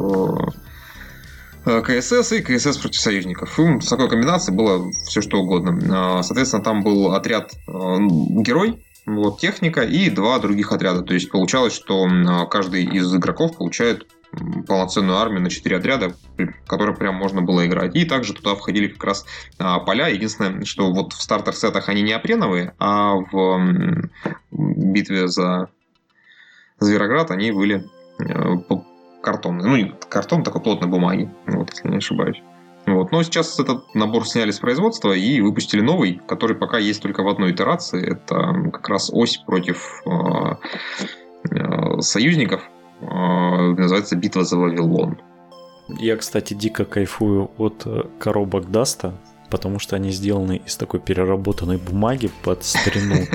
КСС 1.65 2.31
и 2.31 2.41
КСС 2.41 2.77
против 2.77 2.99
союзников. 2.99 3.59
И 3.59 3.81
с 3.81 3.87
такой 3.87 4.09
комбинацией 4.09 4.57
было 4.57 4.91
все 5.07 5.21
что 5.21 5.39
угодно. 5.39 6.23
Соответственно, 6.23 6.63
там 6.63 6.83
был 6.83 7.13
отряд 7.13 7.51
герой, 7.67 8.83
вот, 9.05 9.39
техника 9.39 9.81
и 9.81 10.09
два 10.09 10.39
других 10.39 10.71
отряда. 10.71 11.01
То 11.01 11.13
есть 11.13 11.29
получалось, 11.29 11.73
что 11.73 12.07
каждый 12.49 12.85
из 12.85 13.13
игроков 13.13 13.57
получает 13.57 14.07
полноценную 14.67 15.17
армию 15.17 15.41
на 15.41 15.49
4 15.49 15.77
отряда, 15.77 16.13
которые 16.67 16.95
прям 16.95 17.15
можно 17.15 17.41
было 17.41 17.65
играть. 17.65 17.95
И 17.95 18.05
также 18.05 18.33
туда 18.33 18.55
входили 18.55 18.87
как 18.87 19.03
раз 19.03 19.25
а, 19.57 19.79
поля. 19.79 20.07
Единственное, 20.07 20.65
что 20.65 20.91
вот 20.91 21.13
в 21.13 21.21
стартер-сетах 21.21 21.89
они 21.89 22.03
не 22.03 22.13
апреновые, 22.13 22.73
а 22.77 23.15
в 23.15 24.09
битве 24.51 25.27
за 25.27 25.69
Звероград 26.79 27.31
они 27.31 27.51
были 27.51 27.85
э, 28.19 28.57
картонные. 29.21 29.85
Ну, 29.85 29.95
картон 30.09 30.43
такой 30.43 30.61
плотной 30.61 30.89
бумаги, 30.89 31.29
вот, 31.47 31.69
если 31.71 31.89
не 31.89 31.97
ошибаюсь. 31.97 32.41
Вот. 32.85 33.11
Но 33.11 33.21
сейчас 33.23 33.59
этот 33.59 33.93
набор 33.93 34.27
сняли 34.27 34.51
с 34.51 34.59
производства 34.59 35.11
и 35.11 35.41
выпустили 35.41 35.81
новый, 35.81 36.21
который 36.27 36.55
пока 36.55 36.77
есть 36.77 37.01
только 37.01 37.23
в 37.23 37.27
одной 37.27 37.51
итерации. 37.51 38.13
Это 38.13 38.69
как 38.71 38.89
раз 38.89 39.09
ось 39.13 39.37
против 39.37 40.01
э, 40.05 40.55
э, 41.51 42.01
союзников 42.01 42.63
называется 43.01 44.17
«Битва 44.17 44.43
за 44.43 44.57
Вавилон». 44.57 45.21
Я, 45.87 46.17
кстати, 46.17 46.53
дико 46.53 46.83
кайфую 46.83 47.49
от 47.57 47.87
коробок 48.19 48.69
Dust 48.69 48.99
а, 48.99 49.13
потому 49.49 49.79
что 49.79 49.95
они 49.95 50.11
сделаны 50.11 50.61
из 50.65 50.75
такой 50.75 50.99
переработанной 50.99 51.77
бумаги 51.77 52.29
под 52.43 52.63
старину. 52.63 53.25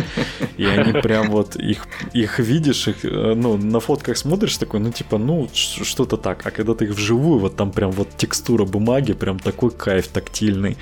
И 0.57 0.65
они 0.65 0.93
прям 1.01 1.31
вот 1.31 1.57
их, 1.57 1.87
их 2.13 2.39
видишь, 2.39 2.89
их, 2.89 3.05
э, 3.05 3.35
ну, 3.35 3.57
на 3.57 3.81
фотках 3.81 4.17
смотришь 4.17 4.57
такой, 4.57 4.81
ну, 4.81 4.93
типа, 4.93 5.19
ну, 5.19 5.49
что-то 5.53 6.17
так. 6.17 6.47
А 6.47 6.51
когда 6.51 6.75
ты 6.75 6.87
их 6.87 6.93
вживую, 6.93 7.41
вот 7.41 7.57
там 7.57 7.73
прям 7.73 7.91
вот 7.91 8.09
текстура 8.17 8.65
бумаги, 8.65 9.13
прям 9.13 9.39
такой 9.39 9.71
кайф 9.71 10.09
тактильный. 10.09 10.77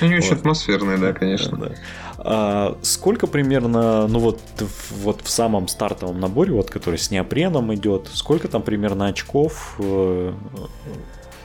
Они 0.00 0.14
вот. 0.14 0.24
очень 0.24 0.34
атмосферные, 0.34 0.98
да, 0.98 1.12
конечно. 1.12 1.56
Да, 1.56 1.68
да. 1.68 1.74
А 2.26 2.78
сколько 2.82 3.26
примерно, 3.26 4.06
ну 4.08 4.18
вот, 4.18 4.40
вот 4.90 5.20
в 5.22 5.28
самом 5.28 5.68
стартовом 5.68 6.20
наборе, 6.20 6.52
вот 6.52 6.70
который 6.70 6.98
с 6.98 7.10
неопреном 7.10 7.74
идет, 7.74 8.08
сколько 8.14 8.48
там 8.48 8.62
примерно 8.62 9.06
очков, 9.06 9.76
э, 9.78 10.32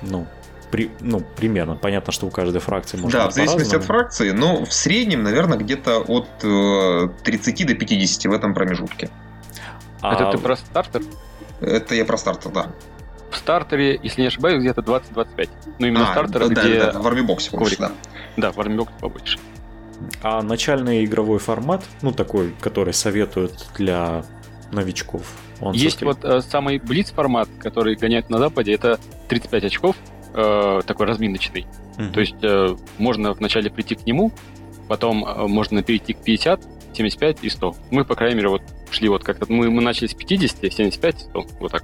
ну, 0.03 0.27
при, 0.71 0.91
ну, 0.99 1.21
примерно. 1.35 1.75
Понятно, 1.75 2.11
что 2.11 2.27
у 2.27 2.29
каждой 2.29 2.61
фракции 2.61 2.97
может 2.97 3.19
Да, 3.19 3.29
в 3.29 3.33
зависимости 3.33 3.75
от 3.75 3.83
фракции, 3.83 4.31
но 4.31 4.65
в 4.65 4.73
среднем, 4.73 5.23
наверное, 5.23 5.57
где-то 5.57 5.99
от 5.99 6.27
э, 6.43 7.09
30 7.23 7.67
до 7.67 7.75
50 7.75 8.25
в 8.25 8.35
этом 8.35 8.53
промежутке. 8.53 9.09
А... 10.01 10.13
Это 10.13 10.31
ты 10.31 10.37
про 10.37 10.55
стартер? 10.55 11.01
Это 11.61 11.95
я 11.95 12.05
про 12.05 12.17
стартер, 12.17 12.51
да. 12.51 12.67
В 13.31 13.37
стартере, 13.37 13.99
если 14.01 14.21
не 14.21 14.27
ошибаюсь, 14.27 14.59
где-то 14.59 14.81
20-25. 14.81 15.49
Ну, 15.77 15.87
именно 15.87 16.09
а, 16.09 16.13
стартер, 16.13 16.49
да, 16.49 16.63
где... 16.63 16.79
Да, 16.79 16.91
да, 16.93 16.99
в 16.99 17.07
армибоксе 17.07 17.55
больше, 17.55 17.77
да. 17.77 17.91
Да, 18.37 18.51
в 18.51 18.59
армибоксе 18.59 18.93
побольше. 18.99 19.39
А 20.23 20.41
начальный 20.41 21.03
игровой 21.03 21.39
формат, 21.39 21.83
ну 22.01 22.11
такой, 22.11 22.55
который 22.61 22.93
советуют 22.93 23.67
для 23.75 24.23
новичков, 24.71 25.23
он 25.61 25.73
Есть 25.73 26.01
вот 26.01 26.23
э, 26.23 26.41
самый 26.41 26.79
блиц 26.79 27.11
формат, 27.11 27.49
который 27.59 27.95
гоняет 27.95 28.29
на 28.29 28.37
Западе, 28.37 28.73
это 28.73 28.99
35 29.27 29.65
очков, 29.65 29.95
э, 30.33 30.81
такой 30.85 31.05
разминочный. 31.05 31.65
Угу. 31.97 32.13
То 32.13 32.19
есть 32.19 32.43
э, 32.43 32.75
можно 32.97 33.33
вначале 33.33 33.69
прийти 33.69 33.95
к 33.95 34.05
нему, 34.05 34.31
потом 34.87 35.25
э, 35.25 35.47
можно 35.47 35.83
перейти 35.83 36.13
к 36.13 36.19
50, 36.23 36.61
75 36.93 37.37
и 37.43 37.49
100. 37.49 37.75
Мы, 37.91 38.05
по 38.05 38.15
крайней 38.15 38.35
мере, 38.35 38.49
вот 38.49 38.61
шли 38.91 39.09
вот 39.09 39.23
как-то, 39.23 39.45
мы, 39.51 39.69
мы 39.69 39.81
начали 39.81 40.07
с 40.07 40.13
50, 40.13 40.73
75, 40.73 41.19
100, 41.19 41.45
вот 41.59 41.71
так. 41.71 41.83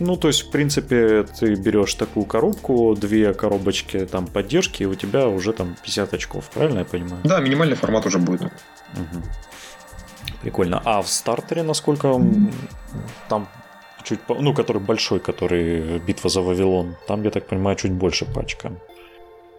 Ну, 0.00 0.16
то 0.16 0.28
есть, 0.28 0.42
в 0.42 0.50
принципе, 0.50 1.22
ты 1.22 1.54
берешь 1.54 1.94
такую 1.94 2.26
коробку, 2.26 2.96
две 2.96 3.32
коробочки 3.34 4.04
там 4.06 4.26
поддержки, 4.26 4.82
и 4.82 4.86
у 4.86 4.94
тебя 4.94 5.28
уже 5.28 5.52
там 5.52 5.76
50 5.82 6.14
очков, 6.14 6.50
правильно 6.52 6.80
я 6.80 6.84
понимаю? 6.84 7.20
Да, 7.24 7.40
минимальный 7.40 7.76
формат 7.76 8.04
уже 8.04 8.18
будет. 8.18 8.42
Угу. 8.42 9.22
Прикольно. 10.42 10.82
А 10.84 11.02
в 11.02 11.08
стартере 11.08 11.62
насколько 11.62 12.20
там 13.28 13.48
чуть, 14.04 14.20
ну, 14.28 14.54
который 14.54 14.82
большой, 14.82 15.18
который 15.18 15.98
битва 15.98 16.30
за 16.30 16.40
Вавилон, 16.40 16.96
там, 17.06 17.22
я 17.22 17.30
так 17.30 17.46
понимаю, 17.46 17.76
чуть 17.76 17.92
больше 17.92 18.24
пачка. 18.24 18.72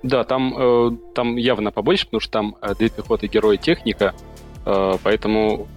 Да, 0.04 0.24
там, 0.24 0.54
э, 0.58 0.92
там 1.16 1.36
явно 1.36 1.72
побольше, 1.72 2.06
потому 2.06 2.22
что 2.22 2.32
там 2.32 2.56
э, 2.62 2.76
две 2.76 2.90
пехоты, 2.90 3.28
герои, 3.28 3.58
техника, 3.58 4.14
э, 4.66 4.98
поэтому 5.04 5.68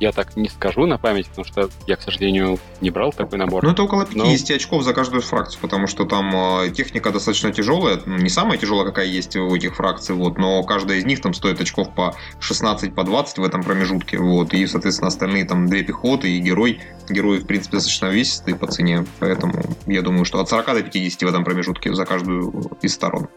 я 0.00 0.12
так 0.12 0.36
не 0.36 0.48
скажу 0.48 0.86
на 0.86 0.98
память, 0.98 1.28
потому 1.28 1.44
что 1.44 1.70
я, 1.86 1.96
к 1.96 2.02
сожалению, 2.02 2.58
не 2.80 2.90
брал 2.90 3.12
такой 3.12 3.38
набор. 3.38 3.64
Ну, 3.64 3.70
это 3.70 3.82
около 3.82 4.06
50 4.06 4.48
Но... 4.48 4.54
очков 4.54 4.82
за 4.82 4.94
каждую 4.94 5.22
фракцию, 5.22 5.60
потому 5.60 5.86
что 5.86 6.04
там 6.04 6.34
э, 6.34 6.70
техника 6.70 7.10
достаточно 7.10 7.52
тяжелая, 7.52 8.00
ну, 8.06 8.16
не 8.16 8.28
самая 8.28 8.58
тяжелая, 8.58 8.86
какая 8.86 9.06
есть 9.06 9.36
у 9.36 9.54
этих 9.54 9.76
фракций, 9.76 10.14
вот, 10.14 10.38
но 10.38 10.62
каждая 10.62 10.98
из 10.98 11.04
них 11.04 11.20
там 11.20 11.34
стоит 11.34 11.60
очков 11.60 11.94
по 11.94 12.14
16, 12.40 12.94
по 12.94 13.04
20 13.04 13.38
в 13.38 13.44
этом 13.44 13.62
промежутке, 13.62 14.18
вот, 14.18 14.54
и, 14.54 14.66
соответственно, 14.66 15.08
остальные 15.08 15.44
там 15.44 15.66
две 15.66 15.82
пехоты 15.82 16.30
и 16.30 16.38
герой. 16.38 16.80
Герои, 17.08 17.38
в 17.38 17.46
принципе, 17.46 17.78
достаточно 17.78 18.06
весистые 18.06 18.54
по 18.54 18.66
цене, 18.66 19.04
поэтому 19.18 19.62
я 19.86 20.02
думаю, 20.02 20.24
что 20.24 20.40
от 20.40 20.48
40 20.48 20.66
до 20.66 20.82
50 20.82 21.22
в 21.22 21.26
этом 21.26 21.44
промежутке 21.44 21.94
за 21.94 22.04
каждую 22.04 22.70
из 22.82 22.94
сторон. 22.94 23.28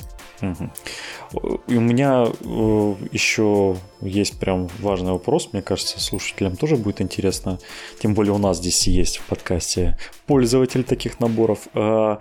И 0.42 1.76
у 1.76 1.82
меня 1.82 2.26
э, 2.26 2.96
еще 3.12 3.78
есть 4.02 4.40
прям 4.40 4.68
важный 4.80 5.12
вопрос, 5.12 5.50
мне 5.54 5.62
кажется, 5.62 6.00
слушателям 6.00 6.56
тоже 6.56 6.76
будет 6.76 7.02
интересно. 7.02 7.60
Тем 8.00 8.14
более 8.14 8.34
у 8.34 8.38
нас 8.38 8.58
здесь 8.58 8.88
есть 8.88 9.18
в 9.18 9.26
подкасте 9.26 9.98
пользователь 10.28 10.84
таких 10.84 11.20
наборов. 11.20 11.68
Э, 11.74 12.18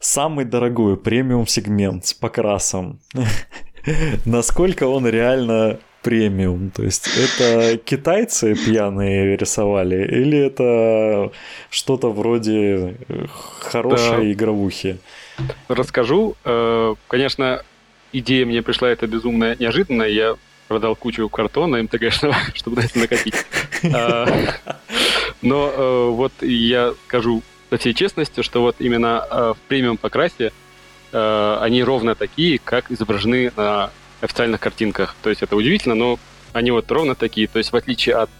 самый 0.00 0.44
дорогой 0.44 0.96
премиум 0.96 1.46
сегмент 1.46 2.06
с 2.06 2.14
покрасом. 2.14 3.00
Насколько 4.24 4.84
он 4.88 5.06
реально 5.06 5.78
премиум? 6.02 6.70
То 6.70 6.82
есть 6.82 7.08
это 7.16 7.78
китайцы 7.78 8.54
пьяные 8.54 9.36
рисовали 9.36 10.06
или 10.06 10.38
это 10.38 11.32
что-то 11.70 12.12
вроде 12.12 12.96
хорошей 13.60 14.18
да. 14.18 14.32
игровухи? 14.32 14.98
Расскажу. 15.68 16.36
Э, 16.44 16.94
конечно, 17.08 17.62
идея 18.12 18.46
мне 18.46 18.62
пришла 18.62 18.88
это 18.88 19.06
безумно 19.06 19.56
неожиданно. 19.58 20.02
Я 20.02 20.36
продал 20.68 20.96
кучу 20.96 21.28
картона 21.28 21.82
МТГшного, 21.82 22.34
чтобы 22.54 22.76
на 22.76 22.84
это 22.84 22.98
накопить. 22.98 23.34
А, 23.92 24.26
но 25.42 25.70
э, 25.74 26.08
вот 26.10 26.32
я 26.42 26.94
скажу 27.06 27.42
со 27.70 27.78
всей 27.78 27.94
честностью, 27.94 28.42
что 28.44 28.60
вот 28.60 28.76
именно 28.78 29.24
э, 29.30 29.54
в 29.56 29.68
премиум 29.68 29.96
покрасе 29.96 30.52
они 31.12 31.82
ровно 31.82 32.14
такие, 32.14 32.58
как 32.58 32.90
изображены 32.90 33.50
на 33.56 33.90
официальных 34.20 34.60
картинках. 34.60 35.14
То 35.22 35.30
есть 35.30 35.40
это 35.40 35.56
удивительно, 35.56 35.94
но 35.94 36.18
они 36.52 36.72
вот 36.72 36.90
ровно 36.90 37.14
такие. 37.14 37.46
То 37.46 37.58
есть 37.58 37.72
в 37.72 37.76
отличие 37.76 38.16
от 38.16 38.30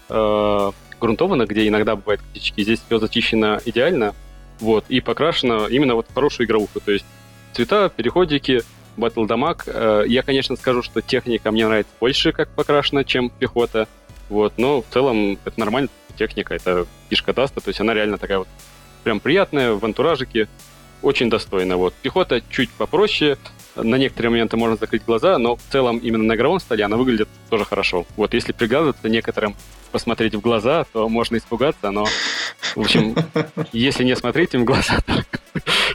грунтовано, 0.99 1.45
где 1.45 1.67
иногда 1.67 1.95
бывают 1.95 2.21
косячки. 2.21 2.61
Здесь 2.61 2.81
все 2.85 2.99
зачищено 2.99 3.59
идеально, 3.65 4.13
вот, 4.59 4.85
и 4.89 5.01
покрашено 5.01 5.67
именно 5.67 5.95
вот 5.95 6.07
хорошую 6.13 6.47
игровуху. 6.47 6.79
То 6.79 6.91
есть 6.91 7.05
цвета, 7.53 7.89
переходики, 7.89 8.61
battle 8.97 9.25
damage. 9.25 9.63
Э, 9.67 10.03
я, 10.07 10.23
конечно, 10.23 10.55
скажу, 10.55 10.81
что 10.83 11.01
техника 11.01 11.51
мне 11.51 11.65
нравится 11.65 11.93
больше, 11.99 12.31
как 12.31 12.49
покрашена, 12.49 13.03
чем 13.03 13.29
пехота. 13.29 13.87
Вот, 14.29 14.53
но 14.57 14.81
в 14.81 14.85
целом 14.91 15.37
это 15.45 15.59
нормально 15.59 15.89
техника, 16.17 16.55
это 16.55 16.85
фишка 17.09 17.33
Dust 17.33 17.52
а, 17.52 17.61
то 17.61 17.69
есть 17.69 17.79
она 17.79 17.93
реально 17.93 18.17
такая 18.17 18.39
вот 18.39 18.47
прям 19.03 19.19
приятная, 19.19 19.73
в 19.73 19.85
антуражике, 19.85 20.49
очень 21.01 21.29
достойно. 21.29 21.77
Вот. 21.77 21.93
Пехота 21.93 22.41
чуть 22.49 22.69
попроще, 22.71 23.37
на 23.75 23.95
некоторые 23.95 24.31
моменты 24.31 24.57
можно 24.57 24.75
закрыть 24.75 25.05
глаза, 25.05 25.37
но 25.37 25.55
в 25.55 25.61
целом 25.71 25.99
именно 25.99 26.23
на 26.23 26.35
игровом 26.35 26.59
столе 26.59 26.83
она 26.83 26.97
выглядит 26.97 27.29
тоже 27.49 27.63
хорошо. 27.65 28.05
Вот 28.15 28.33
если 28.33 28.51
приглядываться 28.51 29.07
некоторым, 29.07 29.55
посмотреть 29.97 30.35
в 30.35 30.41
глаза, 30.41 30.85
то 30.93 31.09
можно 31.09 31.37
испугаться, 31.37 31.89
но, 31.89 32.05
в 32.75 32.81
общем, 32.81 33.15
если 33.73 34.03
не 34.03 34.15
смотреть 34.15 34.53
им 34.53 34.61
в 34.61 34.65
глаза, 34.65 34.99
то, 35.07 35.23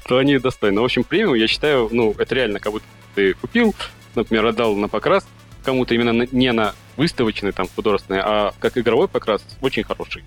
то 0.08 0.18
они 0.18 0.38
достойны. 0.38 0.80
В 0.80 0.84
общем, 0.84 1.04
премиум, 1.04 1.34
я 1.34 1.46
считаю, 1.46 1.88
ну, 1.92 2.12
это 2.18 2.34
реально 2.34 2.58
как 2.58 2.72
будто 2.72 2.86
ты 3.14 3.34
купил, 3.34 3.76
например, 4.16 4.46
отдал 4.46 4.74
на 4.74 4.88
покрас 4.88 5.24
кому-то 5.62 5.94
именно 5.94 6.26
не 6.32 6.50
на 6.50 6.74
выставочный, 6.96 7.52
там, 7.52 7.68
художественный, 7.76 8.18
а 8.24 8.52
как 8.58 8.76
игровой 8.76 9.06
покрас 9.06 9.44
очень 9.60 9.84
хороший. 9.84 10.24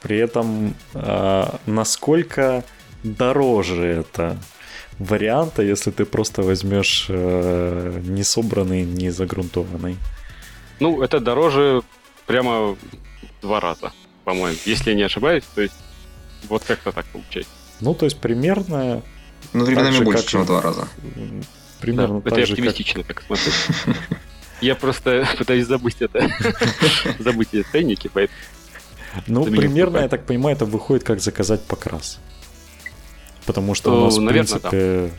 При 0.00 0.16
этом, 0.16 0.74
э, 0.94 1.44
насколько 1.66 2.64
дороже 3.02 3.84
это 3.84 4.38
варианта, 4.98 5.62
если 5.62 5.90
ты 5.90 6.06
просто 6.06 6.40
возьмешь 6.40 7.08
э, 7.10 8.00
не 8.04 8.22
собранный, 8.22 8.84
не 8.84 9.10
загрунтованный? 9.10 9.98
Ну, 10.78 11.02
это 11.02 11.20
дороже 11.20 11.82
прямо 12.30 12.74
в 12.74 12.78
два 13.42 13.58
раза, 13.58 13.92
по-моему. 14.24 14.56
Если 14.64 14.90
я 14.90 14.96
не 14.96 15.02
ошибаюсь, 15.02 15.42
то 15.52 15.62
есть 15.62 15.74
вот 16.48 16.62
как-то 16.64 16.92
так 16.92 17.04
получается. 17.06 17.52
Ну, 17.80 17.92
то 17.92 18.04
есть 18.04 18.18
примерно... 18.20 19.02
Ну, 19.52 19.64
временами 19.64 20.04
больше, 20.04 20.26
чем 20.26 20.42
в 20.42 20.46
два 20.46 20.60
раза. 20.60 20.86
Примерно 21.80 22.20
да, 22.20 22.30
это 22.30 22.52
оптимистично, 22.52 23.02
как 23.02 23.22
смотрю. 23.22 23.52
Я 24.60 24.76
просто 24.76 25.26
пытаюсь 25.38 25.66
забыть 25.66 25.96
это. 26.00 26.30
забыть 27.18 27.48
эти 27.52 27.66
ценники, 27.72 28.08
поэтому... 28.12 28.38
Ну, 29.26 29.44
примерно, 29.44 29.98
я 29.98 30.08
так 30.08 30.24
понимаю, 30.24 30.54
это 30.54 30.66
выходит 30.66 31.02
как 31.02 31.20
заказать 31.20 31.62
покрас. 31.64 32.20
Потому 33.44 33.74
что 33.74 34.02
у 34.02 34.04
нас, 34.04 34.18
в 34.18 34.24
принципе, 34.24 35.10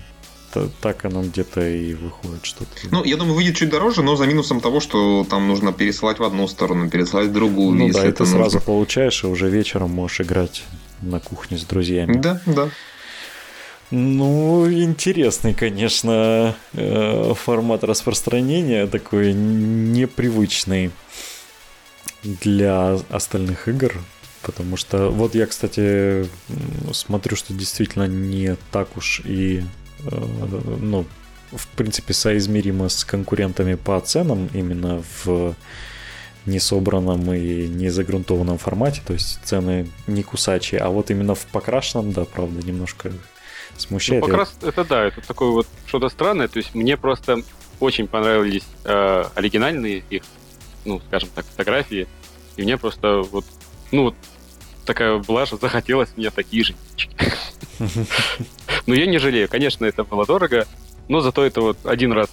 так 0.82 1.06
оно 1.06 1.24
где-то 1.24 1.68
и 1.68 1.94
выходит 1.94 2.46
что-то. 2.46 2.72
Ну, 2.92 3.04
я 3.04 3.18
думаю, 3.18 3.36
выйдет 3.36 3.56
чуть 3.56 3.70
дороже, 3.70 4.04
но 4.04 4.16
за 4.16 4.26
минусом 4.26 4.62
того, 4.62 4.80
что 4.80 5.26
там 5.30 5.48
нужно 5.48 5.74
пересылать 5.74 6.20
в 6.20 6.24
одну 6.24 6.48
сторону, 6.48 6.90
пересылать 6.90 7.28
в 7.28 7.34
другую. 7.34 7.78
Ну 7.78 7.90
да, 7.92 8.06
это 8.06 8.26
сразу 8.26 8.60
получаешь, 8.60 9.24
и 9.24 9.28
уже 9.28 9.50
вечером 9.50 9.92
можешь 9.92 10.22
играть 10.22 10.64
на 11.02 11.20
кухне 11.20 11.58
с 11.58 11.64
друзьями. 11.64 12.18
Да, 12.18 12.42
да. 12.46 12.70
Ну, 13.92 14.72
интересный, 14.72 15.54
конечно, 15.54 16.56
э, 16.74 17.34
формат 17.36 17.84
распространения, 17.84 18.88
такой 18.88 19.34
непривычный 19.34 20.92
для 22.24 22.94
остальных 23.10 23.68
игр. 23.68 23.94
Потому 24.42 24.76
что 24.76 25.10
вот 25.10 25.36
я, 25.36 25.46
кстати, 25.46 26.28
смотрю, 26.94 27.36
что 27.36 27.54
действительно 27.54 28.08
не 28.08 28.58
так 28.72 28.98
уж 28.98 29.22
и, 29.24 29.64
ну, 30.04 31.06
в 31.52 31.68
принципе, 31.68 32.14
соизмеримо 32.14 32.90
с 32.90 33.04
конкурентами 33.04 33.76
по 33.76 34.00
ценам 34.00 34.50
именно 34.54 35.04
в 35.24 35.56
несобранном 36.46 37.32
и 37.34 37.68
не 37.68 37.90
загрунтованном 37.90 38.58
формате, 38.58 39.02
то 39.06 39.14
есть 39.14 39.40
цены 39.44 39.88
не 40.08 40.24
кусачие, 40.24 40.82
а 40.82 40.90
вот 40.90 41.12
именно 41.12 41.36
в 41.36 41.46
покрашенном, 41.46 42.14
да, 42.14 42.26
правда, 42.26 42.66
немножко 42.66 43.12
смущает. 43.78 44.22
Ну, 44.22 44.28
покрас, 44.28 44.56
это 44.62 44.84
да, 44.84 45.06
это 45.06 45.22
такое 45.22 45.50
вот 45.52 45.68
что-то 45.86 46.10
странное, 46.10 46.48
то 46.48 46.58
есть 46.58 46.74
мне 46.74 46.98
просто 46.98 47.44
очень 47.80 48.08
понравились 48.08 48.66
э, 48.86 49.24
оригинальные 49.36 50.04
их, 50.10 50.24
ну, 50.86 51.00
скажем 51.08 51.30
так, 51.36 51.46
фотографии, 51.46 52.08
и 52.58 52.64
мне 52.64 52.78
просто 52.78 53.22
вот, 53.22 53.46
ну, 53.92 54.04
вот 54.06 54.16
такая 54.86 55.18
была, 55.18 55.46
что 55.46 55.58
захотелось 55.58 56.10
мне 56.18 56.32
такие 56.32 56.64
же 56.64 56.76
Но 58.88 58.94
я 58.94 59.06
не 59.06 59.20
жалею. 59.20 59.48
Конечно, 59.48 59.86
это 59.86 60.04
было 60.04 60.26
дорого, 60.26 60.68
но 61.08 61.22
зато 61.22 61.44
это 61.44 61.62
вот 61.62 61.78
один 61.86 62.12
раз 62.12 62.30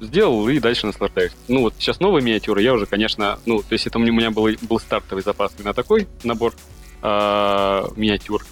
сделал 0.00 0.48
и 0.48 0.58
дальше 0.60 0.86
наслаждаюсь. 0.86 1.32
Ну 1.48 1.62
вот 1.62 1.74
сейчас 1.78 2.00
новые 2.00 2.22
миниатюры, 2.22 2.62
я 2.62 2.72
уже, 2.72 2.86
конечно, 2.86 3.38
ну, 3.46 3.60
то 3.60 3.72
есть 3.72 3.86
это 3.86 3.98
у 3.98 4.02
меня 4.02 4.30
был, 4.30 4.48
был 4.62 4.78
стартовый 4.78 5.22
запас 5.22 5.52
на 5.58 5.74
такой 5.74 6.06
набор 6.22 6.54
а, 7.02 7.88
миниатюр. 7.96 8.44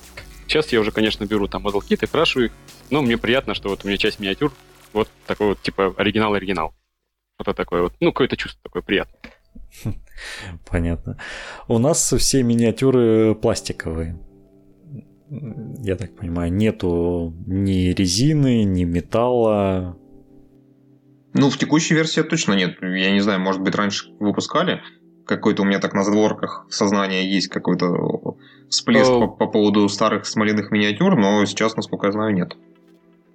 Сейчас 0.46 0.72
я 0.72 0.80
уже, 0.80 0.92
конечно, 0.92 1.24
беру 1.24 1.48
там 1.48 1.66
model 1.66 1.80
kit 1.80 1.98
и 2.02 2.06
крашу 2.06 2.44
их, 2.44 2.52
но 2.90 3.02
мне 3.02 3.18
приятно, 3.18 3.54
что 3.54 3.68
вот 3.68 3.84
у 3.84 3.88
меня 3.88 3.96
часть 3.96 4.20
миниатюр 4.20 4.52
вот 4.92 5.08
такой 5.26 5.48
вот, 5.48 5.62
типа, 5.62 5.94
оригинал-оригинал. 5.96 6.74
Вот 7.38 7.54
такое 7.54 7.82
вот, 7.82 7.92
ну, 8.00 8.12
какое-то 8.12 8.36
чувство 8.36 8.60
такое 8.62 8.82
приятное. 8.82 9.20
Понятно. 10.70 11.18
У 11.68 11.78
нас 11.78 12.12
все 12.12 12.42
миниатюры 12.42 13.34
пластиковые. 13.34 14.18
Я 15.28 15.96
так 15.96 16.14
понимаю, 16.14 16.52
нету 16.52 17.34
ни 17.46 17.90
резины, 17.90 18.64
ни 18.64 18.84
металла. 18.84 19.96
Ну, 21.34 21.50
в 21.50 21.58
текущей 21.58 21.94
версии 21.94 22.22
точно 22.22 22.54
нет. 22.54 22.76
Я 22.80 23.10
не 23.10 23.20
знаю, 23.20 23.40
может 23.40 23.60
быть, 23.60 23.74
раньше 23.74 24.10
выпускали. 24.20 24.82
Какой-то 25.26 25.62
у 25.62 25.64
меня 25.64 25.80
так 25.80 25.92
на 25.92 26.04
задворках 26.04 26.66
сознания 26.70 27.28
есть 27.28 27.48
какой-то 27.48 28.36
всплеск 28.68 29.10
по, 29.10 29.26
по 29.26 29.46
поводу 29.48 29.88
старых 29.88 30.26
смоляных 30.26 30.70
миниатюр, 30.70 31.16
но 31.16 31.44
сейчас, 31.44 31.76
насколько 31.76 32.06
я 32.06 32.12
знаю, 32.12 32.32
нет. 32.32 32.56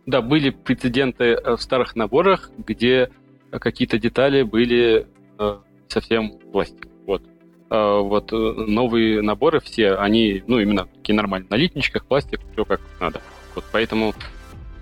Да, 0.06 0.22
были 0.22 0.50
прецеденты 0.50 1.26
э, 1.26 1.56
в 1.56 1.62
старых 1.62 1.96
наборах, 1.96 2.50
где 2.58 3.12
какие-то 3.52 4.00
детали 4.00 4.44
были 4.44 5.08
э, 5.38 5.58
совсем 5.90 6.40
пластик. 6.52 6.88
Вот. 7.06 7.24
А 7.74 8.02
вот 8.02 8.34
э, 8.34 8.36
новые 8.36 9.22
наборы 9.22 9.62
все, 9.62 9.96
они, 9.96 10.44
ну, 10.46 10.60
именно 10.60 10.88
такие 10.98 11.16
нормальные. 11.16 11.50
На 11.50 11.56
литничках 11.56 12.06
пластик, 12.06 12.42
все 12.52 12.66
как 12.66 12.82
надо. 13.00 13.22
Вот 13.56 13.64
поэтому 13.72 14.14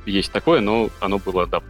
есть 0.08 0.32
такое, 0.32 0.60
но 0.60 0.90
оно 1.00 1.20
было, 1.20 1.46
да. 1.46 1.62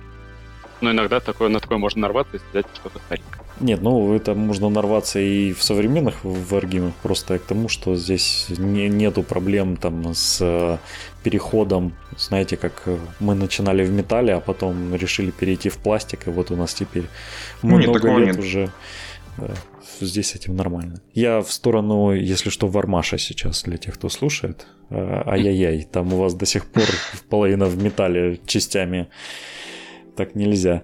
Но 0.79 0.91
иногда 0.91 1.19
такое, 1.19 1.49
на 1.49 1.59
такое 1.59 1.77
можно 1.77 2.03
нарваться 2.03 2.37
и 2.37 2.39
взять 2.51 2.65
что-то 2.73 2.99
старенькое. 2.99 3.43
Нет, 3.59 3.81
ну 3.81 4.13
это 4.13 4.33
можно 4.33 4.69
нарваться 4.69 5.19
и 5.19 5.51
в 5.51 5.61
современных 5.61 6.23
варгимах, 6.23 6.93
просто 7.03 7.37
к 7.37 7.41
тому, 7.41 7.67
что 7.67 7.97
здесь 7.97 8.45
не, 8.57 8.87
нету 8.87 9.21
проблем 9.21 9.75
там 9.75 10.13
с 10.13 10.37
э, 10.39 10.77
переходом, 11.23 11.91
знаете, 12.17 12.55
как 12.55 12.87
мы 13.19 13.35
начинали 13.35 13.83
в 13.83 13.91
металле, 13.91 14.35
а 14.35 14.39
потом 14.39 14.95
решили 14.95 15.31
перейти 15.31 15.67
в 15.67 15.79
пластик, 15.79 16.27
и 16.27 16.29
вот 16.29 16.49
у 16.51 16.55
нас 16.55 16.73
теперь 16.73 17.07
ну, 17.61 17.77
много 17.77 18.17
лет 18.19 18.27
нет. 18.27 18.39
уже 18.39 18.71
да, 19.37 19.49
здесь 20.05 20.31
с 20.31 20.35
этим 20.35 20.55
нормально. 20.55 21.01
Я 21.13 21.41
в 21.41 21.51
сторону, 21.51 22.13
если 22.13 22.49
что, 22.49 22.67
Вармаша 22.67 23.17
сейчас, 23.17 23.63
для 23.63 23.77
тех, 23.77 23.95
кто 23.95 24.09
слушает. 24.09 24.67
А, 24.89 25.23
ай-яй-яй, 25.27 25.83
там 25.83 26.13
у 26.13 26.17
вас 26.17 26.33
до 26.33 26.45
сих 26.45 26.65
пор 26.65 26.85
половина 27.29 27.65
в 27.65 27.81
металле 27.81 28.39
частями. 28.45 29.09
Так 30.15 30.35
нельзя. 30.35 30.83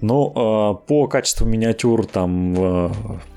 Но 0.00 0.80
э, 0.82 0.86
по 0.86 1.06
качеству 1.08 1.46
миниатюр 1.46 2.06
там 2.06 2.54
э, 2.56 2.90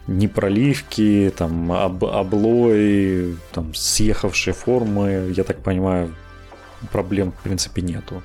непроливки, 0.07 1.31
там 1.37 1.71
об, 1.71 2.03
облой, 2.03 3.37
там 3.51 3.73
съехавшие 3.73 4.53
формы, 4.53 5.31
я 5.35 5.43
так 5.43 5.63
понимаю, 5.63 6.13
проблем 6.91 7.31
в 7.31 7.43
принципе 7.43 7.81
нету. 7.81 8.23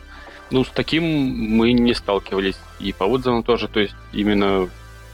Ну, 0.51 0.65
с 0.65 0.71
таким 0.71 1.05
мы 1.05 1.73
не 1.73 1.95
сталкивались. 1.95 2.57
И 2.79 2.93
по 2.93 3.05
отзывам 3.05 3.43
тоже, 3.43 3.69
то 3.69 3.81
есть 3.81 3.95
именно 4.13 4.69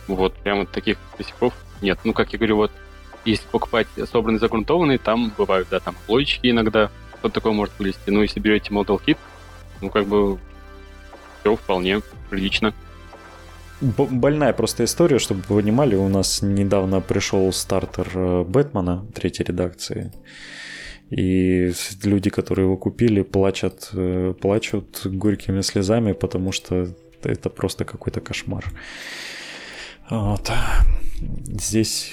вот, 0.09 0.35
прямо 0.35 0.67
таких 0.67 0.99
косяков 1.17 1.55
нет. 1.83 1.99
Ну, 2.05 2.13
как 2.13 2.33
я 2.33 2.39
говорю, 2.39 2.57
вот, 2.57 2.73
если 3.25 3.47
покупать 3.47 3.87
собранный 4.11 4.41
загрунтованный, 4.41 4.99
там 4.99 5.33
бывают, 5.37 5.69
да, 5.71 5.81
там 5.81 5.95
плойчики 6.07 6.51
иногда, 6.51 6.91
что 7.19 7.29
такое 7.29 7.53
может 7.53 7.79
вылезти. 7.79 8.11
Ну, 8.11 8.23
если 8.23 8.41
берете 8.41 8.71
Model 8.71 9.01
Kit, 9.05 9.19
ну, 9.81 9.91
как 9.91 10.07
бы, 10.07 10.39
все 11.41 11.57
вполне 11.57 12.01
прилично. 12.31 12.75
Больная 13.81 14.53
просто 14.53 14.85
история, 14.85 15.21
чтобы 15.21 15.43
вы 15.49 15.63
понимали, 15.63 15.95
у 15.95 16.09
нас 16.09 16.43
недавно 16.43 17.01
пришел 17.01 17.53
стартер 17.53 18.09
э, 18.13 18.43
Бэтмена 18.43 19.07
третьей 19.15 19.47
редакции. 19.47 20.13
И 21.11 21.73
люди, 22.03 22.29
которые 22.29 22.67
его 22.67 22.77
купили, 22.77 23.23
плачут, 23.23 23.91
э, 23.93 24.35
плачут 24.41 25.03
горькими 25.05 25.61
слезами, 25.61 26.13
потому 26.13 26.51
что 26.51 26.89
это 27.23 27.51
просто 27.51 27.85
какой-то 27.85 28.21
кошмар. 28.21 28.65
Вот. 30.11 30.51
Здесь 31.47 32.13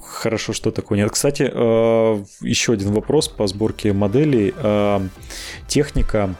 хорошо, 0.00 0.52
что 0.52 0.70
такое 0.70 0.98
нет. 0.98 1.10
Кстати, 1.10 1.50
э, 1.52 2.24
еще 2.40 2.72
один 2.72 2.92
вопрос 2.92 3.28
по 3.28 3.46
сборке 3.46 3.92
моделей. 3.92 4.54
Э, 4.56 5.00
техника, 5.66 6.34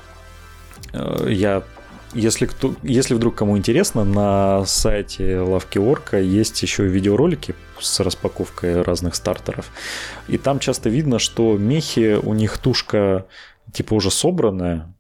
э, 0.93 1.27
я 1.31 1.62
если, 2.15 2.44
кто, 2.44 2.74
если 2.82 3.15
вдруг 3.15 3.35
кому 3.35 3.57
интересно, 3.57 4.05
на 4.05 4.66
сайте 4.66 5.39
Лавки 5.39 5.78
Орка 5.78 6.19
есть 6.20 6.62
еще 6.62 6.85
видеоролики 6.85 7.55
с 7.81 8.01
распаковкой 8.01 8.82
разных 8.82 9.15
стартеров. 9.15 9.70
И 10.28 10.36
там 10.36 10.59
часто 10.59 10.90
видно, 10.90 11.19
что 11.19 11.57
мехи, 11.57 12.19
у 12.23 12.35
них 12.35 12.59
тушка 12.59 13.27
типа 13.73 13.94
уже 13.94 14.11
собранная, 14.11 14.91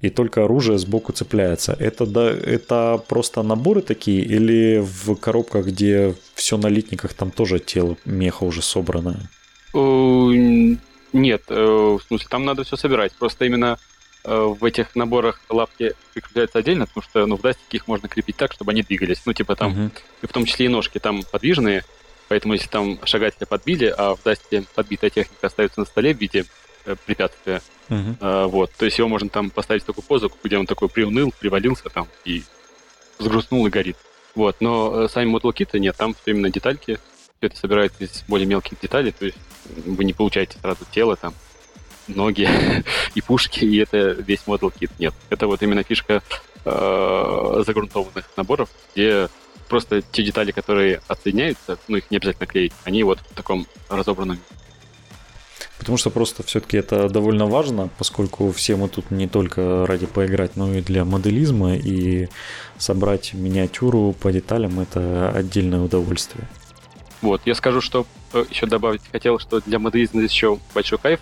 и 0.00 0.10
только 0.10 0.44
оружие 0.44 0.78
сбоку 0.78 1.12
цепляется. 1.12 1.76
Это, 1.78 2.06
да, 2.06 2.30
это 2.30 3.02
просто 3.08 3.42
наборы 3.42 3.80
такие 3.80 4.22
или 4.22 4.78
в 4.82 5.14
коробках, 5.14 5.66
где 5.66 6.14
все 6.34 6.56
на 6.56 6.66
литниках, 6.66 7.14
там 7.14 7.30
тоже 7.30 7.58
тело 7.58 7.96
меха 8.04 8.44
уже 8.44 8.62
собранное? 8.62 9.30
Нет, 11.14 11.42
э, 11.48 11.54
в 11.54 12.00
смысле, 12.06 12.26
там 12.28 12.44
надо 12.44 12.64
все 12.64 12.76
собирать. 12.76 13.12
Просто 13.14 13.44
именно 13.44 13.78
э, 14.24 14.34
в 14.34 14.64
этих 14.64 14.96
наборах 14.96 15.40
лапки 15.48 15.94
прикрепляются 16.12 16.58
отдельно, 16.58 16.86
потому 16.86 17.04
что 17.04 17.26
ну, 17.26 17.36
в 17.36 17.40
дастике 17.40 17.76
их 17.76 17.86
можно 17.86 18.08
крепить 18.08 18.36
так, 18.36 18.52
чтобы 18.52 18.72
они 18.72 18.82
двигались. 18.82 19.22
Ну, 19.24 19.32
типа 19.32 19.54
там, 19.54 19.72
uh-huh. 19.72 19.92
и 20.22 20.26
в 20.26 20.32
том 20.32 20.44
числе 20.44 20.66
и 20.66 20.68
ножки 20.68 20.98
там 20.98 21.22
подвижные, 21.30 21.84
поэтому 22.28 22.54
если 22.54 22.68
там 22.68 22.98
шагателя 23.04 23.46
подбили, 23.46 23.94
а 23.96 24.16
в 24.16 24.22
дасте 24.24 24.64
подбитая 24.74 25.10
техника 25.10 25.46
остается 25.46 25.80
на 25.80 25.86
столе 25.86 26.12
в 26.12 26.20
виде 26.20 26.46
препятствия, 27.06 27.62
uh-huh. 27.88 28.16
э, 28.20 28.46
вот, 28.46 28.70
то 28.72 28.84
есть 28.84 28.98
его 28.98 29.08
можно 29.08 29.28
там 29.28 29.50
поставить 29.50 29.82
в 29.82 29.86
такую 29.86 30.04
позу, 30.04 30.30
где 30.42 30.58
он 30.58 30.66
такой 30.66 30.88
приуныл, 30.88 31.32
привалился 31.38 31.88
там 31.88 32.08
и 32.24 32.42
сгрустнул 33.18 33.66
и 33.66 33.70
горит. 33.70 33.96
Вот, 34.34 34.56
но 34.60 35.04
э, 35.04 35.08
сами 35.08 35.28
моделкиты 35.28 35.78
нет, 35.78 35.96
там 35.96 36.14
именно 36.26 36.50
детальки, 36.50 36.98
все 37.38 37.46
это 37.46 37.56
собирается 37.56 38.04
из 38.04 38.24
более 38.26 38.46
мелких 38.46 38.78
деталей, 38.80 39.12
то 39.12 39.26
есть 39.26 39.38
вы 39.86 40.04
не 40.04 40.12
получаете 40.12 40.58
сразу 40.58 40.84
тело, 40.90 41.16
там, 41.16 41.34
ноги 42.08 42.48
и 43.14 43.20
пушки, 43.20 43.64
и 43.64 43.76
это 43.78 44.12
весь 44.12 44.46
модул 44.46 44.70
кит. 44.70 44.90
Нет, 44.98 45.14
это 45.30 45.46
вот 45.46 45.62
именно 45.62 45.82
фишка 45.82 46.22
э, 46.64 47.62
загрунтованных 47.66 48.28
наборов, 48.36 48.68
где 48.94 49.28
просто 49.68 50.02
те 50.02 50.22
детали, 50.22 50.50
которые 50.52 51.00
отсоединяются, 51.08 51.78
ну, 51.88 51.96
их 51.96 52.10
не 52.10 52.18
обязательно 52.18 52.46
клеить, 52.46 52.72
они 52.84 53.02
вот 53.02 53.20
в 53.20 53.34
таком 53.34 53.66
разобранном 53.88 54.38
Потому 55.84 55.98
что 55.98 56.08
просто 56.08 56.42
все-таки 56.42 56.78
это 56.78 57.10
довольно 57.10 57.44
важно, 57.44 57.90
поскольку 57.98 58.50
все 58.52 58.74
мы 58.74 58.88
тут 58.88 59.10
не 59.10 59.28
только 59.28 59.84
ради 59.84 60.06
поиграть, 60.06 60.56
но 60.56 60.72
и 60.72 60.80
для 60.80 61.04
моделизма, 61.04 61.76
и 61.76 62.28
собрать 62.78 63.34
миниатюру 63.34 64.14
по 64.18 64.32
деталям 64.32 64.80
это 64.80 65.28
отдельное 65.28 65.82
удовольствие. 65.82 66.48
Вот, 67.20 67.42
я 67.44 67.54
скажу, 67.54 67.82
что 67.82 68.06
э, 68.32 68.46
еще 68.48 68.64
добавить 68.64 69.02
хотел, 69.12 69.38
что 69.38 69.60
для 69.60 69.78
моделизма 69.78 70.20
здесь 70.20 70.32
еще 70.32 70.58
большой 70.72 70.96
кайф, 70.96 71.20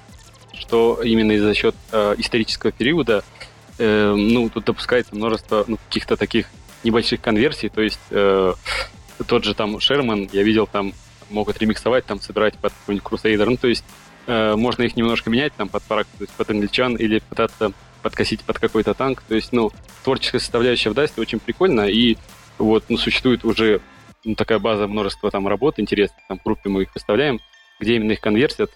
что 0.57 1.01
именно 1.03 1.37
за 1.37 1.55
счет 1.55 1.75
э, 1.91 2.15
исторического 2.19 2.71
периода, 2.71 3.25
э, 3.79 4.15
ну, 4.17 4.49
тут 4.49 4.67
допускается 4.67 5.17
множество 5.17 5.65
ну, 5.67 5.77
каких-то 5.89 6.17
таких 6.17 6.47
небольших 6.85 7.21
конверсий, 7.21 7.69
то 7.69 7.83
есть 7.83 7.99
э, 8.11 8.55
тот 9.27 9.43
же 9.43 9.55
там 9.55 9.81
Шерман, 9.81 10.31
я 10.33 10.45
видел, 10.45 10.69
там 10.69 10.93
могут 11.31 11.59
ремиксовать, 11.59 12.07
там 12.07 12.21
собирать 12.21 12.55
под 12.59 12.73
какой-нибудь 12.73 13.11
Crusader, 13.11 13.47
ну, 13.47 13.57
то 13.57 13.67
есть 13.67 13.85
э, 14.27 14.55
можно 14.57 14.83
их 14.83 14.97
немножко 14.97 15.31
менять, 15.31 15.53
там, 15.57 15.69
под 15.69 15.83
парак, 15.85 16.07
то 16.19 16.25
есть 16.25 16.33
под 16.35 16.51
англичан, 16.51 16.97
или 16.97 17.21
пытаться 17.21 17.73
подкосить 18.03 18.43
под 18.43 18.59
какой-то 18.59 18.95
танк, 18.95 19.23
то 19.27 19.35
есть, 19.35 19.53
ну, 19.53 19.71
творческая 20.05 20.41
составляющая 20.41 20.91
в 20.91 20.95
Dust 20.95 21.13
очень 21.17 21.39
прикольно, 21.39 21.89
и 21.89 22.17
вот, 22.59 22.85
ну, 22.89 22.97
существует 22.97 23.45
уже 23.45 23.81
ну, 24.25 24.35
такая 24.35 24.59
база 24.59 24.87
множества 24.87 25.31
там 25.31 25.49
работ 25.49 25.79
интересных, 25.79 26.21
там 26.29 26.39
в 26.39 26.43
группе 26.43 26.69
мы 26.69 26.83
их 26.83 26.95
выставляем, 26.95 27.41
где 27.81 27.97
именно 27.97 28.13
их 28.13 28.21
конвертят, 28.21 28.71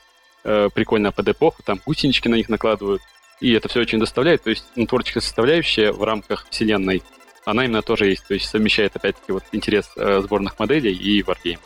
э, 0.45 0.69
прикольно 0.73 1.13
под 1.13 1.29
эпоху, 1.29 1.63
там 1.63 1.81
гусенички 1.85 2.29
на 2.29 2.37
них 2.37 2.49
накладывают, 2.49 3.03
и 3.41 3.53
это 3.53 3.69
все 3.69 3.81
очень 3.81 3.99
доставляет, 3.99 4.43
то 4.43 4.51
есть 4.51 4.65
ну, 4.77 4.87
творческая 4.87 5.21
составляющая 5.21 5.93
в 5.93 6.03
рамках 6.03 6.47
вселенной, 6.51 7.03
она 7.45 7.65
именно 7.65 7.83
тоже 7.83 8.07
есть, 8.07 8.27
то 8.27 8.35
есть 8.35 8.49
совмещает 8.49 8.97
опять-таки 8.97 9.33
вот 9.33 9.45
интерес 9.53 9.91
э, 9.97 10.21
сборных 10.23 10.59
моделей 10.59 10.93
и 10.93 11.23
варгейм. 11.23 11.61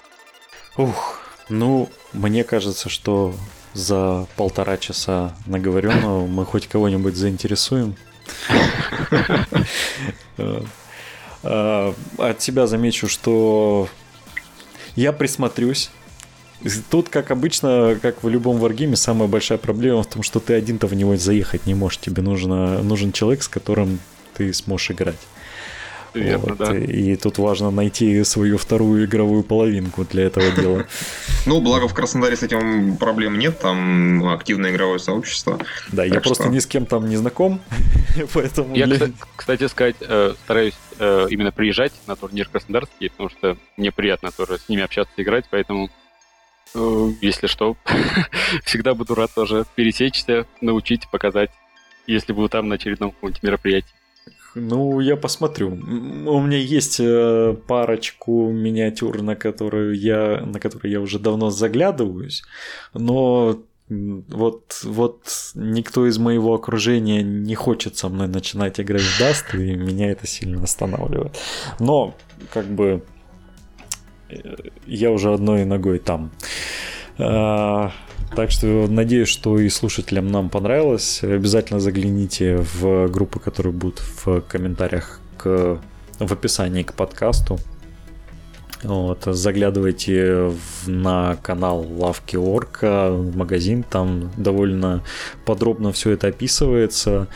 Ух, 0.76 1.18
ну, 1.48 1.90
мне 2.12 2.44
кажется, 2.44 2.88
что 2.88 3.34
за 3.74 4.26
полтора 4.36 4.76
часа 4.76 5.34
наговоренного 5.46 6.26
мы 6.26 6.44
хоть 6.44 6.66
кого-нибудь 6.66 7.16
заинтересуем. 7.16 7.96
Э, 11.42 11.94
от 12.18 12.42
себя 12.42 12.66
замечу, 12.66 13.08
что 13.08 13.88
я 14.94 15.12
присмотрюсь. 15.12 15.90
Тут, 16.90 17.08
как 17.08 17.30
обычно, 17.30 17.98
как 18.02 18.22
в 18.22 18.28
любом 18.28 18.58
варгейме, 18.58 18.96
самая 18.96 19.26
большая 19.26 19.56
проблема 19.56 20.02
в 20.02 20.06
том, 20.06 20.22
что 20.22 20.40
ты 20.40 20.52
один-то 20.52 20.86
в 20.86 20.94
него 20.94 21.16
заехать 21.16 21.64
не 21.64 21.74
можешь. 21.74 21.98
Тебе 21.98 22.22
нужно, 22.22 22.82
нужен 22.82 23.12
человек, 23.12 23.42
с 23.42 23.48
которым 23.48 24.00
ты 24.34 24.52
сможешь 24.52 24.90
играть. 24.90 25.16
Верно, 26.14 26.54
вот. 26.54 26.58
да. 26.58 26.76
И 26.76 27.16
тут 27.16 27.38
важно 27.38 27.70
найти 27.70 28.24
свою 28.24 28.58
вторую 28.58 29.04
игровую 29.04 29.42
половинку 29.42 30.04
для 30.04 30.24
этого 30.24 30.50
дела. 30.56 30.86
Ну, 31.46 31.60
благо 31.60 31.88
в 31.88 31.94
Краснодаре 31.94 32.36
с 32.36 32.42
этим 32.42 32.96
проблем 32.96 33.38
нет, 33.38 33.58
там 33.58 34.28
активное 34.28 34.72
игровое 34.72 34.98
сообщество. 34.98 35.58
Да, 35.92 36.04
я 36.04 36.20
просто 36.20 36.48
ни 36.48 36.58
с 36.58 36.66
кем 36.66 36.86
там 36.86 37.08
не 37.08 37.16
знаком, 37.16 37.60
поэтому... 38.34 38.74
Я, 38.74 38.88
кстати 39.36 39.68
сказать, 39.68 39.96
э, 40.00 40.34
стараюсь 40.44 40.74
э, 40.98 41.26
именно 41.30 41.52
приезжать 41.52 41.92
на 42.06 42.16
турнир 42.16 42.48
Краснодарский, 42.48 43.10
потому 43.10 43.30
что 43.30 43.56
мне 43.76 43.92
приятно 43.92 44.30
тоже 44.30 44.58
с 44.58 44.68
ними 44.68 44.82
общаться, 44.82 45.12
играть, 45.16 45.46
поэтому 45.50 45.90
э, 46.74 47.10
если 47.20 47.46
что, 47.46 47.76
всегда 48.64 48.94
буду 48.94 49.14
рад 49.14 49.32
тоже 49.34 49.64
пересечься, 49.74 50.46
научить, 50.60 51.08
показать, 51.10 51.50
если 52.06 52.32
буду 52.32 52.48
там 52.48 52.68
на 52.68 52.74
очередном 52.74 53.12
каком-нибудь 53.12 53.42
мероприятии. 53.42 53.99
Ну, 54.54 55.00
я 55.00 55.16
посмотрю. 55.16 55.68
У 55.68 56.40
меня 56.40 56.58
есть 56.58 56.98
э, 57.00 57.56
парочку 57.66 58.50
миниатюр, 58.50 59.22
на 59.22 59.36
которую 59.36 59.94
я, 59.94 60.42
на 60.44 60.58
которые 60.58 60.92
я 60.92 61.00
уже 61.00 61.18
давно 61.18 61.50
заглядываюсь, 61.50 62.42
но 62.92 63.60
вот, 63.90 64.80
вот 64.84 65.52
никто 65.54 66.06
из 66.06 66.18
моего 66.18 66.54
окружения 66.54 67.22
не 67.22 67.54
хочет 67.56 67.96
со 67.96 68.08
мной 68.08 68.28
начинать 68.28 68.78
играть 68.80 69.02
в 69.02 69.18
Даст, 69.18 69.54
и 69.54 69.74
меня 69.74 70.10
это 70.10 70.26
сильно 70.26 70.62
останавливает. 70.62 71.36
Но, 71.80 72.14
как 72.52 72.66
бы, 72.66 73.02
э, 74.28 74.54
я 74.86 75.10
уже 75.10 75.32
одной 75.32 75.64
ногой 75.64 75.98
там. 75.98 76.30
А, 76.30 76.99
так 77.20 78.50
что 78.50 78.86
надеюсь, 78.88 79.28
что 79.28 79.58
и 79.58 79.68
слушателям 79.68 80.28
нам 80.28 80.48
понравилось. 80.48 81.22
Обязательно 81.22 81.80
загляните 81.80 82.64
в 82.74 83.08
группы, 83.08 83.40
которые 83.40 83.72
будут 83.72 84.00
в 84.00 84.40
комментариях 84.42 85.20
к, 85.36 85.80
в 86.18 86.32
описании 86.32 86.82
к 86.82 86.94
подкасту. 86.94 87.58
Вот, 88.82 89.24
заглядывайте 89.24 90.54
в, 90.84 90.88
на 90.88 91.36
канал 91.42 91.86
Лавки 91.98 92.36
Орка, 92.36 93.14
магазин, 93.34 93.82
там 93.82 94.30
довольно 94.38 95.02
подробно 95.44 95.92
все 95.92 96.12
это 96.12 96.28
описывается. 96.28 97.28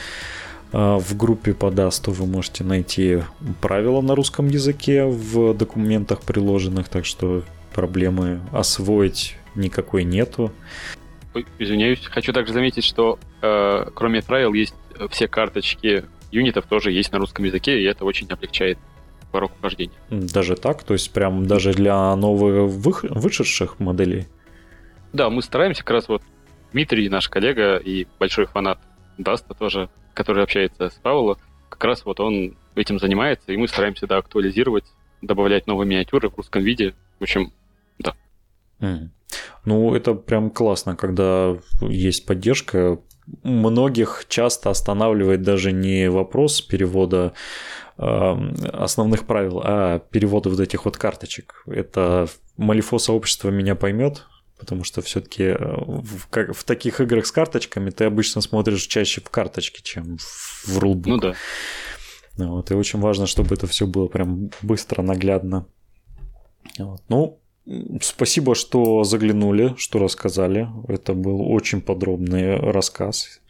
А, 0.72 0.98
в 0.98 1.16
группе 1.16 1.52
по 1.52 1.70
Дасту 1.70 2.12
вы 2.12 2.26
можете 2.26 2.64
найти 2.64 3.22
правила 3.60 4.00
на 4.00 4.14
русском 4.14 4.48
языке 4.48 5.04
в 5.04 5.54
документах 5.54 6.22
приложенных, 6.22 6.88
так 6.88 7.04
что 7.04 7.42
проблемы 7.74 8.40
освоить 8.50 9.36
никакой 9.54 10.04
нету. 10.04 10.52
Ой, 11.34 11.46
извиняюсь. 11.58 12.04
Хочу 12.06 12.32
также 12.32 12.52
заметить, 12.52 12.84
что 12.84 13.18
э, 13.42 13.86
кроме 13.94 14.22
правил 14.22 14.52
есть 14.52 14.74
все 15.10 15.28
карточки 15.28 16.04
юнитов 16.30 16.66
тоже 16.66 16.92
есть 16.92 17.12
на 17.12 17.18
русском 17.18 17.44
языке, 17.44 17.80
и 17.80 17.84
это 17.84 18.04
очень 18.04 18.28
облегчает 18.28 18.78
порог 19.30 19.52
вхождения. 19.58 19.94
Даже 20.10 20.56
так? 20.56 20.84
То 20.84 20.94
есть 20.94 21.12
прям 21.12 21.46
даже 21.46 21.72
для 21.72 22.14
новых 22.14 22.70
вышедших 22.70 23.80
моделей? 23.80 24.26
Да, 25.12 25.30
мы 25.30 25.42
стараемся 25.42 25.82
как 25.82 25.90
раз 25.90 26.08
вот 26.08 26.22
Дмитрий, 26.72 27.08
наш 27.08 27.28
коллега 27.28 27.76
и 27.76 28.06
большой 28.18 28.46
фанат 28.46 28.78
Dust 29.18 29.47
а 29.47 29.54
тоже, 29.54 29.88
который 30.12 30.42
общается 30.42 30.90
с 30.90 30.94
Павло, 30.94 31.38
как 31.68 31.84
раз 31.84 32.04
вот 32.04 32.20
он 32.20 32.56
этим 32.74 32.98
занимается, 32.98 33.52
и 33.52 33.56
мы 33.56 33.68
стараемся, 33.68 34.06
да, 34.06 34.18
актуализировать, 34.18 34.84
добавлять 35.22 35.66
новые 35.66 35.88
миниатюры 35.88 36.28
в 36.28 36.36
русском 36.36 36.62
виде. 36.62 36.94
В 37.18 37.22
общем. 37.22 37.52
Мм. 38.84 39.08
Ну, 39.64 39.94
это 39.94 40.14
прям 40.14 40.50
классно, 40.50 40.96
когда 40.96 41.56
есть 41.80 42.26
поддержка. 42.26 42.98
Многих 43.42 44.26
часто 44.28 44.70
останавливает 44.70 45.42
даже 45.42 45.72
не 45.72 46.10
вопрос 46.10 46.60
перевода 46.60 47.32
э, 47.96 48.04
основных 48.72 49.26
правил, 49.26 49.62
а 49.64 49.98
перевода 49.98 50.50
вот 50.50 50.60
этих 50.60 50.84
вот 50.84 50.98
карточек. 50.98 51.64
Это 51.66 52.28
Малифо 52.56 52.98
сообщество 52.98 53.48
меня 53.48 53.74
поймет, 53.74 54.26
потому 54.58 54.84
что 54.84 55.00
все-таки 55.00 55.44
э, 55.44 55.56
в, 55.58 56.28
в 56.30 56.64
таких 56.64 57.00
играх 57.00 57.26
с 57.26 57.32
карточками 57.32 57.90
ты 57.90 58.04
обычно 58.04 58.42
смотришь 58.42 58.86
чаще 58.86 59.22
в 59.22 59.30
карточке, 59.30 59.82
чем 59.82 60.18
в 60.18 60.78
рулбук. 60.78 61.06
Ну 61.06 61.18
да. 61.18 61.34
Вот, 62.36 62.70
и 62.70 62.74
очень 62.74 63.00
важно, 63.00 63.26
чтобы 63.26 63.54
это 63.54 63.66
все 63.66 63.86
было 63.86 64.08
прям 64.08 64.50
быстро, 64.60 65.02
наглядно. 65.02 65.66
Вот. 66.78 67.02
Ну, 67.08 67.40
Спасибо, 68.00 68.54
что 68.54 69.04
заглянули, 69.04 69.74
что 69.78 69.98
рассказали. 69.98 70.68
Это 70.88 71.14
был 71.14 71.40
очень 71.50 71.80
подробный 71.80 72.56
рассказ. 72.56 73.40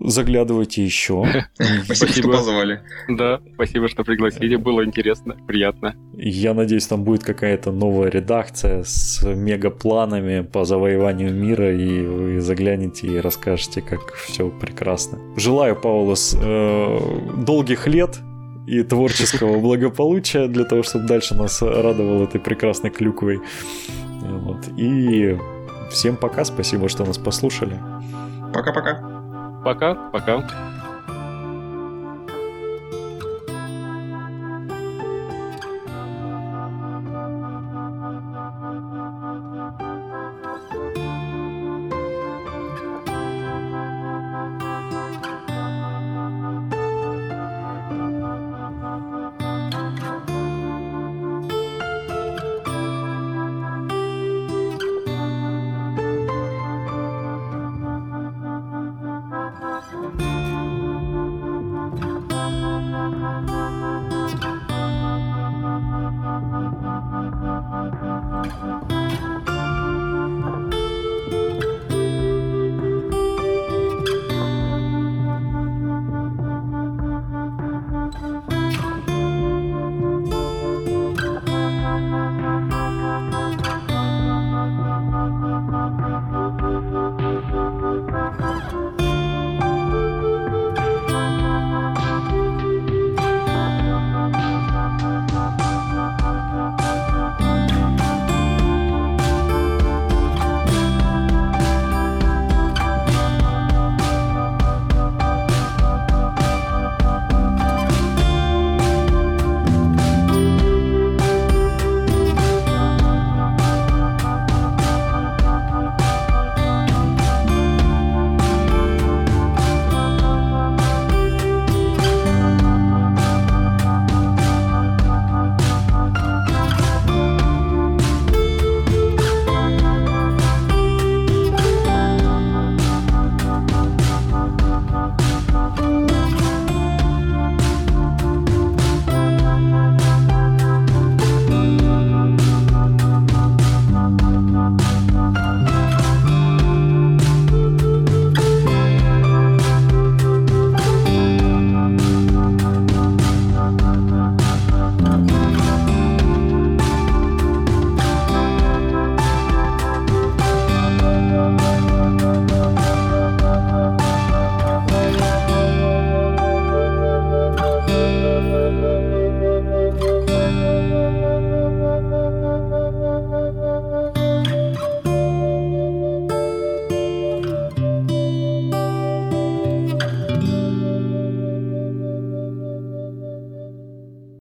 заглядывайте 0.00 0.84
еще. 0.84 1.24
Спасибо, 1.84 2.12
что 2.12 2.28
позвали. 2.28 2.82
Да, 3.08 3.40
спасибо, 3.54 3.88
что 3.88 4.02
пригласили. 4.02 4.56
Было 4.56 4.84
интересно, 4.84 5.36
приятно. 5.46 5.94
Я 6.16 6.54
надеюсь, 6.54 6.88
там 6.88 7.04
будет 7.04 7.22
какая-то 7.22 7.70
новая 7.70 8.10
редакция 8.10 8.82
с 8.82 9.22
мегапланами 9.24 10.40
по 10.40 10.64
завоеванию 10.64 11.32
мира, 11.32 11.72
и 11.72 12.04
вы 12.04 12.40
заглянете 12.40 13.06
и 13.06 13.20
расскажете, 13.20 13.80
как 13.80 14.12
все 14.14 14.50
прекрасно. 14.50 15.20
Желаю 15.36 15.80
Паулу 15.80 16.14
э, 16.14 16.98
долгих 17.46 17.86
лет, 17.86 18.18
и 18.66 18.82
творческого 18.82 19.60
благополучия 19.60 20.48
для 20.48 20.64
того, 20.64 20.82
чтобы 20.82 21.06
дальше 21.06 21.34
нас 21.34 21.62
радовал 21.62 22.22
этой 22.24 22.40
прекрасной 22.40 22.90
клюквой. 22.90 23.40
Вот. 24.20 24.68
И 24.76 25.38
всем 25.90 26.16
пока, 26.16 26.44
спасибо, 26.44 26.88
что 26.88 27.04
нас 27.04 27.18
послушали. 27.18 27.78
Пока-пока. 28.52 29.62
Пока, 29.64 29.94
пока. 30.10 30.48